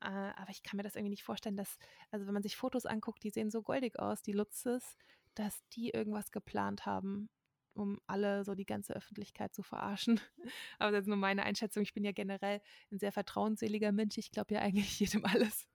Äh, 0.01 0.07
aber 0.07 0.49
ich 0.49 0.63
kann 0.63 0.77
mir 0.77 0.83
das 0.83 0.95
irgendwie 0.95 1.11
nicht 1.11 1.23
vorstellen, 1.23 1.57
dass, 1.57 1.77
also 2.11 2.25
wenn 2.27 2.33
man 2.33 2.43
sich 2.43 2.55
Fotos 2.55 2.85
anguckt, 2.85 3.23
die 3.23 3.29
sehen 3.29 3.49
so 3.49 3.61
goldig 3.61 3.99
aus, 3.99 4.21
die 4.21 4.33
Lutzes, 4.33 4.97
dass 5.33 5.67
die 5.69 5.89
irgendwas 5.89 6.31
geplant 6.31 6.85
haben, 6.85 7.29
um 7.73 7.99
alle 8.07 8.43
so 8.43 8.55
die 8.55 8.65
ganze 8.65 8.93
Öffentlichkeit 8.93 9.53
zu 9.53 9.63
verarschen. 9.63 10.19
Aber 10.79 10.91
das 10.91 11.01
ist 11.01 11.07
nur 11.07 11.17
meine 11.17 11.43
Einschätzung. 11.43 11.83
Ich 11.83 11.93
bin 11.93 12.03
ja 12.03 12.11
generell 12.11 12.61
ein 12.91 12.99
sehr 12.99 13.11
vertrauensseliger 13.11 13.91
Mensch. 13.91 14.17
Ich 14.17 14.31
glaube 14.31 14.53
ja 14.53 14.61
eigentlich 14.61 14.99
jedem 14.99 15.25
alles. 15.25 15.67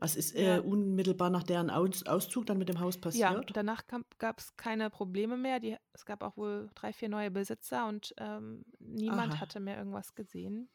Was 0.00 0.16
ist 0.16 0.34
äh, 0.34 0.56
ja. 0.56 0.60
unmittelbar 0.60 1.30
nach 1.30 1.42
deren 1.42 1.70
Aus 1.70 2.06
Auszug 2.06 2.46
dann 2.46 2.58
mit 2.58 2.68
dem 2.68 2.80
Haus 2.80 2.98
passiert? 2.98 3.30
Ja, 3.30 3.40
danach 3.52 3.82
gab 4.18 4.38
es 4.38 4.56
keine 4.56 4.90
Probleme 4.90 5.36
mehr. 5.36 5.60
Die, 5.60 5.76
es 5.92 6.04
gab 6.04 6.22
auch 6.22 6.36
wohl 6.36 6.70
drei, 6.74 6.92
vier 6.92 7.08
neue 7.08 7.30
Besitzer 7.30 7.86
und 7.86 8.14
ähm, 8.18 8.64
niemand 8.78 9.34
Aha. 9.34 9.40
hatte 9.40 9.60
mehr 9.60 9.78
irgendwas 9.78 10.14
gesehen. 10.14 10.68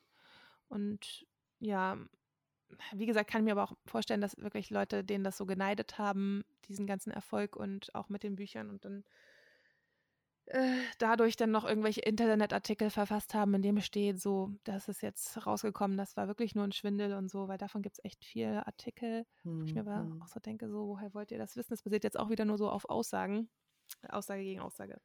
Und 0.67 1.25
ja, 1.59 1.97
wie 2.93 3.05
gesagt, 3.05 3.29
kann 3.29 3.41
ich 3.41 3.45
mir 3.45 3.51
aber 3.51 3.63
auch 3.63 3.77
vorstellen, 3.85 4.21
dass 4.21 4.37
wirklich 4.37 4.69
Leute, 4.69 5.03
denen 5.03 5.23
das 5.23 5.37
so 5.37 5.45
geneidet 5.45 5.97
haben, 5.97 6.43
diesen 6.67 6.87
ganzen 6.87 7.11
Erfolg 7.11 7.55
und 7.55 7.93
auch 7.95 8.09
mit 8.09 8.23
den 8.23 8.35
Büchern 8.35 8.69
und 8.69 8.85
dann 8.85 9.03
äh, 10.45 10.77
dadurch 10.97 11.35
dann 11.35 11.51
noch 11.51 11.65
irgendwelche 11.65 12.01
Internetartikel 12.01 12.89
verfasst 12.89 13.33
haben, 13.33 13.53
in 13.53 13.61
dem 13.61 13.79
steht, 13.81 14.21
so, 14.21 14.51
das 14.63 14.89
ist 14.89 15.01
jetzt 15.01 15.45
rausgekommen, 15.45 15.97
das 15.97 16.17
war 16.17 16.27
wirklich 16.27 16.53
nur 16.55 16.65
ein 16.65 16.71
Schwindel 16.71 17.13
und 17.13 17.29
so, 17.29 17.47
weil 17.47 17.57
davon 17.57 17.81
gibt 17.81 17.97
es 17.97 18.05
echt 18.05 18.25
viele 18.25 18.65
Artikel, 18.67 19.25
hm, 19.43 19.61
wo 19.61 19.63
ich 19.63 19.73
mir 19.73 19.81
aber 19.81 19.99
hm. 19.99 20.21
auch 20.21 20.27
so 20.27 20.39
denke, 20.39 20.69
so, 20.69 20.87
woher 20.87 21.13
wollt 21.13 21.31
ihr 21.31 21.37
das 21.37 21.55
wissen? 21.55 21.73
Das 21.73 21.83
basiert 21.83 22.03
jetzt 22.03 22.19
auch 22.19 22.29
wieder 22.29 22.45
nur 22.45 22.57
so 22.57 22.69
auf 22.69 22.89
Aussagen, 22.89 23.49
Aussage 24.09 24.43
gegen 24.43 24.59
Aussage. 24.59 24.99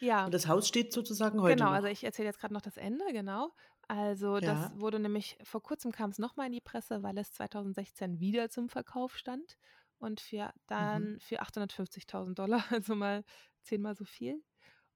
Ja. 0.00 0.24
Und 0.24 0.32
das 0.34 0.48
Haus 0.48 0.66
steht 0.66 0.92
sozusagen 0.92 1.40
heute. 1.42 1.56
Genau, 1.56 1.70
noch. 1.70 1.76
also 1.76 1.88
ich 1.88 2.04
erzähle 2.04 2.28
jetzt 2.28 2.40
gerade 2.40 2.54
noch 2.54 2.62
das 2.62 2.76
Ende, 2.76 3.04
genau. 3.12 3.50
Also 3.86 4.38
ja. 4.38 4.40
das 4.40 4.80
wurde 4.80 4.98
nämlich, 5.00 5.36
vor 5.42 5.62
kurzem 5.62 5.92
kam 5.92 6.10
es 6.10 6.18
nochmal 6.18 6.46
in 6.46 6.52
die 6.52 6.60
Presse, 6.60 7.02
weil 7.02 7.18
es 7.18 7.32
2016 7.32 8.20
wieder 8.20 8.48
zum 8.48 8.68
Verkauf 8.68 9.16
stand 9.16 9.58
und 9.98 10.20
für 10.20 10.52
dann 10.66 11.14
mhm. 11.14 11.20
für 11.20 11.42
850.000 11.42 12.34
Dollar, 12.34 12.64
also 12.70 12.94
mal 12.94 13.24
zehnmal 13.62 13.94
so 13.94 14.04
viel. 14.04 14.42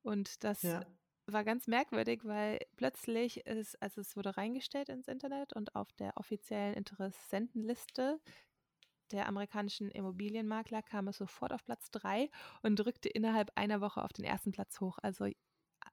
Und 0.02 0.44
das 0.44 0.62
ja. 0.62 0.84
war 1.26 1.44
ganz 1.44 1.66
merkwürdig, 1.66 2.24
weil 2.24 2.58
plötzlich 2.76 3.46
ist, 3.46 3.80
also 3.82 4.00
es 4.00 4.16
wurde 4.16 4.36
reingestellt 4.36 4.88
ins 4.88 5.08
Internet 5.08 5.52
und 5.54 5.74
auf 5.74 5.92
der 5.94 6.16
offiziellen 6.16 6.74
Interessentenliste 6.74 8.20
der 9.10 9.28
amerikanischen 9.28 9.90
Immobilienmakler 9.90 10.82
kam 10.82 11.08
es 11.08 11.18
sofort 11.18 11.52
auf 11.52 11.64
Platz 11.64 11.90
drei 11.90 12.30
und 12.62 12.76
drückte 12.76 13.08
innerhalb 13.08 13.50
einer 13.54 13.80
Woche 13.80 14.02
auf 14.02 14.12
den 14.12 14.24
ersten 14.24 14.50
Platz 14.50 14.80
hoch. 14.80 14.98
Also 15.02 15.26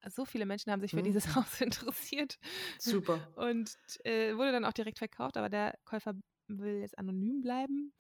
so 0.10 0.26
viele 0.26 0.46
Menschen 0.46 0.72
haben 0.72 0.82
sich 0.82 0.92
für 0.92 0.98
mhm. 0.98 1.06
dieses 1.06 1.26
Haus 1.36 1.62
interessiert. 1.62 2.40
Super. 2.80 3.20
Und 3.36 3.78
äh, 4.06 4.36
wurde 4.36 4.52
dann 4.52 4.66
auch 4.66 4.74
direkt 4.74 4.98
verkauft, 4.98 5.38
aber 5.38 5.50
der 5.50 5.78
Käufer 5.86 6.16
will 6.48 6.80
jetzt 6.80 6.98
anonym 6.98 7.42
bleiben. 7.42 7.94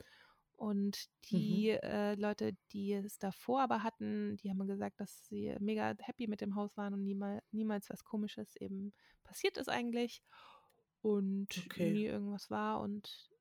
Und 0.61 1.07
die 1.31 1.71
mhm. 1.71 1.89
äh, 1.89 2.13
Leute, 2.13 2.55
die 2.71 2.93
es 2.93 3.17
davor 3.17 3.63
aber 3.63 3.81
hatten, 3.81 4.37
die 4.37 4.51
haben 4.51 4.67
gesagt, 4.67 4.99
dass 4.99 5.25
sie 5.25 5.55
mega 5.59 5.95
happy 5.97 6.27
mit 6.27 6.39
dem 6.39 6.53
Haus 6.53 6.77
waren 6.77 6.93
und 6.93 7.03
niemal, 7.03 7.41
niemals 7.49 7.89
was 7.89 8.03
Komisches 8.03 8.55
eben 8.57 8.93
passiert 9.23 9.57
ist 9.57 9.69
eigentlich. 9.69 10.21
Und 11.01 11.63
okay. 11.65 11.91
nie 11.91 12.05
irgendwas 12.05 12.51
war. 12.51 12.79
Und 12.79 13.31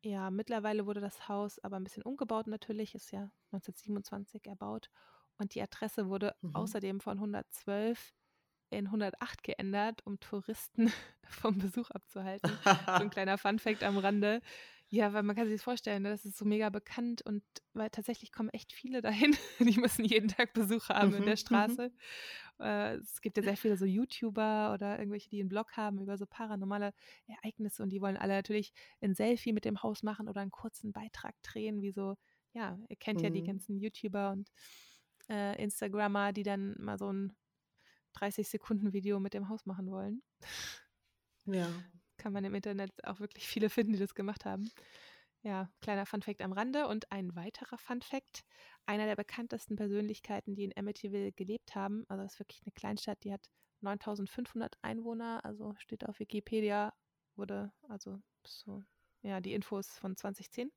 ja, 0.00 0.30
mittlerweile 0.30 0.86
wurde 0.86 1.02
das 1.02 1.28
Haus 1.28 1.58
aber 1.58 1.76
ein 1.76 1.84
bisschen 1.84 2.02
umgebaut 2.02 2.46
natürlich, 2.46 2.94
ist 2.94 3.12
ja 3.12 3.30
1927 3.52 4.46
erbaut. 4.46 4.88
Und 5.36 5.54
die 5.54 5.60
Adresse 5.60 6.08
wurde 6.08 6.34
mhm. 6.40 6.54
außerdem 6.54 7.00
von 7.00 7.18
112 7.18 8.14
in 8.70 8.86
108 8.86 9.42
geändert, 9.42 10.00
um 10.06 10.18
Touristen 10.18 10.90
vom 11.28 11.58
Besuch 11.58 11.90
abzuhalten. 11.90 12.50
so 12.64 12.70
ein 12.70 13.10
kleiner 13.10 13.36
Funfact 13.36 13.82
am 13.82 13.98
Rande. 13.98 14.40
Ja, 14.94 15.12
weil 15.12 15.24
man 15.24 15.34
kann 15.34 15.48
sich 15.48 15.56
das 15.56 15.64
vorstellen, 15.64 16.04
ne, 16.04 16.10
das 16.10 16.24
ist 16.24 16.38
so 16.38 16.44
mega 16.44 16.70
bekannt 16.70 17.20
und 17.22 17.42
weil 17.72 17.90
tatsächlich 17.90 18.30
kommen 18.30 18.48
echt 18.50 18.72
viele 18.72 19.02
dahin. 19.02 19.36
Die 19.58 19.80
müssen 19.80 20.04
jeden 20.04 20.28
Tag 20.28 20.52
Besuch 20.52 20.88
haben 20.88 21.08
in 21.08 21.12
der 21.12 21.20
mhm, 21.22 21.30
mhm. 21.30 21.36
Straße. 21.36 21.92
Äh, 22.60 22.94
es 22.98 23.20
gibt 23.20 23.36
ja 23.36 23.42
sehr 23.42 23.56
viele 23.56 23.76
so 23.76 23.86
YouTuber 23.86 24.72
oder 24.72 25.00
irgendwelche, 25.00 25.28
die 25.28 25.40
einen 25.40 25.48
Blog 25.48 25.76
haben 25.76 26.00
über 26.00 26.16
so 26.16 26.26
paranormale 26.26 26.94
Ereignisse 27.26 27.82
und 27.82 27.90
die 27.90 28.00
wollen 28.00 28.16
alle 28.16 28.34
natürlich 28.34 28.72
ein 29.00 29.16
Selfie 29.16 29.52
mit 29.52 29.64
dem 29.64 29.82
Haus 29.82 30.04
machen 30.04 30.28
oder 30.28 30.42
einen 30.42 30.52
kurzen 30.52 30.92
Beitrag 30.92 31.34
drehen, 31.42 31.82
wie 31.82 31.90
so, 31.90 32.14
ja, 32.52 32.78
ihr 32.88 32.96
kennt 32.96 33.20
ja 33.20 33.30
die 33.30 33.42
mhm. 33.42 33.46
ganzen 33.46 33.76
YouTuber 33.76 34.30
und 34.30 34.48
äh, 35.28 35.60
Instagrammer, 35.60 36.32
die 36.32 36.44
dann 36.44 36.76
mal 36.78 36.98
so 36.98 37.12
ein 37.12 37.32
30-Sekunden-Video 38.14 39.18
mit 39.18 39.34
dem 39.34 39.48
Haus 39.48 39.66
machen 39.66 39.90
wollen. 39.90 40.22
Ja 41.46 41.68
kann 42.16 42.32
man 42.32 42.44
im 42.44 42.54
Internet 42.54 42.92
auch 43.04 43.20
wirklich 43.20 43.46
viele 43.46 43.70
finden, 43.70 43.92
die 43.92 43.98
das 43.98 44.14
gemacht 44.14 44.44
haben. 44.44 44.70
Ja, 45.42 45.68
kleiner 45.82 46.06
Funfact 46.06 46.40
am 46.40 46.52
Rande 46.52 46.88
und 46.88 47.12
ein 47.12 47.36
weiterer 47.36 47.76
Funfact. 47.76 48.44
Einer 48.86 49.04
der 49.04 49.16
bekanntesten 49.16 49.76
Persönlichkeiten, 49.76 50.54
die 50.54 50.64
in 50.64 50.76
Amityville 50.76 51.32
gelebt 51.32 51.74
haben, 51.74 52.04
also 52.08 52.22
das 52.22 52.34
ist 52.34 52.40
wirklich 52.40 52.62
eine 52.64 52.72
Kleinstadt, 52.72 53.22
die 53.24 53.32
hat 53.32 53.50
9500 53.82 54.78
Einwohner, 54.80 55.44
also 55.44 55.74
steht 55.76 56.08
auf 56.08 56.18
Wikipedia, 56.18 56.94
wurde 57.36 57.72
also 57.88 58.22
so, 58.46 58.82
ja, 59.22 59.40
die 59.40 59.52
Infos 59.52 59.98
von 59.98 60.16
2010. 60.16 60.72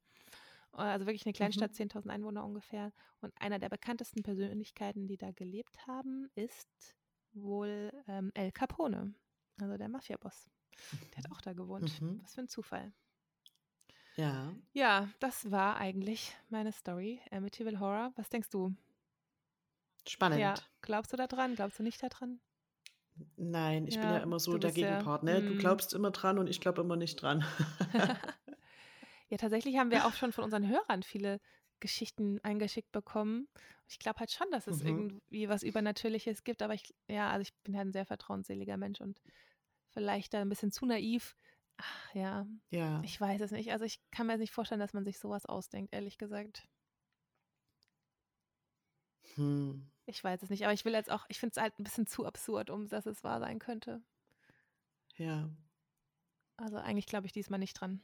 Also 0.73 1.05
wirklich 1.05 1.25
eine 1.25 1.33
Kleinstadt, 1.33 1.71
mhm. 1.71 1.85
10.000 1.85 2.09
Einwohner 2.09 2.43
ungefähr. 2.43 2.91
Und 3.21 3.33
einer 3.41 3.57
der 3.59 3.69
bekanntesten 3.69 4.21
Persönlichkeiten, 4.21 5.07
die 5.07 5.17
da 5.17 5.31
gelebt 5.31 5.87
haben, 5.87 6.29
ist 6.35 6.95
wohl 7.33 7.91
ähm, 8.07 8.31
El 8.33 8.51
Capone, 8.51 9.15
also 9.59 9.77
der 9.77 9.89
Mafiaboss. 9.89 10.49
Der 11.11 11.23
hat 11.23 11.31
auch 11.31 11.41
da 11.41 11.53
gewohnt. 11.53 12.01
Mhm. 12.01 12.21
Was 12.23 12.35
für 12.35 12.41
ein 12.41 12.47
Zufall. 12.47 12.91
Ja. 14.15 14.53
Ja, 14.73 15.09
das 15.19 15.51
war 15.51 15.77
eigentlich 15.77 16.35
meine 16.49 16.71
Story. 16.71 17.21
Amityville 17.31 17.79
Horror. 17.79 18.11
Was 18.15 18.29
denkst 18.29 18.49
du? 18.49 18.73
Spannend. 20.07 20.39
Ja, 20.39 20.55
glaubst 20.81 21.13
du 21.13 21.17
da 21.17 21.27
dran? 21.27 21.55
Glaubst 21.55 21.79
du 21.79 21.83
nicht 21.83 22.01
daran? 22.01 22.39
Nein, 23.35 23.87
ich 23.87 23.95
ja, 23.95 24.01
bin 24.01 24.09
ja 24.11 24.17
immer 24.17 24.39
so 24.39 24.57
der 24.57 24.71
Gegenpart. 24.71 25.23
Ja, 25.23 25.39
ne? 25.39 25.41
Du 25.41 25.55
mm. 25.55 25.59
glaubst 25.59 25.93
immer 25.93 26.11
dran 26.11 26.39
und 26.39 26.49
ich 26.49 26.59
glaube 26.59 26.81
immer 26.81 26.95
nicht 26.95 27.21
dran. 27.21 27.43
ja, 29.29 29.37
tatsächlich 29.37 29.77
haben 29.77 29.91
wir 29.91 30.05
auch 30.05 30.13
schon 30.13 30.31
von 30.31 30.43
unseren 30.43 30.67
Hörern 30.67 31.03
viele 31.03 31.39
Geschichten 31.79 32.39
eingeschickt 32.43 32.91
bekommen. 32.91 33.47
Ich 33.87 33.99
glaube 33.99 34.19
halt 34.19 34.31
schon, 34.31 34.49
dass 34.51 34.67
es 34.67 34.83
mhm. 34.83 34.87
irgendwie 34.87 35.49
was 35.49 35.63
Übernatürliches 35.63 36.43
gibt, 36.43 36.61
aber 36.61 36.73
ich, 36.73 36.93
ja, 37.07 37.29
also 37.29 37.41
ich 37.41 37.53
bin 37.63 37.75
halt 37.77 37.87
ein 37.87 37.93
sehr 37.93 38.05
vertrauensseliger 38.05 38.77
Mensch 38.77 39.01
und 39.01 39.21
vielleicht 39.97 40.35
da 40.35 40.41
ein 40.41 40.49
bisschen 40.49 40.71
zu 40.71 40.85
naiv. 40.85 41.35
Ach, 41.77 42.13
ja. 42.13 42.45
Ja. 42.69 43.01
Ich 43.03 43.19
weiß 43.19 43.41
es 43.41 43.49
nicht. 43.49 43.71
Also 43.71 43.83
ich 43.83 43.99
kann 44.11 44.27
mir 44.27 44.37
nicht 44.37 44.53
vorstellen, 44.53 44.79
dass 44.79 44.93
man 44.93 45.03
sich 45.03 45.17
sowas 45.17 45.47
ausdenkt, 45.47 45.91
ehrlich 45.91 46.19
gesagt. 46.19 46.67
Hm. 49.33 49.89
Ich 50.05 50.23
weiß 50.23 50.43
es 50.43 50.51
nicht, 50.51 50.65
aber 50.65 50.73
ich 50.73 50.85
will 50.85 50.93
jetzt 50.93 51.09
auch, 51.09 51.25
ich 51.29 51.39
finde 51.39 51.53
es 51.55 51.61
halt 51.61 51.79
ein 51.79 51.83
bisschen 51.83 52.05
zu 52.05 52.27
absurd, 52.27 52.69
um 52.69 52.87
dass 52.87 53.07
es 53.07 53.23
wahr 53.23 53.39
sein 53.39 53.57
könnte. 53.57 54.03
Ja. 55.15 55.49
Also 56.57 56.77
eigentlich 56.77 57.07
glaube 57.07 57.25
ich 57.25 57.33
diesmal 57.33 57.59
nicht 57.59 57.73
dran. 57.73 57.99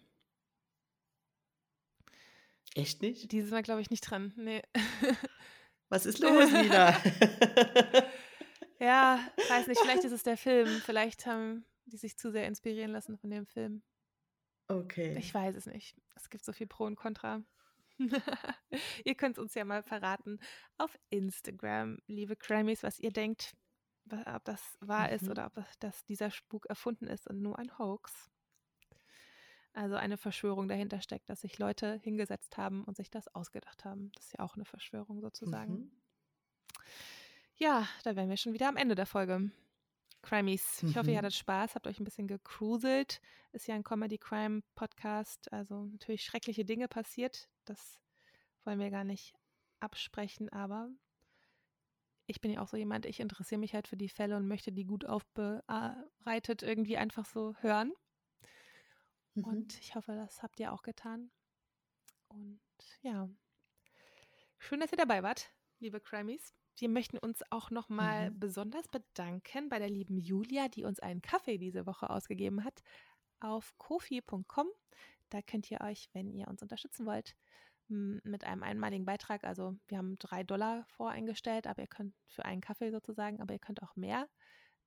Echt 2.73 3.03
nicht? 3.03 3.31
Dieses 3.31 3.51
Mal 3.51 3.61
glaube 3.61 3.81
ich 3.81 3.91
nicht 3.91 4.01
dran. 4.01 4.33
Nee. 4.35 4.63
Was 5.89 6.07
ist 6.07 6.17
los, 6.17 6.51
Nina? 6.51 6.89
ja, 8.79 9.19
weiß 9.49 9.67
nicht, 9.67 9.79
vielleicht 9.79 10.05
ist 10.05 10.11
es 10.11 10.23
der 10.23 10.37
Film. 10.37 10.81
Vielleicht 10.83 11.27
haben 11.27 11.63
die 11.85 11.97
sich 11.97 12.17
zu 12.17 12.31
sehr 12.31 12.47
inspirieren 12.47 12.91
lassen 12.91 13.17
von 13.17 13.29
dem 13.29 13.45
Film. 13.45 13.83
Okay. 14.67 15.17
Ich 15.17 15.33
weiß 15.33 15.55
es 15.55 15.65
nicht. 15.65 15.95
Es 16.15 16.29
gibt 16.29 16.45
so 16.45 16.53
viel 16.53 16.67
Pro 16.67 16.85
und 16.85 16.95
Contra. 16.95 17.43
ihr 19.05 19.15
könnt 19.15 19.37
uns 19.37 19.53
ja 19.53 19.65
mal 19.65 19.83
verraten 19.83 20.39
auf 20.77 20.97
Instagram, 21.09 21.99
liebe 22.07 22.35
Crammys, 22.35 22.83
was 22.83 22.99
ihr 22.99 23.11
denkt, 23.11 23.53
ob 24.09 24.43
das 24.45 24.77
wahr 24.79 25.07
mhm. 25.07 25.15
ist 25.15 25.29
oder 25.29 25.45
ob 25.45 25.63
das, 25.79 26.05
dieser 26.05 26.31
Spuk 26.31 26.65
erfunden 26.67 27.07
ist 27.07 27.27
und 27.27 27.41
nur 27.41 27.59
ein 27.59 27.77
Hoax. 27.77 28.29
Also 29.73 29.95
eine 29.95 30.17
Verschwörung 30.17 30.67
dahinter 30.67 31.01
steckt, 31.01 31.29
dass 31.29 31.41
sich 31.41 31.57
Leute 31.57 31.99
hingesetzt 32.03 32.57
haben 32.57 32.83
und 32.83 32.95
sich 32.95 33.09
das 33.09 33.27
ausgedacht 33.33 33.85
haben. 33.85 34.11
Das 34.13 34.25
ist 34.25 34.33
ja 34.37 34.45
auch 34.45 34.55
eine 34.55 34.65
Verschwörung 34.65 35.19
sozusagen. 35.19 35.73
Mhm. 35.73 35.91
Ja, 37.55 37.87
da 38.03 38.15
wären 38.15 38.29
wir 38.29 38.37
schon 38.37 38.53
wieder 38.53 38.69
am 38.69 38.77
Ende 38.77 38.95
der 38.95 39.05
Folge. 39.05 39.51
Crimies. 40.23 40.81
Ich 40.81 40.97
hoffe, 40.97 41.11
ihr 41.11 41.13
mhm. 41.13 41.17
hattet 41.17 41.35
Spaß, 41.35 41.75
habt 41.75 41.85
euch 41.85 41.99
ein 41.99 42.05
bisschen 42.05 42.27
gecruiselt. 42.27 43.21
Ist 43.51 43.67
ja 43.67 43.75
ein 43.75 43.83
Comedy-Crime-Podcast, 43.83 45.51
also 45.53 45.85
natürlich 45.85 46.23
schreckliche 46.23 46.65
Dinge 46.65 46.87
passiert. 46.87 47.49
Das 47.65 47.99
wollen 48.63 48.79
wir 48.79 48.89
gar 48.89 49.03
nicht 49.03 49.35
absprechen, 49.79 50.49
aber 50.49 50.89
ich 52.25 52.39
bin 52.39 52.51
ja 52.51 52.61
auch 52.61 52.69
so 52.69 52.77
jemand, 52.77 53.05
ich 53.05 53.19
interessiere 53.19 53.59
mich 53.59 53.73
halt 53.73 53.87
für 53.87 53.97
die 53.97 54.09
Fälle 54.09 54.37
und 54.37 54.47
möchte 54.47 54.71
die 54.71 54.85
gut 54.85 55.05
aufbereitet 55.05 56.63
irgendwie 56.63 56.97
einfach 56.97 57.25
so 57.25 57.53
hören. 57.59 57.91
Mhm. 59.35 59.43
Und 59.43 59.79
ich 59.79 59.93
hoffe, 59.95 60.15
das 60.15 60.41
habt 60.41 60.59
ihr 60.59 60.71
auch 60.71 60.83
getan. 60.83 61.31
Und 62.29 62.61
ja, 63.01 63.29
schön, 64.57 64.79
dass 64.79 64.91
ihr 64.91 64.97
dabei 64.97 65.21
wart, 65.21 65.51
liebe 65.79 65.99
Crimies. 65.99 66.55
Wir 66.77 66.89
möchten 66.89 67.17
uns 67.17 67.41
auch 67.51 67.69
nochmal 67.69 68.31
mhm. 68.31 68.39
besonders 68.39 68.87
bedanken 68.87 69.69
bei 69.69 69.79
der 69.79 69.89
lieben 69.89 70.17
Julia, 70.17 70.67
die 70.67 70.83
uns 70.83 70.99
einen 70.99 71.21
Kaffee 71.21 71.57
diese 71.57 71.85
Woche 71.85 72.09
ausgegeben 72.09 72.63
hat. 72.63 72.81
auf 73.39 73.77
kofi.com. 73.77 74.67
Da 75.29 75.41
könnt 75.41 75.69
ihr 75.69 75.81
euch, 75.81 76.09
wenn 76.13 76.31
ihr 76.31 76.47
uns 76.47 76.61
unterstützen 76.61 77.05
wollt, 77.05 77.35
mit 77.89 78.43
einem 78.45 78.63
einmaligen 78.63 79.05
Beitrag, 79.05 79.43
also 79.43 79.75
wir 79.87 79.97
haben 79.97 80.15
drei 80.17 80.43
Dollar 80.43 80.85
voreingestellt, 80.85 81.67
aber 81.67 81.81
ihr 81.81 81.87
könnt 81.87 82.15
für 82.27 82.45
einen 82.45 82.61
Kaffee 82.61 82.91
sozusagen, 82.91 83.41
aber 83.41 83.53
ihr 83.53 83.59
könnt 83.59 83.83
auch 83.83 83.95
mehr 83.95 84.29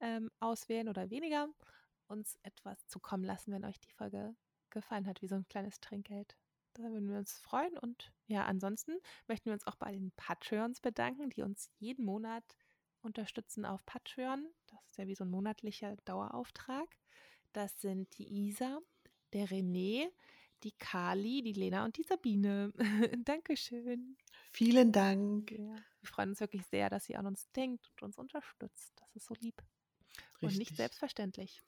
ähm, 0.01 0.31
auswählen 0.41 0.89
oder 0.89 1.11
weniger, 1.11 1.49
uns 2.09 2.39
etwas 2.43 2.87
zukommen 2.87 3.25
lassen, 3.25 3.53
wenn 3.53 3.65
euch 3.65 3.79
die 3.81 3.93
Folge 3.93 4.35
gefallen 4.71 5.07
hat, 5.07 5.23
wie 5.23 5.29
so 5.29 5.35
ein 5.35 5.47
kleines 5.49 5.81
Trinkgeld. 5.81 6.37
Da 6.77 6.83
würden 6.83 7.09
wir 7.09 7.19
uns 7.19 7.33
freuen. 7.39 7.77
Und 7.79 8.13
ja, 8.27 8.45
ansonsten 8.45 8.93
möchten 9.27 9.47
wir 9.47 9.55
uns 9.55 9.67
auch 9.67 9.77
bei 9.77 9.93
den 9.93 10.13
Patreons 10.13 10.81
bedanken, 10.81 11.31
die 11.31 11.43
uns 11.43 11.71
jeden 11.79 12.05
Monat 12.05 12.45
unterstützen 13.01 13.65
auf 13.65 13.85
Patreon. 13.87 14.47
Das 14.67 14.85
ist 14.87 14.99
ja 14.99 15.07
wie 15.07 15.15
so 15.15 15.25
ein 15.25 15.31
monatlicher 15.31 15.97
Dauerauftrag. 16.05 16.87
Das 17.55 17.81
sind 17.81 18.19
die 18.19 18.49
Isa, 18.49 18.81
der 19.33 19.49
René, 19.49 20.11
die 20.65 20.73
Kali, 20.73 21.43
die 21.43 21.55
Lena 21.55 21.85
und 21.87 21.97
die 21.97 22.03
Sabine. 22.03 22.73
Dankeschön. 23.25 24.19
Vielen 24.53 24.93
Dank. 24.93 25.53
Ja, 25.53 25.77
wir 25.77 26.09
freuen 26.09 26.31
uns 26.31 26.41
wirklich 26.41 26.67
sehr, 26.67 26.91
dass 26.91 27.09
ihr 27.09 27.19
an 27.19 27.27
uns 27.27 27.51
denkt 27.53 27.89
und 27.89 28.03
uns 28.03 28.19
unterstützt. 28.19 28.93
Das 28.97 29.17
ist 29.17 29.27
so 29.27 29.35
lieb. 29.41 29.63
Richtig. 30.43 30.43
Und 30.43 30.59
nicht 30.59 30.77
selbstverständlich. 30.77 31.63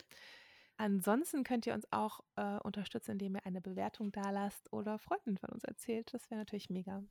Ansonsten 0.78 1.42
könnt 1.42 1.66
ihr 1.66 1.74
uns 1.74 1.86
auch 1.92 2.20
äh, 2.36 2.58
unterstützen, 2.60 3.12
indem 3.12 3.34
ihr 3.34 3.44
eine 3.44 3.60
Bewertung 3.60 4.12
da 4.12 4.30
lasst 4.30 4.72
oder 4.72 4.98
Freunden 4.98 5.36
von 5.36 5.50
uns 5.50 5.64
erzählt. 5.64 6.14
Das 6.14 6.30
wäre 6.30 6.38
natürlich 6.38 6.70
mega. 6.70 7.02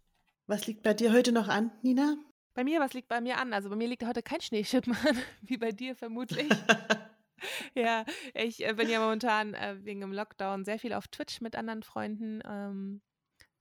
Was 0.47 0.67
liegt 0.67 0.83
bei 0.83 0.93
dir 0.93 1.11
heute 1.11 1.33
noch 1.33 1.49
an, 1.49 1.71
Nina? 1.81 2.15
Bei 2.53 2.63
mir, 2.63 2.79
was 2.79 2.93
liegt 2.93 3.09
bei 3.09 3.19
mir 3.19 3.37
an? 3.37 3.53
Also 3.53 3.69
bei 3.69 3.75
mir 3.75 3.89
liegt 3.89 4.05
heute 4.05 4.23
kein 4.23 4.39
Schneeschippen 4.39 4.95
an, 5.05 5.17
wie 5.41 5.57
bei 5.57 5.73
dir 5.73 5.95
vermutlich. 5.95 6.49
ja, 7.75 8.05
ich 8.33 8.65
äh, 8.65 8.73
bin 8.73 8.89
ja 8.89 9.01
momentan 9.01 9.53
äh, 9.53 9.77
wegen 9.83 9.99
dem 9.99 10.13
Lockdown 10.13 10.63
sehr 10.63 10.79
viel 10.79 10.93
auf 10.93 11.09
Twitch 11.09 11.41
mit 11.41 11.57
anderen 11.57 11.83
Freunden, 11.83 12.41
ähm, 12.45 13.01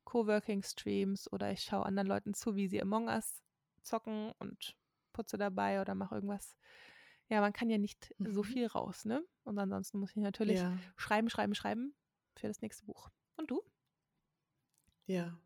Coworking-Streams 0.04 1.32
oder 1.32 1.50
ich 1.50 1.62
schaue 1.62 1.84
anderen 1.84 2.06
Leuten 2.06 2.32
zu, 2.32 2.54
wie 2.54 2.68
sie 2.68 2.80
Among 2.80 3.08
Us 3.08 3.42
zocken 3.82 4.32
und 4.38 4.76
putze 5.12 5.36
dabei 5.36 5.80
oder 5.80 5.96
mache 5.96 6.14
irgendwas 6.14 6.56
ja, 7.28 7.40
man 7.40 7.52
kann 7.52 7.70
ja 7.70 7.78
nicht 7.78 8.14
mhm. 8.18 8.32
so 8.32 8.42
viel 8.42 8.66
raus, 8.66 9.04
ne? 9.04 9.22
Und 9.46 9.58
ansonsten 9.58 10.00
muss 10.00 10.10
ich 10.10 10.16
natürlich 10.16 10.58
ja. 10.58 10.76
schreiben, 10.96 11.30
schreiben, 11.30 11.54
schreiben 11.54 11.94
für 12.34 12.48
das 12.48 12.60
nächste 12.62 12.84
Buch. 12.84 13.10
Und 13.36 13.48
du? 13.48 13.62
Ja. 15.06 15.38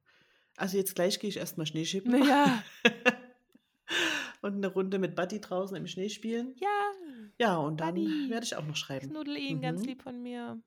Also 0.57 0.79
jetzt 0.79 0.95
gleich 0.95 1.21
gehe 1.21 1.29
ich 1.29 1.37
erstmal 1.37 1.67
Schneeschippen. 1.67 2.25
Ja. 2.25 2.63
und 4.41 4.55
eine 4.55 4.69
Runde 4.69 4.99
mit 4.99 5.15
Buddy 5.15 5.41
draußen 5.41 5.77
im 5.77 5.87
Schnee 5.87 6.09
spielen. 6.09 6.55
Ja. 6.57 6.93
Ja, 7.39 7.59
und 7.59 7.81
dann 7.81 7.95
Buddy. 7.95 8.31
werde 8.31 8.45
ich 8.45 8.57
auch 8.57 8.65
noch 8.65 8.77
schreiben. 8.77 9.11
Knuddel 9.11 9.37
ihn 9.37 9.59
mhm. 9.59 9.63
ganz 9.63 9.85
lieb 9.85 10.03
von 10.03 10.23
mir. 10.23 10.63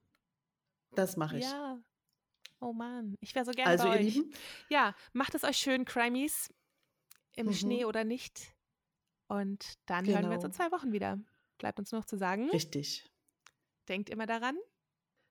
Das 0.91 1.17
mache 1.17 1.39
ich. 1.39 1.45
Ja. 1.45 1.79
Oh 2.59 2.71
Mann, 2.71 3.17
ich 3.19 3.33
wäre 3.33 3.45
so 3.45 3.51
gerne 3.51 3.71
also, 3.71 3.85
bei 3.85 3.97
euch. 3.97 4.13
Lieben? 4.13 4.31
Ja, 4.69 4.95
macht 5.11 5.33
es 5.33 5.43
euch 5.43 5.57
schön, 5.57 5.85
Crimies. 5.85 6.53
Im 7.35 7.47
mhm. 7.47 7.53
Schnee 7.53 7.85
oder 7.85 8.03
nicht. 8.03 8.53
Und 9.27 9.73
dann 9.87 10.05
genau. 10.05 10.19
hören 10.19 10.29
wir 10.29 10.35
uns 10.35 10.43
in 10.43 10.51
genau. 10.51 10.69
zwei 10.69 10.71
Wochen 10.71 10.91
wieder. 10.91 11.19
Bleibt 11.57 11.79
uns 11.79 11.91
noch 11.91 12.05
zu 12.05 12.15
sagen. 12.15 12.51
Richtig. 12.51 13.09
Denkt 13.87 14.09
immer 14.09 14.25
daran. 14.25 14.57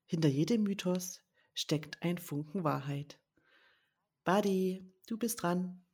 Hinter 0.07 0.29
jedem 0.29 0.63
Mythos 0.63 1.21
steckt 1.55 2.03
ein 2.03 2.19
Funken 2.19 2.65
Wahrheit. 2.65 3.21
Buddy, 4.25 4.93
du 5.07 5.19
bist 5.19 5.43
dran. 5.43 5.87